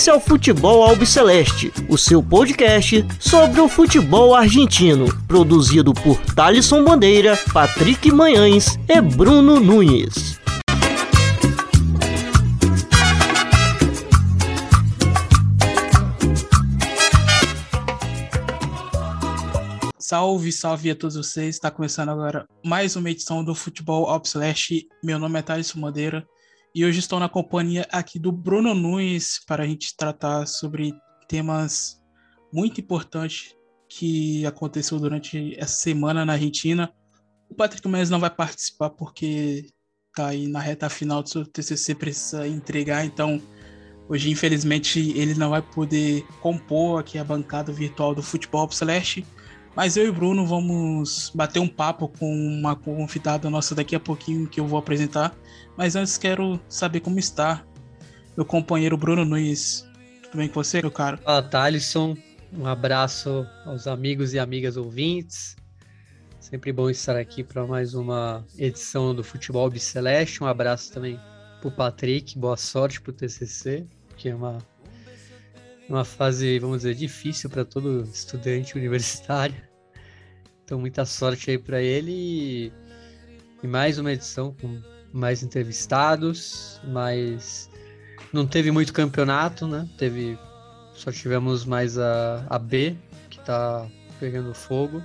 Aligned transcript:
Esse 0.00 0.08
é 0.08 0.14
o 0.14 0.18
Futebol 0.18 0.82
Albiceleste, 0.82 1.70
o 1.86 1.98
seu 1.98 2.22
podcast 2.22 3.04
sobre 3.20 3.60
o 3.60 3.68
futebol 3.68 4.34
argentino, 4.34 5.14
produzido 5.26 5.92
por 5.92 6.16
Thalisson 6.34 6.82
Bandeira, 6.82 7.38
Patrick 7.52 8.10
Manhães 8.10 8.78
e 8.88 8.98
Bruno 8.98 9.60
Nunes. 9.60 10.40
Salve, 19.98 20.50
salve 20.50 20.90
a 20.92 20.96
todos 20.96 21.16
vocês. 21.16 21.56
Está 21.56 21.70
começando 21.70 22.08
agora 22.08 22.46
mais 22.64 22.96
uma 22.96 23.10
edição 23.10 23.44
do 23.44 23.54
Futebol 23.54 24.06
Albiceleste. 24.06 24.88
Meu 25.04 25.18
nome 25.18 25.38
é 25.38 25.42
Thalisson 25.42 25.78
Bandeira 25.78 26.26
e 26.74 26.84
hoje 26.84 27.00
estou 27.00 27.18
na 27.18 27.28
companhia 27.28 27.86
aqui 27.90 28.18
do 28.18 28.30
Bruno 28.30 28.74
Nunes 28.74 29.40
para 29.44 29.64
a 29.64 29.66
gente 29.66 29.96
tratar 29.96 30.46
sobre 30.46 30.92
temas 31.28 32.00
muito 32.52 32.80
importantes 32.80 33.56
que 33.88 34.46
aconteceu 34.46 34.98
durante 34.98 35.56
essa 35.58 35.74
semana 35.74 36.24
na 36.24 36.34
Argentina. 36.34 36.92
O 37.48 37.54
Patrick 37.54 37.86
Mendes 37.88 38.10
não 38.10 38.20
vai 38.20 38.30
participar 38.30 38.90
porque 38.90 39.66
está 40.08 40.28
aí 40.28 40.46
na 40.46 40.60
reta 40.60 40.88
final 40.88 41.22
do 41.22 41.28
seu 41.28 41.44
TCC, 41.44 41.94
precisa 41.94 42.46
entregar, 42.46 43.04
então 43.04 43.42
hoje 44.08 44.30
infelizmente 44.30 45.10
ele 45.18 45.34
não 45.34 45.50
vai 45.50 45.62
poder 45.62 46.24
compor 46.40 47.00
aqui 47.00 47.18
a 47.18 47.24
bancada 47.24 47.72
virtual 47.72 48.14
do 48.14 48.22
Futebol 48.22 48.70
Celeste. 48.70 49.26
Mas 49.74 49.96
eu 49.96 50.06
e 50.06 50.08
o 50.08 50.12
Bruno 50.12 50.44
vamos 50.44 51.30
bater 51.34 51.60
um 51.60 51.68
papo 51.68 52.08
com 52.08 52.32
uma 52.32 52.74
convidada 52.74 53.48
nossa 53.48 53.74
daqui 53.74 53.94
a 53.94 54.00
pouquinho 54.00 54.48
que 54.48 54.58
eu 54.60 54.66
vou 54.66 54.78
apresentar. 54.78 55.34
Mas 55.76 55.94
antes 55.94 56.18
quero 56.18 56.60
saber 56.68 57.00
como 57.00 57.18
está 57.18 57.64
meu 58.36 58.44
companheiro 58.44 58.96
Bruno 58.96 59.24
Nunes. 59.24 59.86
Tudo 60.22 60.38
bem 60.38 60.48
com 60.48 60.62
você, 60.62 60.80
meu 60.80 60.90
caro? 60.90 61.18
Fala, 61.18 61.42
Thalisson. 61.42 62.16
Um 62.52 62.66
abraço 62.66 63.46
aos 63.64 63.86
amigos 63.86 64.34
e 64.34 64.38
amigas 64.38 64.76
ouvintes. 64.76 65.56
Sempre 66.40 66.72
bom 66.72 66.90
estar 66.90 67.16
aqui 67.16 67.44
para 67.44 67.64
mais 67.64 67.94
uma 67.94 68.44
edição 68.58 69.14
do 69.14 69.22
Futebol 69.22 69.70
Biceleste. 69.70 70.42
Um 70.42 70.46
abraço 70.46 70.92
também 70.92 71.18
para 71.60 71.68
o 71.68 71.70
Patrick. 71.70 72.36
Boa 72.36 72.56
sorte 72.56 73.00
para 73.00 73.10
o 73.10 73.12
TCC, 73.12 73.86
que 74.16 74.28
é 74.28 74.34
uma 74.34 74.58
uma 75.90 76.04
fase, 76.04 76.58
vamos 76.58 76.78
dizer, 76.78 76.94
difícil 76.94 77.50
para 77.50 77.64
todo 77.64 78.02
estudante 78.02 78.76
universitário. 78.78 79.56
Então, 80.64 80.78
muita 80.78 81.04
sorte 81.04 81.50
aí 81.50 81.58
para 81.58 81.82
ele 81.82 82.72
e, 83.62 83.66
mais 83.66 83.98
uma 83.98 84.12
edição 84.12 84.54
com 84.60 84.80
mais 85.12 85.42
entrevistados, 85.42 86.80
mas 86.84 87.68
não 88.32 88.46
teve 88.46 88.70
muito 88.70 88.92
campeonato, 88.92 89.66
né? 89.66 89.88
Teve 89.98 90.38
só 90.94 91.10
tivemos 91.10 91.64
mais 91.64 91.98
a, 91.98 92.46
a 92.48 92.58
B 92.58 92.96
que 93.28 93.40
tá 93.40 93.88
pegando 94.20 94.54
fogo. 94.54 95.02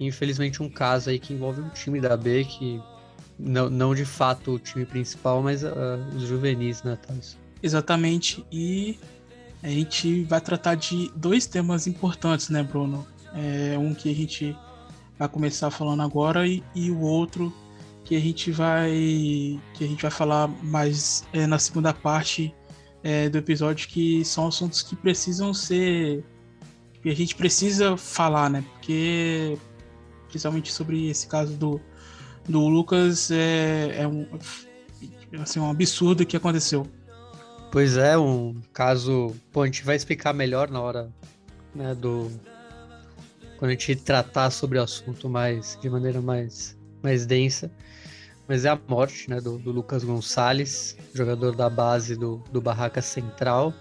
E, 0.00 0.06
infelizmente 0.06 0.60
um 0.60 0.68
caso 0.68 1.10
aí 1.10 1.20
que 1.20 1.32
envolve 1.32 1.60
um 1.60 1.68
time 1.68 2.00
da 2.00 2.16
B 2.16 2.44
que 2.44 2.82
não, 3.38 3.70
não 3.70 3.94
de 3.94 4.04
fato 4.04 4.54
o 4.54 4.58
time 4.58 4.84
principal, 4.84 5.40
mas 5.40 5.62
uh, 5.62 5.68
os 6.16 6.24
juvenis, 6.24 6.82
né, 6.82 6.98
Thales? 7.06 7.38
Exatamente. 7.62 8.44
E 8.50 8.98
a 9.62 9.68
gente 9.68 10.24
vai 10.24 10.40
tratar 10.40 10.74
de 10.74 11.10
dois 11.14 11.46
temas 11.46 11.86
importantes, 11.86 12.48
né, 12.48 12.62
Bruno? 12.62 13.06
É 13.34 13.78
um 13.78 13.94
que 13.94 14.10
a 14.10 14.14
gente 14.14 14.56
vai 15.18 15.28
começar 15.28 15.70
falando 15.70 16.02
agora 16.02 16.46
e, 16.46 16.62
e 16.74 16.90
o 16.90 17.00
outro 17.00 17.52
que 18.04 18.16
a 18.16 18.20
gente 18.20 18.50
vai 18.50 19.60
que 19.74 19.84
a 19.84 19.86
gente 19.86 20.02
vai 20.02 20.10
falar 20.10 20.48
mais 20.62 21.24
é, 21.32 21.46
na 21.46 21.58
segunda 21.58 21.92
parte 21.92 22.52
é, 23.04 23.28
do 23.28 23.38
episódio 23.38 23.86
que 23.88 24.24
são 24.24 24.48
assuntos 24.48 24.82
que 24.82 24.96
precisam 24.96 25.54
ser 25.54 26.24
que 27.02 27.08
a 27.08 27.14
gente 27.14 27.34
precisa 27.34 27.96
falar, 27.96 28.50
né? 28.50 28.64
Porque 28.72 29.56
principalmente 30.28 30.72
sobre 30.72 31.08
esse 31.08 31.26
caso 31.26 31.56
do, 31.56 31.80
do 32.48 32.66
Lucas 32.66 33.30
é, 33.30 34.02
é 34.02 34.08
um 34.08 34.26
assim, 35.40 35.60
um 35.60 35.70
absurdo 35.70 36.26
que 36.26 36.36
aconteceu. 36.36 36.86
Pois 37.70 37.96
é, 37.96 38.18
um 38.18 38.60
caso. 38.72 39.34
Pô, 39.52 39.62
a 39.62 39.66
gente 39.66 39.84
vai 39.84 39.94
explicar 39.94 40.32
melhor 40.32 40.68
na 40.70 40.80
hora 40.80 41.08
né, 41.74 41.94
do. 41.94 42.30
Quando 43.58 43.68
a 43.68 43.72
gente 43.72 43.94
tratar 43.94 44.50
sobre 44.50 44.78
o 44.78 44.82
assunto 44.82 45.28
mais 45.28 45.78
de 45.80 45.88
maneira 45.88 46.20
mais, 46.20 46.76
mais 47.02 47.26
densa. 47.26 47.70
Mas 48.48 48.64
é 48.64 48.70
a 48.70 48.80
morte 48.88 49.30
né, 49.30 49.40
do, 49.40 49.58
do 49.58 49.70
Lucas 49.70 50.02
Gonçalves, 50.02 50.96
jogador 51.14 51.54
da 51.54 51.70
base 51.70 52.16
do, 52.16 52.42
do 52.50 52.60
Barraca 52.60 53.00
Central, 53.00 53.72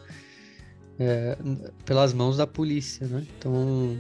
é, 1.00 1.36
pelas 1.84 2.14
mãos 2.14 2.38
da 2.38 2.46
polícia, 2.46 3.08
né? 3.08 3.26
Então, 3.36 3.52
um, 3.52 4.00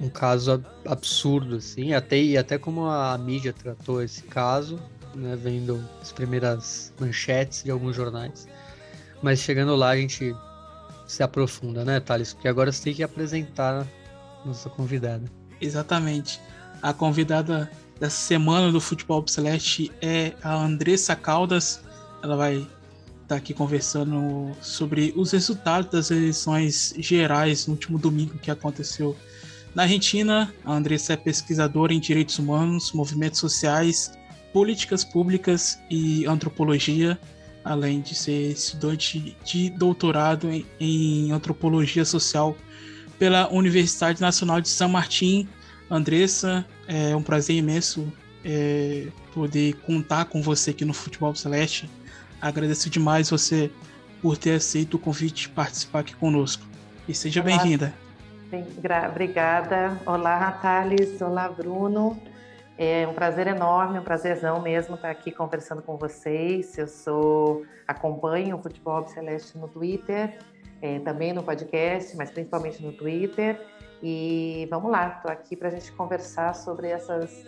um 0.00 0.08
caso 0.08 0.64
absurdo, 0.84 1.56
assim, 1.56 1.92
até, 1.92 2.18
e 2.18 2.36
até 2.36 2.58
como 2.58 2.86
a 2.86 3.16
mídia 3.16 3.52
tratou 3.52 4.02
esse 4.02 4.24
caso, 4.24 4.80
né, 5.14 5.36
vendo 5.36 5.80
as 6.02 6.10
primeiras 6.10 6.92
manchetes 6.98 7.62
de 7.62 7.70
alguns 7.70 7.94
jornais. 7.94 8.48
Mas 9.22 9.40
chegando 9.40 9.74
lá 9.74 9.90
a 9.90 9.96
gente 9.96 10.34
se 11.06 11.22
aprofunda, 11.22 11.84
né, 11.84 12.00
Thales? 12.00 12.34
Porque 12.34 12.48
agora 12.48 12.72
você 12.72 12.84
tem 12.84 12.94
que 12.94 13.02
apresentar 13.02 13.86
a 14.42 14.46
nossa 14.46 14.68
convidada. 14.68 15.24
Exatamente. 15.60 16.40
A 16.82 16.92
convidada 16.92 17.70
dessa 17.98 18.16
semana 18.16 18.70
do 18.70 18.80
Futebol 18.80 19.26
Celeste 19.26 19.90
é 20.02 20.32
a 20.42 20.54
Andressa 20.54 21.16
Caldas. 21.16 21.80
Ela 22.22 22.36
vai 22.36 22.56
estar 22.56 22.68
tá 23.28 23.36
aqui 23.36 23.54
conversando 23.54 24.52
sobre 24.60 25.12
os 25.16 25.32
resultados 25.32 25.90
das 25.90 26.10
eleições 26.10 26.94
gerais 26.98 27.66
no 27.66 27.74
último 27.74 27.98
domingo 27.98 28.38
que 28.38 28.50
aconteceu 28.50 29.16
na 29.74 29.84
Argentina. 29.84 30.52
A 30.64 30.74
Andressa 30.74 31.14
é 31.14 31.16
pesquisadora 31.16 31.94
em 31.94 32.00
direitos 32.00 32.38
humanos, 32.38 32.92
movimentos 32.92 33.40
sociais, 33.40 34.12
políticas 34.52 35.04
públicas 35.04 35.78
e 35.90 36.26
antropologia 36.26 37.18
além 37.66 38.00
de 38.00 38.14
ser 38.14 38.52
estudante 38.52 39.36
de 39.44 39.68
doutorado 39.70 40.48
em, 40.48 40.64
em 40.78 41.32
antropologia 41.32 42.04
social 42.04 42.56
pela 43.18 43.52
Universidade 43.52 44.20
Nacional 44.20 44.60
de 44.60 44.68
São 44.68 44.88
Martin. 44.88 45.48
Andressa, 45.90 46.64
é 46.86 47.14
um 47.14 47.22
prazer 47.22 47.56
imenso 47.56 48.10
é, 48.44 49.08
poder 49.34 49.74
contar 49.84 50.26
com 50.26 50.40
você 50.40 50.70
aqui 50.70 50.84
no 50.84 50.94
Futebol 50.94 51.34
Celeste. 51.34 51.90
Agradeço 52.40 52.88
demais 52.88 53.30
você 53.30 53.70
por 54.22 54.36
ter 54.38 54.52
aceito 54.52 54.94
o 54.94 54.98
convite 54.98 55.42
de 55.42 55.48
participar 55.48 56.00
aqui 56.00 56.14
conosco. 56.14 56.64
E 57.08 57.14
seja 57.14 57.42
bem-vinda. 57.42 57.92
Obrigada. 59.10 60.00
Olá, 60.06 60.52
Thales. 60.52 61.20
Olá, 61.20 61.48
Bruno. 61.48 62.20
É 62.78 63.08
um 63.08 63.14
prazer 63.14 63.46
enorme, 63.46 63.98
um 63.98 64.02
prazerzão 64.02 64.60
mesmo 64.60 64.96
estar 64.96 65.08
aqui 65.08 65.32
conversando 65.32 65.80
com 65.80 65.96
vocês. 65.96 66.76
Eu 66.76 66.86
sou 66.86 67.64
acompanho 67.88 68.56
o 68.56 68.62
Futebol 68.62 69.06
Celeste 69.06 69.56
no 69.56 69.66
Twitter, 69.66 70.36
é, 70.82 70.98
também 70.98 71.32
no 71.32 71.42
podcast, 71.42 72.14
mas 72.18 72.30
principalmente 72.30 72.82
no 72.82 72.92
Twitter. 72.92 73.58
E 74.02 74.68
vamos 74.68 74.92
lá, 74.92 75.08
estou 75.16 75.30
aqui 75.30 75.56
para 75.56 75.68
a 75.68 75.70
gente 75.70 75.90
conversar 75.92 76.54
sobre 76.54 76.88
essas, 76.88 77.46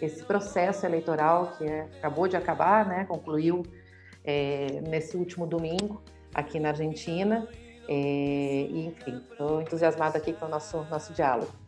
esse 0.00 0.24
processo 0.24 0.86
eleitoral 0.86 1.54
que 1.58 1.64
é, 1.64 1.80
acabou 1.98 2.28
de 2.28 2.36
acabar, 2.36 2.86
né? 2.86 3.04
Concluiu 3.04 3.64
é, 4.24 4.80
nesse 4.88 5.16
último 5.16 5.44
domingo 5.44 6.00
aqui 6.32 6.60
na 6.60 6.68
Argentina. 6.68 7.48
É, 7.88 7.94
e, 8.70 8.86
enfim, 8.86 9.24
estou 9.28 9.60
entusiasmada 9.60 10.18
aqui 10.18 10.32
com 10.34 10.46
o 10.46 10.48
nosso 10.48 10.84
nosso 10.84 11.12
diálogo. 11.12 11.67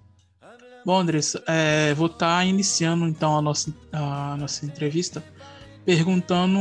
Bom, 0.85 0.99
Andressa, 0.99 1.43
é, 1.47 1.93
vou 1.95 2.07
estar 2.07 2.39
tá 2.39 2.45
iniciando 2.45 3.07
então 3.07 3.37
a 3.37 3.43
nossa, 3.43 3.75
a 3.93 4.37
nossa 4.39 4.65
entrevista 4.65 5.23
perguntando 5.85 6.59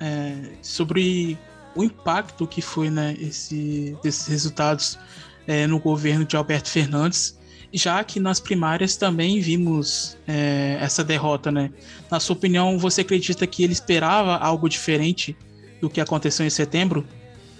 é, 0.00 0.52
sobre 0.62 1.38
o 1.74 1.82
impacto 1.82 2.46
que 2.46 2.62
foi 2.62 2.90
né, 2.90 3.16
esse, 3.18 3.96
desses 4.02 4.26
resultados 4.26 4.98
é, 5.46 5.66
no 5.66 5.78
governo 5.78 6.24
de 6.24 6.36
Alberto 6.36 6.68
Fernandes, 6.68 7.38
já 7.72 8.02
que 8.04 8.20
nas 8.20 8.38
primárias 8.38 8.96
também 8.96 9.40
vimos 9.40 10.16
é, 10.26 10.78
essa 10.80 11.02
derrota. 11.02 11.50
Né? 11.50 11.70
Na 12.10 12.20
sua 12.20 12.36
opinião, 12.36 12.78
você 12.78 13.00
acredita 13.00 13.46
que 13.46 13.64
ele 13.64 13.72
esperava 13.72 14.36
algo 14.36 14.68
diferente 14.68 15.36
do 15.80 15.90
que 15.90 16.00
aconteceu 16.00 16.46
em 16.46 16.50
setembro? 16.50 17.06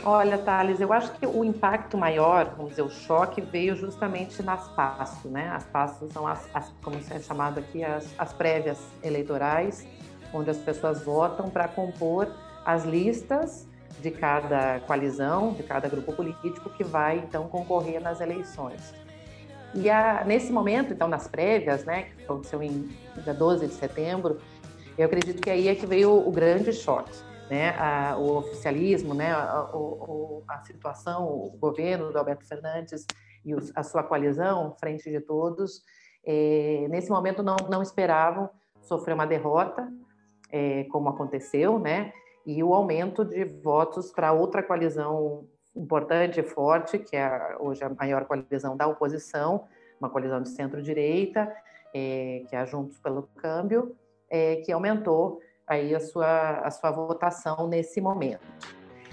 Olha, 0.07 0.37
Thales, 0.37 0.83
eu 0.83 0.93
acho 0.93 1.13
que 1.13 1.27
o 1.27 1.43
impacto 1.43 1.97
maior, 1.97 2.53
vamos 2.57 2.73
dizer, 2.73 2.83
o 2.83 2.91
choque 2.91 3.41
veio 3.41 3.75
justamente 3.75 4.43
nas 4.43 4.69
passos, 4.69 5.31
né? 5.31 5.49
As 5.49 5.65
passos 5.65 6.13
são 6.13 6.27
as, 6.27 6.47
as 6.53 6.71
como 6.83 6.99
é 7.11 7.19
chamado 7.21 7.61
aqui, 7.61 7.83
as, 7.83 8.07
as 8.19 8.31
prévias 8.31 8.79
eleitorais, 9.03 9.87
onde 10.31 10.51
as 10.51 10.59
pessoas 10.59 11.03
votam 11.03 11.49
para 11.49 11.67
compor 11.69 12.29
as 12.67 12.85
listas 12.85 13.67
de 14.03 14.11
cada 14.11 14.81
coalizão, 14.81 15.55
de 15.55 15.63
cada 15.63 15.89
grupo 15.89 16.13
político 16.13 16.69
que 16.69 16.85
vai 16.85 17.17
então 17.17 17.49
concorrer 17.49 17.99
nas 17.99 18.21
eleições. 18.21 18.93
E 19.75 19.89
a, 19.89 20.23
nesse 20.27 20.53
momento, 20.53 20.93
então, 20.93 21.09
nas 21.09 21.27
prévias, 21.27 21.87
né, 21.87 22.03
que 22.03 22.25
aconteceu 22.25 22.63
em 22.63 22.91
dia 23.23 23.33
12 23.33 23.69
de 23.69 23.73
setembro, 23.73 24.39
eu 24.99 25.07
acredito 25.07 25.41
que 25.41 25.49
aí 25.49 25.67
é 25.67 25.75
que 25.75 25.87
veio 25.87 26.15
o, 26.15 26.31
grande 26.31 26.75
choque 26.75 27.11
né, 27.51 27.71
a, 27.79 28.17
o 28.17 28.37
oficialismo, 28.37 29.15
né, 29.15 29.33
a, 29.33 29.43
a, 29.43 30.55
a, 30.55 30.65
situação, 30.65 31.27
o 31.27 31.51
governo 31.59 32.11
do 32.11 32.19
Alberto 32.19 32.47
Fernandes 32.47 33.07
e 33.45 33.55
os, 33.55 33.73
a 33.77 33.83
sua 33.83 34.03
coalizão, 34.03 34.75
Frente 34.79 35.11
de 35.11 35.21
Todos, 35.21 35.83
é, 36.25 36.87
nesse 36.89 37.11
momento 37.11 37.43
não, 37.43 37.57
não 37.71 37.83
esperavam 37.83 38.49
sofrer 38.81 39.15
uma 39.15 39.27
derrota, 39.27 39.91
é, 40.51 40.85
como 40.85 41.09
aconteceu, 41.09 41.79
né, 41.79 42.13
e 42.47 42.63
o 42.63 42.75
aumento 42.75 43.25
de 43.25 43.45
votos 43.45 44.13
para 44.13 44.33
outra 44.33 44.63
coalizão 44.63 45.47
importante 45.75 46.41
e 46.41 46.43
forte, 46.43 46.99
que 46.99 47.17
é 47.17 47.57
hoje 47.59 47.83
a 47.83 47.89
maior 47.89 48.27
coalizão 48.27 48.77
da 48.77 48.87
oposição, 48.87 49.67
uma 49.99 50.09
coalizão 50.09 50.41
de 50.41 50.51
centro-direita, 50.51 51.53
é, 51.93 52.45
que 52.49 52.55
é 52.55 52.59
a 52.59 52.65
Juntos 52.65 52.99
pelo 52.99 53.23
Câmbio, 53.37 53.97
é, 54.29 54.57
que 54.57 54.73
aumentou 54.73 55.41
aí 55.67 55.95
a 55.95 56.01
sua, 56.01 56.61
a 56.61 56.71
sua 56.71 56.91
votação 56.91 57.67
nesse 57.67 58.01
momento. 58.01 58.47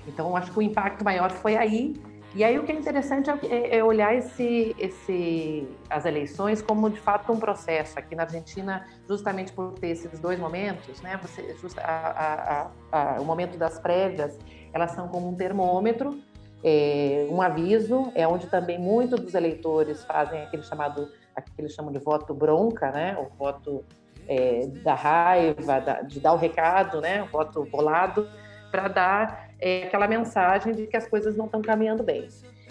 Então, 0.08 0.36
acho 0.36 0.52
que 0.52 0.60
o 0.60 0.62
impacto 0.62 1.04
maior 1.04 1.32
foi 1.32 1.56
aí. 1.56 1.94
E 2.34 2.46
aí 2.46 2.58
o 2.58 2.64
que 2.64 2.72
é 2.72 2.76
interessante 2.76 3.30
é, 3.30 3.38
é, 3.46 3.78
é 3.78 3.84
olhar 3.84 4.16
esse, 4.16 4.74
esse, 4.80 5.68
as 5.90 6.06
eleições 6.06 6.62
como 6.62 6.90
de 6.90 7.00
fato 7.00 7.32
um 7.32 7.40
processo. 7.40 8.00
Aqui 8.00 8.16
na 8.16 8.24
Argentina, 8.24 8.88
justamente 9.08 9.52
por 9.52 9.74
ter 9.74 9.90
esses 9.90 10.18
dois 10.20 10.40
momentos, 10.40 11.02
né? 11.02 11.20
Você, 11.22 11.56
a, 11.78 12.72
a, 12.92 13.16
a, 13.16 13.22
o 13.22 13.26
momento 13.26 13.58
das 13.58 13.80
prévias, 13.80 14.40
elas 14.72 14.92
são 14.92 15.10
como 15.10 15.28
um 15.28 15.36
termômetro, 15.36 16.22
é, 16.64 17.28
um 17.30 17.42
aviso, 17.42 18.12
é 18.16 18.26
onde 18.26 18.48
também 18.48 18.80
muitos 18.80 19.20
dos 19.20 19.34
eleitores 19.34 20.04
fazem 20.06 20.42
aquele 20.44 20.64
chamado, 20.64 21.10
aquele 21.36 21.68
chamam 21.68 21.92
de 21.92 22.00
voto 22.00 22.34
bronca, 22.34 22.92
né? 22.92 23.18
O 23.18 23.36
voto 23.36 23.84
é, 24.32 24.66
da 24.82 24.94
raiva, 24.94 25.82
da, 25.82 26.02
de 26.02 26.22
dar 26.22 26.32
o 26.32 26.38
recado, 26.38 27.02
né, 27.02 27.22
o 27.22 27.26
voto 27.26 27.66
bolado, 27.66 28.26
para 28.72 28.88
dar 28.88 29.50
é, 29.60 29.84
aquela 29.84 30.08
mensagem 30.08 30.74
de 30.74 30.88
que 30.88 30.96
as 30.96 31.06
coisas 31.06 31.36
não 31.36 31.46
estão 31.48 31.62
caminhando 31.62 32.02
bem. 32.02 32.30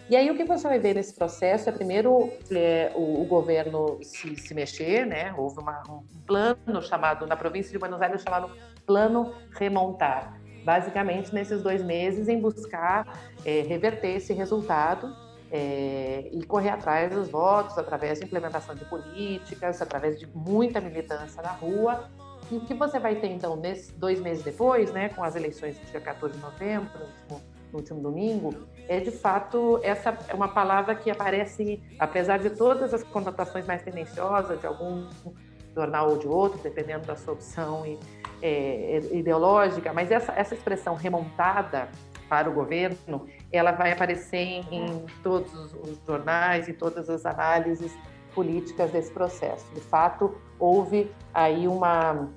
E 0.08 0.16
aí 0.16 0.30
o 0.30 0.36
que 0.36 0.42
você 0.42 0.66
vai 0.66 0.78
ver 0.78 0.94
nesse 0.94 1.14
processo 1.14 1.68
é 1.68 1.72
primeiro 1.72 2.32
é, 2.50 2.90
o, 2.94 3.20
o, 3.20 3.24
governo 3.26 3.98
se, 4.02 4.34
se, 4.36 4.54
mexer, 4.54 5.06
né? 5.06 5.32
Houve 5.36 5.60
uma, 5.60 5.82
um 5.88 6.02
plano 6.26 6.82
chamado 6.82 7.26
na 7.26 7.36
província 7.36 7.70
de 7.70 7.78
Buenos 7.78 8.00
Aires 8.00 8.22
chamado 8.22 8.50
Plano 8.86 9.32
Remontar, 9.52 10.40
basicamente 10.64 11.32
nesses 11.32 11.62
dois 11.62 11.82
meses 11.82 12.26
em 12.26 12.40
buscar 12.40 13.06
é, 13.44 13.60
reverter 13.60 14.16
esse 14.16 14.32
resultado 14.32 15.14
é, 15.50 16.28
e 16.32 16.42
correr 16.44 16.70
atrás 16.70 17.12
dos 17.12 17.28
votos 17.28 17.76
através 17.76 18.18
de 18.20 18.26
implementação 18.26 18.74
de 18.74 18.84
políticas, 18.84 19.82
através 19.82 20.18
de 20.18 20.26
muita 20.26 20.80
militância 20.80 21.42
na 21.42 21.50
rua. 21.50 22.08
E 22.50 22.56
o 22.56 22.60
que 22.60 22.74
você 22.74 22.98
vai 22.98 23.16
ter, 23.16 23.28
então, 23.28 23.56
nesses 23.56 23.90
dois 23.92 24.20
meses 24.20 24.42
depois, 24.42 24.92
né, 24.92 25.08
com 25.08 25.22
as 25.22 25.36
eleições 25.36 25.78
do 25.78 25.86
dia 25.90 26.00
14 26.00 26.34
de 26.34 26.40
novembro, 26.40 26.90
no 26.98 27.04
último, 27.04 27.42
no 27.72 27.78
último 27.78 28.00
domingo, 28.00 28.54
é 28.88 28.98
de 29.00 29.10
fato 29.10 29.78
essa 29.82 30.16
é 30.28 30.34
uma 30.34 30.48
palavra 30.48 30.94
que 30.94 31.10
aparece, 31.10 31.80
apesar 31.98 32.38
de 32.38 32.50
todas 32.50 32.92
as 32.92 33.04
conotações 33.04 33.66
mais 33.66 33.82
tendenciosas 33.82 34.60
de 34.60 34.66
algum 34.66 35.08
jornal 35.74 36.10
ou 36.10 36.18
de 36.18 36.26
outro, 36.26 36.58
dependendo 36.60 37.06
da 37.06 37.14
sua 37.14 37.34
opção 37.34 37.86
e, 37.86 37.98
é, 38.42 39.00
ideológica, 39.12 39.92
mas 39.92 40.10
essa, 40.10 40.32
essa 40.32 40.54
expressão 40.54 40.94
remontada 40.94 41.88
para 42.30 42.48
o 42.48 42.52
governo, 42.52 43.26
ela 43.52 43.72
vai 43.72 43.90
aparecer 43.90 44.64
em, 44.70 45.04
todos 45.20 45.52
os 45.74 45.98
jornais, 46.06 46.68
em 46.68 46.72
todas 46.72 47.10
as 47.10 47.26
análises 47.26 47.92
políticas 48.32 48.92
desse 48.92 49.10
processo. 49.10 49.66
De 49.74 49.80
fato, 49.80 50.40
houve 50.56 51.10
aí 51.34 51.66
uma, 51.66 52.28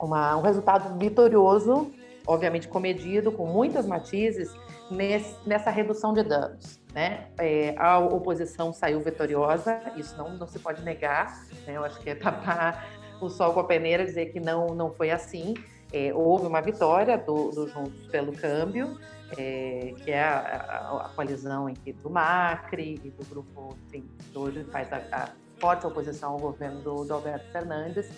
uma, 0.00 0.34
um 0.38 0.40
resultado 0.40 0.98
vitorioso, 0.98 1.92
obviamente 2.26 2.66
comedido, 2.66 3.30
com 3.30 3.44
muitas 3.44 3.86
matizes, 3.86 4.50
nesse, 4.90 5.36
nessa 5.46 5.70
redução 5.70 6.14
de 6.14 6.22
danos. 6.22 6.80
Né? 6.94 7.26
É, 7.38 7.74
a 7.76 7.98
oposição 7.98 8.72
saiu 8.72 9.00
vitoriosa, 9.00 9.78
isso 9.94 10.16
não, 10.16 10.30
não 10.38 10.46
se 10.46 10.58
pode 10.58 10.82
negar, 10.82 11.46
né? 11.66 11.76
eu 11.76 11.84
acho 11.84 12.00
que 12.00 12.08
é 12.08 12.14
tapar 12.14 12.88
o 13.20 13.28
sol 13.28 13.52
com 13.52 13.60
a 13.60 13.64
peneira 13.64 14.06
dizer 14.06 14.26
que 14.26 14.40
não, 14.40 14.68
não 14.68 14.90
foi 14.90 15.10
assim. 15.10 15.54
É, 15.92 16.12
houve 16.14 16.46
uma 16.46 16.62
vitória 16.62 17.18
do, 17.18 17.50
do 17.50 17.68
Juntos 17.68 18.06
pelo 18.08 18.32
Câmbio, 18.32 18.98
é, 19.36 19.94
que 20.02 20.10
é 20.10 20.22
a, 20.22 21.06
a, 21.06 21.08
coalizão 21.14 21.72
que, 21.72 21.92
do 21.92 22.10
Macri 22.10 23.00
e 23.04 23.10
do 23.10 23.24
grupo, 23.28 23.76
enfim, 23.86 24.08
que 24.18 24.38
hoje 24.38 24.64
faz 24.64 24.92
a, 24.92 25.02
a, 25.12 25.28
forte 25.58 25.86
oposição 25.86 26.32
ao 26.32 26.38
governo 26.38 26.80
do, 26.80 27.04
do, 27.04 27.14
Alberto 27.14 27.50
Fernandes, 27.50 28.08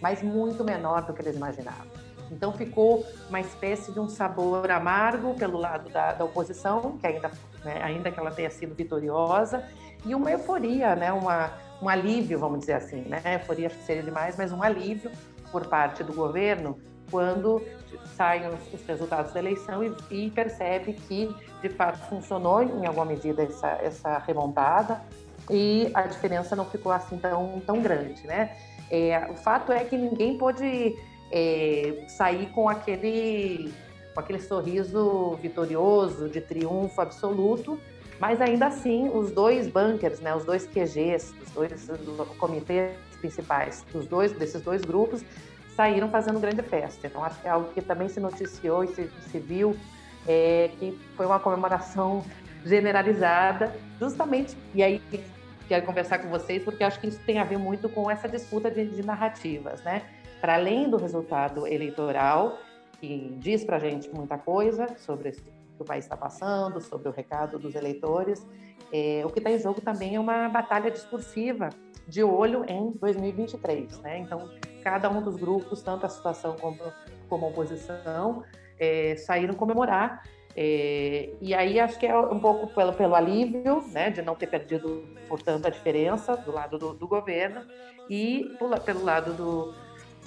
mas 0.00 0.22
muito 0.22 0.64
menor 0.64 1.02
do 1.02 1.12
que 1.12 1.22
eles 1.22 1.36
imaginavam. 1.36 1.86
Então 2.30 2.52
ficou 2.52 3.06
uma 3.28 3.40
espécie 3.40 3.92
de 3.92 4.00
um 4.00 4.08
sabor 4.08 4.70
amargo 4.70 5.34
pelo 5.34 5.58
lado 5.58 5.88
da, 5.90 6.12
da 6.12 6.24
oposição, 6.24 6.98
que 6.98 7.06
ainda, 7.06 7.30
né, 7.64 7.80
ainda 7.82 8.10
que 8.10 8.18
ela 8.18 8.30
tenha 8.30 8.50
sido 8.50 8.74
vitoriosa, 8.74 9.64
e 10.04 10.14
uma 10.14 10.30
euforia, 10.30 10.96
né, 10.96 11.12
uma, 11.12 11.52
um 11.80 11.88
alívio, 11.88 12.38
vamos 12.38 12.60
dizer 12.60 12.74
assim, 12.74 13.02
né? 13.02 13.20
Euforia 13.34 13.68
acho 13.68 13.76
que 13.76 13.84
seria 13.84 14.02
demais, 14.02 14.36
mas 14.36 14.52
um 14.52 14.62
alívio 14.62 15.10
por 15.52 15.66
parte 15.66 16.02
do 16.02 16.12
governo 16.12 16.78
quando 17.10 17.62
saem 18.16 18.48
os, 18.48 18.86
resultados 18.86 19.32
da 19.32 19.40
eleição 19.40 19.84
e, 19.84 19.94
e, 20.10 20.30
percebe 20.30 20.94
que, 20.94 21.34
de 21.60 21.68
fato, 21.68 21.98
funcionou 22.08 22.62
em 22.62 22.86
alguma 22.86 23.04
medida 23.04 23.42
essa, 23.42 23.68
essa 23.82 24.18
remontada 24.18 25.00
e 25.50 25.90
a 25.94 26.02
diferença 26.02 26.56
não 26.56 26.64
ficou 26.64 26.90
assim 26.90 27.18
tão, 27.18 27.60
tão 27.64 27.80
grande, 27.80 28.26
né? 28.26 28.56
É, 28.90 29.28
o 29.30 29.34
fato 29.34 29.72
é 29.72 29.84
que 29.84 29.96
ninguém 29.96 30.38
pôde 30.38 30.96
é, 31.30 32.04
sair 32.08 32.46
com 32.50 32.68
aquele, 32.68 33.72
com 34.14 34.20
aquele 34.20 34.40
sorriso 34.40 35.36
vitorioso, 35.42 36.28
de 36.28 36.40
triunfo 36.40 37.00
absoluto, 37.00 37.78
mas 38.18 38.40
ainda 38.40 38.66
assim, 38.66 39.10
os 39.12 39.30
dois 39.30 39.68
bunkers, 39.68 40.20
né, 40.20 40.34
os 40.34 40.44
dois 40.44 40.66
QGs, 40.66 41.34
os 41.40 41.50
dois 41.50 41.90
comitês 42.38 42.96
principais 43.20 43.84
dos 43.92 44.06
dois, 44.06 44.32
desses 44.32 44.62
dois 44.62 44.82
grupos, 44.82 45.22
saíram 45.76 46.08
fazendo 46.08 46.40
grande 46.40 46.62
festa. 46.62 47.06
Então, 47.06 47.22
acho 47.22 47.40
que 47.40 47.46
é 47.46 47.50
algo 47.50 47.72
que 47.72 47.82
também 47.82 48.08
se 48.08 48.18
noticiou 48.18 48.82
e 48.82 48.88
se, 48.88 49.10
se 49.30 49.38
viu, 49.38 49.76
é, 50.26 50.70
que 50.78 50.98
foi 51.14 51.26
uma 51.26 51.38
comemoração 51.38 52.24
generalizada, 52.64 53.72
justamente, 54.00 54.56
e 54.74 54.82
aí 54.82 55.00
quero 55.68 55.84
conversar 55.84 56.18
com 56.18 56.28
vocês, 56.28 56.64
porque 56.64 56.82
acho 56.82 56.98
que 56.98 57.08
isso 57.08 57.20
tem 57.24 57.38
a 57.38 57.44
ver 57.44 57.58
muito 57.58 57.88
com 57.88 58.10
essa 58.10 58.28
disputa 58.28 58.70
de, 58.70 58.86
de 58.86 59.04
narrativas, 59.04 59.82
né? 59.82 60.02
Para 60.40 60.54
além 60.54 60.88
do 60.88 60.96
resultado 60.96 61.66
eleitoral, 61.66 62.58
que 63.00 63.36
diz 63.38 63.64
para 63.64 63.76
a 63.76 63.78
gente 63.78 64.08
muita 64.08 64.38
coisa 64.38 64.86
sobre 64.98 65.28
o 65.28 65.32
que 65.32 65.42
o 65.82 65.84
país 65.84 66.04
está 66.04 66.16
passando, 66.16 66.80
sobre 66.80 67.08
o 67.08 67.12
recado 67.12 67.58
dos 67.58 67.74
eleitores, 67.74 68.44
é, 68.92 69.22
o 69.24 69.30
que 69.30 69.38
está 69.38 69.50
em 69.50 69.58
jogo 69.58 69.80
também 69.80 70.14
é 70.14 70.20
uma 70.20 70.48
batalha 70.48 70.90
discursiva 70.90 71.68
de 72.08 72.22
olho 72.22 72.64
em 72.68 72.92
2023, 72.92 73.98
né? 74.00 74.18
Então, 74.18 74.48
cada 74.86 75.10
um 75.10 75.20
dos 75.20 75.34
grupos, 75.34 75.82
tanto 75.82 76.06
a 76.06 76.08
situação 76.08 76.54
como, 76.60 76.78
como 77.28 77.46
a 77.46 77.48
oposição, 77.48 78.44
é, 78.78 79.16
saíram 79.16 79.52
comemorar. 79.52 80.22
É, 80.56 81.30
e 81.40 81.52
aí 81.52 81.80
acho 81.80 81.98
que 81.98 82.06
é 82.06 82.16
um 82.16 82.38
pouco 82.38 82.68
pelo, 82.68 82.92
pelo 82.92 83.16
alívio, 83.16 83.82
né, 83.88 84.10
de 84.10 84.22
não 84.22 84.36
ter 84.36 84.46
perdido, 84.46 85.04
portanto, 85.28 85.66
a 85.66 85.70
diferença 85.70 86.36
do 86.36 86.52
lado 86.52 86.78
do, 86.78 86.94
do 86.94 87.08
governo 87.08 87.62
e 88.08 88.54
pelo, 88.60 88.80
pelo 88.80 89.04
lado 89.04 89.32
do, 89.32 89.74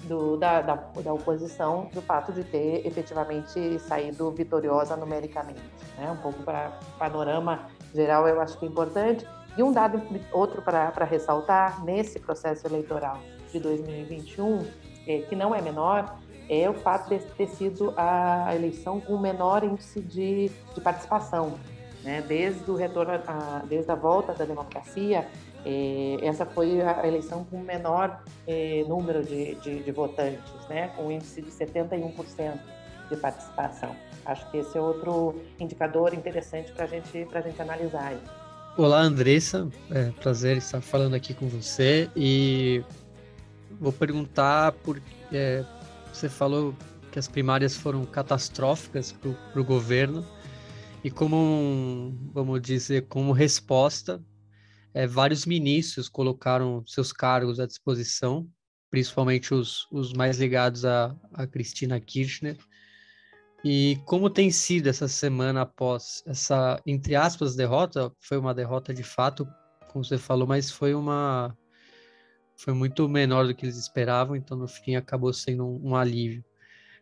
do, 0.03 0.35
da, 0.35 0.59
da, 0.59 0.75
da, 0.75 1.13
oposição, 1.13 1.89
do 1.93 2.01
fato 2.01 2.33
de 2.33 2.43
ter 2.43 2.85
efetivamente 2.85 3.79
saído 3.79 4.29
vitoriosa 4.31 4.97
numericamente. 4.97 5.63
Né? 5.97 6.11
Um 6.11 6.17
pouco 6.17 6.43
para 6.43 6.77
o 6.95 6.99
panorama 6.99 7.69
geral, 7.95 8.27
eu 8.27 8.41
acho 8.41 8.59
que 8.59 8.65
é 8.65 8.67
importante. 8.67 9.25
E 9.57 9.63
um 9.63 9.71
dado 9.71 10.01
outro 10.33 10.61
para 10.61 11.05
ressaltar 11.05 11.81
nesse 11.85 12.19
processo 12.19 12.67
eleitoral 12.67 13.19
de 13.51 13.59
2021, 13.59 14.65
é, 15.07 15.19
que 15.21 15.35
não 15.35 15.53
é 15.53 15.61
menor, 15.61 16.17
é 16.49 16.69
o 16.69 16.73
fato 16.73 17.09
de 17.09 17.19
ter 17.19 17.47
sido 17.47 17.93
a 17.95 18.53
eleição 18.55 18.99
com 18.99 19.13
o 19.13 19.19
menor 19.19 19.63
índice 19.63 20.01
de, 20.01 20.49
de 20.73 20.81
participação. 20.81 21.59
Né? 22.03 22.23
Desde 22.27 22.69
o 22.69 22.75
retorno, 22.75 23.13
a, 23.27 23.63
desde 23.67 23.91
a 23.91 23.95
volta 23.95 24.33
da 24.33 24.45
democracia, 24.45 25.27
é, 25.65 26.17
essa 26.21 26.45
foi 26.45 26.81
a 26.81 27.05
eleição 27.05 27.43
com 27.43 27.57
o 27.57 27.63
menor 27.63 28.23
é, 28.47 28.83
número 28.87 29.23
de, 29.23 29.55
de, 29.55 29.83
de, 29.83 29.91
votantes, 29.91 30.51
né? 30.69 30.87
com 30.95 31.07
um 31.07 31.11
índice 31.11 31.41
de 31.41 31.51
71% 31.51 32.59
de 33.09 33.17
participação. 33.17 33.95
Acho 34.25 34.49
que 34.51 34.57
esse 34.57 34.77
é 34.77 34.81
outro 34.81 35.41
indicador 35.59 36.13
interessante 36.13 36.71
para 36.71 36.85
gente, 36.85 37.27
a 37.31 37.41
gente 37.41 37.61
analisar. 37.61 38.07
Aí. 38.07 38.19
Olá, 38.77 39.01
Andressa. 39.01 39.67
É 39.91 40.11
prazer 40.19 40.57
estar 40.57 40.81
falando 40.81 41.15
aqui 41.15 41.33
com 41.33 41.47
você. 41.47 42.09
E 42.15 42.83
vou 43.79 43.93
perguntar 43.93 44.71
por 44.73 45.01
é, 45.31 45.63
você 46.11 46.27
falou 46.29 46.75
que 47.11 47.19
as 47.19 47.27
primárias 47.27 47.75
foram 47.75 48.05
catastróficas 48.05 49.11
para 49.11 49.61
o 49.61 49.63
governo 49.63 50.25
e 51.03 51.09
como 51.09 52.13
vamos 52.33 52.61
dizer 52.61 53.07
como 53.07 53.31
resposta 53.31 54.23
é, 54.93 55.07
vários 55.07 55.45
ministros 55.45 56.09
colocaram 56.09 56.83
seus 56.85 57.11
cargos 57.11 57.59
à 57.59 57.65
disposição 57.65 58.47
principalmente 58.89 59.53
os, 59.53 59.87
os 59.91 60.13
mais 60.13 60.39
ligados 60.39 60.85
a, 60.85 61.15
a 61.33 61.47
Cristina 61.47 61.99
Kirchner 61.99 62.57
E 63.63 63.97
como 64.05 64.29
tem 64.29 64.49
sido 64.51 64.87
essa 64.87 65.07
semana 65.07 65.61
após 65.61 66.23
essa, 66.25 66.81
entre 66.85 67.15
aspas, 67.15 67.55
derrota? 67.55 68.11
Foi 68.19 68.37
uma 68.37 68.53
derrota 68.53 68.93
de 68.93 69.03
fato, 69.03 69.47
como 69.91 70.03
você 70.03 70.17
falou, 70.17 70.47
mas 70.47 70.71
foi 70.71 70.93
uma. 70.93 71.55
Foi 72.59 72.73
muito 72.73 73.07
menor 73.07 73.47
do 73.47 73.55
que 73.55 73.65
eles 73.65 73.77
esperavam, 73.77 74.35
então 74.35 74.57
no 74.57 74.67
fim 74.67 74.97
acabou 74.97 75.31
sendo 75.31 75.65
um, 75.65 75.91
um 75.91 75.95
alívio. 75.95 76.43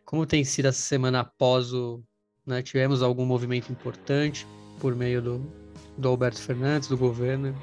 Como 0.04 0.24
tem 0.24 0.44
sido 0.44 0.68
essa 0.68 0.80
semana 0.80 1.20
após 1.20 1.74
o. 1.74 2.00
Né, 2.46 2.62
tivemos 2.62 3.02
algum 3.02 3.26
movimento 3.26 3.70
importante 3.70 4.46
por 4.80 4.94
meio 4.94 5.20
do, 5.20 5.52
do 5.98 6.08
Alberto 6.08 6.40
Fernandes, 6.40 6.88
do 6.88 6.96
governo? 6.96 7.54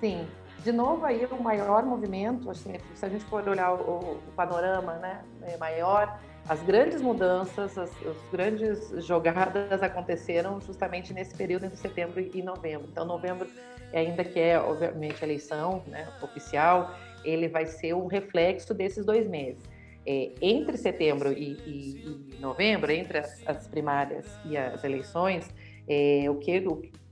Sim, 0.00 0.26
de 0.62 0.70
novo 0.70 1.04
aí 1.04 1.26
o 1.26 1.42
maior 1.42 1.84
movimento, 1.84 2.48
assim, 2.48 2.74
se 2.94 3.04
a 3.04 3.08
gente 3.08 3.24
for 3.24 3.46
olhar 3.46 3.72
o, 3.74 4.14
o 4.14 4.32
panorama 4.36 4.94
né, 4.94 5.22
é 5.42 5.56
maior, 5.56 6.20
as 6.48 6.62
grandes 6.62 7.02
mudanças, 7.02 7.76
as, 7.76 7.90
as, 7.90 8.16
grandes 8.30 9.04
jogadas 9.04 9.82
aconteceram 9.82 10.60
justamente 10.60 11.12
nesse 11.12 11.34
período 11.34 11.66
entre 11.66 11.76
setembro 11.76 12.20
e 12.20 12.42
novembro. 12.42 12.88
Então, 12.90 13.04
novembro, 13.04 13.48
ainda 13.92 14.24
que 14.24 14.38
é, 14.38 14.58
obviamente, 14.58 15.22
a 15.22 15.26
eleição 15.26 15.82
né, 15.86 16.08
oficial, 16.22 16.94
ele 17.24 17.48
vai 17.48 17.66
ser 17.66 17.94
um 17.94 18.06
reflexo 18.06 18.74
desses 18.74 19.04
dois 19.04 19.28
meses. 19.28 19.62
É, 20.06 20.32
entre 20.40 20.76
setembro 20.76 21.32
e, 21.32 21.52
e, 21.66 22.34
e, 22.36 22.40
novembro, 22.40 22.90
entre 22.90 23.18
as, 23.18 23.46
as, 23.46 23.68
primárias 23.68 24.26
e 24.46 24.56
as 24.56 24.82
eleições, 24.82 25.48
é, 25.86 26.24
o 26.30 26.36
que 26.36 26.66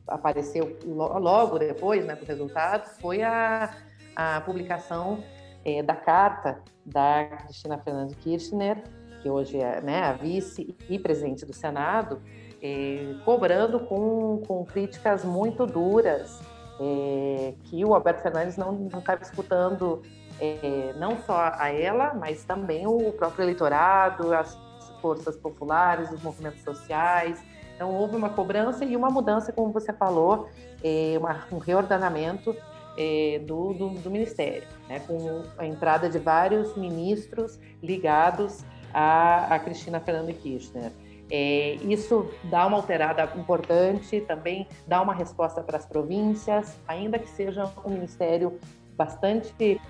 apareceu 0.06 0.78
logo 0.86 1.58
depois 1.58 2.06
né, 2.06 2.14
do 2.14 2.24
resultado 2.24 2.88
foi 2.98 3.22
a, 3.22 3.76
a 4.16 4.40
publicação 4.40 5.22
é, 5.64 5.82
da 5.82 5.94
carta 5.94 6.62
da 6.84 7.26
Cristina 7.44 7.76
Fernandes 7.78 8.16
Kirchner 8.16 8.82
que 9.20 9.28
hoje 9.28 9.58
é 9.58 9.80
né, 9.80 10.02
a 10.02 10.12
vice 10.12 10.76
e 10.88 10.98
presidente 10.98 11.44
do 11.44 11.52
Senado, 11.52 12.20
é, 12.62 13.14
cobrando 13.24 13.80
com, 13.80 14.42
com 14.46 14.64
críticas 14.64 15.24
muito 15.24 15.66
duras 15.66 16.40
é, 16.80 17.54
que 17.64 17.84
o 17.84 17.94
Alberto 17.94 18.22
Fernandes 18.22 18.56
não 18.56 18.88
estava 18.98 19.22
escutando 19.22 20.02
é, 20.40 20.94
não 20.96 21.18
só 21.22 21.52
a 21.54 21.70
ela, 21.70 22.14
mas 22.14 22.44
também 22.44 22.86
o 22.86 23.12
próprio 23.12 23.44
eleitorado, 23.44 24.32
as 24.34 24.58
forças 25.00 25.36
populares, 25.36 26.10
os 26.12 26.22
movimentos 26.22 26.62
sociais. 26.62 27.42
Então 27.74 27.94
houve 27.94 28.16
uma 28.16 28.30
cobrança 28.30 28.84
e 28.84 28.96
uma 28.96 29.10
mudança, 29.10 29.52
como 29.52 29.72
você 29.72 29.92
falou, 29.92 30.48
é, 30.82 31.16
uma, 31.18 31.44
um 31.52 31.58
reordenamento 31.58 32.54
é, 32.96 33.40
do, 33.44 33.72
do, 33.74 33.90
do, 33.90 34.10
Ministério, 34.10 34.66
né, 34.88 35.00
com 35.00 35.42
a 35.56 35.64
entrada 35.64 36.08
de 36.08 36.18
vários 36.18 36.76
ministros 36.76 37.58
ligados 37.80 38.64
a, 38.92 39.54
a 39.54 39.58
Cristina 39.60 40.00
Fernanda 40.00 40.32
Kirchner. 40.32 40.90
É, 41.30 41.76
isso 41.82 42.30
dá 42.44 42.66
uma 42.66 42.76
alterada 42.76 43.30
importante, 43.36 44.20
também 44.22 44.66
dá 44.86 45.02
uma 45.02 45.12
resposta 45.12 45.62
para 45.62 45.76
as 45.76 45.84
províncias, 45.84 46.78
ainda 46.86 47.18
que 47.18 47.28
seja 47.28 47.70
um 47.84 47.90
ministério 47.90 48.58
bastante 48.96 49.80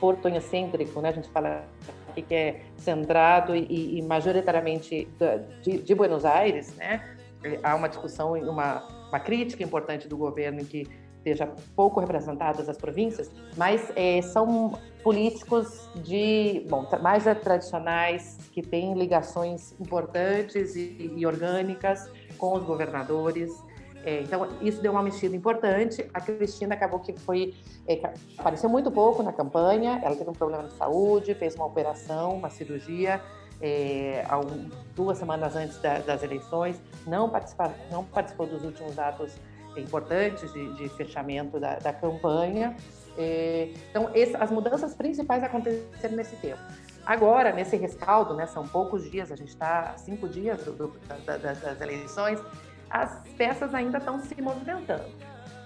portonhocêntrico, 0.00 1.00
né? 1.00 1.08
a 1.10 1.12
gente 1.12 1.28
fala 1.30 1.64
aqui 2.08 2.22
que 2.22 2.34
é 2.34 2.62
centrado 2.76 3.54
e, 3.54 3.98
e 3.98 4.02
majoritariamente 4.02 5.08
de, 5.62 5.78
de, 5.78 5.94
Buenos 5.94 6.24
Aires, 6.24 6.74
né? 6.76 7.16
há 7.62 7.74
uma 7.74 7.88
discussão 7.88 8.36
e 8.36 8.42
uma, 8.42 8.82
uma 9.08 9.20
crítica 9.20 9.62
importante 9.62 10.08
do 10.08 10.16
governo 10.16 10.60
em 10.60 10.64
que 10.64 10.86
esteja 11.30 11.52
pouco 11.76 12.00
representadas 12.00 12.68
as 12.68 12.76
províncias, 12.76 13.30
mas 13.56 13.92
é, 13.94 14.20
são 14.22 14.78
políticos 15.02 15.88
de, 15.96 16.66
bom, 16.68 16.86
mais 17.00 17.24
tradicionais, 17.42 18.38
que 18.52 18.62
têm 18.62 18.94
ligações 18.94 19.74
importantes 19.80 20.74
e, 20.76 21.12
e 21.16 21.26
orgânicas 21.26 22.10
com 22.36 22.54
os 22.54 22.64
governadores. 22.64 23.52
É, 24.04 24.22
então, 24.22 24.48
isso 24.60 24.80
deu 24.80 24.92
uma 24.92 25.02
mexida 25.02 25.34
importante. 25.36 26.08
A 26.14 26.20
Cristina 26.20 26.74
acabou 26.74 27.00
que 27.00 27.12
foi. 27.12 27.54
É, 27.86 28.00
apareceu 28.36 28.68
muito 28.68 28.90
pouco 28.90 29.22
na 29.22 29.32
campanha, 29.32 30.00
ela 30.02 30.14
teve 30.14 30.30
um 30.30 30.34
problema 30.34 30.64
de 30.64 30.72
saúde, 30.74 31.34
fez 31.34 31.54
uma 31.54 31.66
operação, 31.66 32.36
uma 32.36 32.50
cirurgia. 32.50 33.20
É, 33.60 34.24
duas 34.94 35.18
semanas 35.18 35.56
antes 35.56 35.78
da, 35.82 35.98
das 35.98 36.22
eleições, 36.22 36.80
não, 37.04 37.28
participa, 37.28 37.74
não 37.90 38.04
participou 38.04 38.46
dos 38.46 38.62
últimos 38.62 38.96
atos 38.96 39.32
importantes 39.80 40.52
de, 40.52 40.74
de 40.74 40.88
fechamento 40.90 41.58
da, 41.58 41.76
da 41.76 41.92
campanha. 41.92 42.76
É, 43.16 43.70
então, 43.90 44.10
esse, 44.14 44.36
as 44.36 44.50
mudanças 44.50 44.94
principais 44.94 45.42
aconteceram 45.42 46.16
nesse 46.16 46.36
tempo. 46.36 46.60
Agora, 47.04 47.52
nesse 47.52 47.76
rescaldo, 47.76 48.34
né, 48.34 48.46
são 48.46 48.68
poucos 48.68 49.10
dias, 49.10 49.32
a 49.32 49.36
gente 49.36 49.48
está 49.48 49.94
cinco 49.96 50.28
dias 50.28 50.62
do, 50.64 50.72
do, 50.72 50.92
da, 51.24 51.36
das 51.36 51.80
eleições, 51.80 52.38
as 52.90 53.22
peças 53.36 53.74
ainda 53.74 53.98
estão 53.98 54.20
se 54.20 54.40
movimentando. 54.40 55.04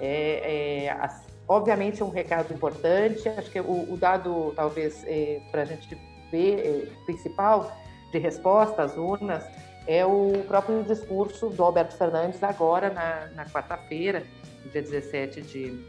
É, 0.00 0.84
é, 0.84 0.90
as, 0.90 1.26
obviamente, 1.48 2.02
um 2.02 2.10
recado 2.10 2.52
importante, 2.54 3.28
acho 3.28 3.50
que 3.50 3.60
o, 3.60 3.92
o 3.92 3.96
dado, 3.96 4.52
talvez, 4.54 5.04
é, 5.04 5.40
para 5.50 5.62
a 5.62 5.64
gente 5.64 5.98
ver, 6.30 6.60
é, 6.60 7.04
principal 7.04 7.76
de 8.10 8.18
resposta 8.18 8.82
às 8.82 8.96
urnas, 8.96 9.44
é 9.86 10.04
o 10.06 10.44
próprio 10.46 10.82
discurso 10.82 11.48
do 11.48 11.62
Alberto 11.62 11.96
Fernandes 11.96 12.42
agora 12.42 12.90
na, 12.90 13.26
na 13.34 13.44
quarta-feira, 13.46 14.22
dia 14.70 14.82
17 14.82 15.42
de, 15.42 15.84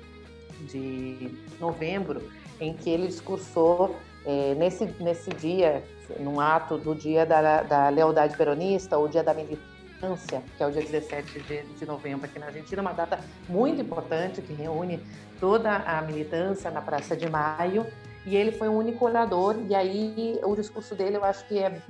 de 0.68 1.32
novembro, 1.60 2.30
em 2.60 2.74
que 2.74 2.90
ele 2.90 3.08
discursou 3.08 3.96
é, 4.26 4.56
nesse, 4.56 4.86
nesse 5.00 5.30
dia, 5.32 5.84
num 6.20 6.40
ato 6.40 6.78
do 6.78 6.96
dia 6.96 7.26
da, 7.26 7.62
da 7.62 7.90
lealdade 7.90 8.36
peronista, 8.36 8.98
ou 8.98 9.08
dia 9.08 9.24
da 9.24 9.34
militância, 9.34 10.42
que 10.58 10.64
é 10.64 10.68
o 10.68 10.72
dia 10.72 10.82
17 10.82 11.40
de, 11.42 11.64
de 11.64 11.86
novembro 11.86 12.26
aqui 12.26 12.40
na 12.40 12.48
Argentina, 12.48 12.82
uma 12.82 12.94
data 12.94 13.20
muito 13.48 13.82
importante 13.82 14.42
que 14.42 14.54
reúne 14.54 15.00
toda 15.40 15.76
a 15.76 16.02
militância 16.02 16.72
na 16.72 16.82
Praça 16.82 17.16
de 17.16 17.30
Maio, 17.30 17.86
e 18.26 18.36
ele 18.38 18.54
foi 18.54 18.70
o 18.70 18.72
único 18.72 19.06
orador, 19.06 19.58
e 19.70 19.76
aí 19.76 20.40
o 20.44 20.56
discurso 20.56 20.96
dele 20.96 21.18
eu 21.18 21.24
acho 21.26 21.46
que 21.46 21.60
é, 21.60 21.82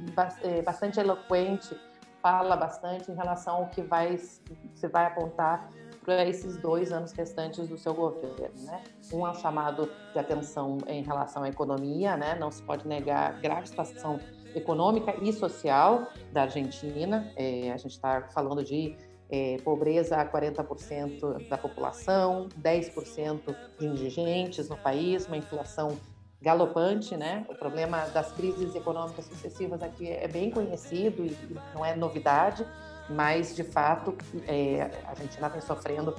é 0.44 0.62
bastante 0.64 1.00
eloquente 1.00 1.78
fala 2.24 2.56
bastante 2.56 3.12
em 3.12 3.15
relação 3.15 3.58
ao 3.58 3.68
que 3.68 3.82
vai, 3.82 4.18
você 4.18 4.88
vai 4.88 5.08
apontar 5.08 5.70
para 6.06 6.25
esses 6.25 6.58
dois 6.58 6.92
anos 6.94 7.12
restantes 7.12 7.68
do 7.68 7.77
seu 7.77 7.94
governo, 7.94 8.63
né? 8.63 8.82
Um 9.12 9.27
é 9.27 9.32
o 9.32 9.36
chamado 9.36 9.89
de 10.13 10.20
atenção 10.20 10.77
em 10.88 11.03
relação 11.03 11.44
à 11.44 11.50
economia, 11.50 12.15
né? 12.15 12.36
Não 12.36 12.50
se 12.50 12.63
pode 12.63 12.88
negar 12.88 13.30
a 13.30 13.32
grave 13.34 13.68
situação 13.68 14.20
econômica 14.56 15.13
e 15.22 15.34
social 15.34 16.08
da 16.32 16.44
Argentina. 16.44 17.30
É, 17.36 17.72
a 17.72 17.77
gente 17.77 17.92
está 17.92 18.22
falando 18.34 18.63
de 18.63 18.96
é, 19.30 19.58
pobreza 19.63 20.18
a 20.18 20.25
40% 20.25 21.50
da 21.50 21.58
população, 21.58 22.48
10% 22.62 23.56
de 23.80 23.86
indigentes 23.86 24.70
no 24.70 24.77
país, 24.77 25.25
uma 25.27 25.38
inflação 25.38 25.98
galopante, 26.44 27.16
né? 27.16 27.46
O 27.48 27.56
problema 27.56 28.06
das 28.14 28.34
crises 28.34 28.76
econômicas 28.76 29.26
sucessivas 29.26 29.82
aqui 29.82 30.12
é 30.12 30.28
bem 30.28 30.52
conhecido 30.52 31.26
e 31.26 31.58
não 31.74 31.86
é 31.86 31.96
novidade, 31.96 32.68
mas 33.10 33.56
de 33.56 33.64
fato 33.64 34.14
é, 34.46 34.92
a 35.06 35.12
Argentina 35.12 35.48
vem 35.48 35.62
sofrendo 35.62 36.14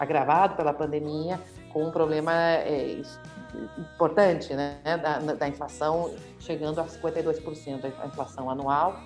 agravado 0.00 0.56
pela 0.56 0.74
pandemia 0.74 1.40
com 1.72 1.84
um 1.84 1.92
problema 1.92 2.32
é, 2.34 3.00
importante, 3.78 4.52
né? 4.52 4.80
Da, 4.82 5.18
da, 5.20 5.48
inflação 5.48 6.12
chegando 6.40 6.80
a 6.80 6.84
52% 6.86 7.92
a 8.02 8.06
inflação 8.06 8.50
anual. 8.50 9.00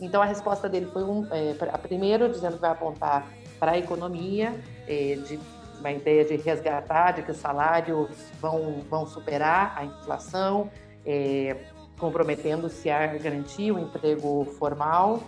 Então 0.00 0.22
a 0.22 0.24
resposta 0.24 0.68
dele 0.68 0.86
foi 0.92 1.02
um, 1.02 1.26
é, 1.32 1.52
primeiro 1.78 2.28
dizendo 2.28 2.54
que 2.54 2.60
vai 2.60 2.70
apontar 2.70 3.28
para 3.58 3.72
a 3.72 3.78
economia 3.78 4.54
é, 4.86 5.16
de 5.26 5.40
uma 5.78 5.92
ideia 5.92 6.24
de 6.24 6.36
resgatar, 6.36 7.12
de 7.12 7.22
que 7.22 7.30
os 7.30 7.36
salários 7.36 8.10
vão, 8.40 8.82
vão 8.88 9.06
superar 9.06 9.74
a 9.76 9.84
inflação, 9.84 10.70
é, 11.04 11.56
comprometendo-se 11.98 12.90
a 12.90 13.06
garantir 13.06 13.72
o 13.72 13.78
emprego 13.78 14.44
formal. 14.58 15.22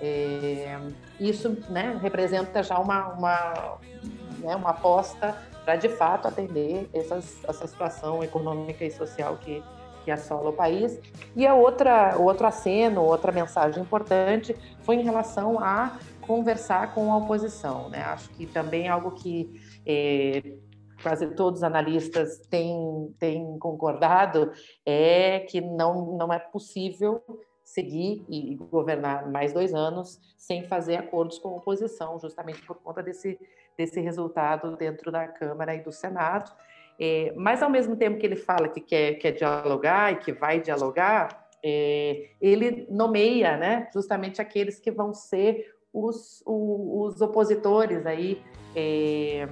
É, 0.00 0.78
isso 1.18 1.56
né, 1.68 1.98
representa 2.02 2.62
já 2.62 2.78
uma, 2.78 3.08
uma, 3.08 3.78
né, 4.38 4.56
uma 4.56 4.70
aposta 4.70 5.36
para, 5.64 5.76
de 5.76 5.88
fato, 5.88 6.28
atender 6.28 6.88
essas, 6.92 7.42
essa 7.44 7.66
situação 7.66 8.22
econômica 8.22 8.84
e 8.84 8.90
social 8.90 9.38
que, 9.40 9.62
que 10.04 10.10
assola 10.10 10.50
o 10.50 10.52
país. 10.52 10.98
E 11.34 11.46
a 11.46 11.54
outra, 11.54 12.16
outro 12.18 12.46
aceno, 12.46 13.02
outra 13.02 13.32
mensagem 13.32 13.82
importante 13.82 14.54
foi 14.82 14.96
em 14.96 15.02
relação 15.02 15.58
a 15.58 15.98
conversar 16.20 16.94
com 16.94 17.12
a 17.12 17.16
oposição. 17.16 17.88
Né? 17.88 18.02
Acho 18.02 18.28
que 18.30 18.46
também 18.46 18.86
é 18.86 18.90
algo 18.90 19.12
que 19.12 19.60
é, 19.86 20.42
quase 21.02 21.26
todos 21.34 21.60
os 21.60 21.64
analistas 21.64 22.38
têm, 22.48 23.14
têm 23.18 23.58
concordado, 23.58 24.52
é 24.84 25.40
que 25.40 25.60
não, 25.60 26.16
não 26.16 26.32
é 26.32 26.38
possível 26.38 27.22
seguir 27.62 28.24
e 28.28 28.54
governar 28.56 29.30
mais 29.30 29.52
dois 29.52 29.74
anos 29.74 30.20
sem 30.36 30.64
fazer 30.64 30.96
acordos 30.96 31.38
com 31.38 31.48
a 31.48 31.56
oposição, 31.56 32.18
justamente 32.18 32.62
por 32.66 32.76
conta 32.76 33.02
desse, 33.02 33.38
desse 33.76 34.00
resultado 34.00 34.76
dentro 34.76 35.10
da 35.10 35.26
Câmara 35.26 35.74
e 35.74 35.82
do 35.82 35.90
Senado. 35.90 36.52
É, 36.98 37.32
mas, 37.36 37.62
ao 37.62 37.70
mesmo 37.70 37.96
tempo 37.96 38.18
que 38.18 38.26
ele 38.26 38.36
fala 38.36 38.68
que 38.68 38.80
quer, 38.80 39.14
quer 39.14 39.32
dialogar 39.32 40.12
e 40.12 40.16
que 40.16 40.32
vai 40.32 40.60
dialogar, 40.60 41.48
é, 41.62 42.28
ele 42.40 42.86
nomeia, 42.90 43.56
né, 43.56 43.88
justamente 43.92 44.40
aqueles 44.40 44.78
que 44.78 44.90
vão 44.90 45.12
ser 45.12 45.74
os, 45.92 46.42
os, 46.46 47.14
os 47.14 47.20
opositores 47.20 48.04
aí 48.04 48.42
é, 48.74 49.48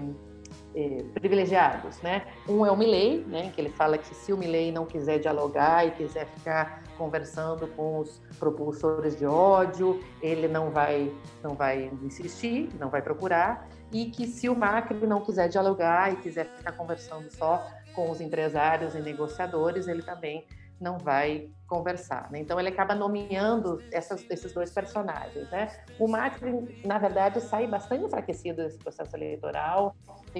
é, 0.74 1.04
privilegiados, 1.14 2.00
né? 2.00 2.26
Um 2.48 2.64
é 2.64 2.70
o 2.70 2.76
Milley, 2.76 3.24
né, 3.26 3.50
que 3.54 3.60
ele 3.60 3.70
fala 3.70 3.98
que 3.98 4.14
se 4.14 4.32
o 4.32 4.36
Milley 4.36 4.72
não 4.72 4.86
quiser 4.86 5.18
dialogar 5.18 5.86
e 5.86 5.90
quiser 5.92 6.26
ficar 6.26 6.82
conversando 6.96 7.66
com 7.68 7.98
os 7.98 8.20
propulsores 8.38 9.16
de 9.18 9.26
ódio, 9.26 10.02
ele 10.22 10.48
não 10.48 10.70
vai 10.70 11.12
não 11.42 11.54
vai 11.54 11.90
insistir, 12.02 12.68
não 12.78 12.88
vai 12.88 13.02
procurar, 13.02 13.68
e 13.92 14.06
que 14.06 14.26
se 14.26 14.48
o 14.48 14.56
Macri 14.56 15.06
não 15.06 15.20
quiser 15.20 15.48
dialogar 15.48 16.12
e 16.12 16.16
quiser 16.16 16.46
ficar 16.46 16.72
conversando 16.72 17.30
só 17.30 17.66
com 17.94 18.10
os 18.10 18.20
empresários 18.20 18.94
e 18.94 19.00
negociadores, 19.00 19.88
ele 19.88 20.02
também 20.02 20.46
não 20.82 20.98
vai 20.98 21.48
conversar. 21.66 22.30
Né? 22.30 22.40
Então 22.40 22.58
ele 22.58 22.68
acaba 22.68 22.94
nomeando 22.94 23.80
essas, 23.92 24.28
esses 24.28 24.52
dois 24.52 24.70
personagens. 24.70 25.48
Né? 25.50 25.68
O 25.98 26.08
Macri, 26.08 26.82
na 26.84 26.98
verdade, 26.98 27.40
sai 27.40 27.66
bastante 27.66 28.04
enfraquecido 28.04 28.62
desse 28.62 28.78
processo 28.78 29.16
eleitoral. 29.16 29.94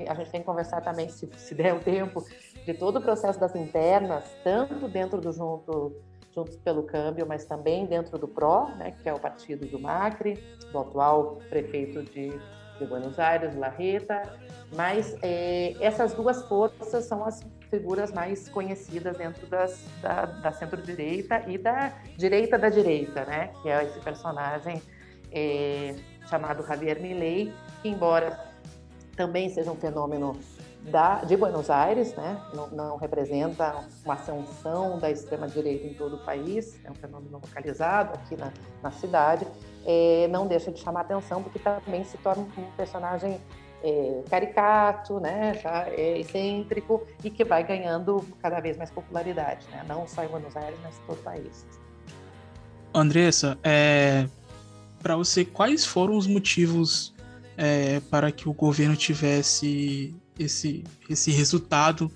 A 0.08 0.14
gente 0.14 0.30
tem 0.30 0.40
que 0.40 0.46
conversar 0.46 0.80
também, 0.80 1.08
se, 1.08 1.30
se 1.36 1.54
der 1.54 1.74
o 1.74 1.80
tempo, 1.80 2.22
de 2.66 2.74
todo 2.74 2.98
o 2.98 3.00
processo 3.00 3.38
das 3.38 3.54
internas, 3.54 4.24
tanto 4.42 4.88
dentro 4.88 5.20
do 5.20 5.32
Junto, 5.32 5.96
Juntos 6.34 6.56
pelo 6.56 6.82
Câmbio, 6.82 7.26
mas 7.26 7.44
também 7.44 7.86
dentro 7.86 8.18
do 8.18 8.26
PRO, 8.26 8.68
né, 8.76 8.92
que 9.02 9.08
é 9.08 9.14
o 9.14 9.20
partido 9.20 9.66
do 9.66 9.78
Macri, 9.78 10.34
do 10.72 10.78
atual 10.78 11.36
prefeito 11.48 12.02
de, 12.02 12.30
de 12.78 12.86
Buenos 12.86 13.18
Aires, 13.18 13.54
Larreta. 13.54 14.22
Mas 14.74 15.16
é, 15.22 15.74
essas 15.80 16.14
duas 16.14 16.42
forças 16.48 17.04
são 17.04 17.24
as 17.24 17.40
figuras 17.72 18.12
mais 18.12 18.50
conhecidas 18.50 19.16
dentro 19.16 19.46
das, 19.46 19.82
da, 20.02 20.26
da 20.26 20.52
centro-direita 20.52 21.42
e 21.48 21.56
da 21.56 21.94
direita 22.18 22.58
da 22.58 22.68
direita, 22.68 23.24
né? 23.24 23.50
Que 23.62 23.70
é 23.70 23.82
esse 23.82 23.98
personagem 24.00 24.82
é, 25.32 25.94
chamado 26.28 26.66
Javier 26.66 27.00
Milei, 27.00 27.50
que 27.80 27.88
embora 27.88 28.38
também 29.16 29.48
seja 29.48 29.72
um 29.72 29.76
fenômeno 29.76 30.38
da, 30.82 31.24
de 31.24 31.34
Buenos 31.34 31.70
Aires, 31.70 32.14
né? 32.14 32.38
Não, 32.52 32.66
não, 32.68 32.96
representa 32.98 33.74
uma 34.04 34.14
ascensão 34.14 34.98
da 34.98 35.10
extrema-direita 35.10 35.86
em 35.86 35.94
todo 35.94 36.16
o 36.16 36.24
país, 36.26 36.78
é 36.84 36.90
um 36.90 36.94
fenômeno 36.94 37.38
localizado 37.38 38.12
aqui 38.14 38.36
na, 38.36 38.52
na 38.82 38.90
cidade, 38.90 39.46
é, 39.86 40.28
não 40.28 40.46
deixa 40.46 40.70
de 40.70 40.78
chamar 40.78 41.02
atenção 41.02 41.42
porque 41.42 41.58
também 41.58 42.04
se 42.04 42.18
torna 42.18 42.42
um 42.42 42.70
personagem 42.76 43.40
é, 43.82 44.22
caricato, 44.30 45.18
né, 45.20 45.58
já 45.62 45.88
é 45.88 46.20
excêntrico 46.20 47.06
e 47.22 47.30
que 47.30 47.44
vai 47.44 47.64
ganhando 47.64 48.24
cada 48.40 48.60
vez 48.60 48.76
mais 48.76 48.90
popularidade, 48.90 49.66
né, 49.70 49.84
não 49.88 50.06
só 50.06 50.24
em 50.24 50.28
Buenos 50.28 50.56
Aires, 50.56 50.78
mas 50.82 50.96
em 50.96 51.02
todo 51.06 51.18
o 51.18 51.22
país. 51.22 51.66
Andressa, 52.94 53.58
é, 53.62 54.26
para 55.02 55.16
você, 55.16 55.44
quais 55.44 55.84
foram 55.84 56.16
os 56.16 56.26
motivos 56.26 57.12
é, 57.56 58.00
para 58.10 58.30
que 58.30 58.48
o 58.48 58.52
governo 58.52 58.96
tivesse 58.96 60.14
esse, 60.38 60.84
esse 61.08 61.30
resultado 61.30 62.10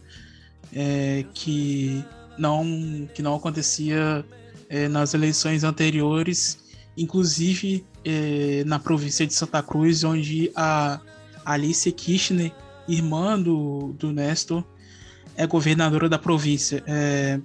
é, 0.73 1.25
que, 1.35 2.05
não, 2.39 3.09
que 3.15 3.23
não 3.23 3.35
acontecia 3.35 4.25
é, 4.69 4.89
nas 4.89 5.15
eleições 5.15 5.65
anteriores, 5.65 6.59
inclusive 6.97 7.85
é, 8.05 8.63
na 8.65 8.79
província 8.79 9.27
de 9.27 9.35
Santa 9.35 9.63
Cruz, 9.63 10.05
onde 10.05 10.51
a 10.55 11.01
Alice 11.47 11.91
Kirchner, 11.93 12.53
irmã 12.89 13.41
do, 13.41 13.95
do 13.99 14.13
Nestor, 14.13 14.65
é 15.37 15.47
governadora 15.47 16.09
da 16.09 16.19
província. 16.19 16.79
O 16.79 16.91
é, 16.91 17.41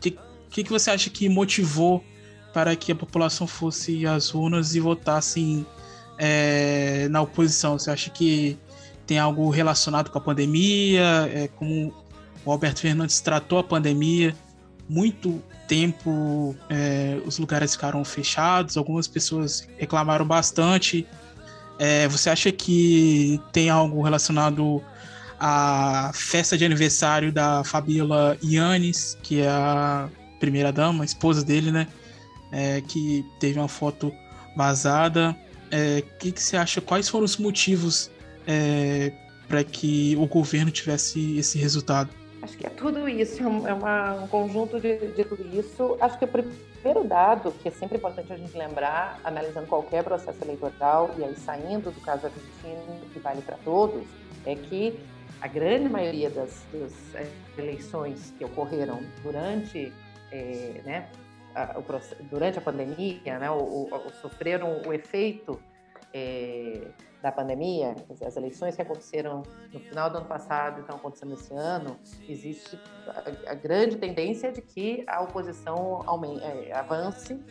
que, 0.00 0.16
que, 0.62 0.70
você 0.70 0.92
acha 0.92 1.10
que 1.10 1.28
motivou 1.28 2.04
para 2.52 2.76
que 2.76 2.92
a 2.92 2.94
população 2.94 3.46
fosse 3.46 4.06
às 4.06 4.32
urnas 4.32 4.76
e 4.76 4.80
votasse 4.80 5.66
é, 6.16 7.08
na 7.08 7.20
oposição? 7.20 7.76
Você 7.76 7.90
acha 7.90 8.10
que 8.10 8.56
tem 9.04 9.18
algo 9.18 9.50
relacionado 9.50 10.10
com 10.10 10.18
a 10.18 10.20
pandemia? 10.20 11.28
É, 11.34 11.48
como 11.48 11.92
o 12.44 12.52
Alberto 12.52 12.80
Fernandes 12.80 13.20
tratou 13.20 13.58
a 13.58 13.64
pandemia? 13.64 14.36
Muito 14.88 15.42
tempo 15.66 16.54
é, 16.68 17.18
os 17.26 17.38
lugares 17.38 17.72
ficaram 17.72 18.04
fechados, 18.04 18.76
algumas 18.76 19.08
pessoas 19.08 19.66
reclamaram 19.78 20.26
bastante 20.26 21.06
é, 21.78 22.06
você 22.08 22.30
acha 22.30 22.52
que 22.52 23.40
tem 23.52 23.70
algo 23.70 24.02
relacionado 24.02 24.82
à 25.38 26.10
festa 26.14 26.56
de 26.56 26.64
aniversário 26.64 27.32
da 27.32 27.64
Fabiola 27.64 28.38
Yannis, 28.42 29.18
que 29.22 29.40
é 29.40 29.48
a 29.48 30.08
primeira 30.38 30.72
dama, 30.72 31.04
esposa 31.04 31.44
dele, 31.44 31.70
né? 31.70 31.88
É, 32.52 32.80
que 32.82 33.24
teve 33.40 33.58
uma 33.58 33.68
foto 33.68 34.12
vazada. 34.56 35.36
O 35.72 35.74
é, 35.74 36.02
que, 36.20 36.30
que, 36.30 36.42
você 36.42 36.56
acha? 36.56 36.80
Quais 36.80 37.08
foram 37.08 37.24
os 37.24 37.36
motivos 37.36 38.10
é, 38.46 39.12
para 39.48 39.64
que 39.64 40.14
o 40.16 40.26
governo 40.26 40.70
tivesse 40.70 41.36
esse 41.36 41.58
resultado? 41.58 42.10
Acho 42.42 42.56
que 42.56 42.66
é 42.66 42.70
tudo 42.70 43.08
isso, 43.08 43.42
é, 43.42 43.46
um, 43.46 43.66
é 43.66 43.72
uma, 43.72 44.14
um 44.22 44.28
conjunto 44.28 44.78
de, 44.78 44.98
de 44.98 45.24
tudo 45.24 45.58
isso. 45.58 45.96
Acho 46.00 46.18
que 46.18 46.24
o 46.24 46.28
primeiro 46.28 46.73
dado, 47.04 47.50
que 47.52 47.68
é 47.68 47.70
sempre 47.70 47.96
importante 47.96 48.32
a 48.32 48.36
gente 48.36 48.56
lembrar, 48.56 49.18
analisando 49.24 49.66
qualquer 49.66 50.04
processo 50.04 50.42
eleitoral, 50.44 51.10
e 51.16 51.24
aí 51.24 51.34
saindo 51.36 51.90
do 51.90 52.00
caso 52.00 52.26
argentino, 52.26 53.00
que 53.12 53.18
vale 53.18 53.40
para 53.40 53.56
todos, 53.64 54.04
é 54.44 54.54
que 54.54 55.00
a 55.40 55.48
grande 55.48 55.88
maioria 55.88 56.28
das, 56.28 56.62
das 56.72 57.28
eleições 57.56 58.34
que 58.36 58.44
ocorreram 58.44 59.00
durante, 59.22 59.92
é, 60.30 60.82
né, 60.84 61.08
a, 61.54 61.78
o, 61.78 61.84
durante 62.30 62.58
a 62.58 62.60
pandemia, 62.60 63.38
né, 63.38 63.50
o, 63.50 63.88
o, 63.90 64.10
sofreram 64.20 64.82
o 64.86 64.92
efeito 64.92 65.60
é, 66.12 66.88
da 67.24 67.32
pandemia, 67.32 67.94
as 68.22 68.36
eleições 68.36 68.76
que 68.76 68.82
aconteceram 68.82 69.42
no 69.72 69.80
final 69.80 70.10
do 70.10 70.18
ano 70.18 70.26
passado 70.26 70.76
e 70.76 70.80
estão 70.82 70.96
acontecendo 70.96 71.32
esse 71.32 71.54
ano, 71.54 71.98
existe 72.28 72.78
a, 73.08 73.52
a 73.52 73.54
grande 73.54 73.96
tendência 73.96 74.52
de 74.52 74.60
que 74.60 75.02
a 75.06 75.22
oposição 75.22 76.02
aumente, 76.04 76.44
é, 76.44 76.76
avance 76.76 77.42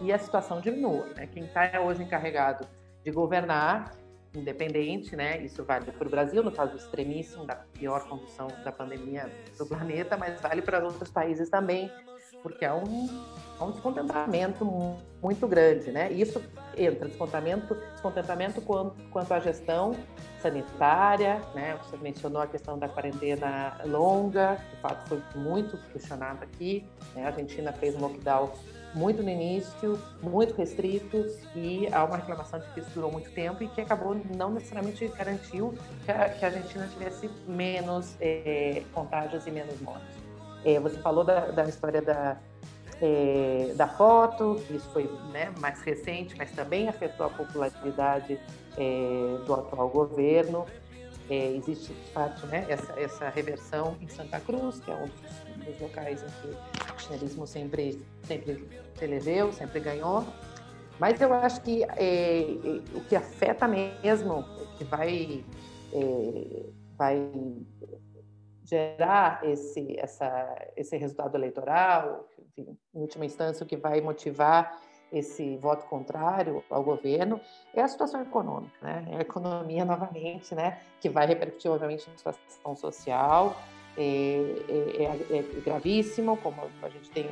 e 0.00 0.12
a 0.12 0.18
situação 0.18 0.60
diminua. 0.60 1.06
Né? 1.14 1.28
Quem 1.28 1.44
está 1.44 1.80
hoje 1.80 2.02
encarregado 2.02 2.66
de 3.04 3.12
governar, 3.12 3.92
independente, 4.34 5.14
né? 5.14 5.40
isso 5.40 5.62
vale 5.62 5.92
para 5.92 6.08
o 6.08 6.10
Brasil, 6.10 6.42
no 6.42 6.50
caso 6.50 6.74
extremíssimo, 6.74 7.46
da 7.46 7.54
pior 7.54 8.08
condição 8.08 8.48
da 8.64 8.72
pandemia 8.72 9.30
do 9.56 9.64
planeta, 9.64 10.16
mas 10.16 10.40
vale 10.40 10.62
para 10.62 10.82
outros 10.82 11.12
países 11.12 11.48
também, 11.48 11.88
porque 12.42 12.64
é 12.64 12.72
um, 12.72 13.06
um 13.62 13.70
descontentamento 13.70 14.64
muito 15.22 15.46
grande, 15.46 15.90
né? 15.90 16.10
Isso 16.10 16.42
entra 16.76 17.08
descontentamento, 17.08 17.74
descontentamento 17.92 18.60
quanto, 18.60 18.96
quanto 19.10 19.32
à 19.32 19.40
gestão 19.40 19.94
sanitária, 20.40 21.40
né? 21.54 21.78
Você 21.84 21.96
mencionou 21.96 22.42
a 22.42 22.46
questão 22.46 22.78
da 22.78 22.88
quarentena 22.88 23.80
longa, 23.86 24.58
de 24.70 24.76
fato 24.80 25.08
foi 25.08 25.22
muito 25.34 25.76
questionado 25.92 26.42
aqui. 26.42 26.84
Né? 27.14 27.24
A 27.24 27.28
Argentina 27.28 27.72
fez 27.72 27.94
um 27.94 28.00
lockdown 28.00 28.50
muito 28.94 29.22
no 29.22 29.30
início, 29.30 29.98
muito 30.22 30.54
restrito, 30.54 31.24
e 31.54 31.88
há 31.92 32.04
uma 32.04 32.16
reclamação 32.16 32.60
de 32.60 32.66
que 32.74 32.80
isso 32.80 32.90
durou 32.94 33.10
muito 33.10 33.30
tempo 33.30 33.62
e 33.62 33.68
que 33.68 33.80
acabou 33.80 34.20
não 34.36 34.50
necessariamente 34.50 35.06
garantiu 35.08 35.74
que 36.04 36.10
a, 36.10 36.28
que 36.28 36.44
a 36.44 36.48
Argentina 36.48 36.86
tivesse 36.92 37.30
menos 37.46 38.16
é, 38.20 38.82
contágios 38.92 39.46
e 39.46 39.50
menos 39.50 39.80
mortes. 39.80 40.16
É, 40.64 40.78
você 40.78 40.96
falou 40.98 41.24
da, 41.24 41.46
da 41.46 41.64
história 41.64 42.02
da, 42.02 42.36
é, 43.02 43.74
da 43.74 43.88
foto, 43.88 44.62
isso 44.70 44.88
foi 44.90 45.10
né, 45.32 45.52
mais 45.58 45.82
recente, 45.82 46.36
mas 46.38 46.52
também 46.52 46.88
afetou 46.88 47.26
a 47.26 47.30
popularidade 47.30 48.38
é, 48.78 49.38
do 49.44 49.54
atual 49.54 49.88
governo. 49.88 50.64
É, 51.28 51.48
existe, 51.56 51.92
de 51.92 52.10
fato, 52.12 52.46
né, 52.46 52.64
essa, 52.68 52.92
essa 53.00 53.28
reversão 53.28 53.96
em 54.00 54.08
Santa 54.08 54.38
Cruz, 54.38 54.78
que 54.78 54.90
é 54.90 54.94
um 54.94 55.08
dos, 55.08 55.66
dos 55.66 55.80
locais 55.80 56.22
em 56.22 56.26
que 56.26 56.92
o 56.94 56.98
chinelismo 56.98 57.44
sempre, 57.44 58.00
sempre 58.22 58.68
se 58.96 59.04
elegeu, 59.04 59.52
sempre 59.52 59.80
ganhou. 59.80 60.24
Mas 61.00 61.20
eu 61.20 61.34
acho 61.34 61.60
que 61.62 61.82
é, 61.82 62.46
o 62.94 63.00
que 63.00 63.16
afeta 63.16 63.66
mesmo, 63.66 64.44
que 64.78 64.84
vai, 64.84 65.44
é, 65.92 66.66
vai 66.96 67.28
gerar 68.64 69.40
esse, 69.42 69.98
essa, 69.98 70.70
esse 70.76 70.96
resultado 70.96 71.36
eleitoral, 71.36 72.28
enfim, 72.56 72.76
em 72.94 73.00
última 73.00 73.24
instância, 73.24 73.64
o 73.64 73.66
que 73.66 73.76
vai 73.76 74.00
motivar 74.00 74.78
esse 75.12 75.56
voto 75.58 75.84
contrário 75.86 76.64
ao 76.70 76.82
governo 76.82 77.38
é 77.74 77.82
a 77.82 77.88
situação 77.88 78.22
econômica, 78.22 78.78
né? 78.80 79.06
É 79.10 79.16
a 79.16 79.20
economia 79.20 79.84
novamente, 79.86 80.54
né? 80.54 80.80
Que 81.00 81.08
vai 81.08 81.26
repercutir 81.26 81.70
obviamente 81.70 82.08
na 82.08 82.16
situação 82.16 82.76
social. 82.76 83.56
É, 83.94 84.02
é, 84.68 85.04
é, 85.04 85.38
é 85.38 85.60
gravíssimo, 85.60 86.38
como 86.38 86.62
a 86.82 86.88
gente 86.88 87.10
tem 87.10 87.28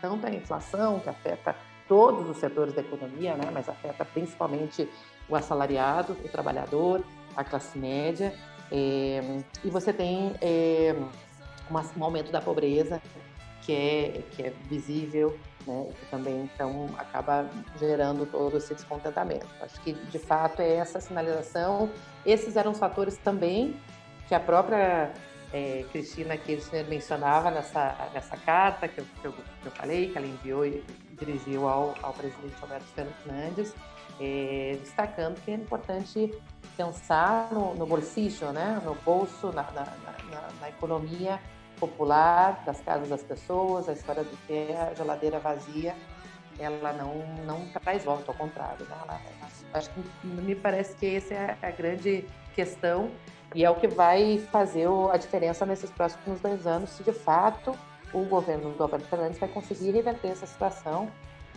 tanta 0.00 0.28
inflação 0.30 1.00
que 1.00 1.08
afeta 1.08 1.56
todos 1.88 2.28
os 2.28 2.36
setores 2.36 2.74
da 2.74 2.82
economia, 2.82 3.34
né? 3.34 3.50
Mas 3.50 3.68
afeta 3.68 4.04
principalmente 4.04 4.88
o 5.28 5.34
assalariado, 5.34 6.12
o 6.24 6.28
trabalhador, 6.28 7.02
a 7.34 7.42
classe 7.42 7.78
média. 7.78 8.34
É, 8.70 9.20
e 9.64 9.70
você 9.70 9.92
tem 9.92 10.34
é, 10.40 10.94
um 11.96 12.04
aumento 12.04 12.30
da 12.30 12.40
pobreza 12.42 13.00
que 13.62 13.72
é, 13.72 14.22
que 14.32 14.42
é 14.42 14.52
visível, 14.68 15.38
né, 15.66 15.88
que 15.98 16.06
também 16.06 16.50
então 16.52 16.88
acaba 16.98 17.48
gerando 17.78 18.26
todo 18.26 18.56
esse 18.56 18.74
descontentamento. 18.74 19.46
Acho 19.60 19.80
que 19.80 19.92
de 19.92 20.18
fato 20.18 20.60
é 20.60 20.74
essa 20.74 21.00
sinalização. 21.00 21.90
Esses 22.26 22.56
eram 22.56 22.72
os 22.72 22.78
fatores 22.78 23.16
também 23.16 23.76
que 24.28 24.34
a 24.34 24.40
própria 24.40 25.12
é, 25.52 25.84
Cristina 25.92 26.36
Kirchner 26.36 26.86
mencionava 26.88 27.50
nessa, 27.50 28.10
nessa 28.14 28.36
carta 28.36 28.88
que 28.88 28.98
eu, 28.98 29.04
que 29.20 29.24
eu, 29.26 29.32
que, 29.32 29.66
eu, 29.66 29.72
falei, 29.72 30.08
que 30.10 30.18
ela 30.18 30.26
enviou 30.26 30.64
e 30.64 30.82
dirigiu 31.18 31.68
ao, 31.68 31.94
ao 32.02 32.12
presidente 32.12 32.54
Alberto 32.62 32.86
Fernandes, 32.94 33.74
é, 34.20 34.78
destacando 34.80 35.40
que 35.44 35.50
é 35.50 35.54
importante 35.54 36.32
pensar 36.76 37.48
no, 37.52 37.74
no 37.74 37.86
bolsillo, 37.86 38.52
né, 38.52 38.80
no 38.84 38.94
bolso, 38.94 39.48
na, 39.48 39.62
na, 39.72 39.84
na, 39.84 40.48
na, 40.60 40.68
economia 40.68 41.38
popular 41.82 42.62
das 42.64 42.80
casas 42.80 43.08
das 43.08 43.24
pessoas, 43.24 43.88
a 43.88 43.92
história 43.92 44.22
de 44.22 44.36
ter 44.46 44.76
a 44.76 44.94
geladeira 44.94 45.40
vazia, 45.40 45.96
ela 46.56 46.92
não, 46.92 47.26
não 47.44 47.68
traz 47.70 48.04
volta, 48.04 48.30
ao 48.30 48.34
contrário. 48.36 48.86
Né? 48.86 48.96
Ela, 49.02 49.20
acho 49.74 49.90
que 49.90 50.26
me 50.28 50.54
parece 50.54 50.94
que 50.94 51.16
essa 51.16 51.34
é 51.34 51.58
a 51.60 51.70
grande 51.72 52.24
questão 52.54 53.10
e 53.52 53.64
é 53.64 53.70
o 53.70 53.74
que 53.74 53.88
vai 53.88 54.38
fazer 54.52 54.86
a 55.12 55.16
diferença 55.16 55.66
nesses 55.66 55.90
próximos 55.90 56.40
dois 56.40 56.68
anos, 56.68 56.90
se 56.90 57.02
de 57.02 57.12
fato 57.12 57.76
o 58.12 58.24
governo 58.26 58.70
do 58.70 58.82
Alberto 58.82 59.06
Fernandes 59.06 59.38
vai 59.40 59.48
conseguir 59.48 59.90
reverter 59.90 60.28
essa 60.28 60.46
situação, 60.46 61.10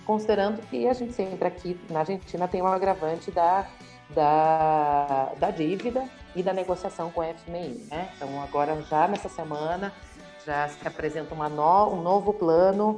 considerando 0.05 0.59
que 0.69 0.88
a 0.88 0.93
gente 0.93 1.13
sempre 1.13 1.47
aqui 1.47 1.79
na 1.89 1.99
Argentina 1.99 2.47
tem 2.47 2.63
um 2.63 2.67
agravante 2.67 3.29
da, 3.29 3.67
da, 4.09 5.33
da 5.38 5.51
dívida 5.51 6.09
e 6.35 6.41
da 6.41 6.53
negociação 6.53 7.11
com 7.11 7.21
a 7.21 7.33
FMI. 7.33 7.88
Né? 7.91 8.09
Então, 8.15 8.41
agora, 8.41 8.81
já 8.83 9.07
nessa 9.07 9.29
semana, 9.29 9.93
já 10.45 10.67
se 10.69 10.88
apresenta 10.88 11.34
no, 11.36 11.93
um 11.93 12.01
novo 12.01 12.34
plano 12.34 12.95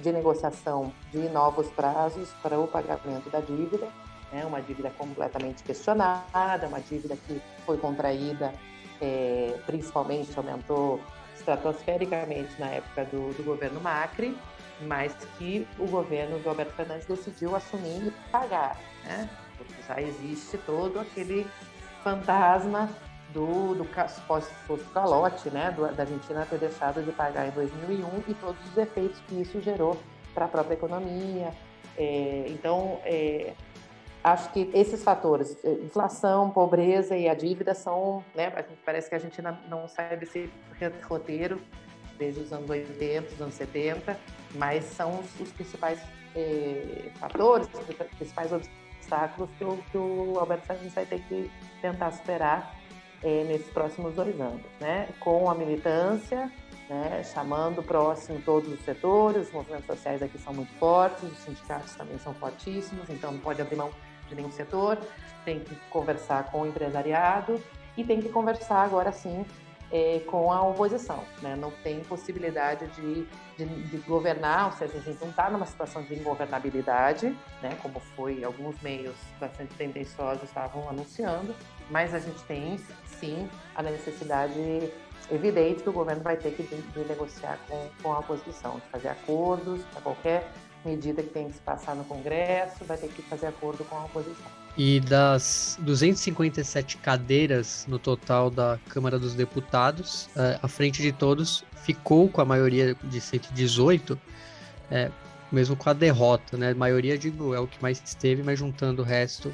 de 0.00 0.12
negociação 0.12 0.92
de 1.10 1.28
novos 1.28 1.68
prazos 1.70 2.30
para 2.42 2.58
o 2.58 2.66
pagamento 2.66 3.30
da 3.30 3.40
dívida 3.40 3.88
né? 4.32 4.44
uma 4.44 4.60
dívida 4.60 4.90
completamente 4.90 5.62
questionada, 5.62 6.66
uma 6.66 6.80
dívida 6.80 7.16
que 7.26 7.40
foi 7.64 7.78
contraída, 7.78 8.52
é, 9.00 9.58
principalmente 9.66 10.36
aumentou 10.36 11.00
estratosfericamente 11.36 12.58
na 12.58 12.66
época 12.66 13.04
do, 13.06 13.32
do, 13.34 13.44
governo 13.44 13.80
Macri, 13.80 14.36
mas 14.82 15.14
que 15.36 15.66
o 15.78 15.86
governo 15.86 16.38
do 16.38 16.48
Alberto 16.48 16.72
Fernandes 16.74 17.06
decidiu 17.06 17.54
assumir 17.54 18.06
e 18.06 18.10
pagar, 18.30 18.76
né? 19.04 19.28
porque 19.56 19.74
já 19.86 20.00
existe 20.00 20.58
todo 20.58 21.00
aquele 21.00 21.46
fantasma 22.02 22.88
do, 23.32 23.74
do 23.74 23.86
suposto 24.08 24.90
calote 24.92 25.50
né? 25.50 25.70
Do, 25.70 25.86
da 25.94 26.02
Argentina 26.02 26.46
ter 26.48 26.58
deixado 26.58 27.02
de 27.02 27.12
pagar 27.12 27.48
em 27.48 27.50
2001 27.50 28.24
e 28.28 28.34
todos 28.34 28.60
os 28.70 28.76
efeitos 28.76 29.20
que 29.26 29.40
isso 29.40 29.60
gerou 29.60 29.96
para 30.34 30.46
a 30.46 30.48
própria 30.48 30.74
economia. 30.74 31.52
É, 31.96 32.46
então, 32.48 33.00
é, 33.04 33.52
acho 34.22 34.50
que 34.52 34.70
esses 34.72 35.02
fatores, 35.02 35.56
eh, 35.64 35.72
inflação, 35.84 36.50
pobreza 36.50 37.16
e 37.16 37.28
a 37.28 37.34
dívida 37.34 37.74
são, 37.74 38.24
né, 38.34 38.50
parece 38.84 39.08
que 39.08 39.14
a 39.14 39.18
gente 39.18 39.40
não 39.68 39.88
sai 39.88 40.16
desse 40.16 40.50
roteiro 41.08 41.60
desde 42.18 42.40
os 42.40 42.52
anos 42.52 42.68
80, 42.68 43.34
os 43.34 43.40
anos 43.40 43.54
70, 43.54 44.18
mas 44.54 44.84
são 44.84 45.20
os, 45.20 45.40
os 45.40 45.52
principais 45.52 46.00
eh, 46.34 47.10
fatores, 47.18 47.68
os 47.72 48.08
principais 48.16 48.52
obstáculos 48.52 49.48
que 49.56 49.64
o, 49.64 49.76
que 49.90 49.98
o 49.98 50.38
Alberto 50.38 50.66
Fernandes 50.66 50.94
vai 50.94 51.06
ter 51.06 51.20
que 51.22 51.50
tentar 51.80 52.10
superar 52.10 52.77
eh, 53.22 53.44
nesses 53.44 53.68
próximos 53.70 54.14
dois 54.14 54.40
anos, 54.40 54.62
né, 54.80 55.08
com 55.20 55.50
a 55.50 55.54
militância, 55.54 56.50
né, 56.88 57.22
chamando 57.22 57.82
próximo 57.82 58.40
todos 58.44 58.72
os 58.72 58.80
setores, 58.80 59.48
os 59.48 59.52
movimentos 59.52 59.86
sociais 59.86 60.22
aqui 60.22 60.38
são 60.38 60.54
muito 60.54 60.72
fortes, 60.74 61.22
os 61.22 61.38
sindicatos 61.38 61.94
também 61.94 62.18
são 62.18 62.32
fortíssimos, 62.34 63.08
então 63.10 63.32
não 63.32 63.40
pode 63.40 63.60
abrir 63.60 63.76
mão 63.76 63.90
de 64.28 64.34
nenhum 64.34 64.50
setor, 64.50 64.98
tem 65.44 65.60
que 65.60 65.74
conversar 65.90 66.50
com 66.50 66.62
o 66.62 66.66
empresariado 66.66 67.62
e 67.96 68.04
tem 68.04 68.20
que 68.20 68.28
conversar 68.28 68.84
agora 68.84 69.12
sim 69.12 69.44
é, 69.90 70.20
com 70.26 70.52
a 70.52 70.62
oposição. 70.62 71.24
Né? 71.42 71.56
Não 71.56 71.70
tem 71.70 72.00
possibilidade 72.00 72.86
de, 72.88 73.26
de, 73.56 73.64
de, 73.64 73.98
governar, 73.98 74.66
ou 74.66 74.72
seja, 74.72 74.98
a 74.98 75.00
gente 75.00 75.20
não 75.20 75.30
está 75.30 75.50
numa 75.50 75.66
situação 75.66 76.02
de 76.02 76.14
ingovernabilidade, 76.14 77.36
né? 77.62 77.76
como 77.82 78.00
foi 78.16 78.44
alguns 78.44 78.80
meios 78.82 79.16
bastante 79.40 79.74
tendenciosos 79.74 80.44
estavam 80.44 80.88
anunciando, 80.88 81.54
mas 81.90 82.14
a 82.14 82.18
gente 82.18 82.42
tem 82.44 82.78
sim 83.06 83.48
a 83.74 83.82
necessidade 83.82 84.92
evidente 85.30 85.82
que 85.82 85.88
o 85.88 85.92
governo 85.92 86.22
vai 86.22 86.36
ter 86.36 86.52
que 86.52 86.62
de, 86.62 86.80
de 86.80 87.04
negociar 87.04 87.58
com, 87.68 87.88
com 88.02 88.12
a 88.12 88.20
oposição, 88.20 88.76
de 88.76 88.90
fazer 88.90 89.08
acordos 89.08 89.82
para 89.92 90.00
qualquer 90.00 90.50
medida 90.84 91.22
que 91.22 91.30
tem 91.30 91.48
que 91.48 91.54
se 91.54 91.60
passar 91.60 91.94
no 91.94 92.04
Congresso, 92.04 92.84
vai 92.84 92.96
ter 92.96 93.08
que 93.08 93.22
fazer 93.22 93.46
acordo 93.46 93.84
com 93.84 93.96
a 93.96 94.04
oposição. 94.04 94.57
E 94.78 95.00
das 95.00 95.76
257 95.80 96.98
cadeiras 96.98 97.84
no 97.88 97.98
total 97.98 98.48
da 98.48 98.78
Câmara 98.88 99.18
dos 99.18 99.34
Deputados, 99.34 100.28
é, 100.36 100.56
à 100.62 100.68
frente 100.68 101.02
de 101.02 101.10
todos, 101.10 101.64
ficou 101.82 102.28
com 102.28 102.40
a 102.40 102.44
maioria 102.44 102.96
de 103.02 103.20
118, 103.20 104.16
é, 104.88 105.10
mesmo 105.50 105.74
com 105.74 105.90
a 105.90 105.92
derrota, 105.92 106.56
né? 106.56 106.70
A 106.70 106.74
maioria, 106.76 107.18
digo, 107.18 107.52
é 107.52 107.58
o 107.58 107.66
que 107.66 107.82
mais 107.82 107.98
teve, 108.14 108.44
mas 108.44 108.60
juntando 108.60 109.02
o 109.02 109.04
resto, 109.04 109.52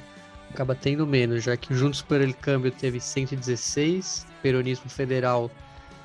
acaba 0.50 0.74
tendo 0.74 1.06
menos, 1.06 1.42
já 1.42 1.56
que 1.56 1.74
Juntos 1.74 2.02
por 2.02 2.20
ele 2.20 2.34
Câmbio 2.34 2.70
teve 2.70 3.00
116, 3.00 4.26
Peronismo 4.42 4.90
Federal 4.90 5.50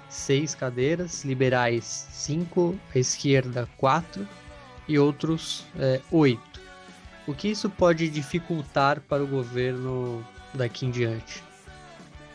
6 0.07 0.55
cadeiras, 0.55 1.25
Liberais 1.25 2.07
5, 2.11 2.73
a 2.95 2.97
esquerda 2.97 3.67
4 3.77 4.25
e 4.87 4.97
outros 4.97 5.65
é, 5.77 5.99
oito. 6.09 6.48
O 7.29 7.33
que 7.35 7.47
isso 7.47 7.69
pode 7.69 8.09
dificultar 8.09 9.01
para 9.01 9.23
o 9.23 9.27
governo 9.27 10.25
daqui 10.51 10.87
em 10.87 10.89
diante? 10.89 11.43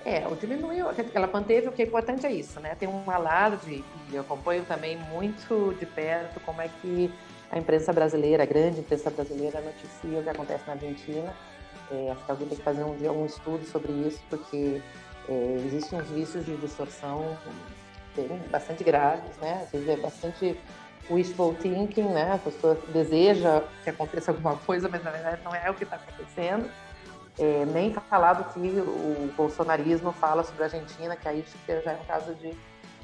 É, 0.04 0.24
o 0.28 0.36
diminuiu, 0.36 0.86
ela 1.12 1.26
manteve, 1.26 1.66
o 1.66 1.72
que 1.72 1.82
é 1.82 1.84
importante 1.84 2.24
é 2.24 2.30
isso, 2.30 2.60
né? 2.60 2.76
Tem 2.76 2.88
um 2.88 3.10
alarde, 3.10 3.82
e 4.12 4.14
eu 4.14 4.20
acompanho 4.20 4.64
também 4.64 4.96
muito 4.96 5.76
de 5.80 5.84
perto 5.84 6.38
como 6.46 6.60
é 6.60 6.70
que 6.80 7.12
a 7.50 7.58
imprensa 7.58 7.92
brasileira, 7.92 8.44
a 8.44 8.46
grande 8.46 8.78
imprensa 8.78 9.10
brasileira, 9.10 9.60
noticia 9.60 10.20
o 10.20 10.22
que 10.22 10.28
acontece 10.28 10.62
na 10.64 10.74
Argentina. 10.74 11.34
É, 11.90 12.12
acho 12.12 12.24
que 12.24 12.30
alguém 12.30 12.46
tem 12.46 12.58
que 12.58 12.62
fazer 12.62 12.84
um 12.84 13.26
estudo 13.26 13.66
sobre 13.66 13.90
isso, 13.90 14.20
porque 14.30 14.80
é, 15.28 15.62
existem 15.66 15.98
uns 15.98 16.08
vícios 16.10 16.46
de 16.46 16.56
distorção 16.58 17.36
bem, 18.14 18.28
bastante 18.48 18.84
graves, 18.84 19.36
né? 19.38 19.62
Às 19.64 19.72
vezes 19.72 19.88
é 19.88 19.96
bastante 19.96 20.56
wishful 21.10 21.54
thinking, 21.54 22.08
né? 22.08 22.32
A 22.32 22.38
pessoa 22.38 22.78
deseja 22.92 23.62
que 23.82 23.90
aconteça 23.90 24.30
alguma 24.30 24.56
coisa, 24.56 24.88
mas 24.88 25.02
na 25.02 25.10
verdade 25.10 25.40
não 25.44 25.54
é 25.54 25.70
o 25.70 25.74
que 25.74 25.84
está 25.84 25.96
acontecendo. 25.96 26.70
É, 27.38 27.64
nem 27.66 27.92
falar 27.92 28.34
do 28.34 28.44
que 28.52 28.60
o 28.60 29.32
bolsonarismo 29.36 30.12
fala 30.12 30.44
sobre 30.44 30.62
a 30.62 30.66
Argentina, 30.66 31.16
que 31.16 31.28
aí 31.28 31.44
já 31.66 31.92
é 31.92 31.98
um 32.00 32.04
caso 32.04 32.32
de, 32.34 32.52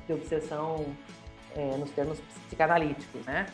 de 0.06 0.12
obsessão 0.12 0.86
é, 1.56 1.76
nos 1.76 1.90
termos 1.90 2.20
psicanalíticos, 2.46 3.24
né? 3.26 3.46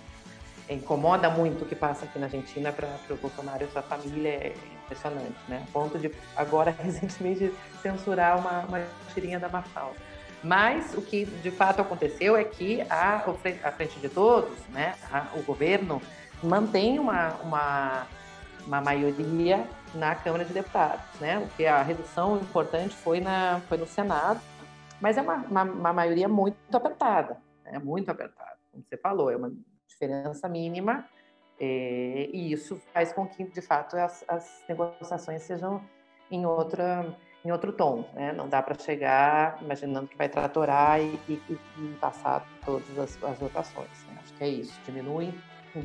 Incomoda 0.69 1.31
muito 1.31 1.65
o 1.65 1.67
que 1.67 1.75
passa 1.75 2.05
aqui 2.05 2.19
na 2.19 2.27
Argentina 2.27 2.73
para 2.73 2.89
o 3.09 3.17
Bolsonaro 3.17 3.65
e 3.65 3.69
sua 3.69 3.83
família, 3.83 4.29
é 4.29 4.55
impressionante, 4.85 5.39
né? 5.49 5.65
A 5.67 5.73
ponto 5.73 5.99
de 5.99 6.13
agora, 6.37 6.75
recentemente, 6.79 7.55
censurar 7.81 8.39
uma, 8.39 8.61
uma 8.61 8.87
tirinha 9.15 9.39
da 9.39 9.49
Mafalda. 9.49 10.06
Mas 10.47 10.95
o 10.95 11.03
que 11.03 11.25
de 11.25 11.51
fato 11.51 11.83
aconteceu 11.83 12.37
é 12.37 12.45
que 12.45 12.81
a, 12.83 13.17
a 13.65 13.73
frente 13.73 13.99
de 13.99 14.09
todos, 14.09 14.57
né, 14.69 14.95
a, 15.11 15.27
o 15.35 15.43
governo 15.43 16.01
mantém 16.41 17.01
uma, 17.01 17.31
uma, 17.43 18.07
uma 18.65 18.81
maioria 18.81 19.67
na 19.93 20.15
Câmara 20.15 20.45
de 20.45 20.53
Deputados, 20.53 21.05
né? 21.21 21.39
O 21.41 21.49
que 21.57 21.67
a 21.67 21.83
redução 21.83 22.37
importante 22.37 22.95
foi 22.95 23.19
na 23.19 23.61
foi 23.69 23.77
no 23.77 23.89
Senado, 23.89 24.41
mas 25.01 25.19
é 25.19 25.23
uma, 25.23 25.35
uma, 25.35 25.63
uma 25.65 25.93
maioria 25.93 26.29
muito 26.29 26.57
apertada, 26.73 27.39
né? 27.65 27.81
muito 27.81 28.09
apertada, 28.09 28.57
como 28.71 28.85
você 28.85 28.97
falou, 28.97 29.29
é 29.29 29.37
uma 29.37 29.53
diferença 29.89 30.49
mínima 30.49 31.07
é, 31.59 32.31
e 32.33 32.53
isso 32.53 32.81
faz 32.95 33.13
com 33.13 33.27
que 33.27 33.43
de 33.43 33.61
fato 33.61 33.97
as, 33.97 34.25
as 34.29 34.63
negociações 34.69 35.43
sejam 35.43 35.83
em 36.31 36.47
outra 36.47 37.05
em 37.47 37.53
outro 37.53 37.73
tom, 37.73 38.05
né? 38.13 38.33
Não 38.33 38.49
dá 38.49 38.61
para 38.61 38.77
chegar 38.77 39.59
imaginando 39.63 40.09
que 40.09 40.17
vai 40.17 40.29
tratorar 40.29 41.01
e, 41.01 41.19
e, 41.29 41.41
e 41.79 41.97
passar 42.01 42.45
todas 42.65 42.99
as, 42.99 43.23
as 43.23 43.39
votações. 43.39 43.89
Né? 44.09 44.19
Acho 44.23 44.33
que 44.35 44.45
é 44.45 44.49
isso. 44.49 44.73
Diminui 44.85 45.33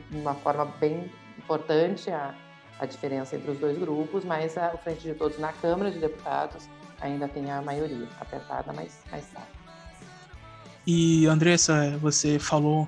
de 0.09 0.17
uma 0.17 0.33
forma 0.33 0.65
bem 0.79 1.11
importante 1.37 2.09
a, 2.09 2.33
a 2.79 2.85
diferença 2.87 3.35
entre 3.35 3.51
os 3.51 3.59
dois 3.59 3.77
grupos, 3.77 4.25
mas 4.25 4.57
a, 4.57 4.71
o 4.73 4.77
Frente 4.79 5.01
de 5.01 5.13
Todos 5.13 5.37
na 5.37 5.53
Câmara 5.53 5.91
de 5.91 5.99
Deputados 5.99 6.67
ainda 6.99 7.27
tem 7.27 7.51
a 7.51 7.61
maioria, 7.61 8.07
apertada, 8.19 8.73
mas 8.73 8.99
mais 9.11 9.25
sabe. 9.25 9.45
E 10.87 11.27
Andressa, 11.27 11.95
você 11.99 12.39
falou 12.39 12.87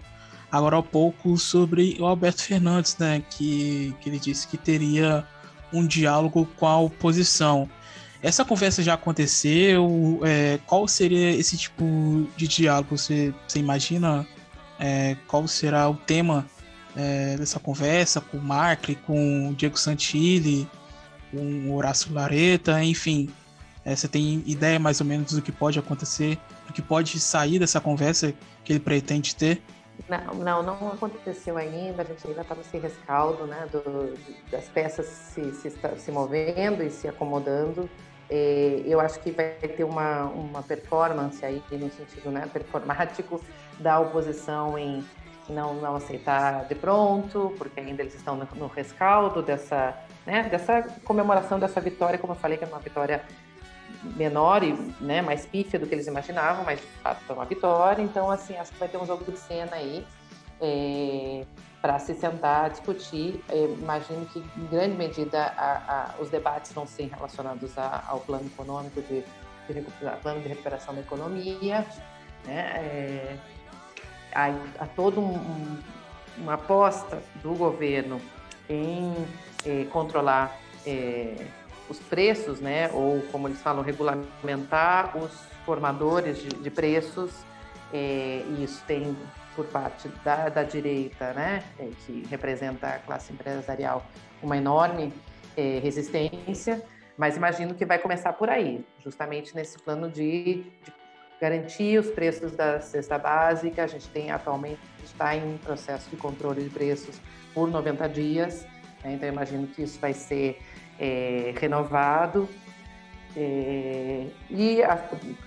agora 0.51 0.77
há 0.79 0.83
pouco 0.83 1.37
sobre 1.37 1.95
o 1.99 2.05
Alberto 2.05 2.41
Fernandes, 2.41 2.97
né? 2.97 3.23
Que, 3.29 3.95
que 4.01 4.09
ele 4.09 4.17
disse 4.17 4.47
que 4.47 4.57
teria 4.57 5.27
um 5.71 5.85
diálogo 5.85 6.47
com 6.57 6.65
a 6.65 6.79
oposição. 6.79 7.69
Essa 8.23 8.45
conversa 8.45 8.81
já 8.81 8.93
aconteceu? 8.93 10.21
É, 10.23 10.57
qual 10.65 10.87
seria 10.87 11.31
esse 11.31 11.57
tipo 11.57 12.25
de 12.37 12.47
diálogo? 12.47 12.97
Você, 12.97 13.33
você 13.45 13.59
imagina 13.59 14.25
é, 14.79 15.17
qual 15.27 15.45
será 15.45 15.89
o 15.89 15.95
tema 15.95 16.45
é, 16.95 17.35
dessa 17.35 17.59
conversa 17.59 18.21
com 18.21 18.37
o 18.37 18.41
Markley, 18.41 18.95
com 18.95 19.49
o 19.49 19.53
Diego 19.53 19.77
Santilli, 19.77 20.69
com 21.31 21.69
o 21.69 21.75
Horácio 21.75 22.13
Lareta, 22.13 22.81
enfim. 22.81 23.29
É, 23.83 23.93
você 23.93 24.07
tem 24.07 24.41
ideia 24.45 24.79
mais 24.79 25.01
ou 25.01 25.05
menos 25.05 25.33
do 25.33 25.41
que 25.41 25.51
pode 25.51 25.77
acontecer, 25.77 26.39
do 26.65 26.71
que 26.71 26.81
pode 26.81 27.19
sair 27.19 27.59
dessa 27.59 27.81
conversa 27.81 28.33
que 28.63 28.71
ele 28.71 28.79
pretende 28.79 29.35
ter? 29.35 29.61
Não, 30.07 30.33
não, 30.35 30.63
não 30.63 30.87
aconteceu 30.93 31.57
ainda, 31.57 32.01
a 32.01 32.05
gente 32.05 32.25
ainda 32.25 32.41
está 32.41 32.55
nesse 32.55 32.77
rescaldo 32.77 33.45
né, 33.45 33.67
do, 33.69 34.17
das 34.49 34.65
peças 34.69 35.05
se, 35.05 35.51
se, 35.55 35.73
se 35.97 36.11
movendo 36.11 36.81
e 36.81 36.89
se 36.89 37.05
acomodando. 37.07 37.89
É, 38.35 38.81
eu 38.87 38.99
acho 38.99 39.19
que 39.19 39.29
vai 39.29 39.51
ter 39.51 39.83
uma, 39.83 40.23
uma 40.23 40.63
performance 40.63 41.45
aí, 41.45 41.61
no 41.71 41.91
sentido 41.91 42.31
né, 42.31 42.49
performático, 42.51 43.39
da 43.77 43.99
oposição 43.99 44.75
em 44.75 45.05
não, 45.47 45.75
não 45.75 45.95
aceitar 45.95 46.65
de 46.65 46.73
pronto, 46.73 47.53
porque 47.59 47.79
ainda 47.79 48.01
eles 48.01 48.15
estão 48.15 48.35
no, 48.35 48.47
no 48.55 48.65
rescaldo 48.65 49.43
dessa, 49.43 49.95
né, 50.25 50.49
dessa 50.49 50.81
comemoração 51.03 51.59
dessa 51.59 51.79
vitória, 51.79 52.17
como 52.17 52.33
eu 52.33 52.37
falei, 52.37 52.57
que 52.57 52.63
é 52.63 52.67
uma 52.67 52.79
vitória 52.79 53.23
menor 54.15 54.63
e 54.63 54.73
né, 54.99 55.21
mais 55.21 55.45
pífia 55.45 55.77
do 55.77 55.85
que 55.85 55.93
eles 55.93 56.07
imaginavam, 56.07 56.63
mas 56.63 56.81
de 56.81 56.87
fato 57.03 57.23
foi 57.25 57.35
uma 57.35 57.45
vitória. 57.45 58.01
Então, 58.01 58.31
assim, 58.31 58.57
acho 58.57 58.71
que 58.71 58.79
vai 58.79 58.87
ter 58.87 58.97
um 58.97 59.05
jogo 59.05 59.31
de 59.31 59.37
cena 59.37 59.75
aí 59.75 60.07
é, 60.59 61.45
para 61.83 61.99
se 61.99 62.13
sentar, 62.13 62.69
discutir. 62.69 63.43
Imagino 63.51 64.25
que, 64.27 64.39
em 64.39 64.65
grande 64.67 64.95
medida, 64.95 65.53
a, 65.57 66.13
a, 66.15 66.21
os 66.21 66.29
debates 66.29 66.71
vão 66.71 66.87
ser 66.87 67.09
relacionados 67.13 67.77
a, 67.77 68.05
ao 68.07 68.21
plano 68.21 68.45
econômico, 68.45 69.01
de, 69.01 69.21
de, 69.67 69.85
plano 70.21 70.39
de 70.39 70.47
recuperação 70.47 70.95
da 70.95 71.01
economia, 71.01 71.85
né? 72.45 72.71
É, 72.77 73.37
a, 74.33 74.85
toda 74.95 75.19
um, 75.19 75.77
uma 76.37 76.53
aposta 76.53 77.21
do 77.41 77.53
governo 77.53 78.21
em 78.69 79.13
é, 79.65 79.83
controlar 79.91 80.57
é, 80.87 81.35
os 81.89 81.99
preços, 81.99 82.61
né, 82.61 82.89
ou 82.93 83.21
como 83.23 83.49
eles 83.49 83.61
falam, 83.61 83.83
regulamentar 83.83 85.17
os 85.17 85.31
formadores 85.65 86.41
de, 86.41 86.47
de 86.47 86.69
preços, 86.71 87.31
é, 87.91 88.41
e 88.47 88.63
isso 88.63 88.81
tem 88.87 89.15
por 89.55 89.65
parte 89.67 90.07
da, 90.23 90.49
da 90.49 90.63
direita, 90.63 91.33
né, 91.33 91.63
é, 91.79 91.89
que 92.05 92.25
representa 92.29 92.87
a 92.87 92.99
classe 92.99 93.33
empresarial, 93.33 94.05
uma 94.41 94.57
enorme 94.57 95.13
é, 95.55 95.79
resistência, 95.79 96.81
mas 97.17 97.37
imagino 97.37 97.73
que 97.75 97.85
vai 97.85 97.99
começar 97.99 98.33
por 98.33 98.49
aí, 98.49 98.83
justamente 98.99 99.55
nesse 99.55 99.77
plano 99.77 100.09
de, 100.09 100.63
de 100.63 100.93
garantir 101.39 101.99
os 101.99 102.07
preços 102.07 102.53
da 102.53 102.81
cesta 102.81 103.17
básica. 103.17 103.83
A 103.83 103.87
gente 103.87 104.09
tem 104.09 104.31
atualmente 104.31 104.79
está 105.03 105.35
em 105.35 105.57
processo 105.57 106.09
de 106.09 106.15
controle 106.15 106.63
de 106.63 106.69
preços 106.69 107.19
por 107.53 107.69
90 107.69 108.09
dias, 108.09 108.65
né, 109.03 109.13
então 109.13 109.29
imagino 109.29 109.67
que 109.67 109.83
isso 109.83 109.99
vai 109.99 110.13
ser 110.13 110.59
é, 110.99 111.53
renovado. 111.59 112.49
E 113.35 114.83
a, 114.83 114.95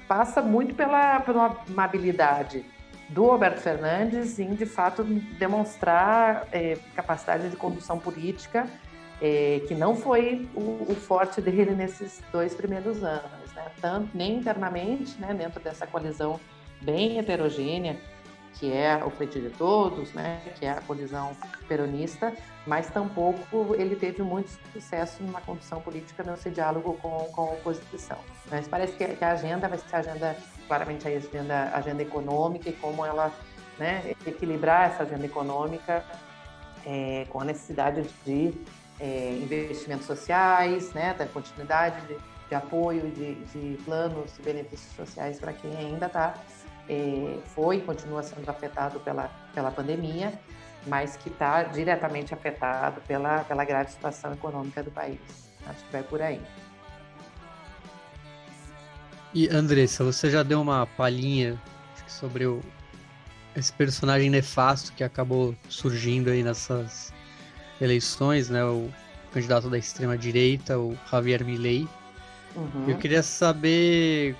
passa 0.08 0.42
muito 0.42 0.74
pela, 0.74 1.20
pela 1.20 1.56
amabilidade 1.68 2.64
do 3.08 3.24
Roberto 3.24 3.60
Fernandes 3.60 4.38
em, 4.38 4.54
de 4.54 4.66
fato, 4.66 5.04
demonstrar 5.04 6.48
é, 6.52 6.76
capacidade 6.94 7.48
de 7.48 7.56
condução 7.56 7.98
política, 7.98 8.68
é, 9.20 9.62
que 9.66 9.74
não 9.74 9.96
foi 9.96 10.48
o, 10.54 10.86
o, 10.88 10.94
forte 10.94 11.40
dele 11.40 11.70
nesses 11.70 12.22
dois 12.30 12.54
primeiros 12.54 13.02
anos, 13.02 13.52
né? 13.54 13.64
Tanto, 13.80 14.10
nem 14.14 14.36
internamente, 14.36 15.18
né, 15.18 15.32
dentro 15.32 15.60
dessa 15.60 15.86
coalizão 15.86 16.38
bem 16.82 17.18
heterogênea, 17.18 17.98
que 18.58 18.72
é 18.72 19.02
o 19.04 19.10
Frente 19.10 19.40
de 19.40 19.50
Todos, 19.50 20.12
né, 20.12 20.40
que 20.58 20.64
é 20.64 20.70
a 20.70 20.80
colisão 20.80 21.36
peronista, 21.68 22.32
mas 22.66 22.88
tampouco 22.88 23.74
ele 23.74 23.96
teve 23.96 24.22
muito 24.22 24.50
sucesso 24.72 25.22
numa 25.22 25.40
condução 25.40 25.80
política 25.80 26.22
nesse 26.22 26.50
diálogo 26.50 26.94
com, 26.94 27.18
com 27.32 27.40
a 27.42 27.52
oposição. 27.52 28.18
Mas 28.50 28.66
parece 28.66 28.94
que 28.96 29.24
a 29.24 29.30
agenda 29.30 29.68
vai 29.68 29.78
ser 29.78 29.96
a 29.96 29.98
agenda, 29.98 30.36
claramente 30.66 31.06
a 31.06 31.10
agenda, 31.10 31.70
agenda 31.72 32.02
econômica 32.02 32.68
e 32.68 32.72
como 32.72 33.04
ela 33.04 33.32
né, 33.78 34.14
equilibrar 34.26 34.90
essa 34.90 35.02
agenda 35.02 35.26
econômica 35.26 36.04
é, 36.84 37.26
com 37.28 37.40
a 37.40 37.44
necessidade 37.44 38.08
de 38.24 38.54
é, 39.00 39.38
investimentos 39.42 40.06
sociais, 40.06 40.92
né, 40.92 41.14
da 41.14 41.26
continuidade 41.26 42.00
de, 42.06 42.16
de 42.48 42.54
apoio, 42.54 43.10
de, 43.10 43.34
de 43.34 43.82
planos 43.84 44.34
de 44.36 44.42
benefícios 44.42 44.94
sociais 44.94 45.38
para 45.38 45.52
quem 45.52 45.76
ainda 45.76 46.06
está 46.06 46.34
é, 46.88 47.38
foi 47.54 47.78
e 47.78 47.80
continua 47.80 48.22
sendo 48.22 48.48
afetado 48.48 49.00
pela, 49.00 49.30
pela 49.54 49.70
pandemia, 49.70 50.32
mas 50.86 51.16
que 51.16 51.28
está 51.28 51.64
diretamente 51.64 52.32
afetado 52.32 53.00
pela, 53.02 53.44
pela 53.44 53.64
grave 53.64 53.90
situação 53.90 54.32
econômica 54.32 54.82
do 54.82 54.90
país. 54.90 55.18
Acho 55.66 55.84
que 55.84 55.92
vai 55.92 56.02
por 56.02 56.22
aí. 56.22 56.40
E 59.36 59.50
Andressa, 59.50 60.02
você 60.02 60.30
já 60.30 60.42
deu 60.42 60.62
uma 60.62 60.86
palhinha 60.86 61.60
sobre 62.08 62.46
o, 62.46 62.62
esse 63.54 63.70
personagem 63.70 64.30
nefasto 64.30 64.94
que 64.94 65.04
acabou 65.04 65.54
surgindo 65.68 66.30
aí 66.30 66.42
nessas 66.42 67.12
eleições, 67.78 68.48
né? 68.48 68.64
O 68.64 68.90
candidato 69.34 69.68
da 69.68 69.76
extrema 69.76 70.16
direita, 70.16 70.78
o 70.78 70.96
Javier 71.10 71.44
Milei. 71.44 71.86
Uhum. 72.56 72.88
Eu 72.88 72.96
queria 72.96 73.22
saber 73.22 74.34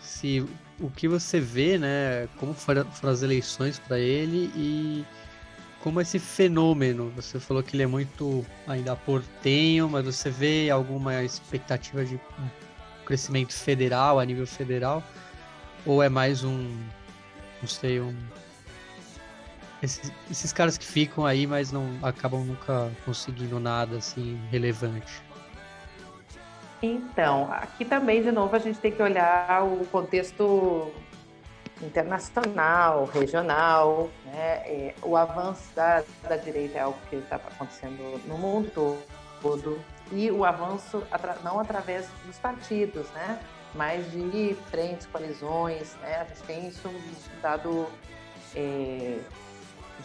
se 0.00 0.46
o 0.78 0.88
que 0.88 1.08
você 1.08 1.40
vê, 1.40 1.76
né? 1.76 2.28
Como 2.36 2.54
foram, 2.54 2.84
foram 2.92 3.12
as 3.12 3.22
eleições 3.22 3.80
para 3.80 3.98
ele 3.98 4.48
e 4.54 5.04
como 5.80 6.00
esse 6.00 6.20
fenômeno. 6.20 7.12
Você 7.16 7.40
falou 7.40 7.64
que 7.64 7.74
ele 7.74 7.82
é 7.82 7.88
muito 7.88 8.46
ainda 8.68 8.94
portenho, 8.94 9.88
mas 9.88 10.04
você 10.04 10.30
vê 10.30 10.70
alguma 10.70 11.24
expectativa 11.24 12.04
de 12.04 12.20
crescimento 13.04 13.52
federal, 13.52 14.18
a 14.18 14.24
nível 14.24 14.46
federal? 14.46 15.02
Ou 15.86 16.02
é 16.02 16.08
mais 16.08 16.42
um, 16.42 16.76
não 17.60 17.68
sei, 17.68 18.00
um 18.00 18.14
esses, 19.84 20.12
esses 20.30 20.52
caras 20.52 20.78
que 20.78 20.86
ficam 20.86 21.26
aí, 21.26 21.46
mas 21.46 21.70
não 21.70 21.98
acabam 22.02 22.44
nunca 22.44 22.90
conseguindo 23.04 23.60
nada 23.60 23.98
assim 23.98 24.40
relevante? 24.50 25.22
Então, 26.82 27.50
aqui 27.52 27.84
também, 27.84 28.22
de 28.22 28.32
novo, 28.32 28.54
a 28.54 28.58
gente 28.58 28.78
tem 28.78 28.92
que 28.92 29.02
olhar 29.02 29.64
o 29.64 29.86
contexto 29.86 30.92
internacional, 31.82 33.04
regional, 33.06 34.10
né? 34.26 34.62
É, 34.64 34.94
o 35.02 35.16
avanço 35.16 35.74
da, 35.74 36.02
da 36.28 36.36
direita 36.36 36.78
é 36.78 36.80
algo 36.82 36.98
que 37.08 37.16
está 37.16 37.36
acontecendo 37.36 38.20
no 38.26 38.38
mundo 38.38 38.98
todo 39.40 39.78
e 40.12 40.30
o 40.30 40.44
avanço 40.44 41.02
não 41.42 41.58
através 41.58 42.08
dos 42.26 42.38
partidos, 42.38 43.10
né? 43.10 43.38
Mas 43.74 44.10
de 44.12 44.54
frentes, 44.70 45.06
coalizões, 45.06 45.96
né? 46.00 46.20
A 46.20 46.24
gente 46.24 46.42
tem 46.44 46.68
isso 46.68 46.88
dado 47.42 47.88
é, 48.54 49.18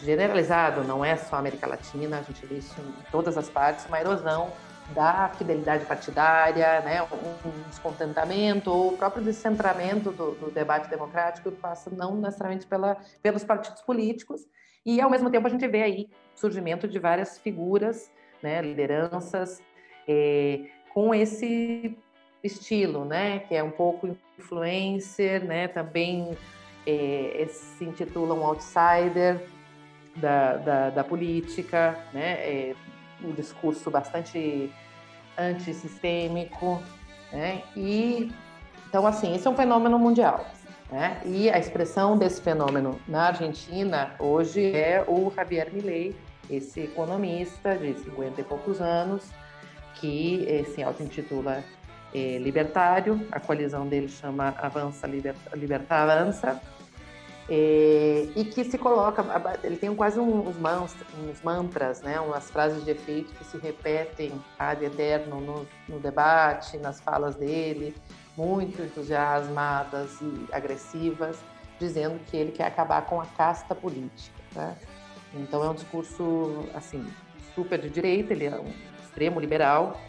generalizado, 0.02 0.84
não 0.84 1.04
é 1.04 1.16
só 1.16 1.36
América 1.36 1.68
Latina, 1.68 2.20
a 2.20 2.22
gente 2.22 2.46
vê 2.46 2.56
isso 2.56 2.80
em 2.80 3.12
todas 3.12 3.38
as 3.38 3.50
partes, 3.50 3.86
uma 3.86 4.00
erosão 4.00 4.52
da 4.94 5.30
fidelidade 5.38 5.86
partidária, 5.86 6.82
né, 6.82 7.02
um 7.04 7.70
descontentamento 7.70 8.72
ou 8.72 8.94
o 8.94 8.98
próprio 8.98 9.24
descentramento 9.24 10.12
do, 10.12 10.32
do, 10.32 10.52
debate 10.52 10.90
democrático 10.90 11.52
passa 11.52 11.92
não 11.92 12.16
necessariamente 12.16 12.66
pela, 12.66 12.98
pelos 13.22 13.44
partidos 13.44 13.82
políticos 13.82 14.48
e 14.84 15.00
ao 15.00 15.10
mesmo 15.10 15.30
tempo 15.30 15.46
a 15.46 15.50
gente 15.50 15.68
vê 15.68 15.84
aí 15.84 16.10
surgimento 16.34 16.88
de 16.88 16.98
várias 16.98 17.38
figuras, 17.38 18.12
né, 18.42 18.62
lideranças 18.62 19.62
é, 20.08 20.62
com 20.94 21.14
esse 21.14 21.98
estilo, 22.44 23.06
né, 23.06 23.40
que 23.40 23.56
é 23.56 23.64
um 23.64 23.72
pouco 23.72 24.16
influencer, 24.38 25.44
né, 25.44 25.68
também 25.68 26.38
é, 26.86 27.46
se 27.50 27.84
intitula 27.84 28.34
um 28.34 28.46
outsider 28.46 29.40
da, 30.16 30.58
da, 30.58 30.90
da 30.90 31.04
política, 31.04 31.98
né, 32.14 32.34
é, 32.40 32.76
um 33.24 33.32
discurso 33.32 33.92
bastante 33.92 34.72
antissistêmico, 35.38 36.82
né? 37.32 37.64
E 37.76 38.32
então 38.88 39.06
assim, 39.06 39.36
esse 39.36 39.48
é 39.48 39.50
um 39.50 39.56
fenômeno 39.56 39.98
mundial, 40.00 40.46
né? 40.92 41.22
E 41.26 41.50
a 41.50 41.60
expressão 41.60 42.18
desse 42.18 42.42
fenômeno 42.42 43.00
na 43.08 43.28
Argentina 43.28 44.16
hoje 44.20 44.76
é 44.76 45.04
o 45.08 45.32
Javier 45.36 45.72
Milei, 45.74 46.16
esse 46.50 46.82
economista 46.82 47.76
de 47.78 47.94
50 48.00 48.42
e 48.42 48.44
poucos 48.44 48.82
anos 48.82 49.30
que 50.00 50.46
eh, 50.48 50.64
se 50.66 50.84
auto-intitula 50.84 51.64
eh, 52.14 52.38
libertário, 52.40 53.26
a 53.32 53.40
coalizão 53.40 53.88
dele 53.88 54.10
chama 54.10 54.56
Avança 54.58 55.08
Liberta, 55.08 55.56
Liberta 55.56 55.96
Avança, 55.96 56.62
é, 57.52 58.28
e 58.36 58.46
que 58.46 58.64
se 58.64 58.78
coloca, 58.78 59.26
ele 59.64 59.76
tem 59.76 59.94
quase 59.96 60.20
uns, 60.20 60.56
uns 60.56 61.42
mantras, 61.42 62.00
né, 62.02 62.20
umas 62.20 62.52
frases 62.52 62.86
de 62.86 62.92
efeito 62.92 63.34
que 63.34 63.44
se 63.44 63.58
repetem 63.58 64.32
ad 64.58 64.86
eterno 64.86 65.42
no, 65.42 65.68
no 65.88 66.00
debate, 66.00 66.78
nas 66.78 67.02
falas 67.02 67.36
dele, 67.36 67.96
muito 68.38 68.80
entusiasmadas 68.84 70.22
e 70.22 70.46
agressivas, 70.52 71.40
dizendo 71.80 72.20
que 72.26 72.38
ele 72.38 72.52
quer 72.52 72.66
acabar 72.66 73.08
com 73.08 73.20
a 73.20 73.26
casta 73.26 73.74
política. 73.74 74.40
Tá? 74.54 74.76
Então 75.34 75.64
é 75.64 75.70
um 75.70 75.74
discurso 75.74 76.66
assim 76.76 77.04
super 77.56 77.80
de 77.80 77.90
direita, 77.90 78.32
ele 78.32 78.46
é 78.46 78.60
um 78.60 78.72
extremo 79.20 79.40
liberal, 79.40 80.00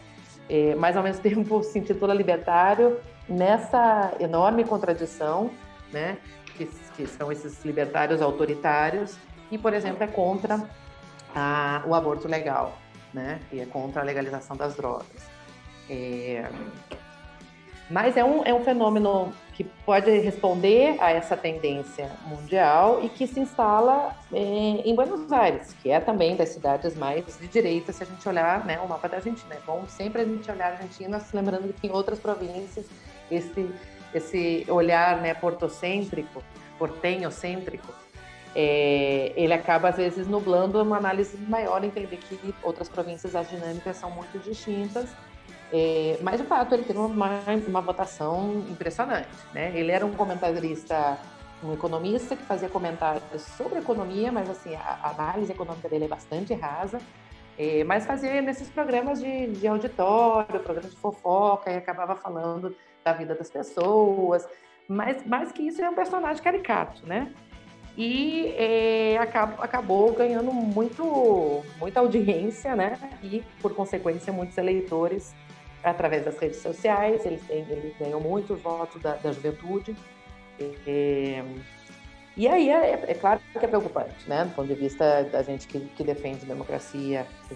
é, 0.49 0.73
mas 0.75 0.95
ao 0.95 1.03
mesmo 1.03 1.21
tempo 1.21 1.61
se 1.63 1.77
intitula 1.79 2.13
libertário 2.13 2.97
nessa 3.27 4.13
enorme 4.19 4.63
contradição, 4.63 5.51
né, 5.91 6.17
que, 6.55 6.65
que 6.95 7.05
são 7.05 7.31
esses 7.31 7.63
libertários 7.65 8.21
autoritários 8.21 9.17
e, 9.51 9.57
por 9.57 9.73
exemplo, 9.73 10.03
é 10.03 10.07
contra 10.07 10.63
a, 11.35 11.83
o 11.85 11.93
aborto 11.93 12.27
legal, 12.27 12.77
né, 13.13 13.41
e 13.51 13.59
é 13.59 13.65
contra 13.65 14.01
a 14.01 14.05
legalização 14.05 14.55
das 14.55 14.75
drogas. 14.75 15.29
É, 15.89 16.49
mas 17.89 18.15
é 18.15 18.23
um, 18.23 18.45
é 18.45 18.53
um 18.53 18.63
fenômeno 18.63 19.33
que 19.63 19.69
pode 19.85 20.09
responder 20.19 20.95
a 20.99 21.11
essa 21.11 21.37
tendência 21.37 22.09
mundial 22.25 23.03
e 23.03 23.09
que 23.09 23.27
se 23.27 23.39
instala 23.39 24.15
é, 24.33 24.37
em 24.39 24.95
Buenos 24.95 25.31
Aires, 25.31 25.75
que 25.81 25.91
é 25.91 25.99
também 25.99 26.35
das 26.35 26.49
cidades 26.49 26.95
mais 26.95 27.37
de 27.37 27.47
direita, 27.47 27.91
se 27.91 28.01
a 28.01 28.05
gente 28.05 28.27
olhar 28.27 28.65
né, 28.65 28.79
o 28.79 28.87
mapa 28.87 29.07
da 29.07 29.17
Argentina. 29.17 29.53
É 29.55 29.59
bom 29.65 29.85
sempre 29.87 30.21
a 30.21 30.25
gente 30.25 30.49
olhar 30.49 30.71
a 30.71 30.75
Argentina, 30.75 31.19
se 31.19 31.35
lembrando 31.35 31.71
que 31.73 31.87
em 31.87 31.91
outras 31.91 32.19
províncias 32.19 32.85
esse, 33.29 33.69
esse 34.13 34.65
olhar 34.67 35.21
né, 35.21 35.33
portocêntrico, 35.33 36.43
portenhocêntrico, 36.79 37.93
é, 38.55 39.31
ele 39.35 39.53
acaba 39.53 39.89
às 39.89 39.97
vezes 39.97 40.27
nublando 40.27 40.81
uma 40.81 40.97
análise 40.97 41.37
maior, 41.37 41.83
entender 41.83 42.17
que 42.17 42.53
outras 42.63 42.89
províncias 42.89 43.35
as 43.35 43.49
dinâmicas 43.49 43.95
são 43.97 44.09
muito 44.09 44.39
distintas 44.39 45.09
é, 45.71 46.17
mas, 46.21 46.39
de 46.39 46.45
fato, 46.45 46.75
ele 46.75 46.83
teve 46.83 46.99
uma, 46.99 47.41
uma 47.67 47.81
votação 47.81 48.65
impressionante. 48.69 49.29
Né? 49.53 49.71
Ele 49.73 49.91
era 49.91 50.05
um 50.05 50.11
comentarista, 50.11 51.17
um 51.63 51.73
economista 51.73 52.35
que 52.35 52.43
fazia 52.43 52.67
comentários 52.67 53.41
sobre 53.41 53.79
economia, 53.79 54.31
mas 54.31 54.49
assim, 54.49 54.75
a, 54.75 54.99
a 55.01 55.09
análise 55.11 55.51
econômica 55.51 55.87
dele 55.87 56.05
é 56.05 56.07
bastante 56.09 56.53
rasa. 56.53 56.99
É, 57.57 57.83
mas 57.83 58.05
fazia 58.05 58.41
nesses 58.41 58.69
programas 58.69 59.21
de, 59.21 59.47
de 59.47 59.67
auditório, 59.67 60.59
programas 60.59 60.91
de 60.91 60.97
fofoca, 60.97 61.71
e 61.71 61.77
acabava 61.77 62.15
falando 62.15 62.75
da 63.03 63.13
vida 63.13 63.33
das 63.33 63.49
pessoas. 63.49 64.47
Mas 64.87 65.25
mais 65.25 65.51
que 65.51 65.61
isso, 65.67 65.81
é 65.81 65.89
um 65.89 65.95
personagem 65.95 66.43
caricato, 66.43 67.05
né? 67.05 67.31
e 67.97 68.53
é, 68.57 69.17
acabou, 69.17 69.63
acabou 69.63 70.13
ganhando 70.13 70.51
muito, 70.51 71.61
muita 71.77 71.99
audiência, 71.99 72.73
né? 72.73 72.97
E, 73.21 73.43
por 73.61 73.75
consequência, 73.75 74.31
muitos 74.31 74.57
eleitores 74.57 75.35
através 75.83 76.25
das 76.25 76.37
redes 76.37 76.57
sociais, 76.57 77.25
eles, 77.25 77.41
têm, 77.47 77.65
eles 77.69 77.95
ganham 77.97 78.19
muitos 78.19 78.61
votos 78.61 79.01
da, 79.01 79.15
da 79.15 79.31
juventude. 79.31 79.95
E, 80.59 81.43
e 82.37 82.47
aí 82.47 82.69
é, 82.69 83.05
é, 83.07 83.13
claro 83.13 83.39
que 83.51 83.57
é 83.57 83.67
preocupante, 83.67 84.27
né? 84.27 84.45
Do 84.45 84.55
ponto 84.55 84.67
de 84.67 84.75
vista 84.75 85.23
da 85.23 85.41
gente 85.41 85.67
que, 85.67 85.79
que 85.79 86.03
defende 86.03 86.45
democracia, 86.45 87.25
que 87.49 87.55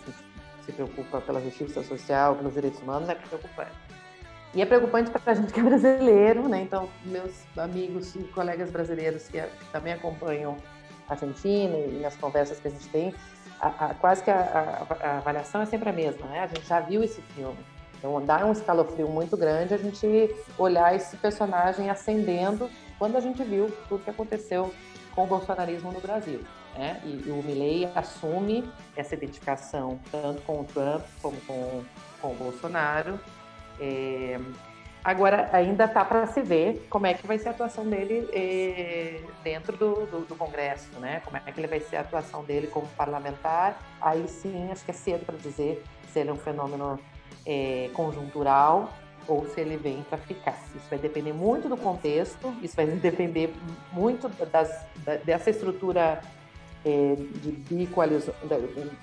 se 0.65 0.71
preocupa 0.71 1.21
pela 1.21 1.39
justiça 1.41 1.83
social, 1.83 2.35
pelos 2.35 2.53
direitos 2.53 2.81
humanos, 2.81 3.07
é 3.07 3.15
preocupante. 3.15 3.71
E 4.53 4.61
é 4.61 4.65
preocupante 4.65 5.11
para 5.11 5.33
a 5.33 5.35
gente 5.35 5.51
que 5.51 5.59
é 5.59 5.63
brasileiro, 5.63 6.47
né? 6.47 6.61
Então, 6.61 6.89
meus 7.03 7.45
amigos 7.57 8.15
e 8.15 8.23
colegas 8.23 8.71
brasileiros 8.71 9.27
que, 9.27 9.43
também 9.71 9.93
acompanham 9.93 10.57
a 11.07 11.13
Argentina 11.13 11.77
e 11.77 11.99
nas 12.01 12.15
conversas 12.15 12.59
que 12.59 12.69
a 12.69 12.71
gente 12.71 12.87
tem, 12.87 13.13
a, 13.59 13.87
a, 13.87 13.93
quase 13.93 14.23
que 14.23 14.31
a, 14.31 14.85
a, 15.01 15.17
avaliação 15.17 15.61
é 15.61 15.65
sempre 15.65 15.89
a 15.89 15.93
mesma, 15.93 16.25
né? 16.27 16.39
A 16.39 16.47
gente 16.47 16.65
já 16.65 16.79
viu 16.79 17.03
esse 17.03 17.21
filme. 17.21 17.57
Então, 17.97 18.23
dá 18.23 18.45
um 18.45 18.51
escalofrio 18.51 19.07
muito 19.07 19.35
grande 19.35 19.73
a 19.73 19.77
gente 19.77 20.33
olhar 20.57 20.95
esse 20.95 21.17
personagem 21.17 21.89
ascendendo 21.89 22.69
quando 22.97 23.17
a 23.17 23.19
gente 23.19 23.43
viu 23.43 23.71
tudo 23.89 24.03
que 24.03 24.09
aconteceu 24.09 24.73
com 25.13 25.23
o 25.23 25.27
bolsonarismo 25.27 25.91
no 25.91 25.99
Brasil. 25.99 26.41
Né? 26.75 26.99
E, 27.03 27.23
e 27.27 27.31
o 27.31 27.41
Milley 27.41 27.89
assume 27.95 28.69
essa 28.95 29.15
identificação 29.15 29.99
tanto 30.11 30.41
com 30.41 30.59
o 30.59 30.63
Trump 30.65 31.03
como 31.21 31.37
com, 31.41 31.83
com 32.21 32.31
o 32.31 32.35
Bolsonaro. 32.35 33.19
É... 33.79 34.39
Agora, 35.03 35.49
ainda 35.53 35.85
está 35.85 36.03
para 36.03 36.25
se 36.25 36.41
ver 36.41 36.87
como 36.89 37.05
é 37.05 37.13
que 37.13 37.27
vai 37.27 37.37
ser 37.37 37.49
a 37.49 37.51
atuação 37.51 37.87
dele 37.87 38.27
é, 38.33 39.21
dentro 39.43 39.77
do, 39.77 40.07
do, 40.07 40.25
do, 40.25 40.35
Congresso, 40.35 40.99
né? 40.99 41.21
Como 41.23 41.37
é 41.37 41.51
que 41.51 41.59
ele 41.59 41.67
vai 41.67 41.79
ser 41.79 41.97
a 41.97 42.01
atuação 42.01 42.43
dele 42.43 42.65
como 42.65 42.87
parlamentar. 42.97 43.79
Aí 44.01 44.27
sim, 44.27 44.71
acho 44.71 44.83
que 44.83 44.89
é 44.89 44.93
cedo 44.95 45.23
para 45.23 45.37
dizer 45.37 45.83
se 46.11 46.19
ele 46.19 46.31
é 46.31 46.33
um 46.33 46.37
fenômeno 46.37 46.99
é, 47.45 47.89
conjuntural 47.93 48.93
ou 49.27 49.47
se 49.47 49.59
ele 49.59 49.77
vem 49.77 50.03
para 50.03 50.17
ficar. 50.17 50.57
Isso 50.75 50.85
vai 50.89 50.99
depender 50.99 51.33
muito 51.33 51.67
do 51.67 51.77
contexto, 51.77 52.53
isso 52.61 52.75
vai 52.75 52.85
depender 52.97 53.53
muito 53.91 54.29
das, 54.51 54.85
da, 55.03 55.15
dessa 55.15 55.49
estrutura 55.49 56.21
é, 56.85 57.15
de 57.41 57.51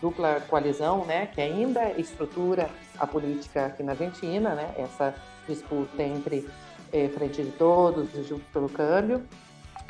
dupla 0.00 0.40
coalizão, 0.48 1.04
né, 1.04 1.26
que 1.26 1.40
ainda 1.40 1.90
estrutura 1.98 2.70
a 2.98 3.06
política 3.06 3.66
aqui 3.66 3.82
na 3.82 3.92
Argentina, 3.92 4.54
né, 4.54 4.72
essa 4.78 5.14
disputa 5.48 6.02
entre 6.02 6.48
é, 6.92 7.08
Frente 7.08 7.42
de 7.42 7.50
Todos 7.52 8.14
e 8.14 8.22
Juntos 8.22 8.46
pelo 8.52 8.68
Câmbio. 8.68 9.22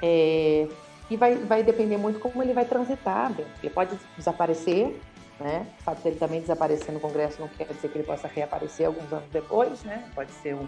É, 0.01 0.67
e 1.11 1.17
vai, 1.17 1.35
vai 1.35 1.63
depender 1.63 1.99
muito 1.99 2.19
como 2.19 2.43
ele 2.43 2.55
vai 2.55 2.65
transitar. 2.65 3.31
Ele 3.63 3.71
pode 3.71 3.99
desaparecer 4.17 4.99
né? 5.43 5.67
O 5.81 5.83
fato 5.83 6.03
dele 6.03 6.17
também 6.17 6.41
desaparecer 6.41 6.93
no 6.93 7.01
Congresso 7.01 7.41
não 7.41 7.49
quer 7.49 7.67
dizer 7.67 7.89
que 7.89 7.99
ele 7.99 8.07
possa 8.07 8.29
reaparecer 8.29 8.87
alguns 8.87 9.13
anos 9.13 9.29
depois, 9.31 9.83
né? 9.85 10.09
Pode 10.15 10.33
ser 10.33 10.55
um 10.55 10.67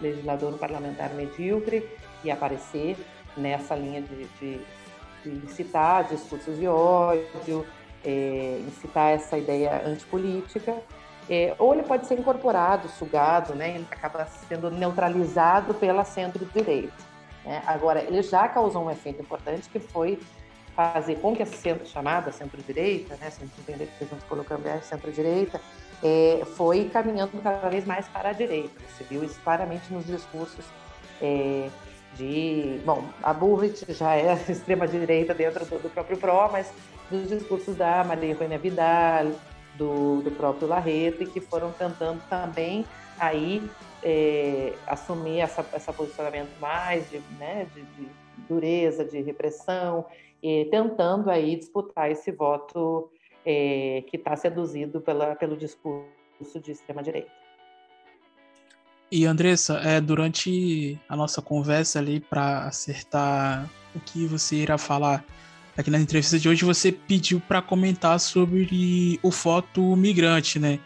legislador, 0.00 0.52
um 0.52 0.58
parlamentar 0.58 1.10
medíocre 1.14 1.88
e 2.22 2.30
aparecer 2.30 2.96
nessa 3.36 3.74
linha 3.74 4.02
de, 4.02 4.24
de, 4.38 4.60
de 5.22 5.46
incitar 5.46 6.04
discursos 6.04 6.58
de 6.58 6.66
ódio, 6.66 7.66
é, 8.04 8.60
incitar 8.66 9.12
essa 9.12 9.38
ideia 9.38 9.82
antipolítica, 9.84 10.76
é, 11.28 11.54
ou 11.58 11.74
ele 11.74 11.82
pode 11.82 12.06
ser 12.06 12.18
incorporado, 12.18 12.88
sugado, 12.88 13.54
né? 13.54 13.70
Ele 13.76 13.86
acaba 13.90 14.26
sendo 14.26 14.70
neutralizado 14.70 15.74
pela 15.74 16.04
centro-direita. 16.04 16.94
Né? 17.44 17.62
Agora, 17.66 18.02
ele 18.02 18.22
já 18.22 18.48
causou 18.48 18.84
um 18.84 18.90
efeito 18.90 19.22
importante 19.22 19.68
que 19.68 19.78
foi 19.78 20.18
fazer 20.76 21.16
com 21.16 21.34
que 21.34 21.42
essa 21.42 21.56
centro, 21.56 21.86
chamada 21.86 22.30
centro-direita, 22.30 23.16
né, 23.16 23.30
se 23.30 23.42
a 23.42 23.46
gente 23.46 23.58
entender 23.58 23.86
que 23.96 24.04
estamos 24.04 24.22
colocando 24.24 24.66
é 24.66 24.78
centro-direita, 24.82 25.58
é, 26.04 26.42
foi 26.44 26.90
caminhando 26.90 27.32
cada 27.42 27.68
vez 27.70 27.86
mais 27.86 28.06
para 28.08 28.28
a 28.28 28.32
direita. 28.32 28.78
Você 28.90 29.02
viu 29.04 29.24
isso 29.24 29.40
claramente 29.42 29.90
nos 29.90 30.06
discursos 30.06 30.66
é, 31.22 31.70
de. 32.14 32.78
Bom, 32.84 33.04
a 33.22 33.32
Burrit 33.32 33.90
já 33.90 34.14
é 34.14 34.34
extrema-direita 34.48 35.32
dentro 35.32 35.64
do, 35.64 35.78
do, 35.78 35.88
próprio 35.88 36.18
PRO, 36.18 36.52
mas 36.52 36.70
dos 37.10 37.26
discursos 37.26 37.74
da 37.74 38.04
Maria 38.04 38.32
Eugênia 38.32 38.58
Vidal, 38.58 39.32
do, 39.76 40.20
do 40.20 40.30
próprio 40.30 40.68
Larreta, 40.68 41.24
que 41.24 41.40
foram 41.40 41.72
tentando 41.72 42.20
também 42.28 42.84
aí 43.18 43.62
é, 44.02 44.74
assumir 44.86 45.40
essa, 45.40 45.64
esse 45.74 45.90
posicionamento 45.92 46.50
mais 46.60 47.08
de, 47.08 47.18
né, 47.38 47.66
de, 47.74 47.82
de 47.82 48.08
dureza, 48.46 49.04
de 49.04 49.20
repressão, 49.22 50.04
tentando 50.70 51.30
aí 51.30 51.56
disputar 51.56 52.10
esse 52.10 52.30
voto 52.32 53.10
é, 53.44 54.02
que 54.08 54.16
está 54.16 54.36
seduzido 54.36 55.00
pela, 55.00 55.36
pelo 55.36 55.56
discurso 55.56 56.60
de 56.62 56.72
extrema 56.72 57.02
direita. 57.02 57.30
E 59.10 59.24
Andressa, 59.24 59.74
é, 59.84 60.00
durante 60.00 60.98
a 61.08 61.16
nossa 61.16 61.40
conversa 61.40 62.00
ali 62.00 62.18
para 62.18 62.66
acertar 62.66 63.70
o 63.94 64.00
que 64.00 64.26
você 64.26 64.56
irá 64.56 64.76
falar 64.76 65.24
aqui 65.76 65.90
na 65.90 66.00
entrevista 66.00 66.38
de 66.38 66.48
hoje, 66.48 66.64
você 66.64 66.90
pediu 66.90 67.40
para 67.40 67.62
comentar 67.62 68.18
sobre 68.18 69.20
o 69.22 69.30
voto 69.30 69.94
migrante, 69.94 70.58
né? 70.58 70.80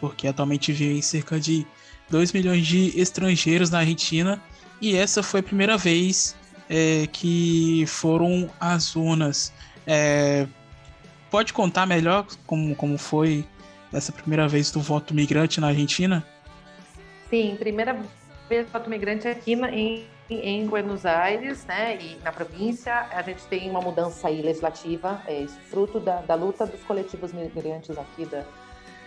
Porque 0.00 0.28
atualmente 0.28 0.70
vivem 0.70 1.02
cerca 1.02 1.40
de 1.40 1.66
2 2.10 2.32
milhões 2.32 2.64
de 2.64 2.98
estrangeiros 3.00 3.70
na 3.70 3.78
Argentina 3.78 4.40
e 4.80 4.94
essa 4.94 5.22
foi 5.22 5.40
a 5.40 5.42
primeira 5.42 5.76
vez 5.76 6.36
é, 6.68 7.06
que 7.06 7.84
foram 7.86 8.50
as 8.60 8.96
urnas. 8.96 9.52
É, 9.86 10.46
pode 11.30 11.52
contar 11.52 11.86
melhor 11.86 12.26
como, 12.46 12.74
como 12.74 12.96
foi 12.96 13.44
essa 13.92 14.12
primeira 14.12 14.48
vez 14.48 14.70
do 14.70 14.80
voto 14.80 15.14
migrante 15.14 15.60
na 15.60 15.68
Argentina? 15.68 16.24
Sim, 17.30 17.56
primeira 17.58 17.98
vez 18.48 18.66
do 18.66 18.72
voto 18.72 18.90
migrante 18.90 19.28
aqui 19.28 19.56
na, 19.56 19.70
em, 19.70 20.04
em 20.30 20.66
Buenos 20.66 21.04
Aires, 21.06 21.64
né, 21.66 21.98
e 22.00 22.16
na 22.22 22.32
província, 22.32 22.94
a 23.10 23.22
gente 23.22 23.42
tem 23.46 23.70
uma 23.70 23.80
mudança 23.80 24.28
aí 24.28 24.42
legislativa, 24.42 25.20
é, 25.26 25.46
fruto 25.68 26.00
da, 26.00 26.20
da 26.22 26.34
luta 26.34 26.66
dos 26.66 26.82
coletivos 26.82 27.32
migrantes 27.32 27.96
aqui, 27.98 28.26
da, 28.26 28.44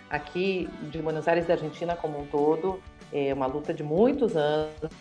aqui 0.10 0.70
de 0.84 1.02
Buenos 1.02 1.28
Aires 1.28 1.48
da 1.48 1.54
Argentina 1.54 1.96
como 1.96 2.20
um 2.20 2.26
todo, 2.26 2.82
é 3.12 3.34
uma 3.34 3.48
luta 3.48 3.74
de 3.74 3.84
muitos 3.84 4.36
anos, 4.36 4.92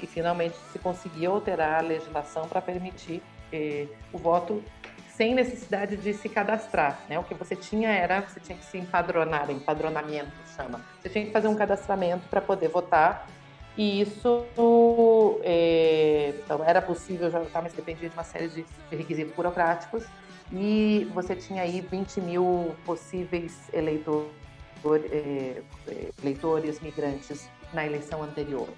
e 0.00 0.06
finalmente 0.06 0.56
se 0.72 0.78
conseguiu 0.78 1.32
alterar 1.32 1.78
a 1.78 1.80
legislação 1.80 2.48
para 2.48 2.60
permitir 2.60 3.22
eh, 3.52 3.86
o 4.12 4.18
voto 4.18 4.62
sem 5.08 5.34
necessidade 5.34 5.96
de 5.96 6.12
se 6.12 6.28
cadastrar. 6.28 7.00
Né? 7.08 7.18
O 7.18 7.24
que 7.24 7.34
você 7.34 7.56
tinha 7.56 7.90
era, 7.90 8.20
você 8.20 8.38
tinha 8.38 8.56
que 8.56 8.64
se 8.64 8.78
empadronar, 8.78 9.50
empadronamento 9.50 10.30
chama. 10.54 10.80
Você 11.00 11.08
tinha 11.08 11.26
que 11.26 11.32
fazer 11.32 11.48
um 11.48 11.56
cadastramento 11.56 12.28
para 12.28 12.40
poder 12.40 12.68
votar 12.68 13.26
e 13.76 14.00
isso 14.00 14.46
é, 15.42 16.32
então, 16.42 16.64
era 16.64 16.80
possível 16.80 17.30
já 17.30 17.38
votar, 17.38 17.62
mas 17.62 17.74
dependia 17.74 18.08
de 18.08 18.14
uma 18.14 18.24
série 18.24 18.48
de, 18.48 18.64
de 18.90 18.96
requisitos 18.96 19.34
burocráticos. 19.34 20.04
E 20.52 21.10
você 21.12 21.34
tinha 21.34 21.62
aí 21.62 21.80
20 21.80 22.20
mil 22.20 22.74
possíveis 22.84 23.68
eleitor, 23.72 24.30
é, 25.10 25.62
eleitores 26.22 26.80
migrantes 26.80 27.50
na 27.74 27.84
eleição 27.84 28.22
anterior. 28.22 28.68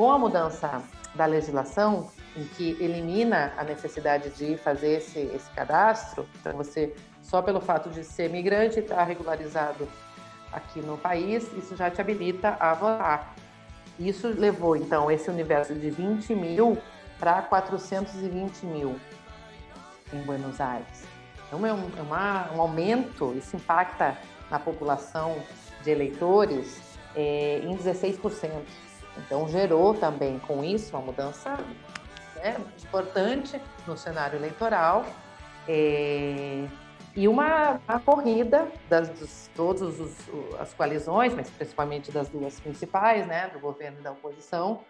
Com 0.00 0.10
a 0.12 0.18
mudança 0.18 0.82
da 1.14 1.26
legislação, 1.26 2.08
em 2.34 2.44
que 2.56 2.70
elimina 2.82 3.52
a 3.58 3.62
necessidade 3.62 4.30
de 4.30 4.56
fazer 4.56 4.92
esse, 4.92 5.18
esse 5.18 5.50
cadastro, 5.50 6.26
então 6.40 6.54
você, 6.54 6.96
só 7.20 7.42
pelo 7.42 7.60
fato 7.60 7.90
de 7.90 8.02
ser 8.02 8.30
migrante 8.30 8.78
e 8.78 8.82
estar 8.82 9.04
regularizado 9.04 9.86
aqui 10.50 10.80
no 10.80 10.96
país, 10.96 11.52
isso 11.52 11.76
já 11.76 11.90
te 11.90 12.00
habilita 12.00 12.56
a 12.58 12.72
votar. 12.72 13.34
Isso 13.98 14.26
levou, 14.26 14.74
então, 14.74 15.10
esse 15.10 15.28
universo 15.28 15.74
de 15.74 15.90
20 15.90 16.34
mil 16.34 16.78
para 17.18 17.42
420 17.42 18.64
mil 18.64 18.98
em 20.14 20.22
Buenos 20.22 20.62
Aires. 20.62 21.04
Então, 21.46 21.66
é, 21.66 21.74
um, 21.74 21.90
é 21.98 22.00
uma, 22.00 22.50
um 22.54 22.60
aumento, 22.62 23.34
isso 23.36 23.54
impacta 23.54 24.16
na 24.50 24.58
população 24.58 25.36
de 25.84 25.90
eleitores 25.90 26.80
é, 27.14 27.58
em 27.58 27.76
16%. 27.76 28.48
Então, 29.18 29.48
gerou 29.48 29.94
também 29.94 30.38
com 30.38 30.64
isso 30.64 30.96
uma 30.96 31.04
mudança 31.04 31.58
né, 32.36 32.56
importante 32.82 33.60
no 33.86 33.96
cenário 33.96 34.38
eleitoral. 34.38 35.04
É, 35.68 36.66
e 37.14 37.26
uma, 37.26 37.80
uma 37.88 38.00
corrida 38.00 38.68
das 38.88 39.50
todas 39.54 40.00
as 40.58 40.72
coalizões, 40.74 41.34
mas 41.34 41.50
principalmente 41.50 42.12
das 42.12 42.28
duas 42.28 42.58
principais, 42.60 43.26
né, 43.26 43.48
do 43.48 43.58
governo 43.58 43.98
e 43.98 44.02
da 44.02 44.12
oposição, 44.12 44.80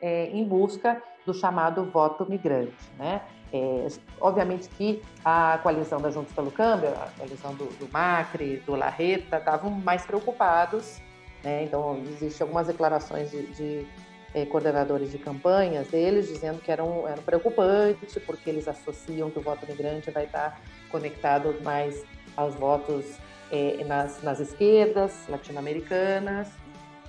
é, 0.00 0.26
em 0.26 0.44
busca 0.44 1.02
do 1.26 1.34
chamado 1.34 1.84
voto 1.84 2.28
migrante. 2.28 2.90
Né? 2.98 3.22
É, 3.52 3.86
obviamente 4.20 4.68
que 4.68 5.02
a 5.24 5.58
coalizão 5.62 6.00
da 6.00 6.10
Juntos 6.10 6.32
pelo 6.32 6.50
Câmbio, 6.50 6.90
a 6.90 7.08
coalizão 7.16 7.54
do, 7.54 7.66
do 7.78 7.90
Macri, 7.92 8.58
do 8.66 8.74
Larreta, 8.74 9.38
estavam 9.38 9.70
mais 9.70 10.04
preocupados. 10.04 11.00
Né? 11.44 11.64
Então, 11.64 12.02
existem 12.08 12.42
algumas 12.42 12.66
declarações 12.66 13.30
de, 13.30 13.46
de 13.48 13.86
é, 14.34 14.46
coordenadores 14.46 15.12
de 15.12 15.18
campanhas 15.18 15.86
deles 15.88 16.26
dizendo 16.26 16.60
que 16.60 16.72
eram, 16.72 17.06
eram 17.06 17.22
preocupante 17.22 18.18
porque 18.20 18.48
eles 18.48 18.66
associam 18.66 19.30
que 19.30 19.38
o 19.38 19.42
voto 19.42 19.66
migrante 19.68 20.10
vai 20.10 20.24
estar 20.24 20.58
conectado 20.90 21.54
mais 21.62 22.02
aos 22.34 22.54
votos 22.54 23.04
é, 23.52 23.84
nas, 23.84 24.22
nas 24.22 24.40
esquerdas 24.40 25.12
latino-americanas. 25.28 26.48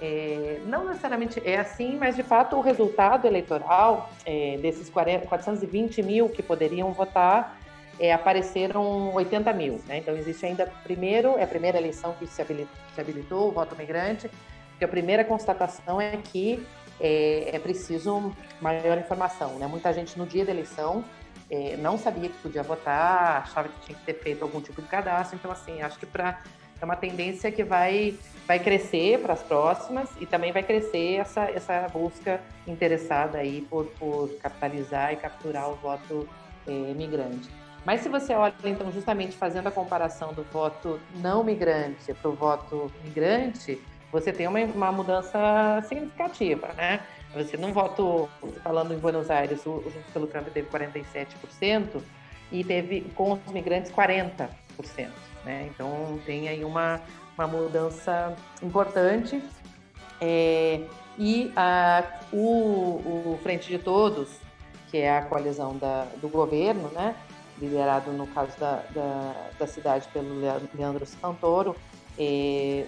É, 0.02 0.60
não 0.66 0.86
necessariamente 0.86 1.42
é 1.46 1.58
assim, 1.58 1.98
mas 1.98 2.18
de 2.18 2.24
fato 2.24 2.58
o 2.58 2.62
resultado 2.62 3.26
eleitoral 3.26 4.10
desses 4.62 4.90
40, 4.90 5.26
420 5.26 6.04
mil 6.04 6.28
que 6.28 6.44
poderiam 6.44 6.92
votar 6.92 7.58
é, 8.00 8.14
apareceram 8.14 9.14
80 9.14 9.54
mil. 9.54 9.82
Né? 9.88 9.98
Então 9.98 10.16
existe 10.16 10.46
ainda 10.46 10.72
primeiro 10.84 11.38
é 11.38 11.44
a 11.44 11.48
primeira 11.48 11.78
eleição 11.78 12.14
que 12.14 12.28
se 12.28 12.42
habilitou, 12.42 12.76
se 12.94 13.02
habilitou 13.02 13.50
o 13.50 13.52
voto 13.52 13.76
migrante. 13.76 14.30
Que 14.78 14.84
a 14.84 14.88
primeira 14.88 15.24
constatação 15.24 16.02
é 16.02 16.18
que 16.18 16.66
é, 17.00 17.56
é 17.56 17.60
preciso 17.60 18.34
maior 18.62 18.98
informação. 18.98 19.58
Né? 19.58 19.68
Muita 19.68 19.94
gente 19.94 20.18
no 20.18 20.26
dia 20.26 20.44
da 20.44 20.52
eleição 20.52 21.04
é, 21.50 21.78
não 21.78 21.98
sabia 21.98 22.30
que 22.30 22.38
podia 22.40 22.64
votar, 22.64 23.44
achava 23.44 23.70
que 23.70 23.86
tinha 23.86 23.98
que 23.98 24.06
ter 24.06 24.16
feito 24.16 24.44
algum 24.44 24.60
tipo 24.60 24.82
de 24.82 24.88
cadastro. 24.88 25.38
Então, 25.38 25.52
assim, 25.52 25.82
acho 25.82 25.98
que 25.98 26.06
para 26.06 26.42
é 26.82 26.84
uma 26.84 26.96
tendência 26.96 27.52
que 27.52 27.64
vai, 27.64 28.18
vai 28.46 28.60
crescer 28.60 29.20
para 29.20 29.34
as 29.34 29.42
próximas 29.42 30.10
e 30.20 30.26
também 30.26 30.52
vai 30.52 30.62
crescer 30.62 31.16
essa, 31.16 31.44
essa 31.50 31.88
busca 31.88 32.42
interessada 32.68 33.38
aí 33.38 33.66
por, 33.70 33.86
por 33.98 34.30
capitalizar 34.42 35.14
e 35.14 35.16
capturar 35.16 35.70
o 35.70 35.76
voto 35.76 36.28
é, 36.68 36.72
migrante. 36.94 37.50
Mas 37.86 38.02
se 38.02 38.10
você 38.10 38.34
olha, 38.34 38.54
então, 38.64 38.92
justamente 38.92 39.38
fazendo 39.38 39.68
a 39.68 39.72
comparação 39.72 40.34
do 40.34 40.44
voto 40.44 41.00
não 41.18 41.44
migrante 41.44 42.14
para 42.16 42.30
o 42.30 42.34
voto 42.34 42.92
migrante, 43.04 43.80
você 44.12 44.34
tem 44.34 44.48
uma, 44.48 44.60
uma 44.60 44.92
mudança 44.92 45.84
significativa, 45.88 46.70
né? 46.74 47.02
Você 47.36 47.58
não 47.58 47.74
votou, 47.74 48.30
falando 48.64 48.94
em 48.94 48.98
Buenos 48.98 49.30
Aires, 49.30 49.66
o 49.66 49.84
Juntos 49.84 50.12
pelo 50.12 50.26
Câmbio 50.26 50.52
teve 50.52 50.68
47% 50.70 52.02
e 52.52 52.64
teve 52.64 53.02
com 53.14 53.34
os 53.34 53.52
migrantes 53.52 53.92
40%, 53.92 54.50
né? 55.44 55.70
Então 55.70 56.20
tem 56.26 56.48
aí 56.48 56.64
uma, 56.64 57.02
uma 57.38 57.46
mudança 57.46 58.36
importante. 58.64 59.44
É, 60.20 60.82
e 61.20 61.52
a, 61.56 62.04
o, 62.32 63.34
o 63.34 63.40
Frente 63.44 63.68
de 63.68 63.78
Todos, 63.78 64.40
que 64.90 64.98
é 64.98 65.18
a 65.18 65.22
coalizão 65.24 65.78
da, 65.78 66.08
do 66.22 66.30
governo, 66.30 66.90
né? 66.94 67.16
Liderado 67.60 68.12
no 68.12 68.28
caso 68.28 68.58
da, 68.60 68.84
da, 68.92 69.34
da 69.60 69.68
cidade 69.68 70.08
pelo 70.14 70.40
Leandro 70.74 71.06
Santoro, 71.06 71.76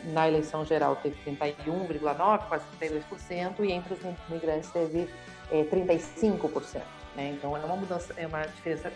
na 0.06 0.28
eleição 0.28 0.64
geral 0.66 0.96
teve 0.98 1.18
31,9%, 1.26 2.48
quase 2.48 2.64
32%, 2.80 3.60
e 3.60 3.72
entre 3.72 3.94
os 3.94 4.00
migrantes 4.30 4.70
teve 4.70 5.10
é, 5.52 5.64
35%. 5.64 6.82
Né? 7.16 7.32
Então 7.38 7.56
é 7.58 7.60
uma 7.60 7.76
mudança, 7.76 8.14
é 8.16 8.28
uma 8.28 8.46
diferença 8.46 8.92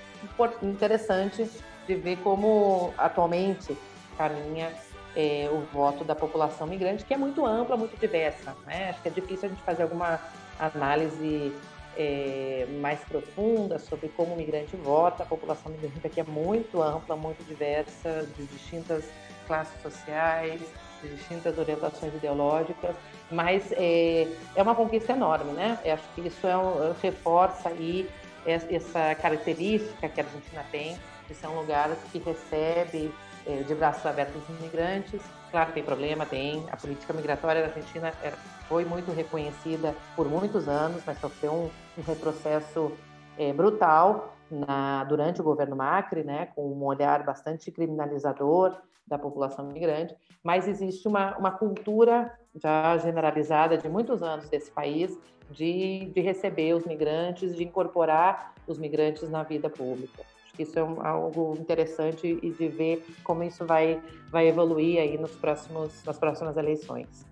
interessante 0.61 1.49
de 1.87 1.95
ver 1.95 2.17
como 2.17 2.93
atualmente 2.97 3.75
caminha 4.17 4.71
é, 5.15 5.49
o 5.51 5.61
voto 5.73 6.03
da 6.03 6.15
população 6.15 6.67
migrante, 6.67 7.03
que 7.03 7.13
é 7.13 7.17
muito 7.17 7.45
ampla, 7.45 7.75
muito 7.75 7.99
diversa. 7.99 8.55
Né? 8.65 8.91
Acho 8.91 9.01
que 9.01 9.07
é 9.07 9.11
difícil 9.11 9.47
a 9.47 9.49
gente 9.49 9.63
fazer 9.63 9.83
alguma 9.83 10.19
análise 10.59 11.53
é, 11.97 12.65
mais 12.79 12.99
profunda 13.01 13.77
sobre 13.79 14.09
como 14.09 14.33
o 14.33 14.37
migrante 14.37 14.75
vota. 14.75 15.23
A 15.23 15.25
população 15.25 15.71
migrante 15.71 16.05
aqui 16.05 16.19
é 16.19 16.23
muito 16.23 16.81
ampla, 16.81 17.15
muito 17.15 17.43
diversa, 17.45 18.27
de 18.37 18.45
distintas 18.45 19.05
classes 19.47 19.81
sociais, 19.81 20.61
de 21.01 21.09
distintas 21.15 21.57
orientações 21.57 22.13
ideológicas, 22.13 22.95
mas 23.29 23.71
é, 23.73 24.27
é 24.55 24.61
uma 24.61 24.75
conquista 24.75 25.13
enorme, 25.13 25.51
né? 25.53 25.79
Eu 25.83 25.93
acho 25.95 26.03
que 26.15 26.21
isso 26.21 26.45
é 26.47 26.57
um, 26.57 26.93
reforça 27.01 27.69
aí 27.69 28.09
essa 28.45 29.15
característica 29.15 30.09
que 30.09 30.21
a 30.21 30.23
Argentina 30.23 30.65
tem 30.71 30.97
de 31.27 31.35
ser 31.35 31.47
um 31.47 31.59
lugar 31.59 31.89
que 32.11 32.19
recebe 32.19 33.11
é, 33.45 33.63
de 33.63 33.75
braços 33.75 34.05
abertos 34.05 34.41
os 34.41 34.59
imigrantes. 34.59 35.21
Claro 35.49 35.71
tem 35.73 35.83
problema, 35.83 36.25
tem. 36.25 36.65
A 36.71 36.77
política 36.77 37.13
migratória 37.13 37.61
da 37.61 37.67
Argentina 37.67 38.13
era, 38.21 38.37
foi 38.67 38.85
muito 38.85 39.11
reconhecida 39.11 39.95
por 40.15 40.27
muitos 40.27 40.67
anos, 40.67 41.01
mas 41.05 41.19
sofreu 41.19 41.53
um, 41.53 41.69
um 41.97 42.01
retrocesso 42.01 42.91
é, 43.37 43.53
brutal 43.53 44.35
na, 44.49 45.03
durante 45.05 45.41
o 45.41 45.43
governo 45.43 45.75
Macri, 45.75 46.23
né, 46.23 46.47
com 46.55 46.67
um 46.67 46.83
olhar 46.83 47.23
bastante 47.23 47.71
criminalizador 47.71 48.77
da 49.07 49.17
população 49.17 49.65
migrante, 49.67 50.15
mas 50.43 50.67
existe 50.67 51.07
uma, 51.07 51.37
uma 51.37 51.51
cultura 51.51 52.31
já 52.55 52.97
generalizada 52.97 53.77
de 53.77 53.89
muitos 53.89 54.21
anos 54.21 54.49
desse 54.49 54.71
país 54.71 55.17
de, 55.49 56.11
de 56.13 56.21
receber 56.21 56.73
os 56.73 56.85
migrantes, 56.85 57.55
de 57.55 57.63
incorporar 57.63 58.53
os 58.67 58.77
migrantes 58.77 59.29
na 59.29 59.43
vida 59.43 59.69
pública. 59.69 60.23
Acho 60.45 60.53
que 60.53 60.63
isso 60.63 60.79
é 60.79 60.83
um, 60.83 61.05
algo 61.05 61.55
interessante 61.59 62.39
e 62.41 62.51
de 62.51 62.67
ver 62.67 63.05
como 63.23 63.43
isso 63.43 63.65
vai, 63.65 64.01
vai 64.29 64.47
evoluir 64.47 64.99
aí 64.99 65.17
nos 65.17 65.31
próximos, 65.31 66.03
nas 66.05 66.17
próximas 66.17 66.55
eleições. 66.57 67.25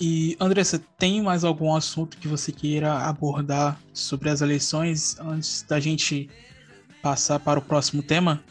E 0.00 0.34
Andressa, 0.40 0.82
tem 0.98 1.20
mais 1.20 1.44
algum 1.44 1.74
assunto 1.74 2.16
que 2.16 2.26
você 2.26 2.50
queira 2.50 3.06
abordar 3.06 3.78
sobre 3.92 4.30
as 4.30 4.40
eleições 4.40 5.20
antes 5.20 5.62
da 5.62 5.78
gente 5.78 6.30
passar 7.02 7.38
para 7.38 7.58
o 7.58 7.62
próximo 7.62 8.02
tema? 8.02 8.42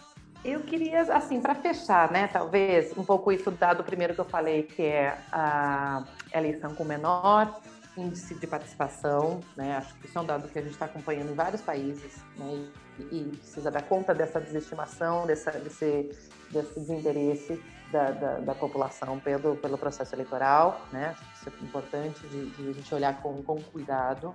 Eu 0.45 0.61
queria, 0.61 1.01
assim, 1.01 1.41
para 1.41 1.55
fechar, 1.55 2.11
né, 2.11 2.27
talvez, 2.27 2.95
um 2.95 3.03
pouco 3.03 3.31
isso 3.31 3.49
dado 3.49 3.83
primeiro 3.83 4.13
que 4.13 4.21
eu 4.21 4.25
falei, 4.25 4.63
que 4.63 4.83
é 4.83 5.17
a 5.31 6.03
eleição 6.33 6.75
com 6.75 6.83
menor 6.83 7.59
índice 7.99 8.35
de 8.35 8.47
participação, 8.47 9.39
né, 9.55 9.77
acho 9.77 9.93
que 9.95 10.07
isso 10.07 10.17
é 10.17 10.21
um 10.21 10.25
dado 10.25 10.47
que 10.47 10.57
a 10.57 10.61
gente 10.61 10.71
está 10.71 10.85
acompanhando 10.85 11.31
em 11.31 11.35
vários 11.35 11.61
países, 11.61 12.17
né, 12.37 12.67
e, 12.99 13.03
e, 13.03 13.37
precisa 13.37 13.71
dar 13.71 13.81
conta 13.83 14.13
dessa 14.13 14.39
desestimação, 14.39 15.25
dessa, 15.25 15.51
desse, 15.51 16.09
desse 16.51 16.79
desinteresse 16.79 17.61
da, 17.91 18.11
da, 18.11 18.39
da, 18.39 18.55
população 18.55 19.19
pelo, 19.19 19.55
pelo 19.55 19.77
processo 19.77 20.13
eleitoral, 20.15 20.81
né, 20.91 21.15
isso 21.35 21.49
é 21.49 21.63
importante 21.63 22.27
de, 22.27 22.49
de 22.51 22.69
a 22.69 22.73
gente 22.73 22.95
olhar 22.95 23.21
com, 23.21 23.41
com 23.43 23.61
cuidado. 23.61 24.33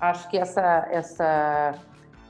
Acho 0.00 0.28
que 0.30 0.38
essa, 0.38 0.88
essa 0.90 1.78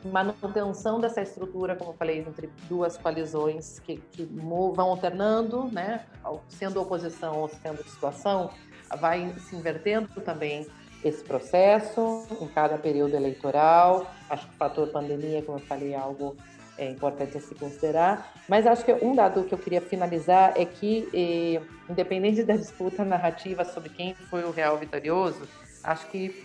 manutenção 0.05 1.01
dessa 1.01 1.21
estrutura, 1.21 1.77
como 1.77 1.91
eu 1.91 1.95
falei, 1.95 2.19
entre 2.21 2.51
duas 2.69 2.97
coalizões 2.97 3.79
que, 3.81 3.99
que 3.99 4.25
vão 4.25 4.89
alternando, 4.89 5.65
né, 5.71 6.07
sendo 6.49 6.81
oposição 6.81 7.39
ou 7.39 7.49
sendo 7.49 7.83
situação, 7.85 8.51
vai 8.99 9.33
se 9.39 9.57
invertendo 9.57 10.09
também 10.21 10.67
esse 11.05 11.25
processo 11.25 12.27
em 12.41 12.49
cada 12.49 12.77
período 12.77 13.15
eleitoral. 13.15 14.11
Acho 14.29 14.47
que 14.47 14.55
o 14.55 14.57
fator 14.57 14.89
pandemia, 14.89 15.43
como 15.43 15.59
eu 15.59 15.63
falei, 15.63 15.95
é 15.95 15.97
algo 15.97 16.37
é, 16.77 16.91
importante 16.91 17.39
a 17.39 17.41
se 17.41 17.55
considerar. 17.55 18.33
Mas 18.49 18.67
acho 18.67 18.85
que 18.85 18.93
um 18.93 19.15
dado 19.15 19.45
que 19.45 19.55
eu 19.55 19.59
queria 19.59 19.81
finalizar 19.81 20.53
é 20.57 20.65
que, 20.65 21.59
independente 21.89 22.43
da 22.43 22.57
disputa 22.57 23.05
narrativa 23.05 23.65
sobre 23.65 23.89
quem 23.89 24.15
foi 24.15 24.45
o 24.45 24.51
real 24.51 24.77
vitorioso, 24.77 25.49
acho 25.83 26.07
que 26.09 26.45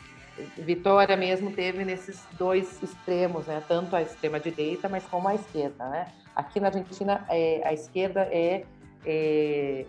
Vitória 0.58 1.16
mesmo 1.16 1.52
teve 1.52 1.86
nesses 1.86 2.22
dois 2.38 2.82
extremos, 2.84 3.48
né? 3.48 3.64
Tanto 3.68 3.96
a 3.96 4.02
extrema 4.02 4.38
direita, 4.38 4.90
mas 4.90 5.06
como 5.06 5.30
a 5.30 5.36
esquerda, 5.36 5.88
né? 5.88 6.08
Aqui 6.36 6.60
na 6.60 6.68
Argentina, 6.68 7.26
é, 7.30 7.62
a 7.64 7.74
esquerda 7.74 8.28
é, 8.30 8.66
é, 9.06 9.86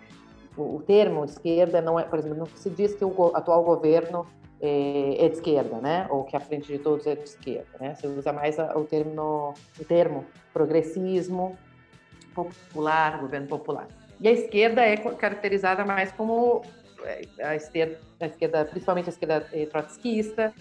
o, 0.57 0.83
termo 0.83 1.25
esquerda 1.25 1.81
não 1.81 1.99
é, 1.99 2.05
por 2.05 2.19
exemplo, 2.19 2.39
não 2.39 2.47
se 2.47 2.71
diz 2.71 2.95
que 2.95 3.05
o 3.05 3.33
atual 3.35 3.63
governo 3.63 4.27
é, 4.61 5.25
é, 5.25 5.29
de 5.29 5.35
esquerda, 5.35 5.79
né? 5.79 6.07
Ou 6.11 6.25
que 6.25 6.37
a 6.37 6.41
frente 6.41 6.67
de 6.73 6.79
todos 6.79 7.07
é 7.07 7.15
de 7.15 7.25
esquerda, 7.25 7.79
né? 7.79 7.95
Se 7.95 8.07
usa 8.07 8.33
mais 8.33 8.57
o 8.59 8.85
termo, 8.85 9.55
o 9.79 9.85
termo 9.85 10.25
progressismo, 10.53 11.57
popular, 12.35 13.21
governo 13.21 13.47
popular. 13.47 13.87
E 14.21 14.29
a 14.29 14.33
esquerda 14.33 14.83
é 14.83 14.97
caracterizada 14.97 15.85
mais 15.85 16.11
como 16.13 16.63
a 17.43 17.55
esquerda, 17.55 17.99
a 18.21 18.27
esquerda 18.27 18.65
principalmente 18.65 19.07
a 19.07 19.13
esquerda 19.13 19.47
eh, 19.53 19.67
trotskista, 19.67 20.53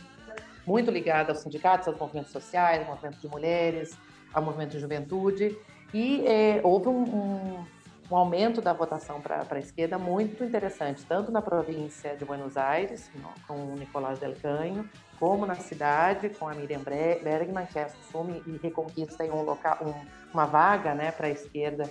muito 0.66 0.92
ligada 0.92 1.32
aos 1.32 1.40
sindicatos, 1.40 1.88
aos 1.88 1.98
movimentos 1.98 2.32
sociais, 2.32 2.82
ao 2.82 2.96
movimento 2.96 3.20
de 3.20 3.28
mulheres, 3.28 3.98
ao 4.34 4.44
movimento 4.44 4.72
de 4.72 4.80
juventude. 4.80 5.58
E 5.94 6.26
é, 6.28 6.60
houve 6.64 6.90
um, 6.90 7.04
um, 7.04 7.66
um, 8.10 8.16
aumento 8.16 8.62
da 8.62 8.74
votação 8.74 9.22
para 9.22 9.46
a 9.50 9.60
esquerda 9.60 9.98
muito 9.98 10.44
interessante, 10.44 11.04
tanto 11.06 11.32
na 11.32 11.42
província 11.42 12.16
de 12.16 12.26
Buenos 12.26 12.58
Aires, 12.58 13.10
com 13.48 13.54
o 13.54 13.76
Nicolás 13.76 14.20
Del 14.20 14.36
Canho, 14.36 14.90
como 15.20 15.46
na 15.46 15.56
cidade, 15.56 16.30
com 16.30 16.48
a 16.48 16.54
Miriam 16.54 16.82
Bergman, 16.82 17.66
que 17.66 17.80
assume 17.80 18.44
e 18.46 18.58
reconquista 18.62 19.24
um 19.24 19.42
local, 19.42 19.78
um, 19.82 19.94
uma 20.34 20.46
vaga 20.46 20.94
né, 20.94 21.12
para 21.12 21.28
a 21.28 21.32
esquerda 21.32 21.90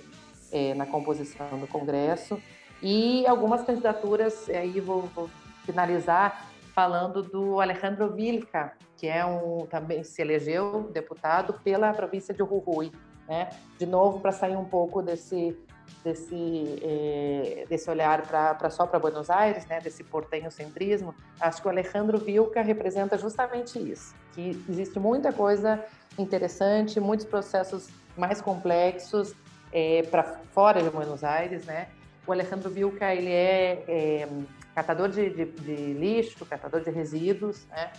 é, 0.51 0.73
na 0.73 0.85
composição 0.85 1.59
do 1.59 1.67
Congresso. 1.67 2.41
E 2.81 3.25
algumas 3.25 3.63
candidaturas, 3.63 4.49
aí 4.49 4.79
vou, 4.79 5.03
vou 5.15 5.29
finalizar 5.65 6.49
falando 6.73 7.23
do 7.23 7.61
Alejandro 7.61 8.13
Vilca, 8.13 8.73
que 8.97 9.07
é 9.07 9.25
um 9.25 9.65
também 9.65 10.03
se 10.03 10.21
elegeu 10.21 10.89
deputado 10.91 11.59
pela 11.63 11.93
província 11.93 12.33
de 12.33 12.39
Jujuy, 12.39 12.91
né? 13.27 13.49
De 13.79 13.85
novo 13.85 14.19
para 14.19 14.33
sair 14.33 14.57
um 14.57 14.65
pouco 14.65 15.01
desse 15.01 15.57
desse 16.03 16.79
eh, 16.81 17.65
desse 17.67 17.89
olhar 17.89 18.21
para 18.21 18.69
só 18.69 18.85
para 18.85 18.99
Buenos 18.99 19.29
Aires, 19.29 19.65
né? 19.65 19.79
Desse 19.79 20.03
portenho 20.03 20.51
centrismo, 20.51 21.15
acho 21.39 21.61
que 21.61 21.67
o 21.67 21.71
Alejandro 21.71 22.17
Vilca 22.17 22.61
representa 22.61 23.17
justamente 23.17 23.79
isso, 23.79 24.13
que 24.33 24.63
existe 24.69 24.99
muita 24.99 25.33
coisa 25.33 25.83
interessante, 26.17 26.99
muitos 26.99 27.25
processos 27.25 27.89
mais 28.15 28.41
complexos 28.41 29.33
eh, 29.71 30.03
para 30.09 30.23
fora 30.53 30.81
de 30.81 30.89
Buenos 30.89 31.23
Aires, 31.23 31.65
né? 31.65 31.87
O 32.27 32.31
Alejandro 32.31 32.69
Vilca, 32.69 33.13
ele 33.13 33.31
é, 33.31 33.83
é 33.87 34.27
catador 34.73 35.09
de, 35.09 35.29
de, 35.29 35.45
de, 35.45 35.93
lixo, 35.93 36.45
catador 36.45 36.81
de 36.81 36.89
resíduos, 36.89 37.65
né? 37.67 37.91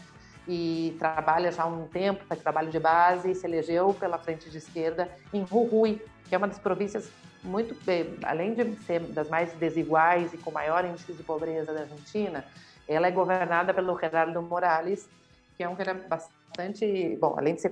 E 0.49 0.97
trabalha 0.99 1.51
já 1.51 1.65
há 1.65 1.67
um 1.67 1.87
tempo, 1.87 2.25
faz 2.25 2.41
trabalho 2.41 2.71
de 2.71 2.79
base 2.79 3.31
e 3.31 3.35
se 3.35 3.47
elegeu 3.47 3.93
pela 3.95 4.17
frente 4.19 4.49
de 4.49 4.59
esquerda 4.59 5.09
em 5.33 5.45
Jujuy, 5.45 6.01
que 6.29 6.35
é 6.35 6.39
uma 6.39 6.47
das 6.47 6.59
províncias 6.59 7.11
muito, 7.47 7.77
além 8.25 8.55
de 8.55 8.77
ser 8.85 9.01
das 9.01 9.29
mais 9.29 9.53
desiguais 9.55 10.33
e 10.35 10.39
com 10.39 10.51
maior 10.51 10.85
índice 10.85 11.13
de 11.13 11.23
pobreza 11.23 11.73
da 11.73 11.81
Argentina, 11.81 12.45
ela 12.89 13.07
é 13.07 13.11
governada 13.11 13.73
pelo 13.73 13.99
Gerardo 13.99 14.41
Morales, 14.43 15.09
que 15.57 15.63
é 15.63 15.69
um 15.69 15.75
cara 15.75 15.95
bastante, 15.95 17.17
bom, 17.21 17.35
além 17.37 17.55
de 17.55 17.63
ser 17.63 17.71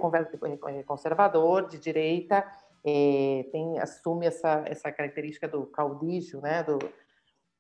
conservador, 0.87 1.69
de 1.69 1.79
direita, 1.79 2.45
é, 2.85 3.47
tem, 3.51 3.79
assume 3.79 4.27
essa, 4.27 4.63
essa 4.67 4.93
característica 4.93 5.49
do 5.49 5.67
caudillo, 5.67 6.41
né, 6.41 6.63
do, 6.63 6.79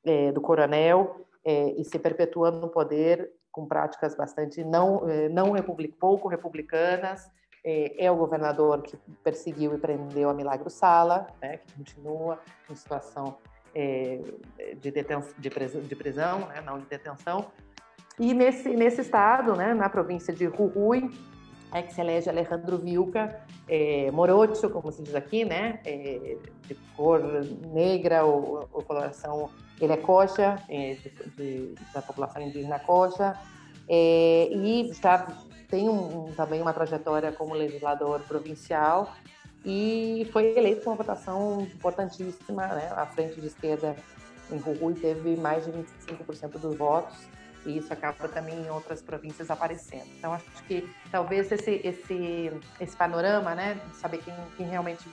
é, 0.05 0.33
do 0.33 0.41
coronel, 0.41 1.27
é, 1.45 1.73
e 1.73 1.85
se 1.85 1.99
perpetuando 1.99 2.61
no 2.61 2.69
poder 2.69 3.31
com 3.51 3.67
práticas 3.67 4.17
bastante 4.17 4.65
não, 4.65 5.03
não 5.31 5.53
republic, 5.53 5.95
pouco 5.97 6.27
republicanas. 6.27 7.31
É, 7.67 8.11
o 8.11 8.17
governador 8.17 8.83
que 8.83 8.95
perseguiu 9.23 9.75
e 9.75 9.79
prendeu 9.79 10.29
a 10.29 10.35
Milagro 10.35 10.69
Sala, 10.69 11.29
né, 11.41 11.57
que 11.57 11.73
continua 11.73 12.39
em 12.71 12.75
situação 12.75 13.39
de, 14.81 14.91
detenção, 14.91 15.33
de, 15.39 15.51
prisão, 15.51 15.81
de 15.81 15.97
prisão 15.97 16.41
né, 16.41 16.61
não 16.61 16.79
de 16.79 16.85
detenção. 16.85 17.47
E 18.21 18.35
nesse, 18.35 18.69
nesse 18.69 19.01
estado, 19.01 19.57
né, 19.57 19.73
na 19.73 19.89
província 19.89 20.33
de 20.33 20.45
Jujuy, 20.45 21.11
é 21.75 21.83
que 21.83 21.93
se 21.93 22.01
elege 22.01 22.31
Alejandro 22.31 22.79
Vilca 22.79 23.41
é, 23.69 24.09
morocho, 24.13 24.71
como 24.71 24.93
se 24.93 25.03
diz 25.03 25.15
aqui, 25.15 25.45
né? 25.45 25.81
É, 25.85 26.37
de 26.69 26.75
cor 26.97 27.21
negra 27.73 28.25
ou, 28.25 28.69
ou, 28.73 28.83
coloração. 28.83 29.51
Ele 29.81 29.93
é 29.93 29.97
coxa, 29.97 30.57
é, 30.69 30.95
de, 30.95 31.11
de, 31.37 31.75
da 31.93 32.01
população 32.01 32.41
indígena 32.41 32.79
coxa, 32.79 33.37
é, 33.89 34.49
e 34.53 34.93
já 34.93 35.27
tem 35.75 35.89
um, 35.89 36.33
também 36.37 36.63
uma 36.63 36.73
trajetória 36.73 37.33
como 37.33 37.53
legislador 37.53 38.21
provincial 38.21 39.13
e 39.65 40.29
foi 40.33 40.57
eleito 40.57 40.85
com 40.85 40.91
uma 40.91 40.97
votação 40.97 41.63
importantíssima, 41.63 42.65
né? 42.69 42.93
A 42.95 43.05
frente 43.07 43.41
de 43.41 43.49
esquerda 43.49 43.97
em 44.53 44.59
Jujuy 44.61 44.95
teve 44.95 45.37
mais 45.37 45.65
de 45.65 45.73
25% 45.73 46.61
dos 46.61 46.77
votos 46.77 47.17
e 47.67 47.79
isso 47.79 47.93
acaba 47.93 48.29
também 48.29 48.55
em 48.55 48.71
outras 48.71 49.03
províncias 49.03 49.51
aparecendo. 49.51 50.07
Então, 50.17 50.33
acho 50.33 50.47
que 50.69 50.89
talvez 51.11 51.51
esse, 51.51 51.81
esse, 51.83 52.53
esse 52.79 52.97
panorama, 52.97 53.53
né, 53.57 53.77
saber 53.95 54.19
quem, 54.19 54.35
quem 54.57 54.69
realmente 54.69 55.05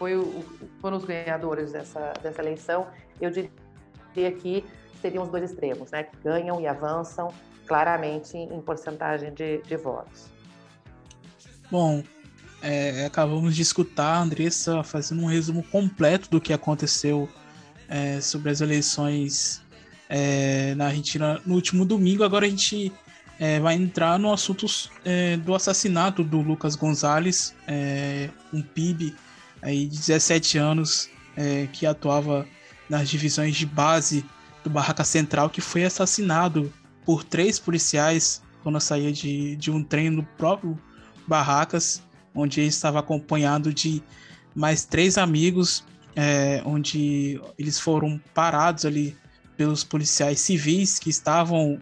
foi 0.00 0.16
o, 0.16 0.44
foram 0.80 0.96
os 0.96 1.04
ganhadores 1.04 1.70
dessa, 1.70 2.12
dessa 2.20 2.42
eleição, 2.42 2.88
eu 3.20 3.30
diria 3.30 4.32
que 4.32 4.64
seriam 5.00 5.22
os 5.22 5.28
dois 5.28 5.48
extremos, 5.48 5.92
né, 5.92 6.02
que 6.02 6.16
ganham 6.24 6.60
e 6.60 6.66
avançam 6.66 7.32
claramente 7.68 8.36
em 8.36 8.60
porcentagem 8.60 9.32
de, 9.34 9.58
de 9.62 9.76
votos. 9.76 10.30
Bom, 11.70 12.02
é, 12.62 13.04
acabamos 13.04 13.54
de 13.54 13.62
escutar 13.62 14.14
a 14.14 14.20
Andressa 14.20 14.82
fazendo 14.82 15.22
um 15.22 15.26
resumo 15.26 15.62
completo 15.62 16.30
do 16.30 16.40
que 16.40 16.52
aconteceu 16.52 17.28
é, 17.88 18.20
sobre 18.20 18.50
as 18.50 18.60
eleições 18.60 19.62
é, 20.08 20.74
na 20.74 20.86
Argentina 20.86 21.40
no 21.44 21.54
último 21.54 21.84
domingo. 21.84 22.24
Agora 22.24 22.46
a 22.46 22.48
gente 22.48 22.92
é, 23.38 23.60
vai 23.60 23.74
entrar 23.74 24.18
no 24.18 24.32
assunto 24.32 24.66
é, 25.04 25.36
do 25.36 25.54
assassinato 25.54 26.24
do 26.24 26.40
Lucas 26.40 26.74
Gonzalez, 26.74 27.54
é, 27.66 28.30
um 28.52 28.62
PIB 28.62 29.14
aí 29.62 29.86
de 29.86 29.96
17 29.98 30.58
anos 30.58 31.10
que 31.72 31.86
atuava 31.86 32.48
nas 32.90 33.08
divisões 33.08 33.54
de 33.54 33.64
base 33.64 34.24
do 34.64 34.70
Barraca 34.70 35.04
Central, 35.04 35.48
que 35.48 35.60
foi 35.60 35.84
assassinado 35.84 36.72
por 37.08 37.24
três 37.24 37.58
policiais 37.58 38.42
quando 38.62 38.78
saía 38.78 39.10
de, 39.10 39.56
de 39.56 39.70
um 39.70 39.82
trem 39.82 40.10
no 40.10 40.22
próprio 40.22 40.78
Barracas, 41.26 42.02
onde 42.34 42.60
ele 42.60 42.68
estava 42.68 42.98
acompanhado 42.98 43.72
de 43.72 44.02
mais 44.54 44.84
três 44.84 45.16
amigos, 45.16 45.82
é, 46.14 46.60
onde 46.66 47.40
eles 47.58 47.80
foram 47.80 48.20
parados 48.34 48.84
ali 48.84 49.16
pelos 49.56 49.82
policiais 49.82 50.38
civis 50.40 50.98
que 50.98 51.08
estavam 51.08 51.80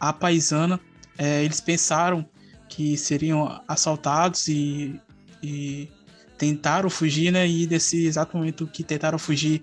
à 0.00 0.12
paisana. 0.12 0.80
É, 1.16 1.44
eles 1.44 1.60
pensaram 1.60 2.28
que 2.68 2.96
seriam 2.96 3.62
assaltados 3.68 4.48
e, 4.48 5.00
e 5.40 5.88
tentaram 6.36 6.90
fugir, 6.90 7.30
né? 7.30 7.46
E 7.46 7.68
nesse 7.68 8.04
exato 8.04 8.36
momento 8.36 8.66
que 8.66 8.82
tentaram 8.82 9.16
fugir, 9.16 9.62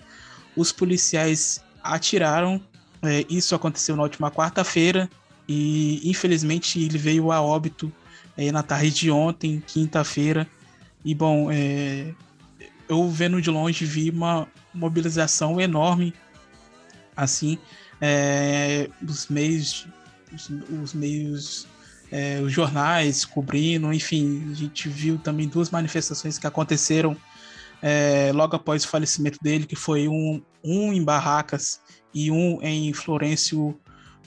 os 0.56 0.72
policiais 0.72 1.62
atiraram. 1.84 2.62
É, 3.04 3.26
isso 3.30 3.54
aconteceu 3.54 3.95
na 3.95 4.04
última 4.04 4.32
quarta-feira 4.32 5.10
e 5.47 6.01
infelizmente 6.10 6.80
ele 6.80 6.97
veio 6.97 7.32
a 7.32 7.41
óbito 7.41 7.91
é, 8.38 8.51
na 8.51 8.64
tarde 8.64 8.91
de 8.91 9.12
ontem, 9.12 9.62
quinta-feira. 9.66 10.47
E 11.04 11.14
bom, 11.14 11.51
é, 11.51 12.14
eu 12.88 13.10
vendo 13.10 13.41
de 13.41 13.49
longe 13.49 13.86
vi 13.86 14.10
uma 14.10 14.47
mobilização 14.74 15.60
enorme 15.60 16.14
assim, 17.16 17.60
é, 18.01 18.89
os 19.08 19.28
meios, 19.28 19.86
os, 20.34 20.49
os 20.82 20.93
meios, 20.93 21.68
é, 22.12 22.39
os 22.41 22.51
jornais 22.51 23.24
cobrindo, 23.26 23.93
enfim, 23.93 24.49
a 24.51 24.56
gente 24.56 24.89
viu 24.89 25.18
também 25.18 25.47
duas 25.47 25.70
manifestações 25.70 26.39
que 26.39 26.47
aconteceram 26.47 27.16
é, 27.82 28.32
logo 28.34 28.56
após 28.56 28.84
o 28.84 28.88
falecimento 28.88 29.38
dele, 29.41 29.66
que 29.66 29.76
foi 29.76 30.08
um, 30.08 30.41
um 30.64 30.93
em 30.93 31.04
Barracas 31.04 31.82
e 32.14 32.32
um 32.32 32.61
em 32.61 32.93
Florencio 32.93 33.80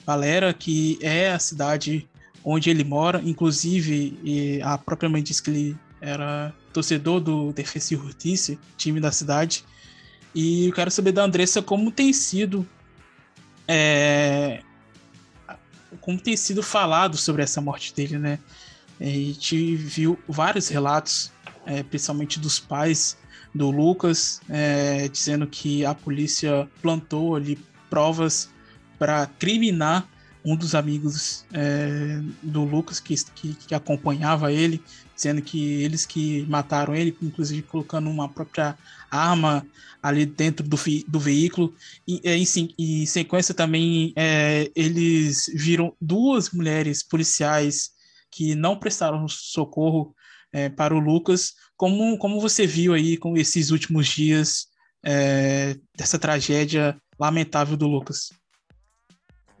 Valera, 0.05 0.53
que 0.53 0.97
é 1.01 1.31
a 1.31 1.39
cidade 1.39 2.07
onde 2.43 2.69
ele 2.69 2.83
mora, 2.83 3.21
inclusive 3.23 4.59
a 4.63 4.77
própria 4.77 5.09
mãe 5.09 5.21
disse 5.21 5.43
que 5.43 5.49
ele 5.49 5.77
era 5.99 6.53
torcedor 6.71 7.19
do 7.19 7.51
Defensa 7.51 7.93
e 7.93 7.97
Justiça, 7.97 8.57
time 8.77 8.99
da 8.99 9.11
cidade. 9.11 9.65
E 10.33 10.67
eu 10.67 10.73
quero 10.73 10.91
saber 10.91 11.11
da 11.11 11.23
Andressa 11.23 11.61
como 11.61 11.91
tem 11.91 12.13
sido 12.13 12.65
é, 13.67 14.61
como 15.99 16.17
tem 16.19 16.37
sido 16.37 16.63
falado 16.63 17.17
sobre 17.17 17.43
essa 17.43 17.59
morte 17.59 17.93
dele, 17.93 18.17
né? 18.17 18.39
A 18.99 19.03
gente 19.03 19.75
viu 19.75 20.17
vários 20.27 20.69
relatos, 20.69 21.31
é, 21.65 21.83
principalmente 21.83 22.39
dos 22.39 22.59
pais 22.59 23.17
do 23.53 23.69
Lucas, 23.69 24.39
é, 24.49 25.07
dizendo 25.09 25.45
que 25.45 25.85
a 25.85 25.93
polícia 25.93 26.67
plantou 26.81 27.35
ali 27.35 27.59
provas 27.89 28.49
para 28.97 29.27
criminar 29.27 30.07
um 30.47 30.55
dos 30.55 30.73
amigos 30.73 31.45
é, 31.51 32.21
do 32.41 32.63
Lucas 32.63 33.01
que, 33.01 33.15
que, 33.35 33.53
que, 33.53 33.75
acompanhava 33.75 34.51
ele, 34.51 34.81
dizendo 35.13 35.41
que 35.41 35.83
eles 35.83 36.05
que 36.05 36.45
mataram 36.47 36.95
ele, 36.95 37.15
inclusive 37.21 37.63
colocando 37.63 38.09
uma 38.09 38.29
própria 38.29 38.77
arma 39.11 39.65
ali 40.01 40.25
dentro 40.25 40.65
do, 40.65 40.77
do 41.05 41.19
veículo. 41.19 41.75
E 42.07 42.21
em, 42.23 42.45
em 42.79 43.05
sequência 43.05 43.53
também 43.53 44.13
é, 44.15 44.71
eles 44.73 45.51
viram 45.53 45.93
duas 45.99 46.51
mulheres 46.51 47.03
policiais 47.03 47.89
que 48.31 48.55
não 48.55 48.79
prestaram 48.79 49.27
socorro 49.27 50.15
é, 50.53 50.69
para 50.69 50.95
o 50.95 50.99
Lucas. 50.99 51.55
Como, 51.75 52.17
como 52.17 52.39
você 52.39 52.65
viu 52.65 52.93
aí 52.93 53.17
com 53.17 53.35
esses 53.35 53.69
últimos 53.69 54.07
dias 54.07 54.67
é, 55.03 55.75
dessa 55.97 56.17
tragédia 56.17 56.97
lamentável 57.19 57.75
do 57.75 57.87
Lucas? 57.87 58.29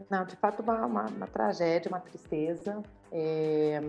Não, 0.09 0.25
de 0.25 0.35
fato, 0.35 0.61
uma, 0.61 0.85
uma, 0.85 1.05
uma 1.05 1.27
tragédia, 1.27 1.89
uma 1.89 1.99
tristeza. 1.99 2.81
É, 3.11 3.81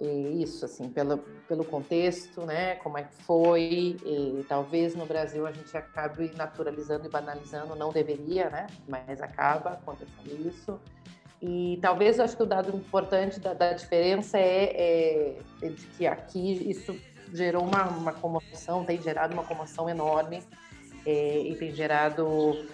é 0.00 0.06
isso, 0.06 0.64
assim, 0.64 0.88
pelo, 0.88 1.18
pelo 1.48 1.64
contexto, 1.64 2.44
né? 2.46 2.76
Como 2.76 2.98
é 2.98 3.04
que 3.04 3.14
foi. 3.22 3.96
E, 4.04 4.44
talvez 4.48 4.94
no 4.94 5.06
Brasil 5.06 5.46
a 5.46 5.52
gente 5.52 5.76
acabe 5.76 6.32
naturalizando 6.36 7.06
e 7.06 7.10
banalizando, 7.10 7.74
não 7.74 7.92
deveria, 7.92 8.48
né? 8.50 8.66
Mas 8.88 9.20
acaba 9.20 9.70
acontecendo 9.70 10.48
isso. 10.48 10.80
E 11.42 11.78
talvez 11.80 12.18
eu 12.18 12.24
acho 12.24 12.36
que 12.36 12.42
o 12.42 12.46
dado 12.46 12.76
importante 12.76 13.40
da, 13.40 13.54
da 13.54 13.72
diferença 13.72 14.38
é, 14.38 15.38
é, 15.62 15.68
de 15.68 15.86
que 15.86 16.06
aqui 16.06 16.70
isso 16.70 16.94
gerou 17.32 17.64
uma, 17.64 17.84
uma 17.88 18.12
comoção, 18.12 18.84
tem 18.84 19.00
gerado 19.00 19.32
uma 19.32 19.44
comoção 19.44 19.88
enorme 19.88 20.42
é, 21.06 21.38
e 21.40 21.54
tem 21.56 21.72
gerado 21.74 22.66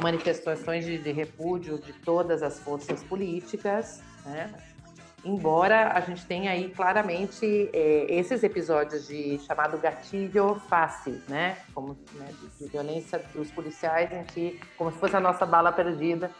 manifestações 0.00 0.84
de, 0.84 0.98
de, 0.98 1.12
repúdio 1.12 1.78
de 1.78 1.92
todas 1.92 2.42
as 2.42 2.58
forças 2.60 3.02
políticas, 3.02 4.02
né? 4.24 4.52
Embora 5.24 5.92
a 5.92 6.00
gente 6.00 6.24
tenha 6.26 6.52
aí 6.52 6.70
claramente 6.70 7.68
é, 7.72 8.06
esses 8.08 8.42
episódios 8.44 9.08
de 9.08 9.38
chamado 9.40 9.76
gatilho 9.78 10.60
fácil, 10.68 11.20
né? 11.28 11.58
Como 11.74 11.98
né, 12.14 12.28
de, 12.40 12.64
de, 12.64 12.70
violência 12.70 13.20
dos 13.34 13.50
policiais, 13.50 14.12
em 14.12 14.22
que 14.24 14.60
como 14.76 14.92
se 14.92 14.98
fosse 14.98 15.16
a 15.16 15.20
nossa 15.20 15.44
bala 15.44 15.72
perdida, 15.72 16.30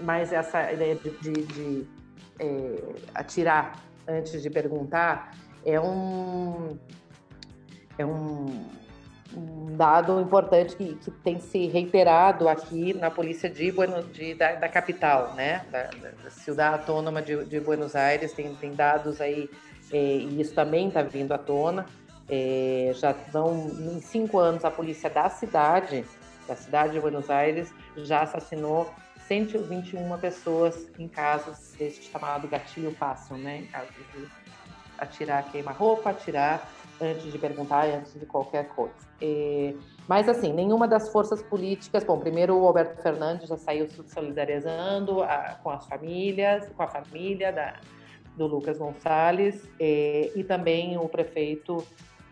mas 0.00 0.32
essa 0.32 0.72
ideia 0.72 0.96
de, 0.96 1.10
de, 1.10 1.32
de 1.32 1.86
é, 2.40 2.94
atirar 3.14 3.80
antes 4.06 4.42
de 4.42 4.50
perguntar 4.50 5.32
é 5.64 5.80
um 5.80 6.76
é 7.98 8.04
um 8.04 8.66
um 9.36 9.76
dado 9.76 10.20
importante 10.20 10.76
que, 10.76 10.94
que 10.96 11.10
tem 11.10 11.40
se 11.40 11.66
reiterado 11.66 12.48
aqui 12.48 12.94
na 12.94 13.10
polícia 13.10 13.48
de, 13.48 13.72
de 14.12 14.34
da, 14.34 14.54
da, 14.54 14.68
capital, 14.68 15.34
né, 15.34 15.64
da, 15.70 15.90
da 16.22 16.30
cidade 16.30 16.80
autônoma 16.80 17.22
de, 17.22 17.44
de, 17.44 17.60
Buenos 17.60 17.96
Aires, 17.96 18.32
tem, 18.32 18.54
tem 18.54 18.74
dados 18.74 19.20
aí, 19.20 19.48
é, 19.92 19.96
e 19.96 20.40
isso 20.40 20.54
também 20.54 20.88
está 20.88 21.02
vindo 21.02 21.32
à 21.32 21.38
tona, 21.38 21.86
é, 22.28 22.92
já 22.94 23.12
estão 23.12 23.70
em 23.80 24.00
cinco 24.00 24.38
anos 24.38 24.64
a 24.64 24.70
polícia 24.70 25.10
da 25.10 25.28
cidade, 25.28 26.04
da 26.46 26.56
cidade 26.56 26.92
de 26.92 27.00
Buenos 27.00 27.30
Aires, 27.30 27.72
já 27.96 28.22
assassinou 28.22 28.92
121 29.28 30.18
pessoas 30.18 30.88
em 30.98 31.08
casos 31.08 31.72
desse 31.78 32.02
chamado 32.02 32.46
gatilho 32.48 32.92
fácil, 32.92 33.36
né, 33.36 33.58
em 33.58 33.66
casos 33.66 33.94
de 34.14 34.28
atirar 34.98 35.50
queima-roupa, 35.50 36.10
atirar 36.10 36.68
antes 37.00 37.32
de 37.32 37.38
perguntar, 37.38 37.86
antes 37.86 38.14
de 38.18 38.26
qualquer 38.26 38.68
coisa. 38.68 38.94
É, 39.20 39.74
mas, 40.08 40.28
assim, 40.28 40.52
nenhuma 40.52 40.86
das 40.86 41.08
forças 41.10 41.42
políticas. 41.42 42.04
Bom, 42.04 42.18
primeiro 42.18 42.56
o 42.56 42.66
Alberto 42.66 43.00
Fernandes 43.02 43.48
já 43.48 43.56
saiu 43.56 43.88
se 43.88 44.02
solidarizando 44.08 45.22
a, 45.22 45.58
com 45.62 45.70
as 45.70 45.86
famílias, 45.86 46.68
com 46.70 46.82
a 46.82 46.88
família 46.88 47.52
da, 47.52 47.80
do 48.36 48.46
Lucas 48.46 48.78
Gonçalves, 48.78 49.68
é, 49.78 50.30
e 50.34 50.44
também 50.44 50.96
o 50.96 51.08
prefeito 51.08 51.84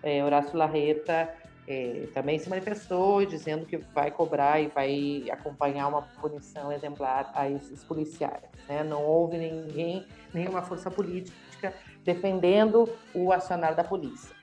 é, 0.02 0.24
Horácio 0.24 0.56
Larreta 0.56 1.28
é, 1.70 2.08
também 2.12 2.38
se 2.38 2.48
manifestou 2.48 3.24
dizendo 3.24 3.64
que 3.64 3.76
vai 3.76 4.10
cobrar 4.10 4.60
e 4.60 4.66
vai 4.66 5.24
acompanhar 5.30 5.86
uma 5.86 6.02
punição 6.02 6.72
exemplar 6.72 7.30
a 7.34 7.48
esses 7.48 7.84
policiais. 7.84 8.42
Né? 8.68 8.82
Não 8.82 9.04
houve 9.04 9.38
ninguém, 9.38 10.04
nenhuma 10.34 10.62
força 10.62 10.90
política 10.90 11.72
defendendo 12.02 12.88
o 13.14 13.32
acionar 13.32 13.74
da 13.74 13.84
polícia. 13.84 14.34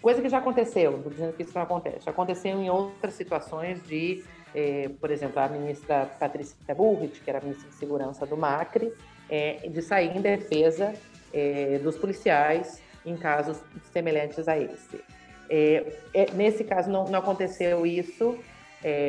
Coisa 0.00 0.22
que 0.22 0.28
já 0.28 0.38
aconteceu, 0.38 0.92
não 0.92 1.10
dizendo 1.10 1.34
que 1.34 1.42
isso 1.42 1.52
não 1.54 1.62
acontece, 1.62 2.06
já 2.06 2.10
aconteceu 2.10 2.58
em 2.58 2.70
outras 2.70 3.12
situações 3.12 3.82
de, 3.82 4.24
eh, 4.54 4.90
por 4.98 5.10
exemplo, 5.10 5.38
a 5.38 5.48
ministra 5.48 6.06
Patrícia 6.18 6.74
Bullrich, 6.74 7.20
que 7.20 7.28
era 7.28 7.40
ministra 7.40 7.68
de 7.68 7.74
Segurança 7.74 8.24
do 8.24 8.38
Macri, 8.38 8.90
eh, 9.28 9.68
de 9.68 9.82
sair 9.82 10.16
em 10.16 10.20
defesa 10.20 10.94
eh, 11.34 11.78
dos 11.82 11.96
policiais 11.98 12.82
em 13.04 13.16
casos 13.16 13.58
semelhantes 13.92 14.48
a 14.48 14.58
esse. 14.58 15.02
nesse 16.34 16.64
caso 16.64 16.90
não, 16.90 17.04
não 17.04 17.18
aconteceu 17.18 17.84
isso, 17.84 18.38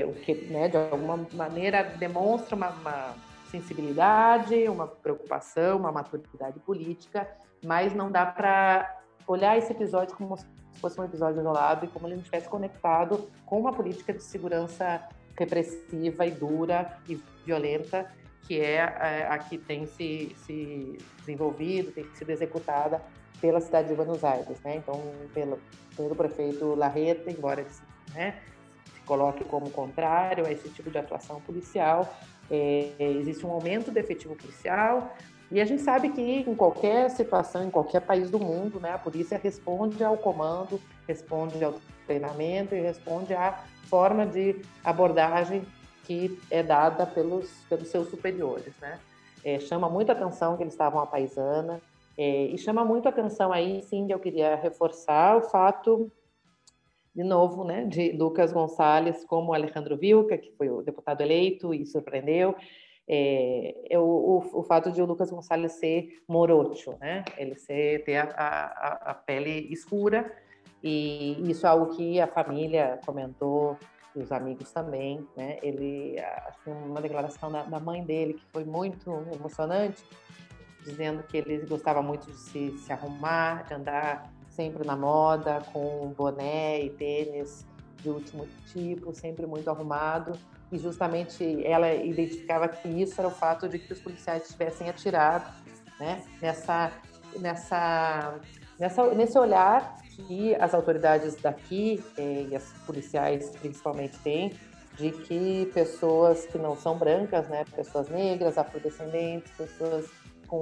o 0.08 0.14
que 0.14 0.34
né, 0.50 0.68
de 0.68 0.78
alguma 0.78 1.26
maneira 1.34 1.84
demonstra 1.84 2.56
uma, 2.56 2.70
uma 2.70 3.16
sensibilidade, 3.50 4.68
uma 4.68 4.88
preocupação, 4.88 5.78
uma 5.78 5.92
maturidade 5.92 6.60
política, 6.62 7.28
mas 7.64 7.94
não 7.94 8.10
dá 8.10 8.26
para 8.26 9.01
olhar 9.32 9.58
esse 9.58 9.72
episódio 9.72 10.16
como 10.16 10.38
se 10.38 10.46
fosse 10.80 11.00
um 11.00 11.04
episódio 11.04 11.40
isolado 11.40 11.86
e 11.86 11.88
como 11.88 12.08
ele 12.08 12.16
não 12.16 12.22
estivesse 12.22 12.48
conectado 12.48 13.30
com 13.46 13.60
uma 13.60 13.72
política 13.72 14.14
de 14.14 14.24
segurança 14.24 15.08
repressiva 15.38 16.26
e 16.26 16.32
dura 16.32 16.98
e 17.08 17.20
violenta 17.46 18.12
que 18.48 18.60
é, 18.60 18.76
é 18.76 19.28
a 19.30 19.38
que 19.38 19.58
tem 19.58 19.86
se, 19.86 20.36
se 20.46 20.98
desenvolvido, 21.20 21.92
tem 21.92 22.06
sido 22.16 22.30
executada 22.32 23.02
pela 23.40 23.60
cidade 23.60 23.88
de 23.88 23.96
Buenos 23.96 24.24
Aires, 24.24 24.60
né? 24.62 24.76
Então, 24.76 25.02
pelo, 25.34 25.60
pelo 25.96 26.16
prefeito 26.16 26.76
Larreta, 26.76 27.32
embora 27.32 27.62
ele 27.62 27.70
né, 28.14 28.36
se 28.94 29.02
coloque 29.02 29.44
como 29.46 29.70
contrário 29.72 30.46
a 30.46 30.52
esse 30.52 30.70
tipo 30.70 30.92
de 30.92 30.98
atuação 30.98 31.42
policial, 31.42 32.14
é, 32.50 32.92
existe 33.00 33.46
um 33.46 33.52
aumento 33.52 33.90
do 33.90 33.98
efetivo 33.98 34.36
policial, 34.36 35.16
e 35.52 35.60
a 35.60 35.66
gente 35.66 35.82
sabe 35.82 36.10
que 36.10 36.22
em 36.22 36.56
qualquer 36.56 37.10
situação, 37.10 37.64
em 37.64 37.70
qualquer 37.70 38.00
país 38.00 38.32
do 38.32 38.40
mundo, 38.40 38.80
né, 38.80 38.92
a 38.94 38.98
polícia 38.98 39.38
responde 39.38 40.02
ao 40.02 40.18
comando, 40.18 40.80
responde 41.06 41.62
ao 41.64 41.76
treinamento 42.08 42.74
e 42.74 42.80
responde 42.80 43.34
à 43.34 43.64
forma 43.90 44.26
de 44.26 44.62
abordagem 44.84 45.64
que 46.06 46.40
é 46.50 46.64
dada 46.64 47.06
pelos, 47.06 47.50
pelos 47.70 47.90
seus 47.90 48.10
superiores. 48.10 48.74
Né? 48.80 48.98
É, 49.44 49.60
chama 49.60 49.90
muita 49.90 50.14
atenção 50.14 50.56
que 50.56 50.64
eles 50.64 50.74
estavam 50.74 51.02
à 51.02 51.06
paisana, 51.06 51.82
é, 52.18 52.46
e 52.46 52.58
chama 52.58 52.86
muito 52.86 53.10
atenção 53.10 53.52
aí, 53.52 53.82
sim, 53.84 54.08
eu 54.10 54.20
queria 54.20 54.56
reforçar 54.56 55.38
o 55.38 55.42
fato, 55.42 56.12
de 57.16 57.24
novo, 57.24 57.64
né, 57.64 57.84
de 57.86 58.12
Lucas 58.14 58.54
Gonçalves 58.54 59.26
como 59.26 59.54
Alejandro 59.54 59.98
Vilca, 59.98 60.38
que 60.38 60.52
foi 60.52 60.70
o 60.70 60.82
deputado 60.82 61.22
eleito 61.22 61.74
e 61.74 61.86
surpreendeu, 61.86 62.56
é, 63.08 63.94
é 63.96 64.00
o, 64.00 64.04
o, 64.04 64.60
o, 64.60 64.64
fato 64.64 64.92
de 64.92 65.02
o 65.02 65.06
Lucas 65.06 65.32
Gonçalves 65.32 65.74
ser 65.74 66.24
morocho, 66.28 66.96
né? 67.00 67.24
Ele 67.38 67.56
ser, 67.56 68.04
ter 68.04 68.18
a, 68.18 68.24
a, 68.24 69.12
a, 69.12 69.14
pele 69.14 69.68
escura, 69.72 70.32
e 70.84 71.38
isso 71.50 71.66
é 71.66 71.70
algo 71.70 71.96
que 71.96 72.20
a 72.20 72.28
família 72.28 73.00
comentou, 73.06 73.78
e 74.16 74.20
os 74.20 74.32
amigos 74.32 74.72
também, 74.72 75.26
né? 75.36 75.58
Ele, 75.62 76.20
acho 76.20 76.62
que 76.64 76.70
uma 76.70 77.02
declaração 77.02 77.52
da, 77.52 77.64
da 77.64 77.80
mãe 77.80 78.04
dele 78.04 78.34
que 78.34 78.46
foi 78.52 78.64
muito 78.64 79.10
emocionante, 79.34 80.04
dizendo 80.84 81.24
que 81.24 81.38
ele 81.38 81.66
gostava 81.66 82.02
muito 82.02 82.28
de 82.28 82.38
se, 82.38 82.78
se 82.78 82.92
arrumar, 82.92 83.64
de 83.64 83.74
andar 83.74 84.32
sempre 84.50 84.86
na 84.86 84.96
moda, 84.96 85.62
com 85.72 86.14
boné 86.16 86.82
e 86.82 86.90
tênis 86.92 87.66
de 87.98 88.10
último 88.10 88.48
tipo, 88.66 89.14
sempre 89.14 89.46
muito 89.46 89.70
arrumado 89.70 90.38
e 90.72 90.78
justamente 90.78 91.66
ela 91.66 91.94
identificava 91.94 92.68
que 92.68 92.88
isso 92.88 93.20
era 93.20 93.28
o 93.28 93.32
fato 93.32 93.68
de 93.68 93.78
que 93.78 93.92
os 93.92 94.00
policiais 94.00 94.48
tivessem 94.48 94.90
atirado, 94.90 95.52
né, 96.00 96.24
nessa, 96.42 96.92
nessa, 97.38 98.40
nessa, 98.80 99.14
nesse 99.14 99.38
olhar 99.38 99.98
que 100.16 100.56
as 100.56 100.74
autoridades 100.74 101.36
daqui 101.36 102.04
eh, 102.18 102.48
e 102.50 102.56
as 102.56 102.64
policiais 102.86 103.50
principalmente 103.60 104.18
têm 104.20 104.54
de 104.98 105.12
que 105.12 105.70
pessoas 105.74 106.46
que 106.46 106.58
não 106.58 106.76
são 106.76 106.98
brancas, 106.98 107.48
né, 107.48 107.66
pessoas 107.76 108.10
negras, 108.10 108.58
afrodescendentes, 108.58 109.52
pessoas 109.54 110.10
com 110.48 110.62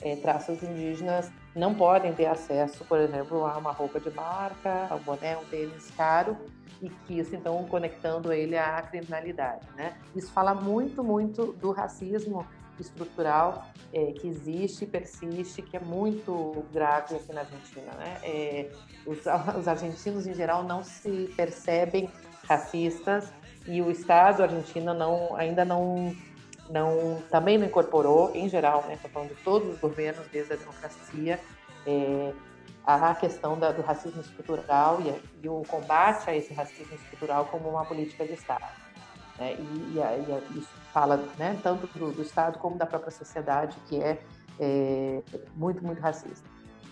eh, 0.00 0.16
traços 0.16 0.62
indígenas 0.62 1.30
não 1.54 1.74
podem 1.74 2.12
ter 2.12 2.26
acesso, 2.26 2.84
por 2.84 2.98
exemplo, 2.98 3.44
a 3.44 3.56
uma 3.58 3.72
roupa 3.72 4.00
de 4.00 4.10
marca, 4.10 4.86
ao 4.90 4.98
boné, 5.00 5.36
um 5.36 5.44
tênis 5.44 5.90
caro, 5.96 6.36
e 6.80 6.88
que 6.88 7.20
então 7.20 7.64
conectando 7.64 8.32
ele 8.32 8.56
à 8.56 8.80
criminalidade, 8.82 9.66
né? 9.76 9.96
Isso 10.14 10.32
fala 10.32 10.54
muito, 10.54 11.02
muito 11.02 11.52
do 11.54 11.72
racismo 11.72 12.46
estrutural 12.78 13.66
é, 13.92 14.12
que 14.12 14.28
existe, 14.28 14.86
persiste, 14.86 15.62
que 15.62 15.76
é 15.76 15.80
muito 15.80 16.64
grave 16.72 17.16
aqui 17.16 17.32
na 17.32 17.40
Argentina, 17.40 17.92
né? 17.94 18.18
É, 18.22 18.70
os, 19.04 19.18
os 19.58 19.66
argentinos 19.66 20.26
em 20.26 20.34
geral 20.34 20.62
não 20.62 20.84
se 20.84 21.32
percebem 21.36 22.08
racistas 22.48 23.32
e 23.66 23.82
o 23.82 23.90
Estado 23.90 24.42
argentino 24.42 24.94
não, 24.94 25.34
ainda 25.36 25.64
não 25.64 26.14
não, 26.70 27.22
também 27.30 27.56
não 27.56 27.66
incorporou, 27.66 28.30
em 28.34 28.48
geral, 28.48 28.84
né, 28.86 28.94
estou 28.94 29.10
falando 29.10 29.30
de 29.30 29.42
todos 29.42 29.72
os 29.72 29.80
governos 29.80 30.26
desde 30.28 30.52
a 30.52 30.56
democracia, 30.56 31.40
é, 31.86 32.32
a 32.94 33.14
questão 33.14 33.58
da, 33.58 33.70
do 33.70 33.82
racismo 33.82 34.22
estrutural 34.22 34.98
e, 35.02 35.44
e, 35.44 35.48
o 35.48 35.62
combate 35.68 36.30
a 36.30 36.34
esse 36.34 36.54
racismo 36.54 36.94
estrutural 36.94 37.44
como 37.44 37.68
uma 37.68 37.84
política 37.84 38.24
de 38.24 38.32
Estado. 38.32 38.64
Né? 39.38 39.56
E, 39.58 39.94
e, 39.94 40.02
a, 40.02 40.16
e, 40.16 40.58
isso 40.58 40.74
fala 40.90 41.18
né, 41.36 41.58
tanto 41.62 41.86
do, 41.98 42.12
do, 42.12 42.22
Estado 42.22 42.58
como 42.58 42.78
da 42.78 42.86
própria 42.86 43.10
sociedade, 43.10 43.76
que 43.86 44.02
é, 44.02 44.18
é 44.58 45.22
muito, 45.54 45.84
muito 45.84 46.00
racista. 46.00 46.48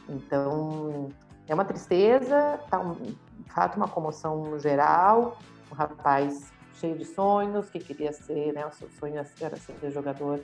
Então, 0.07 1.09
é 1.49 1.55
uma 1.55 1.65
tristeza, 1.65 2.61
tá 2.69 2.79
um, 2.79 2.93
de 2.93 3.53
fato, 3.53 3.77
uma 3.77 3.89
comoção 3.89 4.59
geral. 4.59 5.39
Um 5.73 5.75
rapaz 5.75 6.53
cheio 6.75 6.99
de 6.99 7.07
sonhos, 7.07 7.71
que 7.71 7.79
queria 7.79 8.13
ser, 8.13 8.53
né, 8.53 8.67
o 8.67 8.73
seu 8.73 8.91
sonho 9.01 9.15
era 9.41 9.57
ser 9.57 9.91
jogador 9.91 10.41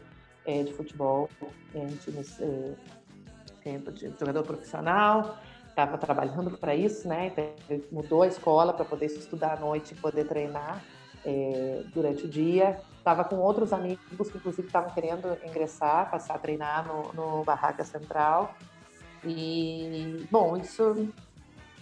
é, 0.47 0.63
de 0.63 0.73
futebol 0.73 1.29
em 1.75 1.89
times 1.89 2.41
é, 2.41 2.75
tempo 3.63 3.91
de 3.91 4.13
jogador 4.19 4.43
profissional, 4.43 5.39
estava 5.69 5.97
trabalhando 5.99 6.57
para 6.59 6.75
isso, 6.75 7.09
né? 7.09 7.27
Então, 7.27 7.47
mudou 7.91 8.23
a 8.23 8.27
escola 8.27 8.73
para 8.73 8.85
poder 8.85 9.07
estudar 9.07 9.55
à 9.55 9.61
noite 9.61 9.93
e 9.93 9.97
poder 9.97 10.27
treinar 10.27 10.83
é, 11.25 11.83
durante 11.95 12.25
o 12.25 12.29
dia. 12.29 12.81
Estava 12.99 13.25
com 13.25 13.37
outros 13.37 13.73
amigos 13.73 14.31
que, 14.31 14.39
inclusive, 14.39 14.67
estavam 14.67 14.91
querendo 14.91 15.37
ingressar, 15.45 16.11
passar 16.11 16.35
a 16.35 16.39
treinar 16.39 16.87
no, 16.87 17.13
no 17.13 17.45
Barraca 17.45 17.85
Central. 17.85 18.55
E, 19.25 20.27
bom, 20.31 20.57
isso 20.57 21.09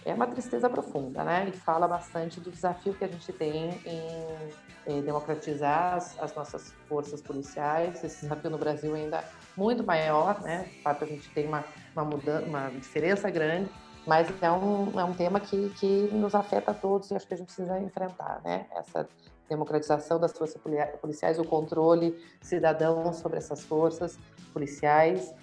é 0.05 0.13
uma 0.13 0.27
tristeza 0.27 0.69
profunda, 0.69 1.23
né? 1.23 1.47
E 1.49 1.51
fala 1.51 1.87
bastante 1.87 2.39
do 2.39 2.51
desafio 2.51 2.93
que 2.93 3.03
a 3.03 3.07
gente 3.07 3.31
tem 3.33 3.69
em, 3.85 4.93
em 4.93 5.01
democratizar 5.01 5.95
as, 5.95 6.19
as, 6.19 6.33
nossas 6.33 6.73
forças 6.87 7.21
policiais. 7.21 8.03
Esse 8.03 8.21
desafio 8.21 8.49
no 8.49 8.57
Brasil 8.57 8.95
ainda 8.95 9.23
muito 9.55 9.83
maior, 9.83 10.41
né? 10.41 10.65
De 10.69 10.81
fato, 10.81 11.03
a 11.03 11.07
gente 11.07 11.29
tem 11.29 11.47
uma, 11.47 11.63
uma 11.93 12.05
mudança, 12.05 12.45
uma 12.45 12.69
diferença 12.69 13.29
grande, 13.29 13.69
mas 14.05 14.27
é 14.41 14.51
um, 14.51 14.99
é 14.99 15.03
um 15.03 15.13
tema 15.13 15.39
que, 15.39 15.69
que 15.79 16.09
nos 16.11 16.33
afeta 16.33 16.71
a 16.71 16.73
todos 16.73 17.11
e 17.11 17.15
acho 17.15 17.27
que 17.27 17.33
a 17.33 17.37
gente 17.37 17.47
precisa 17.47 17.79
enfrentar, 17.79 18.41
né? 18.43 18.65
Essa 18.75 19.07
democratização 19.49 20.17
das 20.17 20.31
forças 20.31 20.59
policiais, 21.01 21.37
o 21.37 21.43
controle 21.43 22.17
cidadão 22.41 23.11
sobre 23.11 23.37
essas 23.37 23.61
forças 23.63 24.17
policiais. 24.53 25.33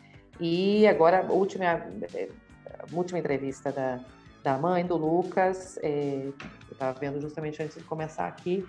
E 0.40 0.86
agora, 0.86 1.26
última, 1.30 1.66
a 1.66 2.96
última 2.96 3.18
entrevista 3.18 3.70
da, 3.70 4.00
da 4.42 4.56
mãe 4.56 4.86
do 4.86 4.96
Lucas, 4.96 5.78
é, 5.82 6.22
eu 6.24 6.72
estava 6.72 6.98
vendo 6.98 7.20
justamente 7.20 7.62
antes 7.62 7.76
de 7.76 7.84
começar 7.84 8.26
aqui, 8.26 8.66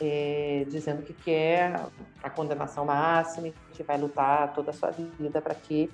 é, 0.00 0.66
dizendo 0.68 1.02
que 1.02 1.12
quer 1.12 1.80
a 2.22 2.30
condenação 2.30 2.84
máxima 2.84 3.48
e 3.48 3.54
que 3.72 3.82
vai 3.82 3.98
lutar 3.98 4.52
toda 4.54 4.70
a 4.70 4.74
sua 4.74 4.90
vida 4.90 5.40
para 5.40 5.54
que 5.54 5.90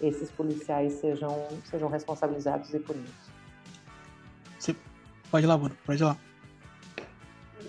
esses 0.00 0.30
policiais 0.30 0.94
sejam, 0.94 1.48
sejam 1.64 1.88
responsabilizados 1.88 2.72
e 2.74 2.78
punidos. 2.78 3.12
Você 4.58 4.74
pode 5.30 5.46
ir 5.46 5.48
lá, 5.48 5.56
Bruno, 5.56 5.76
pode 5.84 6.02
ir 6.02 6.04
lá. 6.04 6.16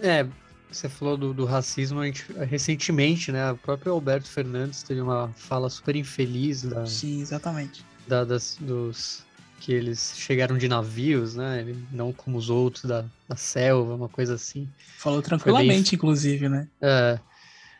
É, 0.01 0.27
você 0.71 0.89
falou 0.89 1.15
do, 1.15 1.33
do 1.33 1.45
racismo, 1.45 1.99
a 1.99 2.05
gente, 2.05 2.31
recentemente, 2.33 3.31
né, 3.31 3.51
o 3.51 3.57
próprio 3.57 3.93
Alberto 3.93 4.27
Fernandes 4.27 4.81
teve 4.83 5.01
uma 5.01 5.29
fala 5.29 5.69
super 5.69 5.95
infeliz 5.95 6.63
da... 6.63 6.85
Sim, 6.85 7.21
exatamente. 7.21 7.85
Da, 8.07 8.25
das, 8.25 8.57
dos, 8.59 9.23
que 9.63 9.71
eles 9.71 10.13
chegaram 10.17 10.57
de 10.57 10.67
navios, 10.67 11.35
né? 11.35 11.63
Não 11.89 12.11
como 12.11 12.37
os 12.37 12.49
outros 12.49 12.83
da, 12.83 13.05
da 13.29 13.37
selva, 13.37 13.95
uma 13.95 14.09
coisa 14.09 14.35
assim. 14.35 14.69
Falou 14.97 15.21
tranquilamente, 15.21 15.91
bem, 15.91 15.95
inclusive, 15.95 16.49
né? 16.49 16.67
É, 16.81 17.17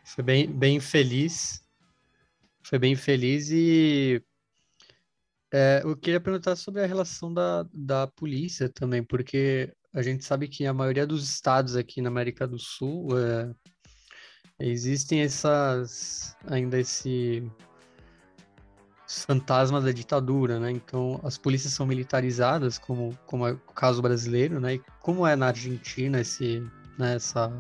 foi 0.06 0.24
bem, 0.24 0.50
bem 0.50 0.80
feliz. 0.80 1.62
Foi 2.62 2.80
bem 2.80 2.96
feliz 2.96 3.50
e 3.52 4.24
é, 5.54 5.82
eu 5.84 5.98
queria 5.98 6.22
perguntar 6.22 6.56
sobre 6.56 6.82
a 6.82 6.88
relação 6.88 7.34
da, 7.34 7.68
da 7.74 8.08
polícia 8.08 8.70
também, 8.70 9.04
porque 9.04 9.74
a 9.94 10.02
gente 10.02 10.24
sabe 10.24 10.48
que 10.48 10.66
a 10.66 10.74
maioria 10.74 11.06
dos 11.06 11.30
estados 11.30 11.76
aqui 11.76 12.02
na 12.02 12.08
América 12.08 12.48
do 12.48 12.58
Sul 12.58 13.10
é, 13.20 13.54
existem 14.58 15.20
essas 15.20 16.34
ainda 16.48 16.80
esse 16.80 17.44
fantasmas 19.22 19.84
da 19.84 19.92
ditadura, 19.92 20.60
né? 20.60 20.72
Então, 20.72 21.20
as 21.24 21.38
polícias 21.38 21.74
são 21.74 21.86
militarizadas, 21.86 22.78
como, 22.78 23.18
como 23.26 23.48
é 23.48 23.52
o 23.52 23.74
caso 23.74 24.02
brasileiro, 24.02 24.60
né? 24.60 24.76
E 24.76 24.82
como 25.02 25.28
é 25.28 25.36
na 25.36 25.48
Argentina 25.48 26.22
esse, 26.22 26.66
né, 26.98 27.16
essa, 27.16 27.52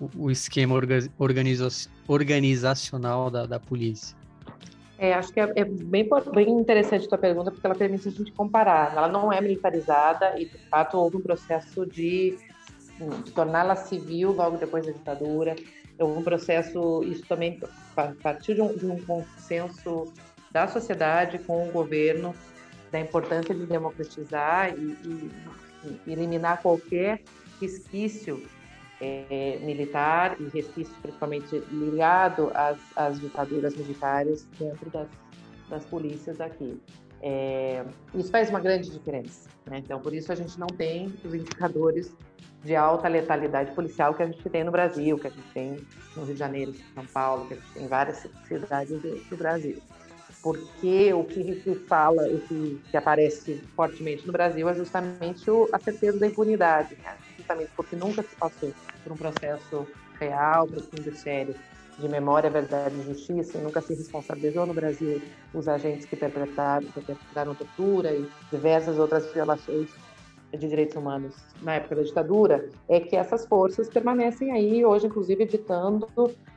o, 0.00 0.26
o 0.26 0.30
esquema 0.30 0.74
organiza, 1.18 1.90
organizacional 2.06 3.30
da, 3.30 3.46
da 3.46 3.58
polícia? 3.58 4.16
É, 5.02 5.14
acho 5.14 5.32
que 5.32 5.40
é, 5.40 5.50
é, 5.56 5.64
bem, 5.64 6.06
bem 6.34 6.50
interessante 6.50 7.06
a 7.06 7.08
tua 7.08 7.16
pergunta, 7.16 7.50
porque 7.50 7.66
ela 7.66 7.74
permite 7.74 8.06
a 8.06 8.10
gente 8.10 8.30
comparar. 8.32 8.92
Ela 8.94 9.08
não 9.08 9.32
é 9.32 9.40
militarizada 9.40 10.38
e, 10.38 10.44
de 10.44 10.58
fato, 10.68 10.98
houve 10.98 11.16
um 11.16 11.22
processo 11.22 11.86
de, 11.86 12.36
de 13.24 13.30
torná-la 13.32 13.76
civil 13.76 14.32
logo 14.32 14.58
depois 14.58 14.84
da 14.84 14.92
ditadura. 14.92 15.56
Houve 15.98 16.18
um 16.18 16.22
processo, 16.22 17.02
isso 17.04 17.22
também 17.26 17.58
partiu 18.22 18.54
de 18.54 18.60
um, 18.60 18.76
de 18.76 18.86
um 18.86 19.00
consenso 19.00 20.12
da 20.50 20.66
sociedade 20.66 21.38
com 21.38 21.68
o 21.68 21.70
governo 21.70 22.34
da 22.90 22.98
importância 22.98 23.54
de 23.54 23.66
democratizar 23.66 24.74
e, 24.76 24.96
e, 25.04 26.00
eliminar 26.06 26.60
qualquer 26.60 27.22
resquício 27.60 28.42
é, 29.00 29.58
militar 29.62 30.36
e 30.40 30.44
resquício 30.48 30.92
principalmente 31.00 31.62
ligado 31.70 32.50
às, 32.54 32.78
às 32.96 33.20
ditaduras 33.20 33.74
militares 33.76 34.46
dentro 34.58 34.90
das, 34.90 35.08
das 35.68 35.84
polícias 35.86 36.40
aqui. 36.40 36.80
É, 37.22 37.84
isso 38.14 38.30
faz 38.30 38.50
uma 38.50 38.60
grande 38.60 38.90
diferença. 38.90 39.48
Né? 39.66 39.78
Então, 39.78 40.00
por 40.00 40.12
isso 40.12 40.32
a 40.32 40.34
gente 40.34 40.58
não 40.58 40.66
tem 40.66 41.14
os 41.24 41.32
indicadores 41.32 42.14
de 42.64 42.76
alta 42.76 43.08
letalidade 43.08 43.72
policial 43.74 44.12
que 44.12 44.22
a 44.22 44.26
gente 44.26 44.46
tem 44.50 44.64
no 44.64 44.70
Brasil, 44.70 45.16
que 45.16 45.28
a 45.28 45.30
gente 45.30 45.48
tem 45.54 45.86
no 46.16 46.24
Rio 46.24 46.34
de 46.34 46.38
Janeiro, 46.38 46.74
São 46.94 47.06
Paulo, 47.06 47.46
que 47.46 47.54
a 47.54 47.56
gente 47.56 47.72
tem 47.72 47.84
em 47.84 47.88
várias 47.88 48.26
cidades 48.46 49.00
do, 49.00 49.16
do 49.30 49.36
Brasil 49.36 49.80
porque 50.42 51.12
o 51.12 51.24
que, 51.24 51.56
que 51.56 51.74
fala, 51.74 52.22
o 52.28 52.40
que, 52.40 52.80
que, 52.90 52.96
aparece 52.96 53.62
fortemente 53.76 54.26
no 54.26 54.32
Brasil 54.32 54.68
é 54.68 54.74
justamente 54.74 55.50
o, 55.50 55.68
a 55.72 55.78
certeza 55.78 56.18
da 56.18 56.26
impunidade, 56.26 56.96
né? 57.02 57.16
justamente 57.36 57.70
porque 57.76 57.96
nunca 57.96 58.22
se 58.22 58.34
passou 58.36 58.72
por 59.04 59.12
um 59.12 59.16
processo 59.16 59.86
real, 60.18 60.66
profundo 60.66 61.08
e 61.08 61.14
sério 61.14 61.54
de 61.98 62.08
memória, 62.08 62.48
verdade 62.48 62.94
e 62.98 63.02
justiça, 63.02 63.58
e 63.58 63.60
nunca 63.60 63.80
se 63.82 63.94
responsabilizou 63.94 64.64
no 64.64 64.72
Brasil 64.72 65.20
os 65.52 65.68
agentes 65.68 66.06
que 66.06 66.16
perpetraram, 66.16 66.86
perpetraram 66.88 67.54
tortura 67.54 68.12
e 68.12 68.26
diversas 68.50 68.98
outras 68.98 69.30
violações 69.32 69.90
de 70.50 70.68
direitos 70.68 70.96
humanos 70.96 71.36
na 71.62 71.74
época 71.74 71.96
da 71.96 72.02
ditadura, 72.02 72.68
é 72.88 72.98
que 72.98 73.14
essas 73.14 73.46
forças 73.46 73.88
permanecem 73.88 74.50
aí 74.50 74.84
hoje, 74.84 75.06
inclusive, 75.06 75.44
ditando 75.44 76.08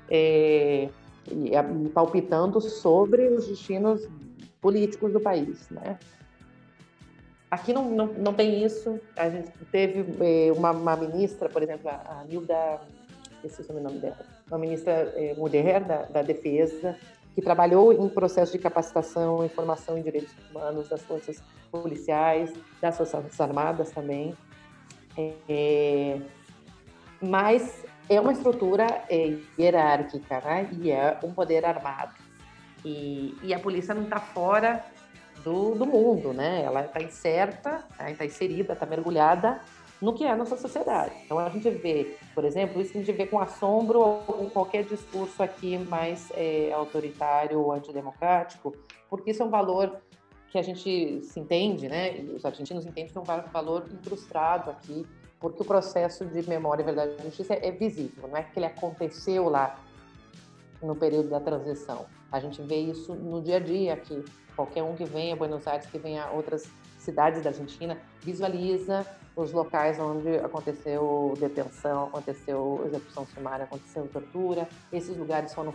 é, 0.10 0.90
e, 1.30 1.90
palpitando 1.90 2.60
sobre 2.60 3.28
os 3.28 3.48
destinos 3.48 4.08
políticos 4.62 5.12
do 5.12 5.20
país, 5.20 5.70
né? 5.70 5.98
Aqui 7.52 7.72
não, 7.72 7.90
não, 7.92 8.08
não 8.08 8.34
tem 8.34 8.64
isso. 8.64 9.00
A 9.16 9.30
gente 9.30 9.52
teve 9.72 10.06
eh, 10.22 10.52
uma, 10.54 10.72
uma, 10.72 10.96
ministra, 10.96 11.48
por 11.48 11.62
exemplo, 11.62 11.88
a, 11.88 12.22
a 12.22 12.24
Nilda, 12.24 12.82
esqueci 13.44 13.72
o 13.72 13.80
nome 13.80 14.00
dela, 14.00 14.26
uma 14.48 14.58
ministra 14.58 15.14
eh, 15.16 15.36
mulher 15.38 15.84
da, 15.84 16.02
da 16.04 16.22
Defesa, 16.24 16.98
que 17.36 17.42
trabalhou 17.42 17.94
em 17.94 18.10
processo 18.10 18.52
de 18.52 18.58
capacitação 18.58 19.46
e 19.46 19.50
formação 19.50 19.98
em 19.98 20.02
direitos 20.02 20.34
humanos 20.50 20.90
das 20.90 21.02
forças 21.04 21.44
policiais, 21.72 22.52
das 22.82 22.98
forças 22.98 23.40
armadas 23.40 23.92
também. 23.92 24.36
É, 25.48 26.20
mas 27.22 27.86
é 28.10 28.20
uma 28.20 28.32
estrutura 28.32 29.06
é, 29.10 29.38
hierárquica, 29.58 30.42
né? 30.42 30.70
E 30.82 30.92
é 30.92 31.18
um 31.24 31.34
poder 31.34 31.66
armado. 31.66 32.14
E, 32.84 33.38
e 33.42 33.54
a 33.54 33.60
polícia 33.60 33.94
não 33.94 34.04
está 34.04 34.20
fora 34.20 34.86
do, 35.44 35.76
do, 35.76 35.86
mundo, 35.86 36.34
né? 36.34 36.64
Ela 36.64 36.86
está 36.86 37.02
incerta, 37.02 37.86
está 37.92 38.04
né? 38.04 38.26
inserida, 38.26 38.74
está 38.74 38.86
mergulhada 38.86 39.62
no 40.02 40.14
que 40.14 40.26
é 40.26 40.32
a 40.32 40.36
nossa 40.36 40.58
sociedade. 40.58 41.14
Então 41.24 41.40
a 41.40 41.50
gente 41.50 41.70
vê, 41.70 42.18
por 42.36 42.44
exemplo, 42.44 42.82
isso 42.82 42.92
a 42.98 43.00
gente 43.00 43.12
vê 43.14 43.26
com 43.26 43.40
assombro 43.40 44.00
ou 44.00 44.20
com 44.20 44.50
qualquer 44.50 44.84
discurso 44.84 45.42
aqui 45.42 45.78
mais 45.78 46.30
é, 46.36 46.72
autoritário 46.74 47.60
ou 47.62 47.72
antidemocrático, 47.72 48.76
porque 49.10 49.32
isso 49.32 49.42
é 49.42 49.46
um 49.46 49.50
valor 49.50 50.02
que 50.50 50.58
a 50.58 50.62
gente 50.62 51.24
se 51.24 51.40
entende, 51.40 51.88
né? 51.88 52.20
Os 52.36 52.44
argentinos 52.44 52.86
entendem 52.86 53.12
que 53.12 53.18
é 53.18 53.22
um 53.22 53.52
valor 53.52 53.86
incrustado 53.92 54.70
aqui 54.70 55.08
porque 55.44 55.62
o 55.62 55.66
processo 55.66 56.26
de 56.26 56.48
memória, 56.48 56.86
verdade 56.86 57.16
e 57.20 57.24
justiça 57.24 57.54
é 57.56 57.70
visível, 57.70 58.30
não 58.30 58.38
é 58.38 58.44
que 58.44 58.58
ele 58.58 58.66
aconteceu 58.66 59.50
lá 59.50 59.78
no 60.82 60.96
período 60.96 61.28
da 61.28 61.42
transição. 61.42 62.06
A 62.32 62.40
gente 62.40 62.62
vê 62.62 62.78
isso 62.78 63.14
no 63.14 63.42
dia 63.42 63.58
a 63.58 63.60
dia 63.60 63.94
aqui. 63.94 64.24
Qualquer 64.56 64.84
um 64.84 64.96
que 64.96 65.04
venha 65.04 65.34
a 65.34 65.36
Buenos 65.36 65.68
Aires, 65.68 65.86
que 65.88 65.98
venha 65.98 66.24
a 66.24 66.32
outras 66.32 66.64
cidades 66.98 67.44
da 67.44 67.50
Argentina, 67.50 67.98
visualiza 68.22 69.06
os 69.36 69.52
locais 69.52 70.00
onde 70.00 70.38
aconteceu 70.38 71.34
detenção, 71.38 72.06
aconteceu 72.06 72.82
execução 72.86 73.26
sumária, 73.26 73.66
aconteceu 73.66 74.08
tortura. 74.08 74.70
Esses 74.94 75.18
lugares 75.18 75.54
foram 75.54 75.74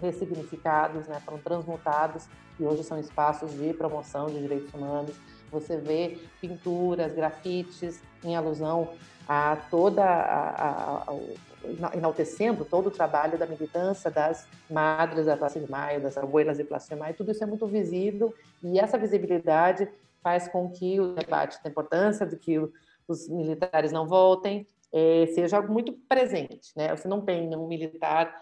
ressignificados, 0.00 1.06
né, 1.06 1.20
foram 1.26 1.38
transmutados 1.40 2.26
e 2.58 2.64
hoje 2.64 2.82
são 2.84 2.98
espaços 2.98 3.52
de 3.52 3.74
promoção 3.74 4.28
de 4.28 4.40
direitos 4.40 4.72
humanos. 4.72 5.14
Você 5.50 5.76
vê 5.76 6.18
pinturas, 6.40 7.14
grafites 7.14 8.02
em 8.24 8.36
alusão 8.36 8.88
a 9.28 9.56
toda 9.70 10.02
a, 10.02 10.48
a, 10.50 11.02
a, 11.02 11.96
enaltecendo 11.96 12.64
todo 12.64 12.86
o 12.86 12.90
trabalho 12.90 13.38
da 13.38 13.46
militância 13.46 14.10
das 14.10 14.46
madres 14.70 15.26
da 15.26 15.36
Praça 15.36 15.60
de 15.60 15.70
Maio, 15.70 16.00
das 16.00 16.16
abuelas 16.16 16.56
de 16.56 16.64
Praça 16.64 16.94
de 16.94 17.00
Maio, 17.00 17.14
tudo 17.14 17.30
isso 17.30 17.44
é 17.44 17.46
muito 17.46 17.66
visível 17.66 18.34
e 18.62 18.78
essa 18.78 18.96
visibilidade 18.96 19.88
faz 20.22 20.48
com 20.48 20.70
que 20.70 20.98
o 20.98 21.14
debate 21.14 21.62
da 21.62 21.70
importância 21.70 22.26
de 22.26 22.36
que 22.36 22.58
os 23.06 23.28
militares 23.28 23.92
não 23.92 24.06
voltem 24.06 24.66
é, 24.92 25.26
seja 25.34 25.56
algo 25.56 25.72
muito 25.72 25.92
presente. 26.08 26.72
Né? 26.76 26.94
Você 26.94 27.06
não 27.08 27.20
tem 27.20 27.46
nenhum 27.46 27.66
militar, 27.66 28.34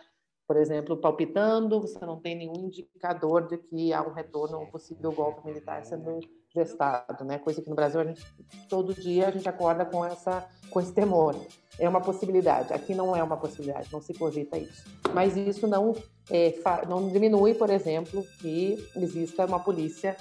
por 0.46 0.56
exemplo, 0.56 0.96
palpitando, 0.96 1.80
você 1.80 2.04
não 2.04 2.20
tem 2.20 2.36
nenhum 2.36 2.66
indicador 2.66 3.46
de 3.46 3.58
que 3.58 3.92
há 3.92 4.02
um 4.02 4.12
retorno, 4.12 4.60
um 4.60 4.66
possível 4.66 5.12
golpe 5.12 5.44
militar 5.46 5.84
sendo 5.84 6.20
gestado, 6.56 7.24
né? 7.24 7.38
Coisa 7.38 7.60
que 7.60 7.68
no 7.68 7.76
Brasil 7.76 8.00
a 8.00 8.04
gente 8.04 8.24
todo 8.68 8.94
dia 8.94 9.28
a 9.28 9.30
gente 9.30 9.48
acorda 9.48 9.84
com 9.84 10.04
essa 10.04 10.44
com 10.70 10.80
esse 10.80 10.92
temor. 10.92 11.36
É 11.78 11.88
uma 11.88 12.00
possibilidade. 12.00 12.72
Aqui 12.72 12.94
não 12.94 13.14
é 13.14 13.22
uma 13.22 13.36
possibilidade, 13.36 13.88
não 13.92 14.00
se 14.00 14.14
cogita 14.14 14.58
isso. 14.58 14.84
Mas 15.12 15.36
isso 15.36 15.66
não 15.66 15.94
é, 16.30 16.54
não 16.88 17.08
diminui, 17.08 17.54
por 17.54 17.70
exemplo, 17.70 18.24
que 18.40 18.88
exista 18.96 19.44
uma 19.44 19.60
polícia 19.60 20.16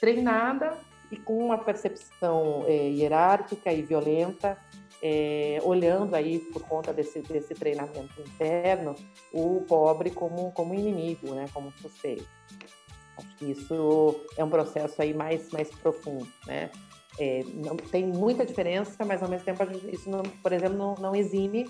treinada 0.00 0.76
e 1.10 1.16
com 1.16 1.38
uma 1.38 1.58
percepção 1.58 2.64
é, 2.66 2.88
hierárquica 2.88 3.72
e 3.72 3.82
violenta, 3.82 4.58
é, 5.02 5.58
olhando 5.62 6.14
aí 6.14 6.38
por 6.38 6.62
conta 6.62 6.92
desse, 6.92 7.20
desse 7.20 7.54
treinamento 7.54 8.20
interno 8.20 8.94
o 9.32 9.60
pobre 9.68 10.10
como 10.10 10.50
como 10.52 10.74
inimigo, 10.74 11.34
né, 11.34 11.46
como 11.52 11.70
suspeito. 11.72 12.26
Acho 13.16 13.36
que 13.36 13.50
isso 13.50 14.20
é 14.36 14.44
um 14.44 14.50
processo 14.50 15.00
aí 15.00 15.14
mais 15.14 15.50
mais 15.50 15.70
profundo, 15.70 16.26
né? 16.46 16.70
É, 17.18 17.44
não, 17.54 17.76
tem 17.76 18.06
muita 18.06 18.44
diferença, 18.44 19.04
mas 19.04 19.22
ao 19.22 19.28
mesmo 19.28 19.44
tempo 19.44 19.62
isso, 19.92 20.10
não, 20.10 20.22
por 20.22 20.52
exemplo, 20.52 20.76
não, 20.76 20.94
não 20.94 21.14
exime 21.14 21.68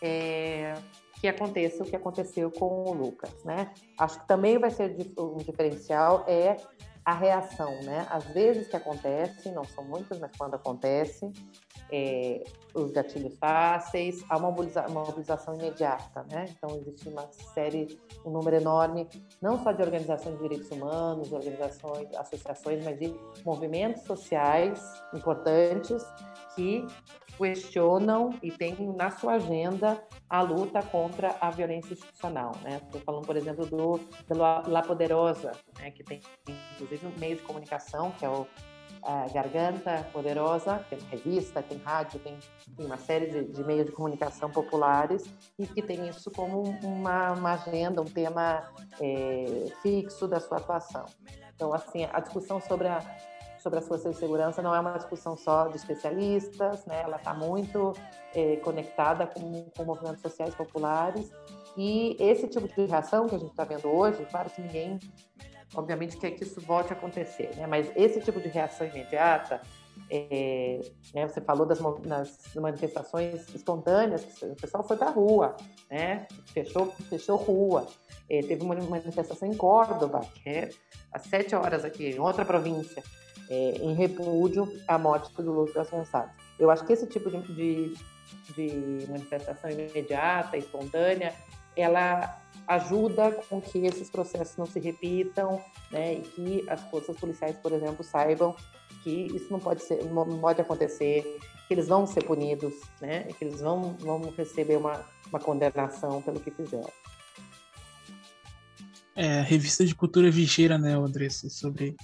é, 0.00 0.74
que 1.20 1.28
aconteça 1.28 1.84
o 1.84 1.86
que 1.86 1.94
aconteceu 1.94 2.50
com 2.50 2.84
o 2.84 2.92
Lucas, 2.92 3.32
né? 3.44 3.72
Acho 3.96 4.20
que 4.20 4.26
também 4.26 4.58
vai 4.58 4.70
ser 4.70 4.96
um 5.16 5.36
diferencial 5.36 6.24
é 6.26 6.56
a 7.04 7.14
reação, 7.14 7.80
né? 7.82 8.06
Às 8.10 8.24
vezes 8.26 8.68
que 8.68 8.76
acontece, 8.76 9.50
não 9.50 9.64
são 9.64 9.84
muitas, 9.84 10.18
mas 10.18 10.30
quando 10.36 10.54
acontece, 10.54 11.32
é, 11.90 12.44
os 12.74 12.90
gatilhos 12.90 13.36
fáceis, 13.38 14.24
há 14.28 14.36
uma, 14.36 14.48
uma 14.48 15.04
mobilização 15.04 15.54
imediata, 15.54 16.24
né? 16.30 16.46
Então 16.48 16.76
existe 16.76 17.08
uma 17.08 17.28
série, 17.54 17.98
um 18.24 18.30
número 18.30 18.56
enorme, 18.56 19.08
não 19.40 19.62
só 19.62 19.72
de 19.72 19.82
organizações 19.82 20.36
de 20.36 20.42
direitos 20.42 20.70
humanos, 20.70 21.32
organizações, 21.32 22.08
associações, 22.14 22.84
mas 22.84 22.98
de 22.98 23.14
movimentos 23.44 24.02
sociais 24.04 24.80
importantes 25.12 26.02
que 26.54 26.86
questionam 27.36 28.30
e 28.42 28.50
têm 28.50 28.76
na 28.96 29.10
sua 29.10 29.34
agenda 29.34 30.02
a 30.28 30.40
luta 30.40 30.82
contra 30.82 31.36
a 31.40 31.50
violência 31.50 31.94
institucional. 31.94 32.52
Né? 32.62 32.80
Estou 32.84 33.00
falando, 33.00 33.26
por 33.26 33.36
exemplo, 33.36 33.66
do, 33.66 33.98
do 33.98 34.38
La 34.38 34.82
Poderosa, 34.82 35.52
né? 35.78 35.90
que 35.90 36.04
tem 36.04 36.20
inclusive 36.74 37.06
um 37.06 37.18
meio 37.18 37.36
de 37.36 37.42
comunicação, 37.42 38.10
que 38.12 38.24
é 38.24 38.28
o 38.28 38.46
a 39.02 39.26
Garganta 39.32 40.06
Poderosa, 40.12 40.84
tem 40.88 40.98
revista, 41.10 41.60
tem 41.60 41.78
rádio, 41.78 42.20
tem, 42.20 42.38
tem 42.76 42.86
uma 42.86 42.96
série 42.96 43.26
de, 43.26 43.44
de, 43.44 43.64
meios 43.64 43.86
de 43.86 43.92
comunicação 43.92 44.48
populares 44.48 45.24
e 45.58 45.66
que 45.66 45.82
tem 45.82 46.08
isso 46.08 46.30
como 46.30 46.62
uma, 46.84 47.32
uma 47.32 47.52
agenda, 47.54 48.00
um 48.00 48.04
tema 48.04 48.72
é, 49.00 49.66
fixo 49.82 50.28
da 50.28 50.38
sua 50.38 50.58
atuação. 50.58 51.04
Então, 51.54 51.74
assim, 51.74 52.04
a 52.12 52.20
discussão 52.20 52.60
sobre 52.60 52.88
a 52.88 53.00
sobre 53.62 53.78
as 53.78 53.86
forças 53.86 54.14
de 54.14 54.18
segurança 54.18 54.60
não 54.60 54.74
é 54.74 54.80
uma 54.80 54.96
discussão 54.96 55.36
só 55.36 55.68
de 55.68 55.76
especialistas, 55.76 56.84
né? 56.84 57.02
ela 57.02 57.16
está 57.16 57.32
muito 57.32 57.92
é, 58.34 58.56
conectada 58.56 59.26
com, 59.26 59.70
com 59.76 59.84
movimentos 59.84 60.20
sociais 60.20 60.54
populares 60.54 61.30
e 61.76 62.16
esse 62.18 62.48
tipo 62.48 62.66
de 62.66 62.86
reação 62.86 63.28
que 63.28 63.36
a 63.36 63.38
gente 63.38 63.50
está 63.50 63.64
vendo 63.64 63.88
hoje, 63.88 64.26
claro 64.30 64.50
que 64.50 64.60
ninguém, 64.60 64.98
obviamente, 65.74 66.16
quer 66.16 66.32
que 66.32 66.42
isso 66.42 66.60
volte 66.60 66.92
a 66.92 66.96
acontecer, 66.96 67.54
né? 67.56 67.66
mas 67.66 67.90
esse 67.94 68.20
tipo 68.20 68.40
de 68.40 68.48
reação 68.48 68.86
imediata, 68.86 69.60
é, 70.10 70.80
né, 71.14 71.28
você 71.28 71.40
falou 71.40 71.64
das, 71.64 71.80
manifestações 72.56 73.48
espontâneas, 73.54 74.24
o 74.42 74.56
pessoal 74.56 74.82
foi 74.82 74.96
para 74.96 75.08
a 75.08 75.12
rua, 75.12 75.56
né? 75.90 76.26
fechou, 76.46 76.86
fechou 77.08 77.36
rua. 77.36 77.86
É, 78.28 78.40
teve 78.40 78.62
uma 78.64 78.74
manifestação 78.74 79.46
em 79.46 79.54
Córdoba, 79.54 80.20
que 80.34 80.48
é 80.48 80.70
às 81.12 81.22
sete 81.22 81.54
horas 81.54 81.84
aqui, 81.84 82.10
em 82.10 82.18
outra 82.18 82.44
província, 82.44 83.02
é, 83.52 83.72
em 83.82 83.92
repúdio 83.92 84.66
à 84.88 84.96
morte 84.96 85.30
do 85.42 85.52
Lucas 85.52 85.90
Gonçalves. 85.90 86.32
Eu 86.58 86.70
acho 86.70 86.86
que 86.86 86.94
esse 86.94 87.06
tipo 87.06 87.30
de, 87.30 87.42
de, 87.42 87.94
de 88.56 89.06
manifestação 89.10 89.70
imediata, 89.70 90.56
espontânea, 90.56 91.34
ela 91.76 92.40
ajuda 92.66 93.30
com 93.50 93.60
que 93.60 93.84
esses 93.84 94.08
processos 94.08 94.56
não 94.56 94.64
se 94.64 94.80
repitam, 94.80 95.60
né, 95.90 96.14
e 96.14 96.20
que 96.22 96.70
as 96.70 96.80
forças 96.84 97.14
policiais, 97.18 97.54
por 97.56 97.72
exemplo, 97.72 98.02
saibam 98.02 98.56
que 99.02 99.26
isso 99.34 99.48
não 99.50 99.58
pode 99.58 99.82
ser, 99.82 100.02
não 100.04 100.38
pode 100.38 100.62
acontecer, 100.62 101.38
que 101.68 101.74
eles 101.74 101.88
vão 101.88 102.06
ser 102.06 102.24
punidos, 102.24 102.72
né, 103.02 103.24
que 103.38 103.44
eles 103.44 103.60
vão, 103.60 103.94
vão 103.98 104.32
receber 104.34 104.76
uma, 104.76 105.04
uma 105.28 105.38
condenação 105.38 106.22
pelo 106.22 106.40
que 106.40 106.50
fizeram. 106.50 106.90
É, 109.14 109.42
revista 109.42 109.84
de 109.84 109.94
cultura 109.94 110.30
vigeira, 110.30 110.78
né, 110.78 110.94
Andressa, 110.94 111.50
sobre 111.50 111.94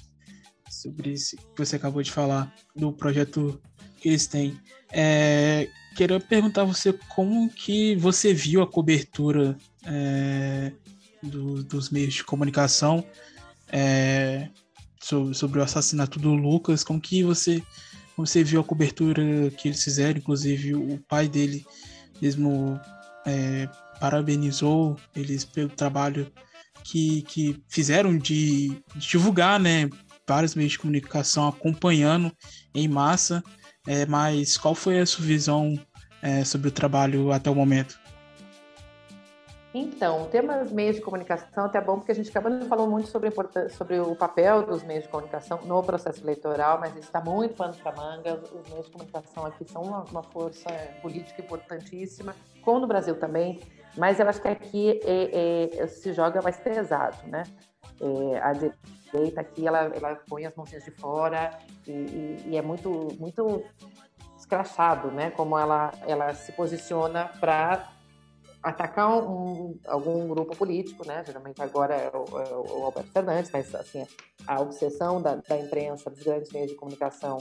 sobre 0.82 1.10
isso 1.10 1.36
que 1.36 1.42
você 1.56 1.76
acabou 1.76 2.02
de 2.02 2.10
falar, 2.10 2.54
do 2.74 2.92
projeto 2.92 3.60
que 4.00 4.08
eles 4.08 4.26
têm. 4.26 4.58
É, 4.92 5.68
queria 5.96 6.20
perguntar 6.20 6.62
a 6.62 6.66
você 6.66 6.92
como 7.08 7.48
que 7.50 7.96
você 7.96 8.32
viu 8.32 8.62
a 8.62 8.66
cobertura 8.66 9.56
é, 9.84 10.72
do, 11.22 11.62
dos 11.64 11.90
meios 11.90 12.14
de 12.14 12.24
comunicação 12.24 13.04
é, 13.70 14.48
sobre, 15.02 15.34
sobre, 15.34 15.60
o 15.60 15.62
assassinato 15.62 16.18
do 16.18 16.32
Lucas, 16.34 16.84
como 16.84 17.00
que 17.00 17.22
você, 17.22 17.62
como 18.14 18.26
você 18.26 18.42
viu 18.44 18.60
a 18.60 18.64
cobertura 18.64 19.50
que 19.56 19.68
eles 19.68 19.82
fizeram, 19.82 20.18
inclusive 20.18 20.74
o 20.74 20.98
pai 21.08 21.28
dele 21.28 21.66
mesmo 22.20 22.80
é, 23.26 23.68
parabenizou 24.00 24.96
eles 25.14 25.44
pelo 25.44 25.68
trabalho 25.68 26.30
que, 26.84 27.22
que 27.22 27.62
fizeram 27.68 28.16
de, 28.16 28.68
de 28.96 29.08
divulgar, 29.10 29.60
né, 29.60 29.88
vários 30.28 30.54
meios 30.54 30.72
de 30.72 30.78
comunicação 30.78 31.48
acompanhando 31.48 32.30
em 32.74 32.86
massa, 32.86 33.42
é, 33.86 34.04
mas 34.04 34.58
qual 34.58 34.74
foi 34.74 35.00
a 35.00 35.06
sua 35.06 35.24
visão 35.24 35.80
é, 36.20 36.44
sobre 36.44 36.68
o 36.68 36.72
trabalho 36.72 37.32
até 37.32 37.50
o 37.50 37.54
momento? 37.54 37.98
Então, 39.74 40.22
o 40.22 40.26
tema 40.26 40.58
dos 40.58 40.72
meios 40.72 40.96
de 40.96 41.02
comunicação 41.02 41.66
até 41.66 41.76
é 41.76 41.80
bom 41.80 41.98
porque 41.98 42.12
a 42.12 42.14
gente 42.14 42.30
acabou 42.30 42.58
de 42.58 42.64
falar 42.66 42.86
muito 42.86 43.08
sobre, 43.08 43.30
sobre 43.68 44.00
o 44.00 44.16
papel 44.16 44.62
dos 44.62 44.82
meios 44.82 45.04
de 45.04 45.10
comunicação 45.10 45.60
no 45.64 45.82
processo 45.82 46.22
eleitoral, 46.24 46.80
mas 46.80 46.96
está 46.96 47.20
muito 47.20 47.54
pano 47.54 47.74
para 47.74 47.94
manga. 47.94 48.34
Os 48.34 48.70
meios 48.70 48.86
de 48.86 48.92
comunicação 48.92 49.44
aqui 49.44 49.70
são 49.70 49.82
uma, 49.82 50.04
uma, 50.04 50.22
força 50.22 50.70
política 51.02 51.42
importantíssima, 51.42 52.34
como 52.62 52.80
no 52.80 52.86
Brasil 52.86 53.18
também, 53.18 53.60
mas 53.94 54.18
eu 54.18 54.26
acho 54.26 54.40
que 54.40 54.48
aqui 54.48 55.00
é, 55.04 55.82
é, 55.82 55.86
se 55.86 56.14
joga 56.14 56.40
mais 56.40 56.56
pesado, 56.56 57.18
né? 57.26 57.42
É, 58.00 58.38
a 58.38 58.52
direita 58.52 59.42
aqui, 59.42 59.66
ela, 59.66 59.92
ela 59.94 60.14
põe 60.28 60.46
as 60.46 60.54
mãozinhas 60.54 60.84
de 60.84 60.92
fora 60.92 61.50
e, 61.86 61.90
e, 61.90 62.42
e 62.46 62.56
é 62.56 62.62
muito, 62.62 63.08
muito 63.18 63.62
escrachado, 64.38 65.10
né? 65.10 65.30
Como 65.30 65.58
ela, 65.58 65.90
ela 66.06 66.32
se 66.32 66.52
posiciona 66.52 67.30
para 67.38 67.97
atacar 68.62 69.22
um, 69.22 69.78
algum 69.86 70.28
grupo 70.28 70.56
político, 70.56 71.06
né? 71.06 71.22
Geralmente 71.24 71.60
agora 71.62 71.94
é 71.94 72.10
o, 72.14 72.38
é 72.38 72.54
o, 72.54 72.84
Alberto 72.84 73.12
Fernandes, 73.12 73.50
mas 73.52 73.74
assim 73.74 74.06
a 74.46 74.60
obsessão 74.60 75.20
da, 75.22 75.36
da 75.36 75.58
imprensa, 75.58 76.10
dos 76.10 76.22
grandes 76.22 76.52
meios 76.52 76.70
de 76.70 76.76
comunicação 76.76 77.38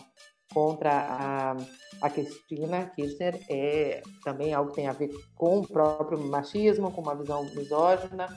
contra 0.53 0.91
a, 0.91 1.57
a 2.01 2.09
Cristina 2.09 2.85
Kirchner 2.95 3.39
é 3.49 4.01
também 4.23 4.53
algo 4.53 4.69
que 4.69 4.77
tem 4.77 4.87
a 4.87 4.93
ver 4.93 5.09
com 5.35 5.59
o 5.59 5.67
próprio 5.67 6.19
machismo, 6.19 6.91
com 6.91 7.01
uma 7.01 7.15
visão 7.15 7.43
misógina, 7.55 8.27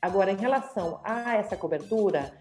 Agora, 0.00 0.30
em 0.30 0.36
relação 0.36 1.00
a 1.02 1.34
essa 1.34 1.56
cobertura, 1.56 2.32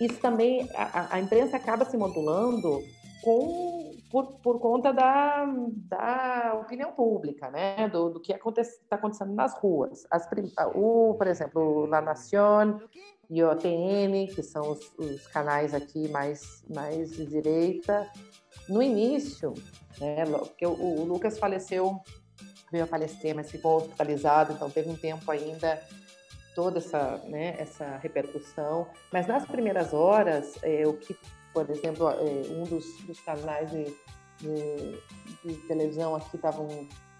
isso 0.00 0.18
também, 0.20 0.68
a, 0.74 1.14
a 1.14 1.20
imprensa 1.20 1.56
acaba 1.56 1.84
se 1.84 1.96
modulando 1.96 2.82
com, 3.22 3.77
por, 4.10 4.38
por 4.38 4.58
conta 4.58 4.92
da, 4.92 5.46
da 5.88 6.58
opinião 6.60 6.92
pública, 6.92 7.50
né? 7.50 7.88
Do, 7.88 8.10
do 8.10 8.20
que 8.20 8.32
está 8.32 8.40
acontece, 8.40 8.80
tá 8.88 8.96
acontecendo 8.96 9.34
nas 9.34 9.54
ruas. 9.58 10.06
As, 10.10 10.26
o, 10.74 11.14
por 11.14 11.26
exemplo, 11.26 11.86
La 11.86 12.00
Nación 12.00 12.80
e 13.28 13.42
o 13.42 13.50
OTN, 13.50 14.26
que 14.34 14.42
são 14.42 14.72
os, 14.72 14.92
os 14.98 15.26
canais 15.28 15.74
aqui 15.74 16.08
mais, 16.08 16.64
mais 16.74 17.10
de 17.12 17.26
direita, 17.26 18.10
no 18.68 18.82
início, 18.82 19.52
né? 20.00 20.24
Porque 20.26 20.66
o, 20.66 20.72
o 20.72 21.04
Lucas 21.04 21.38
faleceu, 21.38 22.00
veio 22.72 22.84
a 22.84 22.86
falecer, 22.86 23.34
mas 23.34 23.50
ficou 23.50 23.76
hospitalizado, 23.76 24.52
então 24.52 24.70
teve 24.70 24.88
um 24.90 24.96
tempo 24.96 25.30
ainda 25.30 25.80
toda 26.54 26.78
essa, 26.78 27.18
né, 27.28 27.54
essa 27.58 27.98
repercussão. 27.98 28.88
Mas 29.12 29.28
nas 29.28 29.46
primeiras 29.46 29.94
horas, 29.94 30.58
é, 30.62 30.86
o 30.88 30.94
que 30.94 31.16
por 31.64 31.70
exemplo, 31.70 32.08
é, 32.08 32.52
um 32.52 32.64
dos, 32.64 32.98
dos 32.98 33.20
canais 33.20 33.70
de, 33.70 33.84
de, 34.38 34.98
de, 35.44 35.54
televisão 35.66 36.14
aqui 36.14 36.36
estavam 36.36 36.68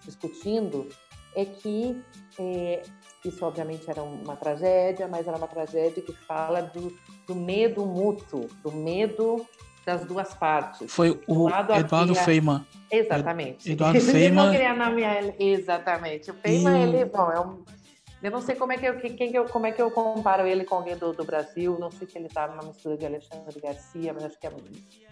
discutindo, 0.05 0.87
é 1.35 1.43
que 1.43 2.01
é, 2.39 2.81
isso 3.25 3.45
obviamente 3.45 3.89
era 3.89 4.01
uma 4.01 4.35
tragédia, 4.35 5.07
mas 5.07 5.27
era 5.27 5.37
uma 5.37 5.47
tragédia 5.47 6.01
que 6.01 6.13
fala 6.25 6.61
do, 6.61 6.95
do 7.27 7.35
medo 7.35 7.85
mútuo, 7.85 8.47
do 8.63 8.71
medo 8.71 9.45
das 9.85 10.05
duas 10.05 10.33
partes. 10.33 10.91
Foi 10.93 11.19
o 11.27 11.47
Eduardo 11.49 12.13
aqui, 12.13 12.15
Feynman. 12.23 12.65
Exatamente. 12.89 13.71
Eduardo 13.71 13.99
Feynman. 14.01 15.35
Exatamente. 15.37 16.31
O 16.31 16.33
Feynman, 16.35 16.77
e... 16.77 16.83
ele, 16.83 17.05
bom, 17.05 17.31
é 17.31 17.39
um 17.39 17.63
eu 18.21 18.31
não 18.31 18.41
sei 18.41 18.55
como 18.55 18.73
é 18.73 18.77
que 18.77 18.85
eu, 18.85 18.97
quem 18.99 19.15
que 19.15 19.37
eu, 19.37 19.45
como 19.45 19.65
é 19.65 19.71
que 19.71 19.81
eu 19.81 19.89
comparo 19.89 20.45
ele 20.45 20.65
com 20.65 20.75
alguém 20.75 20.97
do, 20.97 21.13
do 21.13 21.23
Brasil. 21.23 21.77
Não 21.79 21.89
sei 21.89 22.07
se 22.07 22.17
ele 22.17 22.27
está 22.27 22.47
numa 22.47 22.63
mistura 22.63 22.97
de 22.97 23.05
Alexandre 23.05 23.59
Garcia, 23.61 24.13
mas 24.13 24.25
acho 24.25 24.39
que 24.39 24.47
é 24.47 24.51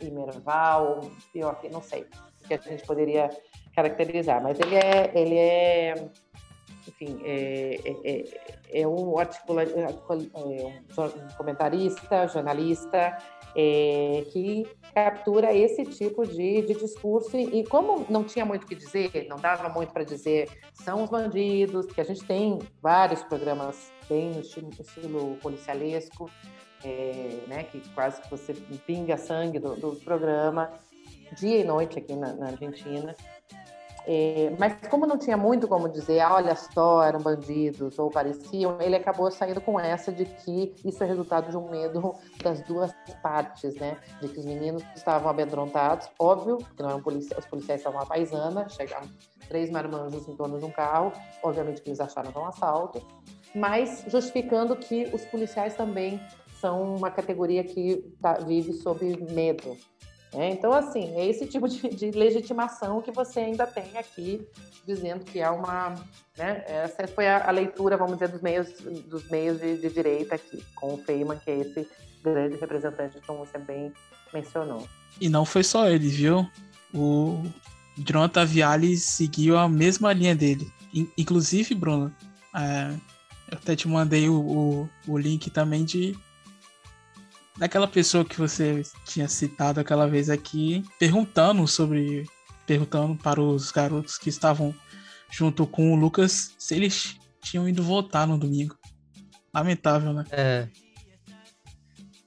Imerval, 0.01 1.01
pior 1.31 1.59
que 1.59 1.69
não 1.69 1.81
sei, 1.81 2.05
que 2.45 2.53
a 2.53 2.57
gente 2.57 2.85
poderia 2.85 3.29
caracterizar. 3.73 4.43
Mas 4.43 4.59
ele 4.59 4.75
é, 4.75 5.11
ele 5.15 5.37
é, 5.37 6.09
enfim, 6.88 7.19
é, 7.23 7.79
é, 7.83 8.23
é, 8.73 8.81
é 8.81 8.88
um, 8.88 9.17
articula, 9.17 9.63
é 9.63 9.88
um 9.88 11.38
comentarista, 11.38 12.27
jornalista 12.27 13.17
é, 13.55 14.23
que 14.31 14.67
captura 14.93 15.53
esse 15.53 15.83
tipo 15.85 16.25
de, 16.25 16.61
de 16.61 16.75
discurso. 16.75 17.35
E, 17.38 17.65
como 17.65 18.05
não 18.09 18.23
tinha 18.23 18.45
muito 18.45 18.63
o 18.63 18.67
que 18.67 18.75
dizer, 18.75 19.25
não 19.27 19.38
dava 19.38 19.67
muito 19.69 19.91
para 19.91 20.03
dizer 20.03 20.49
são 20.73 21.03
os 21.03 21.09
bandidos, 21.09 21.88
que 21.88 21.99
a 21.99 22.03
gente 22.03 22.23
tem 22.23 22.59
vários 22.81 23.23
programas 23.23 23.91
bem 24.07 24.29
no 24.29 24.41
estilo, 24.41 24.69
estilo 24.79 25.35
policialesco, 25.41 26.29
é, 26.83 27.39
né, 27.47 27.63
que 27.63 27.81
quase 27.89 28.21
que 28.21 28.29
você 28.29 28.53
pinga 28.85 29.17
sangue 29.17 29.59
do, 29.59 29.75
do 29.75 29.95
programa, 29.97 30.71
dia 31.38 31.57
e 31.57 31.63
noite 31.63 31.97
aqui 31.97 32.15
na, 32.15 32.33
na 32.33 32.47
Argentina. 32.47 33.15
É, 34.09 34.55
mas 34.57 34.73
como 34.89 35.05
não 35.05 35.17
tinha 35.17 35.35
muito 35.35 35.67
como 35.67 35.89
dizer, 35.89 36.21
ah, 36.21 36.35
olha 36.35 36.55
só, 36.55 37.03
eram 37.03 37.19
bandidos 37.19 37.99
ou 37.99 38.09
pareciam, 38.09 38.79
ele 38.79 38.95
acabou 38.95 39.29
saindo 39.29 39.59
com 39.59 39.77
essa 39.77 40.13
de 40.13 40.23
que 40.23 40.73
isso 40.85 41.03
é 41.03 41.05
resultado 41.05 41.49
de 41.49 41.57
um 41.57 41.69
medo 41.69 42.15
das 42.41 42.61
duas 42.61 42.93
partes, 43.21 43.75
né? 43.75 43.97
De 44.21 44.29
que 44.29 44.39
os 44.39 44.45
meninos 44.45 44.81
estavam 44.95 45.29
amedrontados, 45.29 46.09
óbvio, 46.17 46.57
que 46.57 46.81
não 46.81 46.91
eram 46.91 47.01
policiais, 47.01 47.43
os 47.43 47.49
policiais 47.49 47.81
estavam 47.81 47.99
à 47.99 48.05
paisana, 48.05 48.69
chegaram 48.69 49.09
três 49.49 49.69
marmanjos 49.69 50.25
em 50.25 50.35
torno 50.37 50.57
de 50.57 50.63
um 50.63 50.71
carro, 50.71 51.11
obviamente 51.43 51.81
que 51.81 51.89
eles 51.89 51.99
acharam 51.99 52.31
que 52.31 52.37
era 52.37 52.45
um 52.45 52.49
assalto, 52.49 53.05
mas 53.53 54.05
justificando 54.07 54.73
que 54.77 55.09
os 55.13 55.25
policiais 55.25 55.75
também 55.75 56.21
são 56.61 56.95
uma 56.95 57.11
categoria 57.11 57.61
que 57.61 57.97
tá, 58.21 58.35
vive 58.35 58.71
sob 58.71 59.05
medo, 59.33 59.75
é, 60.38 60.51
então, 60.51 60.71
assim, 60.71 61.15
é 61.15 61.25
esse 61.25 61.47
tipo 61.47 61.67
de, 61.67 61.89
de, 61.89 62.11
legitimação 62.11 63.01
que 63.01 63.09
você 63.09 63.39
ainda 63.39 63.65
tem 63.65 63.97
aqui, 63.97 64.47
dizendo 64.85 65.25
que 65.25 65.41
há 65.41 65.51
uma. 65.51 65.95
Né, 66.38 66.63
essa 66.67 67.07
foi 67.07 67.27
a, 67.27 67.47
a, 67.47 67.51
leitura, 67.51 67.97
vamos 67.97 68.13
dizer, 68.13 68.27
dos 68.27 68.41
meios, 68.41 68.67
dos 69.07 69.27
meios 69.31 69.59
de, 69.59 69.77
de, 69.77 69.89
direita 69.89 70.35
aqui, 70.35 70.63
com 70.75 70.93
o 70.93 70.97
Feynman, 70.99 71.39
que 71.39 71.49
é 71.49 71.57
esse 71.57 71.88
grande 72.23 72.55
representante, 72.57 73.19
como 73.25 73.39
você 73.39 73.57
bem 73.57 73.91
mencionou. 74.31 74.88
E 75.19 75.27
não 75.27 75.43
foi 75.43 75.63
só 75.63 75.89
ele, 75.89 76.07
viu? 76.07 76.47
O 76.93 77.41
Jonathan 77.97 78.45
Viale 78.45 78.95
seguiu 78.95 79.57
a 79.57 79.67
mesma 79.67 80.13
linha 80.13 80.35
dele. 80.35 80.71
Inclusive, 81.17 81.73
Bruno, 81.73 82.13
é, 82.55 82.91
eu 83.51 83.57
até 83.57 83.75
te 83.75 83.88
mandei 83.88 84.29
o, 84.29 84.39
o, 84.39 84.89
o 85.07 85.17
link 85.17 85.49
também 85.49 85.83
de 85.83 86.15
daquela 87.57 87.87
pessoa 87.87 88.23
que 88.23 88.37
você 88.37 88.83
tinha 89.05 89.27
citado 89.27 89.79
aquela 89.79 90.07
vez 90.07 90.29
aqui, 90.29 90.83
perguntando 90.99 91.67
sobre. 91.67 92.25
perguntando 92.65 93.15
para 93.15 93.41
os 93.41 93.71
garotos 93.71 94.17
que 94.17 94.29
estavam 94.29 94.73
junto 95.29 95.65
com 95.67 95.93
o 95.93 95.95
Lucas 95.95 96.53
se 96.57 96.75
eles 96.75 97.17
tinham 97.41 97.67
ido 97.67 97.83
votar 97.83 98.27
no 98.27 98.37
domingo. 98.37 98.77
Lamentável, 99.53 100.13
né? 100.13 100.25
É. 100.31 100.67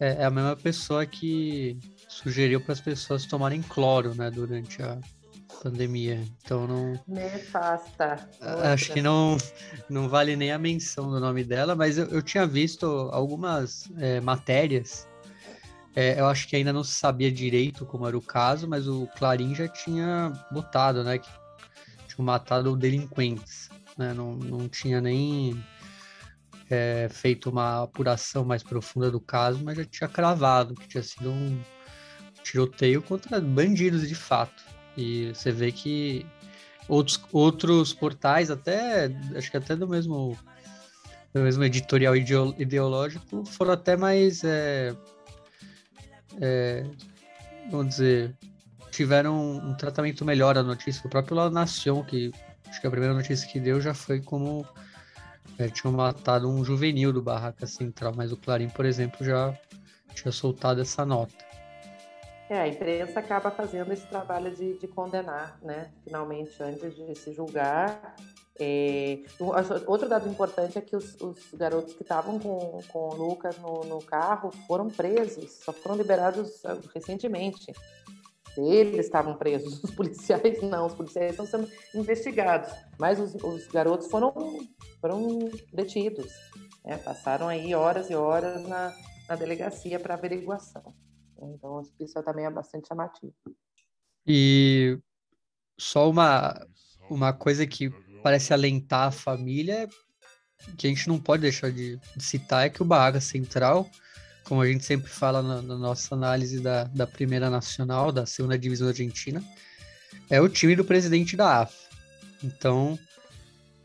É, 0.01 0.23
é 0.23 0.25
a 0.25 0.31
mesma 0.31 0.57
pessoa 0.57 1.05
que 1.05 1.79
sugeriu 2.09 2.61
para 2.61 2.73
as 2.73 2.81
pessoas 2.81 3.27
tomarem 3.27 3.61
cloro, 3.61 4.15
né, 4.15 4.31
durante 4.31 4.83
a 4.83 4.99
pandemia. 5.63 6.23
Então 6.43 6.67
não. 6.67 6.99
Nefasta. 7.07 8.29
Acho 8.41 8.93
que 8.95 9.03
não, 9.03 9.37
não 9.91 10.09
vale 10.09 10.37
nem 10.37 10.53
a 10.53 10.59
menção 10.59 11.11
do 11.11 11.21
nome 11.21 11.45
dela, 11.45 11.77
mas 11.77 11.99
eu, 11.99 12.07
eu 12.07 12.23
tinha 12.23 12.47
visto 12.47 12.87
algumas 13.13 13.91
é, 13.99 14.21
matérias 14.21 15.07
é, 15.95 16.21
eu 16.21 16.27
acho 16.27 16.47
que 16.47 16.57
ainda 16.57 16.73
não 16.73 16.85
se 16.85 16.93
sabia 16.93 17.31
direito 17.33 17.85
como 17.85 18.07
era 18.07 18.17
o 18.17 18.23
caso, 18.23 18.69
mas 18.69 18.87
o 18.87 19.09
Clarim 19.19 19.55
já 19.55 19.67
tinha 19.67 20.33
botado, 20.51 21.03
né? 21.03 21.19
Que 21.19 21.29
tinha 22.07 22.25
matado 22.25 22.77
delinquentes, 22.77 23.69
né? 23.99 24.15
Não, 24.15 24.37
não 24.37 24.69
tinha 24.69 25.01
nem 25.01 25.63
é, 26.71 27.09
feito 27.11 27.51
uma 27.51 27.83
apuração 27.83 28.45
mais 28.45 28.63
profunda 28.63 29.11
do 29.11 29.21
caso, 29.21 29.65
mas 29.65 29.77
já 29.77 29.85
tinha 29.85 30.09
cravado 30.09 30.75
que 30.75 30.89
tinha 30.89 31.03
sido 31.03 31.31
um 31.31 31.61
tiroteio 32.43 33.03
contra 33.03 33.41
bandidos 33.41 34.09
de 34.09 34.15
fato. 34.15 34.63
E 34.97 35.33
você 35.35 35.51
vê 35.51 35.73
que 35.73 36.25
outros, 36.89 37.21
outros 37.33 37.93
portais, 37.93 38.51
até 38.51 39.11
acho 39.35 39.51
que 39.51 39.57
até 39.57 39.75
do 39.75 39.89
mesmo, 39.89 40.39
do 41.35 41.41
mesmo 41.41 41.65
editorial 41.65 42.15
ideológico, 42.17 43.45
foram 43.45 43.73
até 43.73 43.97
mais. 43.97 44.45
É, 44.45 44.95
é, 46.41 46.85
vamos 47.71 47.89
dizer, 47.89 48.35
tiveram 48.91 49.59
um, 49.59 49.75
tratamento 49.75 50.25
melhor 50.25 50.59
a 50.59 50.63
notícia. 50.63 51.07
O 51.07 51.11
próprio 51.11 51.37
La 51.37 51.51
Nación, 51.51 52.05
que 52.05 52.31
acho 52.69 52.81
que 52.81 52.87
a 52.87 52.91
primeira 52.91 53.15
notícia 53.15 53.49
que 53.49 53.59
deu 53.59 53.81
já 53.81 53.95
foi 53.95 54.21
como 54.21 54.67
é, 55.59 55.69
tinham 55.69 55.93
matado 55.93 56.49
um 56.49 56.65
juvenil 56.65 57.13
do 57.13 57.23
Barraca 57.23 57.67
Central, 57.67 58.13
mas 58.17 58.33
o 58.33 58.37
Clarim, 58.37 58.69
por 58.69 58.85
exemplo, 58.85 59.25
já 59.25 59.57
tinha 60.15 60.33
soltado 60.33 60.81
essa 60.81 61.05
nota. 61.05 61.51
É, 62.49 62.63
a 62.63 62.69
imprensa 62.69 63.21
acaba 63.21 63.51
fazendo 63.51 63.93
esse 63.93 64.05
trabalho 64.07 64.53
de, 64.55 64.77
de 64.77 64.89
condenar, 64.89 65.57
né? 65.63 65.93
Finalmente, 66.03 66.61
antes 66.61 66.97
de 66.97 67.15
se 67.15 67.33
julgar, 67.33 68.17
é, 68.61 69.23
outro 69.87 70.07
dado 70.07 70.29
importante 70.29 70.77
é 70.77 70.83
que 70.83 70.95
os, 70.95 71.19
os 71.19 71.39
garotos 71.55 71.95
que 71.95 72.03
estavam 72.03 72.39
com, 72.39 72.81
com 72.89 73.09
o 73.09 73.15
Lucas 73.15 73.57
no, 73.57 73.85
no, 73.85 74.03
carro 74.03 74.51
foram 74.67 74.91
presos, 74.91 75.51
só 75.65 75.73
foram 75.73 75.97
liberados 75.97 76.63
ah, 76.67 76.79
recentemente. 76.95 77.73
Eles 78.59 79.07
estavam 79.07 79.35
presos, 79.39 79.83
os 79.83 79.91
policiais 79.97 80.61
não, 80.63 80.87
os 80.87 80.95
policiais 80.95 81.31
estão 81.31 81.47
sendo 81.47 81.71
investigados, 81.95 82.71
mas 82.99 83.19
os, 83.19 83.35
os 83.43 83.67
garotos 83.69 84.09
foram, 84.09 84.35
foram 85.01 85.39
detidos. 85.73 86.31
Né? 86.85 86.99
Passaram 86.99 87.49
aí 87.49 87.75
horas 87.75 88.11
e 88.11 88.15
horas 88.15 88.63
na, 88.69 88.95
na 89.27 89.37
delegacia 89.37 89.99
para 89.99 90.15
averiguação. 90.15 90.83
Então, 91.41 91.81
isso 91.99 92.23
também 92.23 92.45
é 92.45 92.51
bastante 92.51 92.89
chamativo. 92.89 93.33
E 94.27 94.99
só 95.79 96.11
uma, 96.11 96.67
uma 97.09 97.33
coisa 97.33 97.67
que 97.67 97.91
parece 98.23 98.53
alentar 98.53 99.09
a 99.09 99.11
família, 99.11 99.89
que 100.77 100.87
a 100.87 100.91
gente 100.91 101.09
não 101.09 101.19
pode 101.19 101.43
deixar 101.43 101.71
de, 101.71 101.99
de 102.17 102.25
citar, 102.25 102.67
é 102.67 102.71
que 102.71 102.83
o 102.83 102.85
Barraca 102.85 103.21
Central, 103.21 103.89
como 104.45 104.61
a 104.61 104.67
gente 104.67 104.85
sempre 104.85 105.11
fala 105.11 105.43
na, 105.43 105.63
na, 105.63 105.77
nossa 105.77 106.15
análise 106.15 106.61
da, 106.61 106.85
da 106.85 107.07
Primeira 107.07 107.49
Nacional, 107.49 108.13
da 108.13 108.27
segunda 108.27 108.59
divisão 108.59 108.89
argentina, 108.89 109.43
é 110.29 110.41
o 110.41 110.49
time 110.49 110.77
do 110.77 110.85
presidente 110.85 111.37
da 111.37 111.63
AF. 111.63 111.75
Então, 112.43 112.99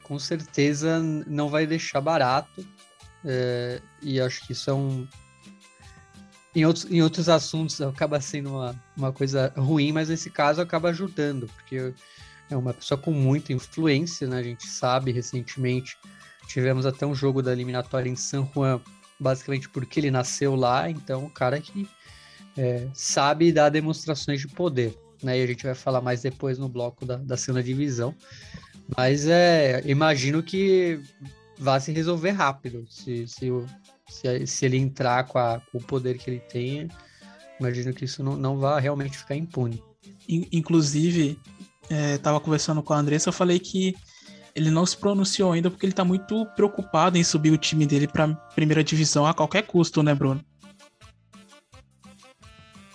com 0.03 0.19
certeza 0.19 0.99
não 1.27 1.49
vai 1.49 1.65
deixar 1.65 2.01
barato. 2.01 2.65
É, 3.23 3.81
e 4.01 4.21
acho 4.21 4.45
que 4.45 4.53
isso 4.53 4.69
é 4.69 4.73
um. 4.73 5.07
Em 6.55 6.65
outros, 6.65 6.85
em 6.89 7.01
outros 7.01 7.27
assuntos 7.27 7.81
acaba 7.81 8.21
sendo 8.21 8.51
uma, 8.51 8.83
uma 8.95 9.11
coisa 9.11 9.51
ruim, 9.57 9.91
mas 9.91 10.07
nesse 10.07 10.29
caso 10.29 10.61
acaba 10.61 10.89
ajudando, 10.89 11.47
porque 11.47 11.93
é 12.49 12.55
uma 12.55 12.73
pessoa 12.73 12.97
com 12.97 13.11
muita 13.11 13.53
influência, 13.53 14.27
né? 14.27 14.39
A 14.39 14.43
gente 14.43 14.67
sabe 14.67 15.11
recentemente 15.11 15.97
tivemos 16.47 16.85
até 16.85 17.05
um 17.05 17.15
jogo 17.15 17.41
da 17.41 17.51
eliminatória 17.51 18.09
em 18.09 18.15
San 18.15 18.47
Juan, 18.53 18.79
basicamente 19.19 19.69
porque 19.69 19.99
ele 19.99 20.11
nasceu 20.11 20.55
lá, 20.55 20.89
então 20.89 21.25
o 21.25 21.29
cara 21.29 21.59
que 21.59 21.87
é, 22.57 22.87
sabe 22.93 23.51
dar 23.51 23.69
demonstrações 23.69 24.41
de 24.41 24.47
poder. 24.47 24.97
né? 25.21 25.39
E 25.39 25.43
a 25.43 25.47
gente 25.47 25.63
vai 25.63 25.75
falar 25.75 26.01
mais 26.01 26.21
depois 26.21 26.57
no 26.57 26.69
bloco 26.69 27.05
da, 27.05 27.17
da 27.17 27.37
segunda 27.37 27.63
divisão. 27.63 28.15
Mas 28.95 29.27
é, 29.27 29.81
imagino 29.85 30.43
que 30.43 30.99
vá 31.57 31.79
se 31.79 31.91
resolver 31.91 32.31
rápido. 32.31 32.85
Se, 32.89 33.27
se, 33.27 33.49
se, 34.07 34.47
se 34.47 34.65
ele 34.65 34.77
entrar 34.77 35.25
com, 35.25 35.39
a, 35.39 35.59
com, 35.71 35.79
o 35.79 35.83
poder 35.83 36.17
que 36.17 36.29
ele 36.29 36.39
tem, 36.39 36.87
imagino 37.59 37.93
que 37.93 38.05
isso 38.05 38.23
não, 38.23 38.37
não 38.37 38.57
vai 38.57 38.79
realmente 38.81 39.17
ficar 39.17 39.35
impune. 39.35 39.83
Inclusive, 40.27 41.39
estava 41.89 42.37
é, 42.37 42.39
conversando 42.39 42.81
com 42.81 42.93
a 42.93 42.97
Andressa, 42.97 43.29
eu 43.29 43.33
falei 43.33 43.59
que 43.59 43.95
ele 44.55 44.71
não 44.71 44.85
se 44.85 44.95
pronunciou 44.97 45.51
ainda 45.51 45.69
porque 45.69 45.85
ele 45.85 45.91
está 45.91 46.05
muito 46.05 46.45
preocupado 46.55 47.17
em 47.17 47.23
subir 47.23 47.51
o 47.51 47.57
time 47.57 47.85
dele 47.85 48.07
para 48.07 48.33
primeira 48.55 48.83
divisão 48.83 49.25
a 49.25 49.33
qualquer 49.33 49.63
custo, 49.63 50.01
né, 50.01 50.15
Bruno? 50.15 50.43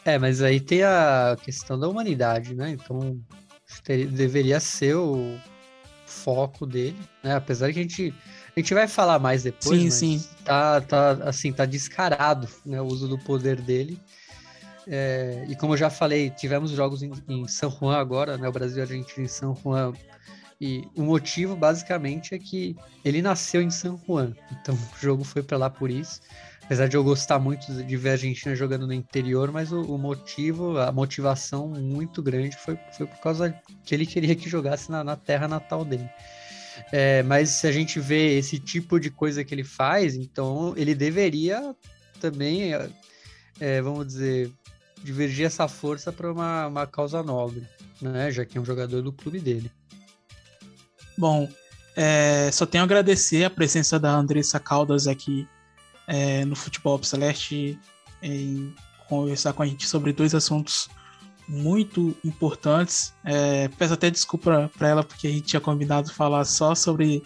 É, 0.05 0.19
mas 0.19 0.41
aí 0.41 0.59
tem 0.59 0.83
a 0.83 1.37
questão 1.43 1.79
da 1.79 1.87
humanidade, 1.87 2.55
né? 2.55 2.71
Então 2.71 3.21
deveria 4.11 4.59
ser 4.59 4.97
o 4.97 5.39
foco 6.07 6.67
dele, 6.67 6.99
né? 7.23 7.35
Apesar 7.35 7.73
que 7.73 7.79
a 7.79 7.83
gente 7.83 8.15
a 8.57 8.61
gente 8.61 8.75
vai 8.75 8.89
falar 8.89 9.19
mais 9.19 9.43
depois, 9.43 9.95
sim, 9.95 10.19
sim. 10.19 10.29
tá 10.45 10.81
tá 10.81 11.13
assim 11.25 11.53
tá 11.53 11.67
descarado, 11.67 12.49
né? 12.65 12.81
O 12.81 12.87
uso 12.87 13.07
do 13.07 13.19
poder 13.19 13.61
dele. 13.61 14.01
É, 14.87 15.45
e 15.49 15.57
como 15.57 15.75
eu 15.75 15.77
já 15.77 15.91
falei, 15.91 16.31
tivemos 16.31 16.71
jogos 16.71 17.03
em, 17.03 17.13
em 17.29 17.47
São 17.47 17.71
Juan 17.71 17.97
agora, 17.97 18.37
né? 18.37 18.49
O 18.49 18.53
Brasil 18.53 18.79
e 18.79 18.81
a 18.81 18.85
Argentina 18.85 19.25
em 19.25 19.29
São 19.29 19.55
Juan 19.55 19.93
e 20.61 20.87
o 20.95 21.03
motivo, 21.03 21.57
basicamente, 21.57 22.35
é 22.35 22.39
que 22.39 22.77
ele 23.03 23.23
nasceu 23.23 23.63
em 23.63 23.71
San 23.71 23.99
Juan. 24.07 24.35
Então 24.61 24.75
o 24.95 25.01
jogo 25.01 25.25
foi 25.25 25.43
para 25.43 25.57
lá 25.57 25.71
por 25.71 25.91
isso. 25.91 26.21
Apesar 26.63 26.87
de 26.87 26.97
eu 26.97 27.03
gostar 27.03 27.39
muito 27.41 27.73
de 27.83 27.97
ver 27.97 28.11
a 28.11 28.13
Argentina 28.13 28.55
jogando 28.55 28.87
no 28.87 28.93
interior, 28.93 29.51
mas 29.51 29.73
o, 29.73 29.81
o 29.83 29.99
motivo, 29.99 30.79
a 30.79 30.93
motivação 30.93 31.69
muito 31.69 32.23
grande 32.23 32.57
foi, 32.57 32.79
foi 32.97 33.07
por 33.07 33.19
causa 33.19 33.53
que 33.85 33.95
ele 33.95 34.07
queria 34.07 34.37
que 34.37 34.49
jogasse 34.49 34.91
na, 34.91 35.03
na 35.03 35.17
terra 35.17 35.49
natal 35.49 35.85
dele. 35.85 36.09
É, 36.93 37.23
mas 37.25 37.49
se 37.51 37.67
a 37.67 37.73
gente 37.73 37.99
vê 37.99 38.39
esse 38.39 38.61
tipo 38.61 39.01
de 39.01 39.11
coisa 39.11 39.43
que 39.43 39.53
ele 39.53 39.65
faz, 39.65 40.15
então 40.15 40.73
ele 40.77 40.95
deveria 40.95 41.75
também, 42.21 42.73
é, 43.61 43.81
vamos 43.81 44.07
dizer, 44.07 44.51
divergir 45.03 45.47
essa 45.47 45.69
força 45.69 46.11
para 46.11 46.33
uma, 46.33 46.67
uma 46.67 46.87
causa 46.87 47.23
nobre, 47.23 47.67
né? 48.01 48.31
Já 48.31 48.45
que 48.45 48.59
é 48.59 48.61
um 48.61 48.65
jogador 48.65 49.03
do 49.03 49.13
clube 49.13 49.39
dele. 49.39 49.71
Bom, 51.17 51.49
é, 51.95 52.51
só 52.51 52.65
tenho 52.65 52.83
a 52.83 52.87
agradecer 52.87 53.45
a 53.45 53.51
presença 53.51 53.99
da 53.99 54.11
Andressa 54.11 54.59
Caldas 54.59 55.07
aqui 55.07 55.47
é, 56.07 56.45
no 56.45 56.57
Futebol 56.57 57.03
Celeste 57.03 57.79
em 58.23 58.75
conversar 59.09 59.53
com 59.53 59.63
a 59.63 59.67
gente 59.67 59.87
sobre 59.87 60.13
dois 60.13 60.35
assuntos 60.35 60.89
muito 61.47 62.17
importantes. 62.25 63.13
É, 63.25 63.69
peço 63.69 63.95
até 63.95 64.11
desculpa 64.11 64.71
para 64.79 64.89
ela 64.89 65.05
porque 65.05 65.27
a 65.27 65.31
gente 65.31 65.47
tinha 65.47 65.61
combinado 65.61 66.13
falar 66.13 66.45
só 66.45 66.75
sobre 66.75 67.23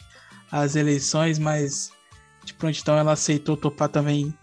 as 0.51 0.77
eleições, 0.77 1.39
mas 1.39 1.93
de 2.45 2.55
prontidão 2.55 2.97
ela 2.97 3.13
aceitou 3.13 3.57
topar 3.57 3.89
também 3.89 4.35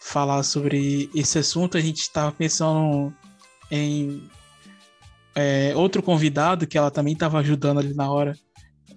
falar 0.00 0.42
sobre 0.42 1.10
esse 1.14 1.38
assunto. 1.38 1.76
A 1.76 1.80
gente 1.80 2.00
estava 2.00 2.32
pensando 2.32 3.14
em 3.70 4.28
é, 5.34 5.72
outro 5.76 6.02
convidado 6.02 6.66
que 6.66 6.76
ela 6.76 6.90
também 6.90 7.12
estava 7.12 7.38
ajudando 7.38 7.78
ali 7.78 7.94
na 7.94 8.10
hora 8.10 8.36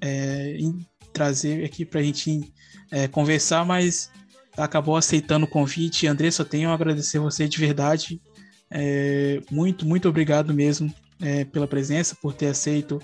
é, 0.02 0.58
em 0.58 0.86
trazer 1.12 1.64
aqui 1.64 1.86
para 1.86 2.00
a 2.00 2.04
gente 2.04 2.52
é, 2.92 3.08
conversar, 3.08 3.66
mas 3.66 4.10
acabou 4.58 4.96
aceitando 4.96 5.46
o 5.46 5.50
convite. 5.50 6.08
Andressa, 6.08 6.44
tenho 6.44 6.70
a 6.70 6.74
agradecer 6.74 7.20
você 7.20 7.48
de 7.48 7.58
verdade. 7.58 8.22
É, 8.72 9.42
muito, 9.52 9.86
muito 9.86 10.10
obrigado 10.10 10.54
mesmo 10.54 10.94
é, 11.22 11.46
pela 11.46 11.68
presença, 11.68 12.16
por 12.16 12.34
ter 12.34 12.48
aceito 12.48 13.00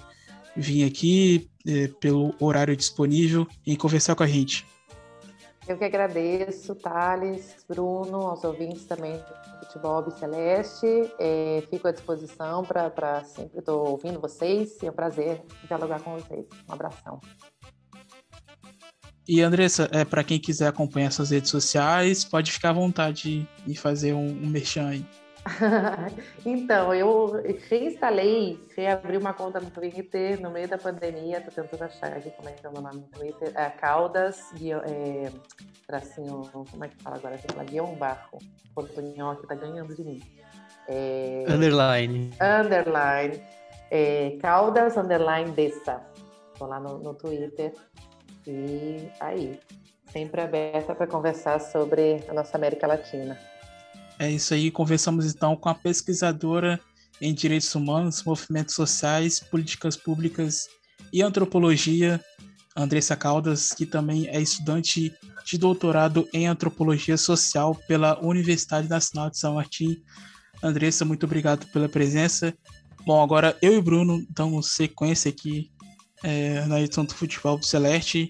vir 0.56 0.84
aqui, 0.84 1.48
é, 1.66 1.88
pelo 2.00 2.34
horário 2.40 2.76
disponível 2.76 3.48
e 3.66 3.78
conversar 3.78 4.16
com 4.16 4.24
a 4.24 4.28
gente. 4.28 4.66
Eu 5.70 5.78
que 5.78 5.86
agradeço, 5.86 6.74
Thales, 6.74 7.64
Bruno, 7.70 8.22
aos 8.22 8.44
ouvintes 8.44 8.86
também 8.86 9.14
do 9.14 9.68
Futebol 9.68 10.10
Celeste. 10.10 10.88
É, 11.20 11.64
fico 11.70 11.88
à 11.88 11.92
disposição 11.92 12.66
para 12.66 13.24
sempre 13.24 13.60
estou 13.60 13.88
ouvindo 13.88 14.20
vocês 14.20 14.82
e 14.82 14.88
é 14.88 14.90
um 14.90 14.94
prazer 14.94 15.40
dialogar 15.68 16.02
com 16.02 16.14
vocês. 16.14 16.48
Um 16.68 16.74
abração. 16.74 17.22
E 19.28 19.44
Andressa, 19.44 19.88
é, 19.92 20.04
para 20.04 20.24
quem 20.24 20.40
quiser 20.40 20.70
acompanhar 20.70 21.12
suas 21.12 21.30
redes 21.30 21.52
sociais, 21.52 22.26
pode 22.26 22.52
ficar 22.52 22.72
à 22.72 22.74
vontade 22.74 23.48
de 23.64 23.76
fazer 23.76 24.14
um, 24.14 24.26
um 24.26 24.48
merchan 24.48 24.88
aí. 24.88 25.06
então, 26.46 26.94
eu 26.94 27.42
reinstalei, 27.70 28.60
reabri 28.76 29.18
uma 29.18 29.34
conta 29.34 29.60
no 29.60 29.70
Twitter 29.70 30.40
no 30.42 30.52
meio 30.52 30.68
da 30.68 30.78
pandemia, 30.78 31.42
tô 31.42 31.50
tentando 31.50 31.84
achar 31.84 32.14
aqui 32.14 32.30
como 32.32 32.50
é 32.50 32.52
que 32.54 32.66
é 32.66 32.70
o 32.70 32.74
nome 32.74 32.98
no 32.98 33.08
Twitter, 33.08 33.52
é, 33.56 33.70
Caldas, 33.70 34.52
é, 34.62 35.32
tracinho, 35.88 36.42
como 36.52 36.86
é 36.86 36.90
que 36.90 37.02
fala 37.02 37.16
agora? 37.16 37.38
Tem 37.38 37.48
que 37.48 37.54
falar 37.54 37.66
guião 37.66 37.96
barro, 37.96 38.40
portunhol 38.76 39.36
que 39.38 39.48
tá 39.48 39.56
ganhando 39.56 39.96
de 39.96 40.04
mim. 40.04 40.22
É, 40.88 41.46
underline. 41.48 42.32
Underline. 42.42 43.42
É, 43.92 44.38
Caldas, 44.42 44.98
underline, 44.98 45.52
dessa. 45.52 46.02
Tô 46.58 46.66
lá 46.66 46.80
no, 46.80 47.00
no 47.00 47.14
Twitter. 47.14 47.74
E 48.46 49.10
aí, 49.20 49.60
sempre 50.12 50.42
aberta 50.42 50.96
para 50.96 51.08
conversar 51.08 51.60
sobre 51.60 52.24
a 52.28 52.34
nossa 52.34 52.58
América 52.58 52.88
Latina. 52.88 53.38
É 54.20 54.30
isso 54.30 54.54
aí, 54.54 54.70
conversamos 54.70 55.26
então 55.26 55.56
com 55.56 55.70
a 55.70 55.74
pesquisadora 55.74 56.78
em 57.22 57.34
direitos 57.34 57.74
humanos, 57.74 58.22
movimentos 58.22 58.76
sociais, 58.76 59.40
políticas 59.40 59.96
públicas 59.96 60.68
e 61.14 61.22
antropologia, 61.22 62.20
Andressa 62.76 63.16
Caldas, 63.16 63.70
que 63.70 63.86
também 63.86 64.28
é 64.28 64.42
estudante 64.42 65.14
de 65.46 65.58
doutorado 65.58 66.28
em 66.34 66.48
antropologia 66.48 67.16
social 67.16 67.74
pela 67.88 68.20
Universidade 68.20 68.90
Nacional 68.90 69.30
de 69.30 69.38
São 69.38 69.56
Martim. 69.56 70.02
Andressa, 70.62 71.06
muito 71.06 71.26
obrigado 71.26 71.66
pela 71.72 71.88
presença. 71.88 72.54
Bom, 73.06 73.24
agora 73.24 73.58
eu 73.62 73.78
e 73.78 73.82
Bruno 73.82 74.22
damos 74.30 74.74
sequência 74.74 75.30
aqui 75.30 75.72
é, 76.24 76.66
na 76.66 76.82
edição 76.82 77.06
do 77.06 77.16
Futebol 77.16 77.62
Celeste. 77.64 78.30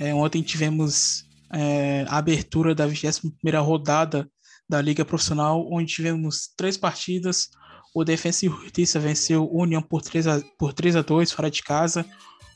É, 0.00 0.14
ontem 0.14 0.42
tivemos 0.42 1.26
é, 1.52 2.06
a 2.08 2.16
abertura 2.16 2.74
da 2.74 2.86
21 2.86 3.62
rodada 3.62 4.26
da 4.68 4.80
Liga 4.82 5.04
Profissional, 5.04 5.66
onde 5.70 5.94
tivemos 5.94 6.50
três 6.56 6.76
partidas. 6.76 7.50
O 7.94 8.04
Defensa 8.04 8.44
e 8.44 8.48
Justiça 8.48 9.00
venceu 9.00 9.44
o 9.44 9.62
União 9.62 9.80
por 9.80 10.02
3 10.02 10.26
a, 10.26 10.42
por 10.58 10.72
3 10.72 10.96
a 10.96 11.02
2 11.02 11.32
fora 11.32 11.50
de 11.50 11.62
casa. 11.62 12.04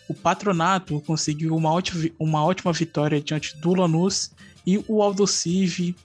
O 0.08 0.14
Patronato 0.14 1.00
conseguiu 1.00 1.56
uma 1.56 1.72
ótima, 1.72 2.10
uma 2.18 2.44
ótima 2.44 2.72
vitória 2.72 3.20
diante 3.20 3.56
do 3.56 3.74
Lanús. 3.74 4.30
E 4.66 4.84
o 4.86 5.02
Aldo 5.02 5.26
Civi, 5.26 5.96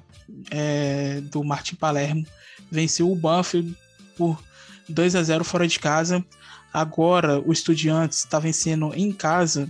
é, 0.50 1.22
do 1.22 1.44
Martin 1.44 1.76
Palermo, 1.76 2.26
venceu 2.72 3.12
o 3.12 3.16
Banfield 3.16 3.76
por 4.18 4.42
2 4.88 5.16
a 5.16 5.24
0 5.24 5.44
fora 5.44 5.68
de 5.68 5.78
casa. 5.78 6.26
Agora 6.74 7.40
o 7.40 7.52
Estudiantes 7.52 8.20
está 8.20 8.40
vencendo 8.40 8.94
em 8.96 9.12
casa 9.12 9.70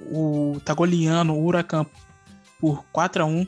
o 0.00 0.60
Tagoliano, 0.64 1.34
o 1.34 1.44
Huracan, 1.44 1.86
por 2.60 2.84
4 2.92 3.22
a 3.22 3.26
1 3.26 3.46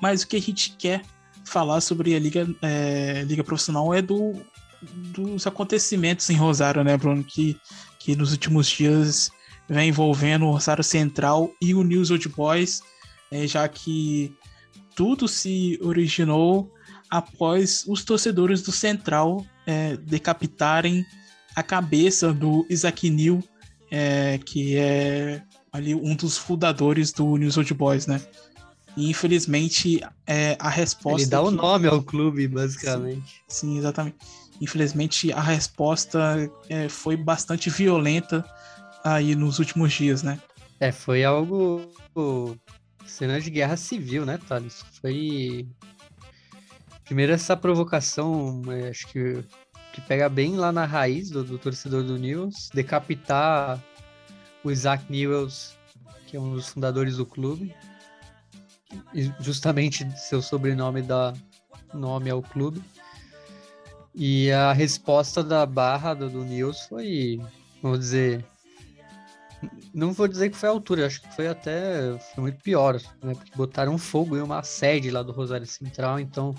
Mas 0.00 0.22
o 0.22 0.28
que 0.28 0.36
a 0.36 0.40
gente 0.40 0.76
quer 0.78 1.02
falar 1.44 1.80
sobre 1.80 2.14
a 2.14 2.18
Liga, 2.18 2.48
é, 2.62 3.24
Liga 3.26 3.44
Profissional 3.44 3.92
é 3.92 4.00
do, 4.00 4.34
dos 4.82 5.46
acontecimentos 5.46 6.28
em 6.30 6.36
Rosário, 6.36 6.82
né, 6.82 6.96
Bruno? 6.96 7.22
Que, 7.22 7.56
que 7.98 8.16
nos 8.16 8.32
últimos 8.32 8.68
dias 8.68 9.30
vem 9.68 9.88
envolvendo 9.88 10.46
o 10.46 10.52
Rosário 10.52 10.84
Central 10.84 11.50
e 11.60 11.74
o 11.74 11.82
News 11.82 12.10
Old 12.10 12.28
Boys, 12.28 12.82
é, 13.30 13.46
já 13.46 13.66
que 13.68 14.34
tudo 14.94 15.26
se 15.26 15.78
originou 15.82 16.70
após 17.10 17.84
os 17.86 18.04
torcedores 18.04 18.62
do 18.62 18.72
Central 18.72 19.44
é, 19.66 19.96
decapitarem 19.96 21.04
a 21.54 21.62
cabeça 21.62 22.32
do 22.32 22.66
Isaac 22.68 23.08
New, 23.10 23.42
é, 23.90 24.38
que 24.44 24.76
é 24.76 25.42
ali 25.72 25.94
um 25.94 26.14
dos 26.14 26.36
fundadores 26.36 27.12
do 27.12 27.36
News 27.36 27.56
Old 27.56 27.72
Boys, 27.74 28.06
né? 28.06 28.20
E 28.96 29.10
infelizmente 29.10 30.00
é, 30.26 30.56
a 30.58 30.68
resposta. 30.68 31.22
Ele 31.22 31.30
dá 31.30 31.40
o 31.40 31.48
que... 31.48 31.56
nome 31.56 31.88
ao 31.88 32.02
clube, 32.02 32.46
basicamente. 32.46 33.42
Sim, 33.48 33.72
sim 33.72 33.78
exatamente. 33.78 34.16
Infelizmente 34.60 35.32
a 35.32 35.40
resposta 35.40 36.50
é, 36.68 36.88
foi 36.88 37.16
bastante 37.16 37.70
violenta 37.70 38.44
aí 39.02 39.34
nos 39.34 39.58
últimos 39.58 39.92
dias, 39.92 40.22
né? 40.22 40.40
É, 40.78 40.92
foi 40.92 41.24
algo. 41.24 41.88
cena 43.06 43.40
de 43.40 43.50
guerra 43.50 43.76
civil, 43.76 44.26
né, 44.26 44.38
Thales? 44.48 44.84
Foi. 45.00 45.66
Primeiro, 47.04 47.32
essa 47.32 47.56
provocação, 47.56 48.62
é, 48.68 48.88
acho 48.88 49.06
que, 49.08 49.44
que 49.92 50.00
pega 50.02 50.28
bem 50.28 50.56
lá 50.56 50.72
na 50.72 50.84
raiz 50.84 51.30
do, 51.30 51.44
do 51.44 51.58
torcedor 51.58 52.02
do 52.02 52.16
News, 52.16 52.70
decapitar 52.72 53.82
o 54.64 54.70
Isaac 54.70 55.04
Newells, 55.10 55.76
que 56.26 56.36
é 56.36 56.40
um 56.40 56.54
dos 56.54 56.68
fundadores 56.68 57.16
do 57.16 57.26
clube, 57.26 57.74
justamente 59.40 60.06
seu 60.18 60.42
sobrenome 60.42 61.02
dá 61.02 61.32
nome 61.92 62.30
ao 62.30 62.42
clube. 62.42 62.82
E 64.14 64.50
a 64.52 64.72
resposta 64.72 65.42
da 65.42 65.64
barra 65.64 66.14
do, 66.14 66.28
do 66.28 66.44
News 66.44 66.82
foi, 66.82 67.40
vamos 67.82 67.98
dizer, 67.98 68.44
não 69.94 70.12
vou 70.12 70.28
dizer 70.28 70.50
que 70.50 70.56
foi 70.56 70.68
a 70.68 70.72
altura, 70.72 71.06
acho 71.06 71.22
que 71.22 71.34
foi 71.34 71.48
até 71.48 72.18
foi 72.34 72.42
muito 72.42 72.62
pior, 72.62 73.00
né? 73.22 73.34
Porque 73.34 73.52
botaram 73.56 73.96
fogo 73.96 74.36
em 74.36 74.40
uma 74.40 74.62
sede 74.62 75.10
lá 75.10 75.22
do 75.22 75.32
Rosário 75.32 75.66
Central, 75.66 76.20
então 76.20 76.54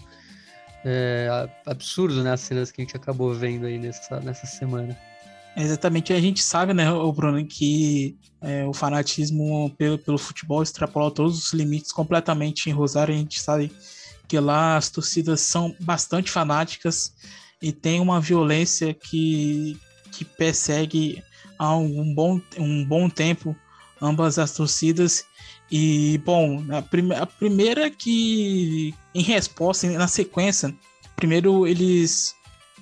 é 0.83 1.49
absurdo, 1.65 2.23
né? 2.23 2.31
As 2.31 2.41
cenas 2.41 2.71
que 2.71 2.81
a 2.81 2.85
gente 2.85 2.95
acabou 2.95 3.33
vendo 3.33 3.65
aí 3.65 3.77
nessa, 3.77 4.19
nessa 4.19 4.47
semana. 4.47 4.97
Exatamente, 5.55 6.11
a 6.13 6.19
gente 6.19 6.41
sabe, 6.41 6.73
né, 6.73 6.91
o 6.91 7.11
Bruno, 7.11 7.45
que 7.45 8.17
é, 8.41 8.65
o 8.65 8.73
fanatismo 8.73 9.69
pelo, 9.77 9.99
pelo 9.99 10.17
futebol 10.17 10.63
extrapolou 10.63 11.11
todos 11.11 11.37
os 11.37 11.53
limites 11.53 11.91
completamente 11.91 12.69
em 12.69 12.73
Rosário. 12.73 13.13
A 13.13 13.17
gente 13.17 13.39
sabe 13.39 13.71
que 14.27 14.39
lá 14.39 14.77
as 14.77 14.89
torcidas 14.89 15.41
são 15.41 15.75
bastante 15.79 16.31
fanáticas 16.31 17.13
e 17.61 17.71
tem 17.71 17.99
uma 17.99 18.19
violência 18.19 18.93
que, 18.93 19.79
que 20.11 20.25
persegue 20.25 21.23
há 21.57 21.75
um 21.77 22.13
bom, 22.13 22.41
um 22.57 22.83
bom 22.83 23.09
tempo 23.09 23.55
ambas 24.03 24.37
as 24.37 24.53
torcidas. 24.53 25.25
E, 25.71 26.19
bom, 26.25 26.63
a, 26.69 26.81
prime 26.81 27.15
a 27.15 27.25
primeira 27.25 27.89
que, 27.89 28.93
em 29.15 29.21
resposta, 29.21 29.89
na 29.89 30.07
sequência, 30.07 30.75
primeiro 31.15 31.65
eles 31.65 32.35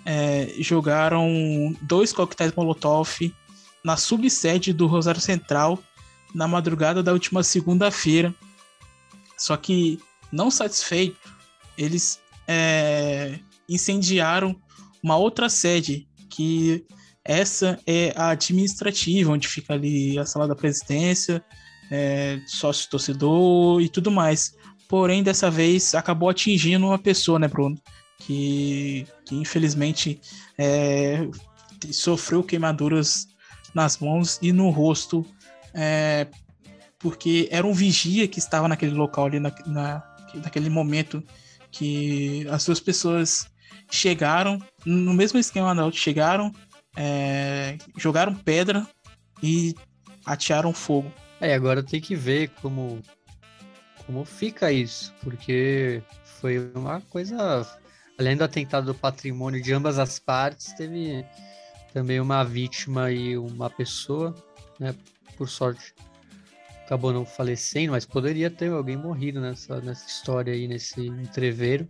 é, 0.06 0.54
jogaram 0.60 1.76
dois 1.82 2.12
coquetéis 2.12 2.54
Molotov 2.54 3.34
na 3.84 3.98
subsede 3.98 4.74
do 4.74 4.88
Rosário 4.88 5.22
Central 5.22 5.80
na 6.34 6.48
madrugada 6.48 7.04
da 7.04 7.14
última 7.14 7.44
segunda-feira. 7.44 8.34
Só 9.38 9.58
que, 9.58 10.00
não 10.32 10.52
satisfeito, 10.52 11.18
eles 11.78 12.20
é, 12.48 13.40
incendiaram 13.68 14.56
uma 15.04 15.18
outra 15.18 15.50
sede, 15.50 16.08
que 16.30 16.86
essa 17.24 17.80
é 17.86 18.14
a 18.16 18.30
administrativa, 18.30 19.32
onde 19.32 19.48
fica 19.48 19.74
ali 19.74 20.18
a 20.18 20.26
sala 20.26 20.48
da 20.48 20.56
presidência, 20.56 21.44
é, 21.92 22.40
sócio 22.48 22.90
torcedor 22.90 23.82
e 23.82 23.90
tudo 23.90 24.12
mais. 24.12 24.56
Porém, 24.88 25.24
dessa 25.24 25.50
vez 25.50 25.96
acabou 25.96 26.30
atingindo 26.30 26.86
uma 26.86 27.00
pessoa, 27.00 27.40
né, 27.40 27.48
Bruno? 27.48 27.78
Que, 28.24 29.08
que 29.26 29.36
infelizmente 29.36 30.22
é, 30.56 31.28
sofreu 31.92 32.44
queimaduras 32.44 33.28
nas 33.74 33.98
mãos 33.98 34.38
e 34.42 34.52
no 34.52 34.70
rosto, 34.70 35.26
é, 35.74 36.28
porque 37.00 37.48
era 37.52 37.66
um 37.66 37.74
vigia 37.74 38.28
que 38.28 38.38
estava 38.38 38.68
naquele 38.68 38.94
local 38.94 39.26
ali, 39.26 39.40
na, 39.40 39.52
na, 39.66 40.04
naquele 40.36 40.70
momento 40.70 41.24
que 41.72 42.46
as 42.50 42.66
duas 42.66 42.80
pessoas 42.80 43.48
chegaram, 43.90 44.62
no 44.86 45.14
mesmo 45.14 45.40
esquema 45.40 45.74
da 45.74 45.92
chegaram, 45.92 46.54
é, 46.96 47.78
jogaram 47.98 48.36
pedra 48.36 48.86
e 49.42 49.74
atearam 50.26 50.74
fogo. 50.74 51.12
É, 51.40 51.56
agora 51.56 51.82
tem 51.82 52.00
que 52.00 52.16
ver 52.16 52.50
como, 52.62 53.02
como 54.06 54.24
fica 54.26 54.72
isso, 54.72 55.14
porque 55.24 56.04
foi 56.40 56.72
uma 56.76 57.02
coisa. 57.02 57.66
Além 58.22 58.38
do 58.38 58.44
atentado 58.44 58.86
do 58.86 58.94
patrimônio 58.94 59.60
de 59.60 59.74
ambas 59.74 59.98
as 59.98 60.20
partes, 60.20 60.74
teve 60.74 61.26
também 61.92 62.20
uma 62.20 62.44
vítima 62.44 63.10
e 63.10 63.36
uma 63.36 63.68
pessoa, 63.68 64.36
né? 64.80 64.94
Por 65.36 65.50
sorte, 65.50 65.96
acabou 66.86 67.12
não 67.12 67.26
falecendo, 67.26 67.94
mas 67.94 68.06
poderia 68.06 68.52
ter 68.52 68.72
alguém 68.72 68.96
morrido 68.96 69.42
nessa, 69.42 69.82
nessa 69.82 70.06
história 70.08 70.54
aí, 70.54 70.68
nesse 70.68 71.08
entreveiro. 71.08 71.90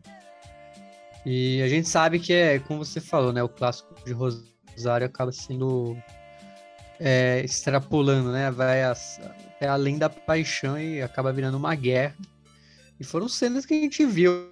E 1.25 1.61
a 1.61 1.67
gente 1.67 1.89
sabe 1.89 2.17
que 2.17 2.31
é, 2.31 2.59
como 2.59 2.85
você 2.85 3.01
falou, 3.01 3.33
né? 3.33 3.43
O 3.43 3.49
clássico 3.49 3.93
de 4.05 4.13
Rosário 4.13 5.05
acaba 5.05 5.33
sendo 5.33 5.97
é, 6.97 7.41
extrapolando, 7.43 8.31
né? 8.31 8.49
Vai 8.51 8.83
é 9.59 9.67
além 9.67 9.97
da 9.97 10.09
paixão 10.09 10.79
e 10.79 11.01
acaba 11.01 11.33
virando 11.33 11.57
uma 11.57 11.75
guerra. 11.75 12.15
E 13.01 13.03
foram 13.03 13.27
cenas 13.27 13.65
que 13.65 13.73
a 13.73 13.77
gente 13.77 14.05
viu, 14.05 14.51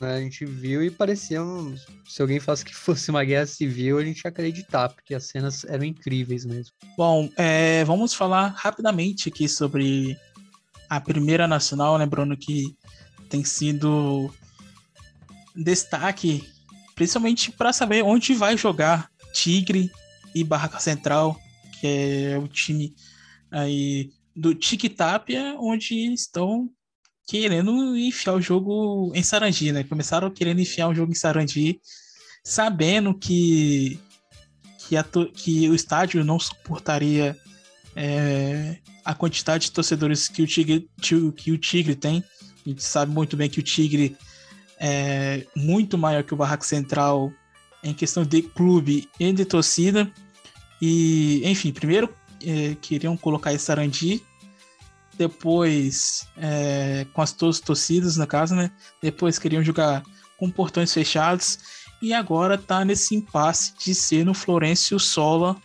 né? 0.00 0.14
A 0.14 0.20
gente 0.20 0.44
viu 0.46 0.80
e 0.80 0.92
pareciam. 0.92 1.74
Se 2.08 2.22
alguém 2.22 2.38
falasse 2.38 2.64
que 2.64 2.70
fosse 2.72 3.10
uma 3.10 3.24
guerra 3.24 3.46
civil, 3.46 3.98
a 3.98 4.04
gente 4.04 4.20
ia 4.20 4.28
acreditar, 4.28 4.90
porque 4.90 5.12
as 5.12 5.24
cenas 5.24 5.64
eram 5.64 5.82
incríveis 5.82 6.44
mesmo. 6.46 6.72
Bom, 6.96 7.28
é, 7.36 7.84
vamos 7.84 8.14
falar 8.14 8.54
rapidamente 8.56 9.28
aqui 9.28 9.48
sobre 9.48 10.16
a 10.88 11.00
primeira 11.00 11.48
nacional, 11.48 11.96
lembrando 11.96 12.36
que 12.36 12.76
tem 13.28 13.42
sido 13.42 14.32
destaque, 15.56 16.48
principalmente 16.94 17.50
para 17.50 17.72
saber 17.72 18.04
onde 18.04 18.34
vai 18.34 18.56
jogar 18.56 19.10
Tigre 19.32 19.90
e 20.32 20.44
Barraca 20.44 20.78
Central, 20.78 21.36
que 21.80 21.88
é 21.88 22.38
o 22.38 22.46
time 22.46 22.94
aí 23.50 24.12
do 24.36 24.54
Tic 24.54 24.94
Tapia, 24.94 25.56
onde 25.58 26.14
estão 26.14 26.70
querendo 27.26 27.96
enfiar 27.96 28.34
o 28.34 28.40
jogo 28.40 29.12
em 29.14 29.22
Sarandi, 29.22 29.72
né? 29.72 29.84
Começaram 29.84 30.30
querendo 30.30 30.60
enfiar 30.60 30.88
o 30.88 30.94
jogo 30.94 31.12
em 31.12 31.14
Sarandi, 31.14 31.80
sabendo 32.44 33.14
que 33.14 34.00
que, 34.88 34.96
a, 34.96 35.04
que 35.04 35.68
o 35.68 35.74
estádio 35.74 36.24
não 36.24 36.38
suportaria 36.38 37.36
é, 37.94 38.78
a 39.04 39.14
quantidade 39.14 39.66
de 39.66 39.72
torcedores 39.72 40.26
que 40.26 40.42
o 40.42 40.46
Tigre 40.46 40.88
que 41.00 41.52
o 41.52 41.58
Tigre 41.58 41.94
tem. 41.94 42.24
A 42.66 42.68
gente 42.68 42.82
sabe 42.82 43.12
muito 43.12 43.36
bem 43.36 43.48
que 43.48 43.60
o 43.60 43.62
Tigre 43.62 44.16
é 44.78 45.46
muito 45.54 45.96
maior 45.96 46.24
que 46.24 46.34
o 46.34 46.36
Barraco 46.36 46.64
Central 46.64 47.32
em 47.82 47.94
questão 47.94 48.24
de 48.24 48.42
clube 48.42 49.08
e 49.18 49.32
de 49.32 49.44
torcida. 49.44 50.10
E, 50.80 51.42
enfim, 51.44 51.72
primeiro 51.72 52.14
é, 52.44 52.74
queriam 52.80 53.16
colocar 53.16 53.52
esse 53.52 53.64
Sarandi, 53.64 54.22
depois 55.20 56.26
é, 56.38 57.06
com 57.12 57.20
as 57.20 57.30
duas 57.32 57.60
torcidas, 57.60 58.16
na 58.16 58.26
casa, 58.26 58.56
né? 58.56 58.70
Depois 59.02 59.38
queriam 59.38 59.62
jogar 59.62 60.02
com 60.38 60.50
portões 60.50 60.94
fechados. 60.94 61.58
E 62.00 62.14
agora 62.14 62.56
tá 62.56 62.86
nesse 62.86 63.14
impasse 63.14 63.74
de 63.78 63.94
ser 63.94 64.24
no 64.24 64.32
Florencio 64.32 64.98
Sola. 64.98 65.58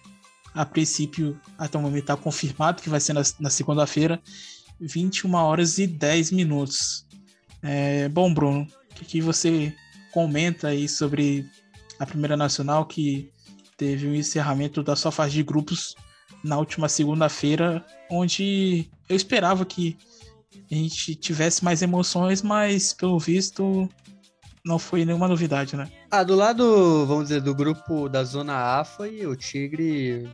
A 0.54 0.66
princípio, 0.66 1.40
até 1.58 1.78
o 1.78 1.82
momento 1.82 2.02
está 2.02 2.18
confirmado 2.18 2.82
que 2.82 2.90
vai 2.90 3.00
ser 3.00 3.14
na, 3.14 3.22
na 3.40 3.50
segunda-feira, 3.50 4.22
21 4.78 5.34
horas 5.34 5.78
e 5.78 5.88
10 5.88 6.32
minutos. 6.32 7.06
É, 7.64 8.10
bom, 8.10 8.34
Bruno, 8.34 8.68
o 8.92 8.96
que, 8.96 9.06
que 9.06 9.22
você 9.22 9.74
comenta 10.12 10.68
aí 10.68 10.90
sobre 10.90 11.50
a 11.98 12.06
Primeira 12.06 12.36
Nacional 12.36 12.86
que 12.86 13.32
teve 13.78 14.06
um 14.06 14.16
encerramento 14.16 14.84
da 14.84 14.98
sua 14.98 15.14
fase 15.14 15.34
de 15.34 15.44
grupos 15.44 15.96
na 16.46 16.58
última 16.58 16.88
segunda-feira, 16.88 17.84
onde 18.10 18.88
eu 19.10 19.16
esperava 19.16 19.66
que 19.66 19.98
a 20.72 20.76
gente 20.76 21.16
tivesse 21.16 21.64
mais 21.64 21.82
emoções, 21.82 22.42
mas 22.42 22.94
pelo 22.94 23.20
visto 23.20 23.90
não 24.64 24.80
foi 24.80 25.06
nenhuma 25.06 25.28
novidade, 25.28 25.76
né? 25.76 25.90
Ah, 26.10 26.24
do 26.24 26.36
lado, 26.36 27.06
vamos 27.06 27.26
dizer, 27.26 27.42
do 27.42 27.54
grupo 27.54 28.08
da 28.08 28.24
Zona 28.24 28.80
A 28.80 28.84
foi 28.84 29.26
o 29.26 29.36
Tigre. 29.36 30.30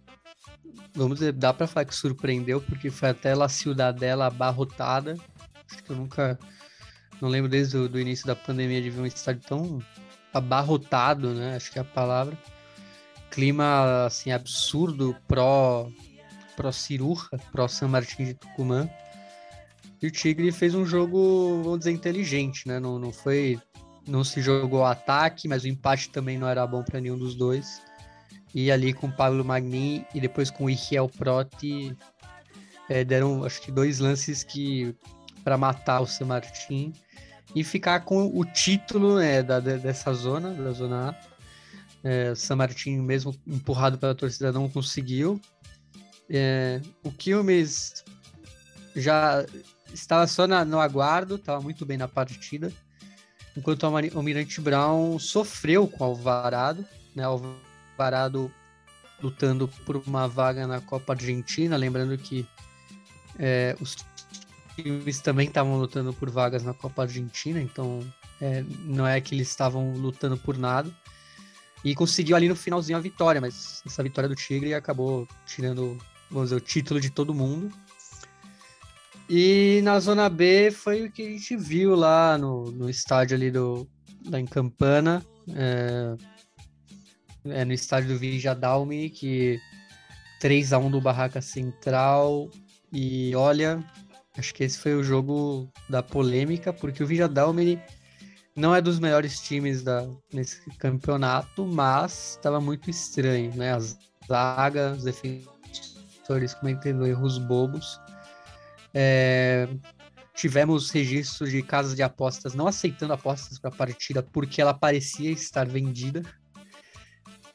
Vamos 0.93 1.19
dizer, 1.19 1.31
dá 1.33 1.53
pra 1.53 1.67
falar 1.67 1.85
que 1.85 1.95
surpreendeu, 1.95 2.61
porque 2.61 2.89
foi 2.89 3.09
até 3.09 3.33
La 3.33 3.47
Ciudadela 3.47 4.27
abarrotada. 4.27 5.17
Acho 5.69 5.83
que 5.83 5.91
eu 5.91 5.95
nunca 5.95 6.37
não 7.21 7.29
lembro 7.29 7.49
desde 7.49 7.77
o 7.77 7.87
do 7.87 7.99
início 7.99 8.27
da 8.27 8.35
pandemia 8.35 8.81
de 8.81 8.89
ver 8.89 9.01
um 9.01 9.05
estádio 9.05 9.43
tão 9.47 9.79
abarrotado, 10.33 11.33
né? 11.33 11.55
Acho 11.55 11.71
que 11.71 11.79
é 11.79 11.81
a 11.81 11.85
palavra. 11.85 12.37
Clima, 13.31 14.05
assim, 14.05 14.31
absurdo 14.31 15.15
pró, 15.27 15.89
pró 16.55 16.71
Cirurra, 16.71 17.29
pró 17.51 17.67
San 17.67 17.87
Martín 17.87 18.25
de 18.25 18.33
Tucumã. 18.33 18.89
E 20.01 20.07
o 20.07 20.11
Tigre 20.11 20.51
fez 20.51 20.75
um 20.75 20.85
jogo, 20.85 21.61
vamos 21.63 21.79
dizer, 21.79 21.91
inteligente, 21.91 22.67
né? 22.67 22.79
Não, 22.79 22.99
não 22.99 23.11
foi... 23.11 23.59
Não 24.07 24.23
se 24.23 24.41
jogou 24.41 24.83
ataque, 24.83 25.47
mas 25.47 25.63
o 25.63 25.67
empate 25.67 26.09
também 26.09 26.37
não 26.37 26.47
era 26.49 26.65
bom 26.65 26.83
para 26.83 26.99
nenhum 26.99 27.17
dos 27.17 27.35
dois. 27.35 27.81
E 28.53 28.71
ali 28.71 28.93
com 28.93 29.07
o 29.07 29.11
Pablo 29.11 29.45
Magnin 29.45 30.03
e 30.13 30.19
depois 30.19 30.49
com 30.49 30.65
o 30.65 30.69
Ichiel 30.69 31.07
Proti, 31.07 31.95
é, 32.89 33.05
deram, 33.05 33.43
acho 33.43 33.61
que, 33.61 33.71
dois 33.71 33.99
lances 33.99 34.43
que 34.43 34.95
para 35.43 35.57
matar 35.57 36.01
o 36.01 36.07
San 36.07 36.25
Martín 36.25 36.93
e 37.55 37.63
ficar 37.63 38.01
com 38.01 38.27
o 38.27 38.43
título 38.43 39.17
né, 39.17 39.43
da, 39.43 39.59
dessa 39.59 40.13
zona, 40.13 40.51
da 40.51 40.71
zona 40.71 41.09
A. 41.09 41.30
É, 42.03 42.33
San 42.35 42.55
Martín, 42.55 42.97
mesmo 42.99 43.35
empurrado 43.45 43.97
pela 43.97 44.15
torcida, 44.15 44.51
não 44.51 44.69
conseguiu. 44.69 45.39
É, 46.29 46.81
o 47.03 47.11
Quilmes 47.11 48.03
já 48.95 49.45
estava 49.93 50.25
só 50.27 50.47
na, 50.47 50.63
no 50.65 50.79
aguardo, 50.79 51.35
estava 51.35 51.61
muito 51.61 51.85
bem 51.85 51.97
na 51.97 52.07
partida, 52.07 52.71
enquanto 53.55 53.83
o 53.83 54.17
Almirante 54.17 54.61
Brown 54.61 55.19
sofreu 55.19 55.87
com 55.87 56.03
o 56.03 56.07
Alvarado, 56.07 56.85
né, 57.15 57.23
Alvarado 57.23 58.51
lutando 59.21 59.67
por 59.85 59.97
uma 59.97 60.27
vaga 60.27 60.65
na 60.65 60.81
Copa 60.81 61.13
Argentina, 61.13 61.77
lembrando 61.77 62.17
que 62.17 62.47
é, 63.37 63.75
os 63.79 63.97
times 64.75 65.19
também 65.19 65.47
estavam 65.47 65.77
lutando 65.77 66.13
por 66.13 66.29
vagas 66.29 66.63
na 66.63 66.73
Copa 66.73 67.03
Argentina, 67.03 67.61
então 67.61 67.99
é, 68.39 68.63
não 68.79 69.05
é 69.05 69.21
que 69.21 69.35
eles 69.35 69.49
estavam 69.49 69.93
lutando 69.93 70.37
por 70.37 70.57
nada. 70.57 70.91
E 71.83 71.95
conseguiu 71.95 72.35
ali 72.35 72.47
no 72.47 72.55
finalzinho 72.55 72.97
a 72.97 73.01
vitória, 73.01 73.41
mas 73.41 73.81
essa 73.85 74.03
vitória 74.03 74.29
do 74.29 74.35
Tigre 74.35 74.73
acabou 74.73 75.27
tirando, 75.45 75.97
vamos 76.29 76.49
dizer, 76.49 76.55
o 76.55 76.61
título 76.61 76.99
de 76.99 77.09
todo 77.09 77.33
mundo. 77.33 77.71
E 79.27 79.81
na 79.83 79.99
Zona 79.99 80.29
B 80.29 80.71
foi 80.71 81.05
o 81.05 81.11
que 81.11 81.21
a 81.21 81.29
gente 81.29 81.55
viu 81.55 81.95
lá 81.95 82.37
no, 82.37 82.71
no 82.71 82.89
estádio 82.89 83.35
ali 83.35 83.49
do, 83.49 83.87
lá 84.29 84.39
em 84.39 84.45
Campana, 84.45 85.25
é, 85.55 86.15
é 87.45 87.65
no 87.65 87.73
estádio 87.73 88.09
do 88.09 88.19
Vigia 88.19 88.53
Dalmi, 88.53 89.09
que 89.09 89.59
3 90.39 90.73
a 90.73 90.77
1 90.77 90.91
do 90.91 91.01
Barraca 91.01 91.41
Central. 91.41 92.49
E 92.91 93.33
olha, 93.35 93.83
acho 94.37 94.53
que 94.53 94.63
esse 94.63 94.77
foi 94.77 94.95
o 94.95 95.03
jogo 95.03 95.71
da 95.89 96.03
polêmica, 96.03 96.73
porque 96.73 97.03
o 97.03 97.07
Vigia 97.07 97.27
Dalmi 97.27 97.79
não 98.55 98.75
é 98.75 98.81
dos 98.81 98.99
melhores 98.99 99.39
times 99.39 99.81
da, 99.81 100.07
nesse 100.33 100.61
campeonato, 100.77 101.65
mas 101.65 102.31
estava 102.31 102.59
muito 102.59 102.89
estranho, 102.89 103.55
né? 103.55 103.73
As 103.73 103.97
zagas, 104.27 104.99
os 104.99 105.03
defensores 105.03 106.53
cometendo 106.53 107.05
erros 107.05 107.37
bobos. 107.37 107.99
É, 108.93 109.67
tivemos 110.33 110.89
registros 110.89 111.51
de 111.51 111.61
casas 111.61 111.95
de 111.95 112.03
apostas 112.03 112.53
não 112.53 112.67
aceitando 112.67 113.13
apostas 113.13 113.57
para 113.57 113.69
a 113.69 113.75
partida 113.75 114.21
porque 114.21 114.61
ela 114.61 114.73
parecia 114.73 115.31
estar 115.31 115.67
vendida. 115.67 116.23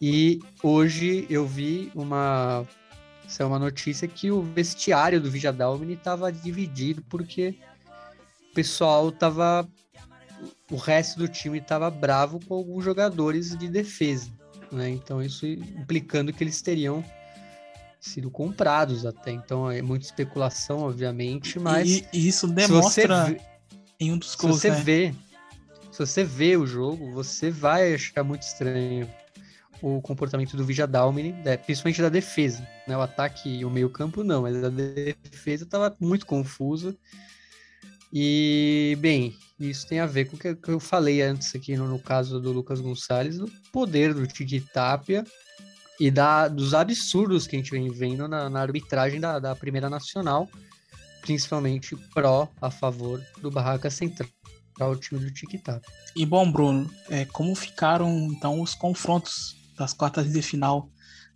E 0.00 0.40
hoje 0.62 1.26
eu 1.30 1.46
vi 1.46 1.90
uma, 1.94 2.66
é 3.38 3.44
uma 3.44 3.58
notícia 3.58 4.06
que 4.06 4.30
o 4.30 4.42
vestiário 4.42 5.20
do 5.20 5.30
Vigia 5.30 5.52
Dalmini 5.52 5.94
estava 5.94 6.30
dividido 6.30 7.02
porque 7.08 7.58
o 8.50 8.54
pessoal 8.54 9.08
estava 9.08 9.66
o 10.70 10.76
resto 10.76 11.18
do 11.18 11.28
time 11.28 11.58
estava 11.58 11.90
bravo 11.90 12.40
com 12.44 12.54
alguns 12.54 12.84
jogadores 12.84 13.56
de 13.56 13.68
defesa, 13.68 14.30
né? 14.72 14.88
Então 14.90 15.22
isso 15.22 15.46
implicando 15.46 16.32
que 16.32 16.42
eles 16.42 16.60
teriam 16.60 17.04
sido 18.00 18.30
comprados 18.30 19.06
até. 19.06 19.30
Então 19.32 19.70
é 19.70 19.82
muita 19.82 20.06
especulação, 20.06 20.80
obviamente, 20.80 21.58
mas 21.58 21.88
e, 21.88 22.08
e 22.12 22.28
isso 22.28 22.46
demonstra 22.46 23.24
vê, 23.26 23.40
em 24.00 24.12
um 24.12 24.18
dos 24.18 24.34
gols, 24.34 24.60
se 24.60 24.68
você 24.68 24.70
né? 24.70 24.82
vê, 24.82 25.14
se 25.92 25.98
você 25.98 26.24
vê 26.24 26.56
o 26.56 26.66
jogo, 26.66 27.12
você 27.12 27.50
vai 27.50 27.94
achar 27.94 28.24
muito 28.24 28.42
estranho 28.42 29.08
o 29.82 30.00
comportamento 30.00 30.56
do 30.56 30.64
Vija 30.64 30.86
Dalmini, 30.86 31.32
né? 31.32 31.56
principalmente 31.56 32.00
da 32.00 32.08
defesa, 32.08 32.66
né? 32.88 32.96
O 32.96 33.00
ataque 33.00 33.48
e 33.48 33.64
o 33.64 33.70
meio-campo 33.70 34.24
não, 34.24 34.42
mas 34.42 34.62
a 34.64 34.70
defesa 34.70 35.64
estava 35.64 35.94
muito 36.00 36.26
confusa. 36.26 36.96
E, 38.18 38.96
bem, 38.98 39.36
isso 39.60 39.86
tem 39.86 40.00
a 40.00 40.06
ver 40.06 40.24
com 40.24 40.36
o 40.36 40.38
que 40.38 40.70
eu 40.70 40.80
falei 40.80 41.20
antes 41.20 41.54
aqui 41.54 41.76
no, 41.76 41.86
no 41.86 41.98
caso 41.98 42.40
do 42.40 42.50
Lucas 42.50 42.80
Gonçalves, 42.80 43.36
do 43.36 43.46
poder 43.70 44.14
do 44.14 44.26
Tiki 44.26 44.58
Tapia 44.58 45.22
e 46.00 46.10
da, 46.10 46.48
dos 46.48 46.72
absurdos 46.72 47.46
que 47.46 47.56
a 47.56 47.58
gente 47.58 47.72
vem 47.72 47.90
vendo 47.90 48.26
na, 48.26 48.48
na 48.48 48.62
arbitragem 48.62 49.20
da, 49.20 49.38
da, 49.38 49.54
Primeira 49.54 49.90
Nacional, 49.90 50.48
principalmente 51.20 51.94
pró 52.14 52.48
a 52.58 52.70
favor 52.70 53.22
do 53.42 53.50
Barraca 53.50 53.90
Central, 53.90 54.30
o 54.80 54.96
time 54.96 55.20
do 55.20 55.30
Tiki 55.30 55.58
Tapia. 55.58 55.92
E 56.16 56.24
bom, 56.24 56.50
Bruno, 56.50 56.90
é, 57.10 57.26
como 57.26 57.54
ficaram 57.54 58.32
então 58.32 58.62
os 58.62 58.74
confrontos 58.74 59.54
das 59.76 59.92
quartas 59.92 60.32
de 60.32 60.40
final 60.40 60.88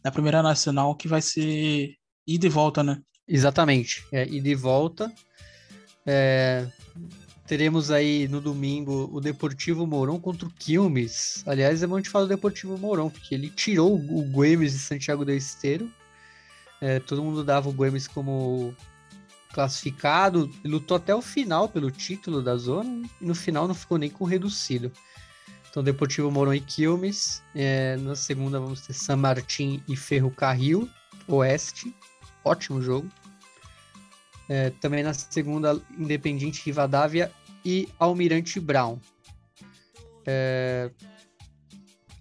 da 0.03 0.11
Primeira 0.11 0.43
Nacional, 0.43 0.95
que 0.95 1.07
vai 1.07 1.21
ser 1.21 1.95
ida 2.27 2.47
e 2.47 2.49
volta, 2.49 2.83
né? 2.83 3.03
Exatamente, 3.29 4.03
é 4.11 4.27
ida 4.27 4.49
e 4.49 4.55
volta. 4.55 5.13
É, 6.07 6.67
Teremos 7.51 7.91
aí 7.91 8.29
no 8.29 8.41
domingo 8.41 9.11
o 9.13 9.21
Deportivo 9.21 9.85
Mourão 9.85 10.21
contra 10.21 10.47
o 10.47 10.53
Quilmes. 10.53 11.43
Aliás, 11.45 11.83
é 11.83 11.87
bom 11.89 11.97
gente 11.97 12.09
falar 12.09 12.27
do 12.27 12.29
Deportivo 12.29 12.79
Mourão, 12.79 13.11
porque 13.11 13.35
ele 13.35 13.51
tirou 13.51 13.97
o 13.97 14.23
Guemes 14.23 14.71
de 14.71 14.79
Santiago 14.79 15.25
do 15.25 15.33
Esteiro. 15.33 15.91
É, 16.81 17.01
todo 17.01 17.25
mundo 17.25 17.43
dava 17.43 17.69
o 17.69 17.73
Guemes 17.73 18.07
como 18.07 18.73
classificado, 19.53 20.49
lutou 20.65 20.97
até 20.97 21.13
o 21.13 21.21
final 21.21 21.69
pelo 21.69 21.91
título 21.91 22.41
da 22.41 22.55
zona 22.57 23.05
e 23.21 23.27
no 23.27 23.35
final 23.35 23.67
não 23.67 23.75
ficou 23.75 23.99
nem 23.99 24.09
com 24.09 24.25
reduzido. 24.25 24.93
Então, 25.69 25.83
Deportivo 25.83 26.31
Mourão 26.31 26.55
e 26.55 26.61
Quilmes. 26.61 27.43
É, 27.53 27.97
na 27.97 28.15
segunda 28.15 28.61
vamos 28.61 28.83
ter 28.83 28.93
San 28.93 29.17
Martín 29.17 29.83
e 29.89 29.97
Ferro 29.97 30.31
Carril 30.31 30.89
Oeste. 31.27 31.93
Ótimo 32.45 32.81
jogo. 32.81 33.09
É, 34.51 34.71
também 34.81 35.05
na 35.05 35.15
segunda, 35.15 35.81
Independiente 35.97 36.61
Rivadavia 36.67 37.31
e 37.65 37.89
Almirante 38.01 38.59
Brown. 38.59 38.99
É, 40.27 40.91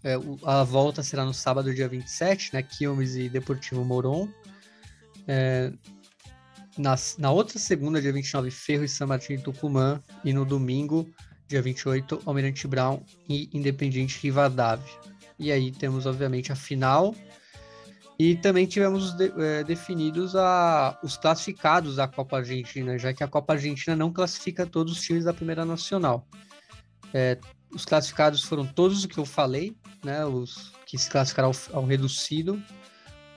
é, 0.03 0.13
a 0.43 0.63
volta 0.63 1.01
será 1.01 1.25
no 1.25 1.33
sábado, 1.33 1.73
dia 1.73 1.87
27, 1.87 2.53
né? 2.53 2.61
Quilmes 2.61 3.15
e 3.15 3.29
Deportivo 3.29 3.83
Moron. 3.83 4.29
É, 5.27 5.73
na, 6.77 6.93
na 7.17 7.31
outra 7.31 7.57
segunda, 7.57 7.99
dia 7.99 8.13
29, 8.13 8.51
Ferro 8.51 8.83
e 8.83 8.87
São 8.87 9.07
Martin 9.07 9.37
de 9.37 9.41
Tucumã. 9.41 9.99
E 10.23 10.31
no 10.31 10.45
domingo, 10.45 11.09
dia 11.47 11.63
28, 11.63 12.21
Almirante 12.27 12.67
Brown 12.67 13.01
e 13.27 13.49
Independiente 13.51 14.19
Rivadavia. 14.21 14.85
E 15.39 15.51
aí 15.51 15.71
temos, 15.71 16.05
obviamente, 16.05 16.51
a 16.51 16.55
final. 16.55 17.15
E 18.19 18.35
também 18.35 18.65
tivemos 18.65 19.13
de, 19.13 19.31
é, 19.37 19.63
definidos 19.63 20.35
a, 20.35 20.99
os 21.01 21.15
classificados 21.15 21.95
da 21.95 22.05
Copa 22.05 22.37
Argentina, 22.37 22.97
já 22.97 23.13
que 23.13 23.23
a 23.23 23.27
Copa 23.29 23.53
Argentina 23.53 23.95
não 23.95 24.11
classifica 24.11 24.65
todos 24.65 24.91
os 24.91 25.01
times 25.01 25.23
da 25.23 25.33
Primeira 25.33 25.63
Nacional. 25.63 26.27
É, 27.13 27.37
os 27.73 27.85
classificados 27.85 28.43
foram 28.43 28.65
todos 28.65 29.05
o 29.05 29.07
que 29.07 29.17
eu 29.17 29.25
falei, 29.25 29.73
né? 30.03 30.25
Os 30.25 30.73
que 30.85 30.97
se 30.97 31.09
classificaram 31.09 31.49
ao, 31.49 31.77
ao 31.77 31.85
reduzido, 31.85 32.61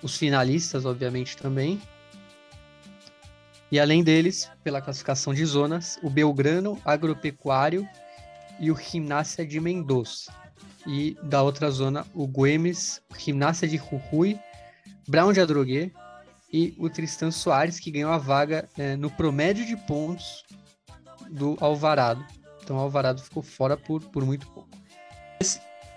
os 0.03 0.17
finalistas, 0.17 0.85
obviamente, 0.85 1.37
também. 1.37 1.81
E 3.71 3.79
além 3.79 4.03
deles, 4.03 4.51
pela 4.65 4.83
classificação 4.83 5.33
de 5.33 5.45
zonas, 5.45 5.97
o 6.03 6.11
Belgrano, 6.11 6.77
Agropecuário 6.85 7.89
e 8.59 8.69
o 8.69 8.77
Gimnasia 8.77 9.47
de 9.47 9.61
Mendoza. 9.61 10.33
E 10.85 11.17
da 11.23 11.41
outra 11.41 11.71
zona, 11.71 12.05
o 12.13 12.27
Güemes, 12.27 13.01
Gimnasia 13.17 13.69
de 13.69 13.77
Jujuy 13.77 14.41
Brown 15.09 15.33
de 15.33 15.41
Adrogué 15.41 15.91
e 16.53 16.75
o 16.79 16.89
Tristan 16.91 17.31
Soares, 17.31 17.81
que 17.81 17.91
ganhou 17.91 18.13
a 18.13 18.19
vaga 18.19 18.69
é, 18.77 18.97
no 18.97 19.11
promédio 19.11 19.65
de 19.67 19.77
pontos 19.77 20.45
do 21.31 21.57
Alvarado. 21.61 22.25
Então 22.63 22.77
o 22.77 22.81
Alvarado 22.81 23.23
ficou 23.23 23.43
fora 23.43 23.77
por, 23.77 24.03
por 24.03 24.25
muito 24.25 24.47
pouco. 24.49 24.69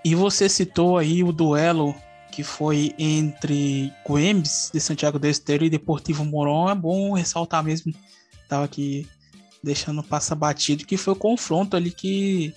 E 0.04 0.16
você 0.16 0.48
citou 0.48 0.98
aí 0.98 1.24
o 1.24 1.32
duelo 1.32 1.96
que 2.32 2.44
foi 2.44 2.94
entre 2.98 3.94
Coembes 4.04 4.70
de 4.74 4.80
Santiago 4.80 5.18
do 5.18 5.28
Esteiro 5.28 5.64
e 5.64 5.70
Deportivo 5.70 6.26
Moron. 6.26 6.70
É 6.70 6.76
bom 6.76 7.14
ressaltar 7.14 7.64
mesmo, 7.64 7.94
tava 8.50 8.66
aqui 8.66 9.08
deixando 9.64 10.04
passar 10.04 10.36
batido, 10.36 10.86
que 10.86 10.98
foi 10.98 11.14
o 11.14 11.18
confronto 11.18 11.76
ali 11.76 11.92
que 11.92 12.54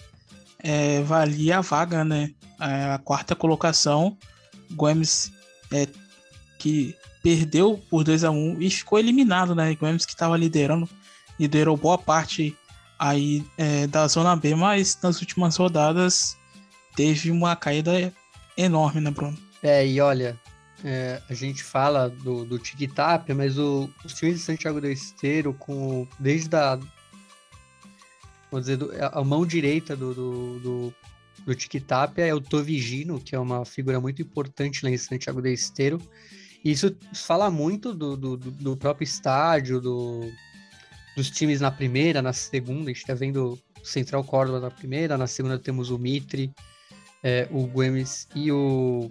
é, 0.58 1.00
valia 1.02 1.58
a 1.58 1.60
vaga, 1.60 2.04
né? 2.04 2.32
É, 2.60 2.92
a 2.92 2.98
quarta 2.98 3.34
colocação. 3.34 4.16
Gomes 4.72 5.32
é, 5.72 5.86
que 6.58 6.96
perdeu 7.22 7.82
por 7.88 8.04
2 8.04 8.24
a 8.24 8.30
1 8.30 8.60
e 8.60 8.70
ficou 8.70 8.98
eliminado, 8.98 9.54
né? 9.54 9.72
O 9.72 9.76
que 9.76 9.86
estava 9.86 10.36
liderando, 10.36 10.88
liderou 11.38 11.76
boa 11.76 11.96
parte 11.96 12.56
aí 12.98 13.44
é, 13.56 13.86
da 13.86 14.06
zona 14.08 14.34
B, 14.34 14.54
mas 14.54 14.98
nas 15.02 15.20
últimas 15.20 15.56
rodadas 15.56 16.36
teve 16.96 17.30
uma 17.30 17.54
caída 17.54 18.12
enorme, 18.56 19.00
né, 19.00 19.10
Bruno? 19.10 19.38
É, 19.62 19.86
e 19.86 20.00
olha, 20.00 20.38
é, 20.84 21.22
a 21.28 21.34
gente 21.34 21.62
fala 21.62 22.08
do, 22.08 22.44
do 22.44 22.58
Tic-Tac, 22.58 23.32
mas 23.34 23.58
o, 23.58 23.88
os 24.04 24.14
times 24.14 24.36
de 24.36 24.40
Santiago 24.40 24.80
do 24.80 24.88
Esteiro, 24.88 25.54
com, 25.54 26.06
desde 26.18 26.54
a, 26.56 26.78
dizer, 28.52 28.76
do, 28.76 28.90
a 29.00 29.24
mão 29.24 29.46
direita 29.46 29.96
do, 29.96 30.14
do, 30.14 30.58
do, 30.58 30.94
do 31.44 31.54
Tic-Tac 31.54 32.20
é 32.20 32.34
o 32.34 32.40
Tovigino, 32.40 33.20
que 33.20 33.34
é 33.34 33.38
uma 33.38 33.64
figura 33.64 34.00
muito 34.00 34.22
importante 34.22 34.84
lá 34.84 34.90
em 34.90 34.98
Santiago 34.98 35.40
do 35.40 35.48
Esteiro, 35.48 36.00
isso 36.64 36.94
fala 37.14 37.50
muito 37.50 37.94
do, 37.94 38.16
do, 38.16 38.36
do 38.36 38.76
próprio 38.76 39.04
estádio, 39.04 39.80
do, 39.80 40.30
dos 41.16 41.30
times 41.30 41.60
na 41.60 41.70
primeira, 41.70 42.20
na 42.20 42.32
segunda. 42.32 42.90
A 42.90 42.92
gente 42.92 43.06
tá 43.06 43.14
vendo 43.14 43.58
Central 43.82 44.24
Córdoba 44.24 44.60
na 44.60 44.70
primeira, 44.70 45.16
na 45.16 45.26
segunda 45.26 45.58
temos 45.58 45.90
o 45.90 45.98
Mitre, 45.98 46.52
é, 47.22 47.48
o 47.50 47.66
Guemes 47.66 48.28
e 48.34 48.50
o. 48.50 49.10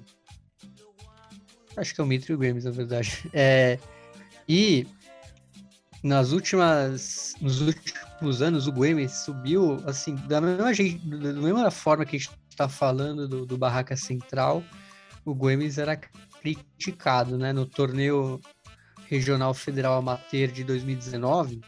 Acho 1.75 1.93
que 1.93 2.01
é 2.01 2.03
o 2.03 2.07
Mitre 2.07 2.33
e 2.33 2.35
o 2.35 2.39
Guemes, 2.39 2.65
na 2.65 2.71
verdade. 2.71 3.29
É, 3.33 3.79
e 4.47 4.87
nas 6.03 6.31
últimas, 6.31 7.33
nos 7.41 7.61
últimos 7.61 8.41
anos, 8.41 8.67
o 8.67 8.71
Guemes 8.71 9.11
subiu, 9.11 9.81
assim, 9.85 10.15
da 10.15 10.39
mesma, 10.39 10.71
da 11.17 11.33
mesma 11.33 11.71
forma 11.71 12.05
que 12.05 12.15
a 12.15 12.19
gente 12.19 12.31
está 12.49 12.69
falando 12.69 13.27
do, 13.27 13.45
do 13.45 13.57
Barraca 13.57 13.95
Central, 13.95 14.63
o 15.25 15.35
Guemes 15.35 15.77
era 15.77 15.99
criticado, 16.41 17.37
né? 17.37 17.53
No 17.53 17.65
torneio 17.65 18.39
regional 19.09 19.53
federal 19.53 19.97
amateur 19.97 20.49
de 20.49 20.63
2019, 20.63 21.61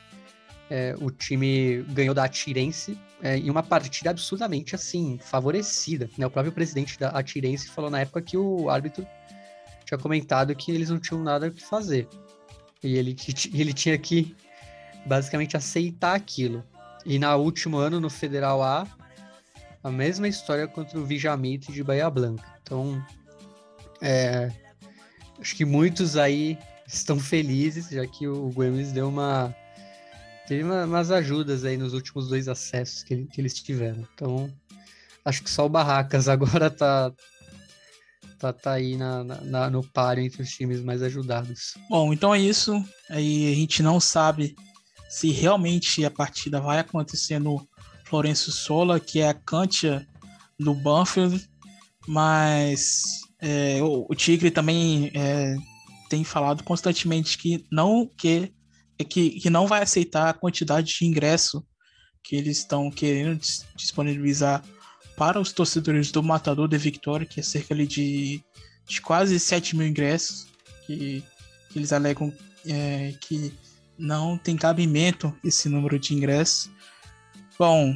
é, 0.69 0.95
o 0.99 1.09
time 1.09 1.83
ganhou 1.89 2.13
da 2.13 2.25
Atirense 2.25 2.97
é, 3.21 3.37
em 3.37 3.49
uma 3.49 3.63
partida 3.63 4.11
absurdamente 4.11 4.75
assim, 4.75 5.17
favorecida. 5.21 6.09
Né? 6.17 6.25
O 6.25 6.31
próprio 6.31 6.51
presidente 6.51 6.99
da 6.99 7.09
Atirense 7.09 7.69
falou 7.69 7.89
na 7.89 8.01
época 8.01 8.21
que 8.21 8.37
o 8.37 8.69
árbitro 8.69 9.05
tinha 9.85 9.97
comentado 9.97 10.55
que 10.55 10.71
eles 10.71 10.89
não 10.89 10.99
tinham 10.99 11.23
nada 11.23 11.47
o 11.47 11.51
que 11.51 11.63
fazer. 11.63 12.07
E 12.83 12.97
ele, 12.97 13.15
ele 13.53 13.73
tinha 13.73 13.97
que 13.97 14.35
basicamente 15.05 15.57
aceitar 15.57 16.15
aquilo. 16.15 16.63
E 17.05 17.17
na 17.17 17.35
último 17.35 17.77
ano, 17.77 17.99
no 17.99 18.09
Federal 18.09 18.61
A, 18.61 18.85
a 19.83 19.89
mesma 19.89 20.27
história 20.27 20.67
contra 20.67 20.99
o 20.99 21.05
Vijamite 21.05 21.71
de 21.71 21.83
Bahia 21.83 22.09
Blanca. 22.09 22.45
Então, 22.61 23.03
é, 24.01 24.51
acho 25.39 25.55
que 25.55 25.65
muitos 25.65 26.17
aí 26.17 26.57
estão 26.88 27.19
felizes, 27.19 27.89
já 27.89 28.05
que 28.05 28.27
o 28.27 28.49
Gomes 28.49 28.91
deu 28.91 29.09
uma. 29.09 29.55
Teve 30.47 30.63
uma, 30.63 30.85
umas 30.85 31.11
ajudas 31.11 31.63
aí 31.63 31.77
nos 31.77 31.93
últimos 31.93 32.27
dois 32.27 32.47
acessos 32.47 33.03
que, 33.03 33.26
que 33.26 33.39
eles 33.39 33.53
tiveram. 33.53 34.07
Então, 34.13 34.51
acho 35.23 35.43
que 35.43 35.49
só 35.49 35.65
o 35.65 35.69
Barracas 35.69 36.27
agora 36.30 36.71
tá, 36.71 37.11
tá, 38.39 38.51
tá 38.51 38.73
aí 38.73 38.97
na, 38.97 39.23
na, 39.23 39.69
no 39.69 39.84
páreo 39.84 40.23
entre 40.23 40.41
os 40.41 40.49
times 40.49 40.81
mais 40.81 41.03
ajudados. 41.03 41.76
Bom, 41.89 42.11
então 42.11 42.34
é 42.34 42.39
isso. 42.39 42.84
Aí 43.09 43.51
a 43.51 43.55
gente 43.55 43.84
não 43.84 43.99
sabe 43.99 44.55
se 45.07 45.31
realmente 45.31 46.03
a 46.03 46.11
partida 46.11 46.59
vai 46.59 46.80
acontecer 46.80 47.39
no 47.39 47.67
Florencio 48.05 48.51
Sola, 48.51 48.99
que 48.99 49.19
é 49.19 49.30
a 49.30 49.34
Cantia 49.35 50.07
do 50.59 50.73
Banfield, 50.73 51.47
mas 52.07 53.21
é, 53.41 53.82
o, 53.82 54.06
o, 54.10 54.16
Tigre 54.16 54.52
também 54.52 55.11
é, 55.14 55.56
tem 56.10 56.24
falado 56.24 56.64
constantemente 56.64 57.38
que 57.38 57.66
não 57.72 58.10
que, 58.18 58.53
que, 59.07 59.32
que 59.40 59.49
não 59.49 59.66
vai 59.66 59.82
aceitar 59.82 60.30
a 60.30 60.34
quantidade 60.34 60.94
de 60.98 61.06
ingresso 61.06 61.66
que 62.24 62.36
eles 62.36 62.57
estão 62.57 62.91
querendo 62.91 63.40
disponibilizar 63.76 64.64
para 65.16 65.40
os 65.40 65.52
torcedores 65.52 66.11
do 66.11 66.22
Matador 66.22 66.68
de 66.68 66.78
Victoria, 66.78 67.28
que 67.28 67.40
é 67.40 67.44
cerca 67.44 67.76
de, 67.76 68.44
de 68.86 69.02
quase 69.02 69.40
7 69.40 69.76
mil 69.76 69.88
ingressos, 69.88 70.48
que, 70.86 71.24
que 71.70 71.80
eles 71.80 71.91
alegam 71.94 72.34
é, 72.66 73.14
que 73.22 73.53
não 73.98 74.38
tem 74.38 74.56
cabimento 74.56 75.36
esse 75.44 75.68
número 75.70 75.98
de 75.98 76.14
ingressos. 76.14 76.70
Bom, 77.57 77.95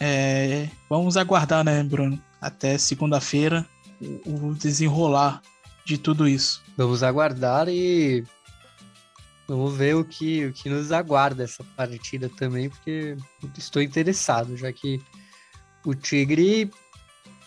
é, 0.00 0.68
vamos 0.88 1.16
aguardar, 1.16 1.64
né, 1.64 1.82
Bruno? 1.82 2.20
Até 2.40 2.76
segunda-feira 2.78 3.66
o, 4.26 4.54
desenrolar 4.54 5.42
de 5.84 5.98
tudo 5.98 6.26
isso. 6.26 6.62
Vamos 6.76 7.02
aguardar 7.02 7.68
e 7.68 8.24
vamos 9.46 9.76
ver 9.76 9.94
o 9.96 10.04
que, 10.04 10.46
o 10.46 10.52
que 10.52 10.68
nos 10.68 10.92
aguarda 10.92 11.44
essa 11.44 11.64
partida 11.76 12.28
também, 12.28 12.68
porque 12.68 13.16
estou 13.58 13.82
interessado, 13.82 14.56
já 14.56 14.72
que 14.72 15.00
o 15.84 15.94
Tigre 15.94 16.70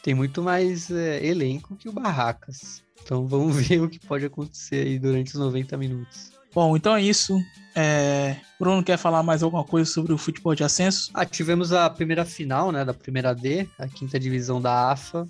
tem 0.03 0.13
muito 0.13 0.41
mais 0.41 0.91
é, 0.91 1.25
elenco 1.25 1.75
que 1.75 1.89
o 1.89 1.91
Barracas. 1.93 2.83
Então 3.03 3.27
vamos 3.27 3.55
ver 3.67 3.81
o 3.81 3.89
que 3.89 3.99
pode 3.99 4.25
acontecer 4.25 4.85
aí 4.85 4.99
durante 4.99 5.33
os 5.33 5.39
90 5.39 5.77
minutos. 5.77 6.31
Bom, 6.53 6.75
então 6.75 6.95
é 6.95 7.01
isso. 7.01 7.39
É... 7.75 8.37
Bruno 8.59 8.83
quer 8.83 8.97
falar 8.97 9.21
mais 9.21 9.43
alguma 9.43 9.63
coisa 9.63 9.89
sobre 9.89 10.11
o 10.11 10.17
futebol 10.17 10.55
de 10.55 10.63
ascenso? 10.63 11.11
Ah, 11.13 11.25
tivemos 11.25 11.71
a 11.71 11.89
primeira 11.89 12.25
final, 12.25 12.71
né, 12.71 12.83
da 12.83 12.93
primeira 12.93 13.35
D, 13.35 13.67
a 13.77 13.87
quinta 13.87 14.19
divisão 14.19 14.59
da 14.59 14.91
AFA, 14.91 15.27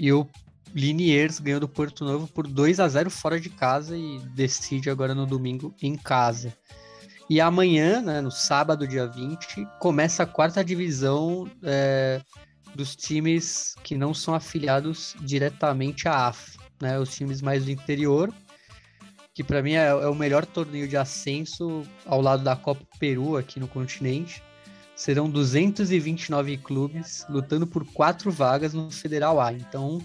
e 0.00 0.10
o 0.12 0.26
Liniers 0.74 1.38
ganhou 1.38 1.60
do 1.60 1.68
Porto 1.68 2.04
Novo 2.04 2.26
por 2.26 2.46
2 2.46 2.80
a 2.80 2.88
0 2.88 3.10
fora 3.10 3.38
de 3.38 3.50
casa 3.50 3.94
e 3.94 4.18
decide 4.34 4.88
agora 4.88 5.14
no 5.14 5.26
domingo 5.26 5.74
em 5.82 5.94
casa. 5.94 6.56
E 7.28 7.40
amanhã, 7.40 8.00
né, 8.00 8.20
no 8.22 8.30
sábado, 8.30 8.88
dia 8.88 9.06
20, 9.06 9.68
começa 9.78 10.22
a 10.22 10.26
quarta 10.26 10.64
divisão 10.64 11.46
é, 11.62 12.22
dos 12.74 12.96
times 12.96 13.74
que 13.84 13.94
não 13.94 14.14
são 14.14 14.34
afiliados 14.34 15.14
diretamente 15.20 16.08
à 16.08 16.28
AFA, 16.28 16.58
né, 16.80 16.98
os 16.98 17.14
times 17.14 17.42
mais 17.42 17.66
do 17.66 17.70
interior 17.70 18.32
que 19.34 19.44
para 19.44 19.62
mim 19.62 19.72
é, 19.72 19.86
é, 19.86 20.06
o 20.06 20.14
melhor 20.14 20.44
torneio 20.44 20.88
de 20.88 20.96
ascenso 20.96 21.82
ao 22.04 22.20
lado 22.20 22.42
da 22.42 22.56
Copa 22.56 22.84
Peru 22.98 23.36
aqui 23.36 23.60
no 23.60 23.68
continente. 23.68 24.42
Serão 25.00 25.30
229 25.30 26.58
clubes 26.58 27.24
lutando 27.26 27.66
por 27.66 27.86
quatro 27.90 28.30
vagas 28.30 28.74
no 28.74 28.90
Federal 28.90 29.40
A. 29.40 29.50
Então, 29.50 29.98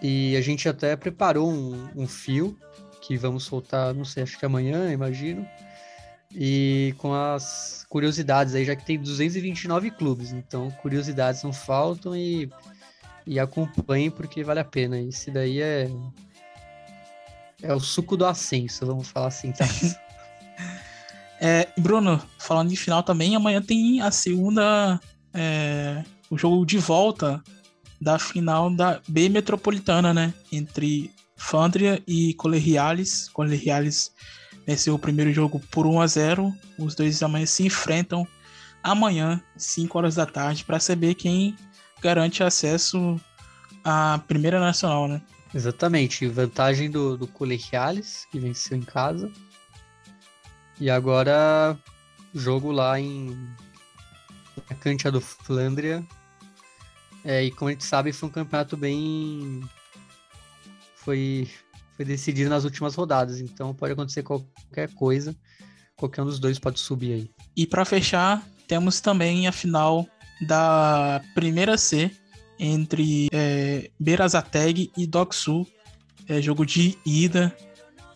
e 0.00 0.34
a 0.34 0.40
gente 0.40 0.66
até 0.66 0.96
preparou 0.96 1.52
um, 1.52 1.90
um 1.94 2.08
fio 2.08 2.56
que 3.02 3.18
vamos 3.18 3.44
soltar, 3.44 3.92
não 3.92 4.06
sei, 4.06 4.22
acho 4.22 4.38
que 4.38 4.46
amanhã, 4.46 4.90
imagino. 4.90 5.46
E 6.34 6.94
com 6.96 7.12
as 7.12 7.84
curiosidades 7.86 8.54
aí, 8.54 8.64
já 8.64 8.74
que 8.74 8.86
tem 8.86 8.98
229 8.98 9.90
clubes, 9.90 10.32
então 10.32 10.70
curiosidades 10.80 11.42
não 11.42 11.52
faltam 11.52 12.16
e, 12.16 12.50
e 13.26 13.38
acompanhem 13.38 14.10
porque 14.10 14.42
vale 14.42 14.60
a 14.60 14.64
pena. 14.64 14.98
Esse 14.98 15.30
daí 15.30 15.60
é 15.60 15.90
é 17.62 17.74
o 17.74 17.78
suco 17.78 18.16
do 18.16 18.24
ascenso, 18.24 18.86
vamos 18.86 19.08
falar 19.08 19.26
assim, 19.26 19.52
tá? 19.52 19.66
é, 21.44 21.68
Bruno, 21.76 22.22
falando 22.38 22.70
de 22.70 22.76
final 22.76 23.02
também, 23.02 23.34
amanhã 23.34 23.60
tem 23.60 24.00
a 24.00 24.12
segunda. 24.12 25.00
É, 25.34 26.04
o 26.30 26.38
jogo 26.38 26.64
de 26.64 26.78
volta 26.78 27.42
da 28.00 28.16
final 28.16 28.70
da 28.70 29.00
B 29.08 29.28
Metropolitana, 29.28 30.14
né? 30.14 30.32
Entre 30.52 31.10
Fandria 31.36 32.00
e 32.06 32.32
Colegiales. 32.34 33.28
Colegiales 33.30 34.12
venceu 34.64 34.94
o 34.94 34.98
primeiro 34.98 35.32
jogo 35.32 35.60
por 35.68 35.84
1 35.84 36.00
a 36.00 36.06
0 36.06 36.54
Os 36.78 36.94
dois 36.94 37.20
amanhã 37.24 37.44
se 37.44 37.64
enfrentam 37.66 38.24
amanhã, 38.80 39.42
5 39.56 39.98
horas 39.98 40.14
da 40.14 40.26
tarde, 40.26 40.64
para 40.64 40.78
saber 40.78 41.14
quem 41.14 41.56
garante 42.00 42.44
acesso 42.44 43.20
à 43.84 44.20
Primeira 44.28 44.60
Nacional, 44.60 45.08
né? 45.08 45.20
Exatamente. 45.52 46.24
Vantagem 46.28 46.88
do, 46.88 47.16
do 47.16 47.26
Colegiales, 47.26 48.28
que 48.30 48.38
venceu 48.38 48.78
em 48.78 48.82
casa. 48.82 49.28
E 50.80 50.90
agora, 50.90 51.78
jogo 52.34 52.72
lá 52.72 52.98
em 52.98 53.36
na 54.68 54.76
Cantia 54.76 55.10
do 55.10 55.20
Flandria. 55.20 56.04
É, 57.24 57.44
e 57.44 57.50
como 57.50 57.68
a 57.68 57.72
gente 57.72 57.84
sabe, 57.84 58.12
foi 58.12 58.28
um 58.28 58.32
campeonato 58.32 58.76
bem. 58.76 59.62
Foi, 60.96 61.48
foi 61.96 62.04
decidido 62.04 62.50
nas 62.50 62.64
últimas 62.64 62.94
rodadas. 62.94 63.40
Então 63.40 63.74
pode 63.74 63.92
acontecer 63.92 64.22
qualquer 64.22 64.92
coisa. 64.94 65.34
Qualquer 65.96 66.22
um 66.22 66.26
dos 66.26 66.38
dois 66.38 66.58
pode 66.58 66.80
subir 66.80 67.12
aí. 67.12 67.30
E 67.56 67.66
para 67.66 67.84
fechar, 67.84 68.42
temos 68.66 69.00
também 69.00 69.46
a 69.46 69.52
final 69.52 70.06
da 70.46 71.22
primeira 71.34 71.78
C, 71.78 72.10
entre 72.58 73.28
é, 73.32 73.90
Berazateg 74.00 74.90
e 74.96 75.06
Doksu. 75.06 75.66
É 76.28 76.40
jogo 76.40 76.64
de 76.64 76.98
ida. 77.04 77.54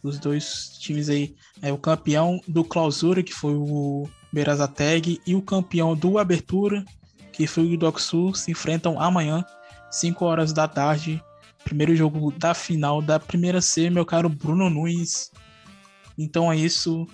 Os 0.06 0.18
dois 0.18 0.78
times 0.78 1.08
aí. 1.08 1.34
É 1.60 1.72
o 1.72 1.78
campeão 1.78 2.40
do 2.46 2.62
Clausura, 2.62 3.22
que 3.22 3.34
foi 3.34 3.54
o 3.54 4.08
Berazateg, 4.32 5.20
e 5.26 5.34
o 5.34 5.42
campeão 5.42 5.96
do 5.96 6.18
Abertura, 6.18 6.84
que 7.32 7.46
foi 7.46 7.74
o 7.74 7.76
Doksu, 7.76 8.34
se 8.34 8.50
enfrentam 8.50 9.00
amanhã, 9.00 9.44
5 9.90 10.24
horas 10.24 10.52
da 10.52 10.68
tarde. 10.68 11.22
Primeiro 11.64 11.96
jogo 11.96 12.30
da 12.30 12.54
final 12.54 13.02
da 13.02 13.18
primeira 13.18 13.60
C, 13.60 13.90
meu 13.90 14.06
caro 14.06 14.28
Bruno 14.28 14.70
Nunes. 14.70 15.32
Então 16.16 16.52
é 16.52 16.56
isso. 16.56 17.06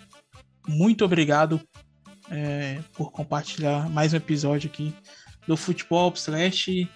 Muito 0.69 1.05
obrigado 1.05 1.61
é, 2.31 2.79
por 2.93 3.11
compartilhar 3.11 3.89
mais 3.89 4.13
um 4.13 4.17
episódio 4.17 4.71
aqui 4.71 4.95
do 5.47 5.57
Futebol 5.57 6.13
Slash 6.15 6.89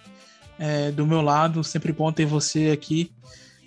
é, 0.59 0.91
do 0.91 1.05
meu 1.05 1.21
lado. 1.21 1.63
Sempre 1.63 1.91
bom 1.91 2.11
ter 2.11 2.25
você 2.25 2.69
aqui. 2.69 3.11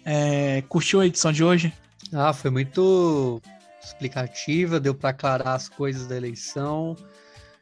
É, 0.05 0.63
curtiu 0.69 1.01
a 1.01 1.07
edição 1.07 1.33
de 1.33 1.45
hoje? 1.45 1.73
Ah, 2.13 2.33
foi 2.33 2.51
muito 2.51 3.41
explicativa, 3.83 4.81
deu 4.81 4.95
para 4.95 5.11
aclarar 5.11 5.55
as 5.55 5.69
coisas 5.69 6.07
da 6.07 6.17
eleição. 6.17 6.97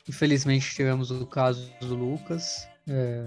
Infelizmente 0.09 0.75
tivemos 0.75 1.11
o 1.11 1.27
caso 1.27 1.70
do 1.81 1.95
Lucas. 1.95 2.66
É, 2.89 3.27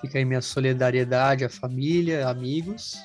fica 0.00 0.18
aí 0.18 0.24
minha 0.24 0.40
solidariedade 0.40 1.44
à 1.44 1.48
família, 1.48 2.28
amigos. 2.28 2.96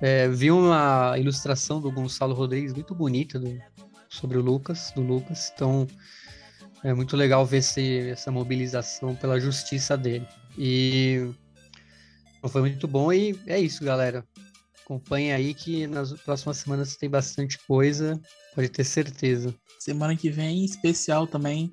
É, 0.00 0.28
vi 0.28 0.50
uma 0.50 1.18
ilustração 1.18 1.80
do 1.80 1.90
Gonçalo 1.90 2.34
Rodrigues 2.34 2.72
muito 2.74 2.94
bonita 2.94 3.38
do, 3.38 3.58
sobre 4.08 4.36
o 4.36 4.42
Lucas, 4.42 4.92
do 4.94 5.00
Lucas. 5.00 5.50
Então 5.54 5.86
é 6.84 6.92
muito 6.92 7.16
legal 7.16 7.46
ver 7.46 7.58
esse, 7.58 8.10
essa 8.10 8.30
mobilização 8.30 9.16
pela 9.16 9.40
justiça 9.40 9.96
dele. 9.96 10.26
E 10.58 11.30
foi 12.46 12.60
muito 12.60 12.86
bom 12.86 13.10
e 13.10 13.38
é 13.46 13.58
isso, 13.58 13.82
galera. 13.82 14.22
Acompanhe 14.90 15.30
aí 15.30 15.54
que 15.54 15.86
nas 15.86 16.12
próximas 16.14 16.56
semanas 16.56 16.96
tem 16.96 17.08
bastante 17.08 17.56
coisa, 17.64 18.20
pode 18.56 18.68
ter 18.68 18.82
certeza. 18.82 19.54
Semana 19.78 20.16
que 20.16 20.28
vem, 20.28 20.64
especial 20.64 21.28
também, 21.28 21.72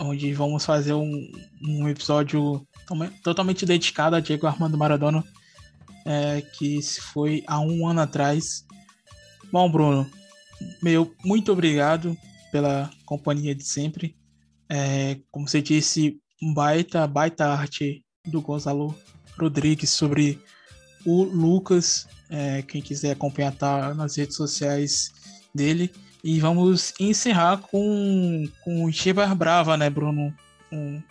onde 0.00 0.32
vamos 0.32 0.64
fazer 0.64 0.94
um, 0.94 1.30
um 1.62 1.86
episódio 1.86 2.66
totalmente 3.22 3.66
dedicado 3.66 4.16
a 4.16 4.20
Diego 4.20 4.46
Armando 4.46 4.78
Maradona, 4.78 5.22
é, 6.06 6.40
que 6.40 6.80
se 6.80 6.98
foi 6.98 7.44
há 7.46 7.60
um 7.60 7.86
ano 7.86 8.00
atrás. 8.00 8.64
Bom, 9.52 9.70
Bruno, 9.70 10.10
meu, 10.82 11.14
muito 11.22 11.52
obrigado 11.52 12.16
pela 12.50 12.90
companhia 13.04 13.54
de 13.54 13.64
sempre. 13.64 14.16
É, 14.66 15.20
como 15.30 15.46
você 15.46 15.60
disse, 15.60 16.18
baita, 16.54 17.06
baita 17.06 17.48
arte 17.48 18.02
do 18.24 18.40
Gonzalo 18.40 18.94
Rodrigues 19.38 19.90
sobre 19.90 20.40
o 21.04 21.24
Lucas. 21.24 22.06
É, 22.28 22.62
quem 22.62 22.80
quiser 22.80 23.12
acompanhar 23.12 23.52
tá 23.52 23.94
nas 23.94 24.16
redes 24.16 24.36
sociais 24.36 25.12
dele. 25.54 25.92
E 26.22 26.38
vamos 26.38 26.92
encerrar 27.00 27.58
com, 27.58 28.44
com 28.62 28.92
Chebar 28.92 29.34
Brava, 29.34 29.76
né, 29.76 29.88
Bruno? 29.88 30.34
Um, 30.70 31.02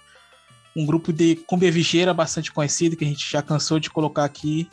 um 0.75 0.85
grupo 0.85 1.11
de 1.11 1.35
cumbia 1.35 1.71
vigeira 1.71 2.13
bastante 2.13 2.51
conhecido, 2.51 2.95
que 2.95 3.03
a 3.03 3.07
gente 3.07 3.29
já 3.29 3.41
cansou 3.41 3.79
de 3.79 3.89
colocar 3.89 4.23
aqui. 4.23 4.69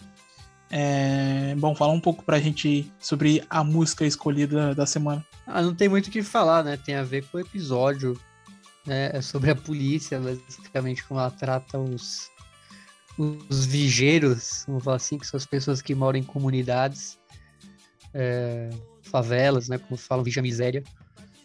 É, 0.71 1.55
bom, 1.57 1.75
falar 1.75 1.93
um 1.93 2.01
pouco 2.01 2.25
pra 2.25 2.41
gente 2.41 2.93
sobre 2.99 3.43
a 3.49 3.65
música 3.65 4.05
escolhida 4.05 4.75
da 4.75 4.85
semana. 4.85 5.25
Ah, 5.47 5.63
não 5.63 5.75
tem 5.75 5.89
muito 5.89 6.09
o 6.09 6.11
que 6.11 6.23
falar, 6.23 6.63
né? 6.63 6.77
Tem 6.77 6.97
a 6.97 7.03
ver 7.03 7.25
com 7.27 7.39
o 7.39 7.41
episódio. 7.41 8.19
Né? 8.87 9.11
É 9.13 9.21
sobre 9.21 9.51
a 9.51 9.57
polícia, 9.57 10.21
basicamente, 10.21 11.05
como 11.05 11.19
ela 11.19 11.31
trata 11.31 11.79
os, 11.79 12.31
os 13.19 13.67
vigeiros, 13.67 14.65
vamos 14.67 14.85
falar 14.85 14.97
assim, 14.97 15.19
que 15.19 15.27
são 15.27 15.39
as 15.39 15.47
pessoas 15.47 15.81
que 15.81 15.95
moram 15.95 16.19
em 16.19 16.23
comunidades, 16.23 17.19
é, 18.13 18.71
favelas, 19.03 19.69
né? 19.69 19.79
Como 19.79 19.97
falam, 19.97 20.25
vigia 20.25 20.43
miséria. 20.43 20.83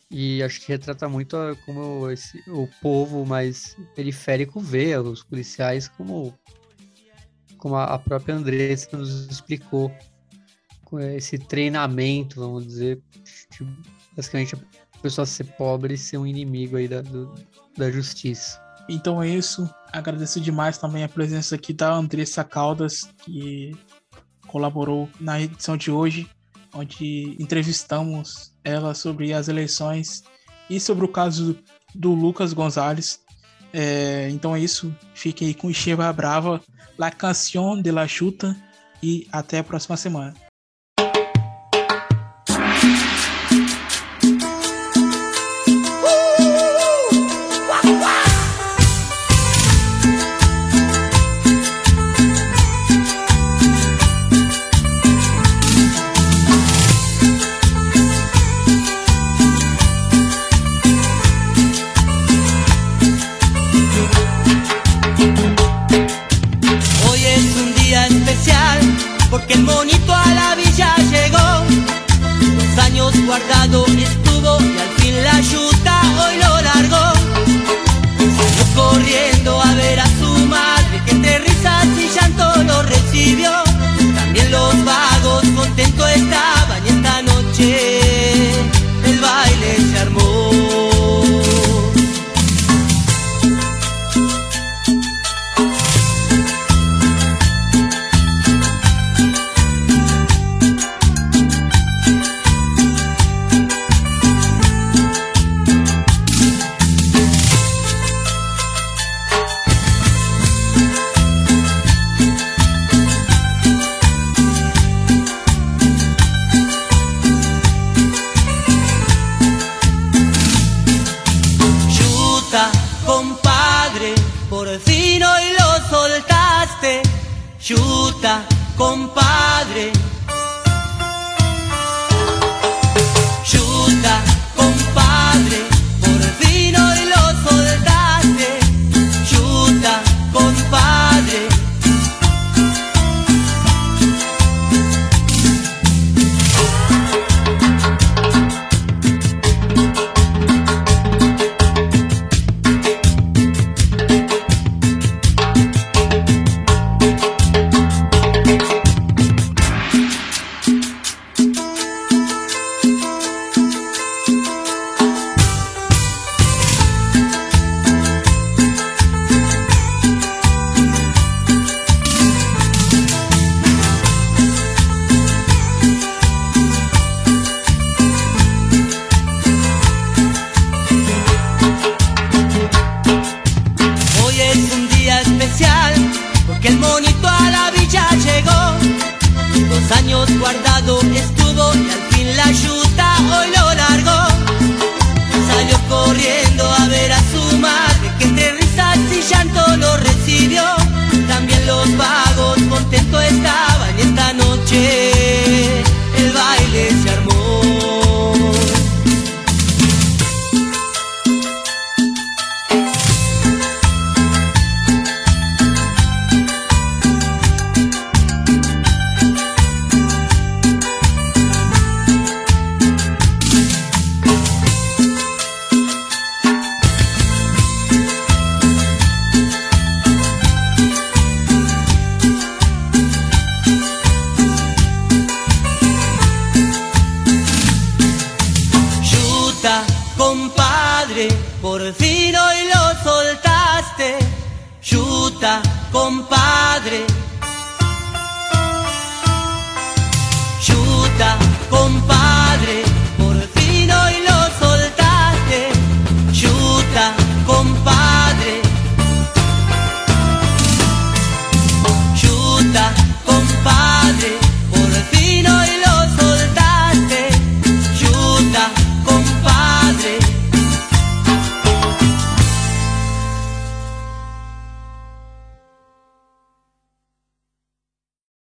E 0.09 0.43
acho 0.43 0.59
que 0.59 0.67
retrata 0.67 1.07
muito 1.07 1.37
como 1.65 2.09
esse, 2.09 2.37
o 2.49 2.67
povo 2.81 3.25
mais 3.25 3.77
periférico 3.95 4.59
vê 4.59 4.97
os 4.97 5.23
policiais 5.23 5.87
como, 5.87 6.37
como 7.57 7.77
a 7.77 7.97
própria 7.97 8.35
Andressa 8.35 8.97
nos 8.97 9.27
explicou. 9.31 9.91
Com 10.83 10.99
esse 10.99 11.37
treinamento, 11.37 12.41
vamos 12.41 12.67
dizer, 12.67 13.01
basicamente 14.13 14.55
a 14.55 14.97
pessoa 15.01 15.25
ser 15.25 15.45
pobre 15.55 15.93
e 15.93 15.97
ser 15.97 16.17
um 16.17 16.27
inimigo 16.27 16.75
aí 16.75 16.89
da, 16.89 17.01
do, 17.01 17.33
da 17.77 17.89
justiça. 17.89 18.60
Então 18.89 19.21
é 19.21 19.29
isso. 19.29 19.69
Agradeço 19.91 20.39
demais 20.39 20.77
também 20.77 21.03
a 21.03 21.09
presença 21.09 21.55
aqui 21.55 21.73
da 21.73 21.93
Andressa 21.93 22.43
Caldas, 22.43 23.09
que 23.23 23.71
colaborou 24.47 25.09
na 25.19 25.41
edição 25.41 25.77
de 25.77 25.91
hoje 25.91 26.29
onde 26.73 27.35
entrevistamos 27.39 28.53
ela 28.63 28.93
sobre 28.93 29.33
as 29.33 29.47
eleições 29.47 30.23
e 30.69 30.79
sobre 30.79 31.05
o 31.05 31.07
caso 31.07 31.57
do 31.93 32.13
Lucas 32.13 32.53
Gonzalez. 32.53 33.19
É, 33.73 34.29
então 34.29 34.55
é 34.55 34.59
isso. 34.59 34.93
Fiquem 35.13 35.49
aí 35.49 35.53
com 35.53 35.71
Cheva 35.73 36.11
Brava, 36.13 36.61
La 36.97 37.11
Canción 37.11 37.81
de 37.81 37.91
la 37.91 38.07
Chuta 38.07 38.55
e 39.01 39.27
até 39.31 39.59
a 39.59 39.63
próxima 39.63 39.97
semana. 39.97 40.33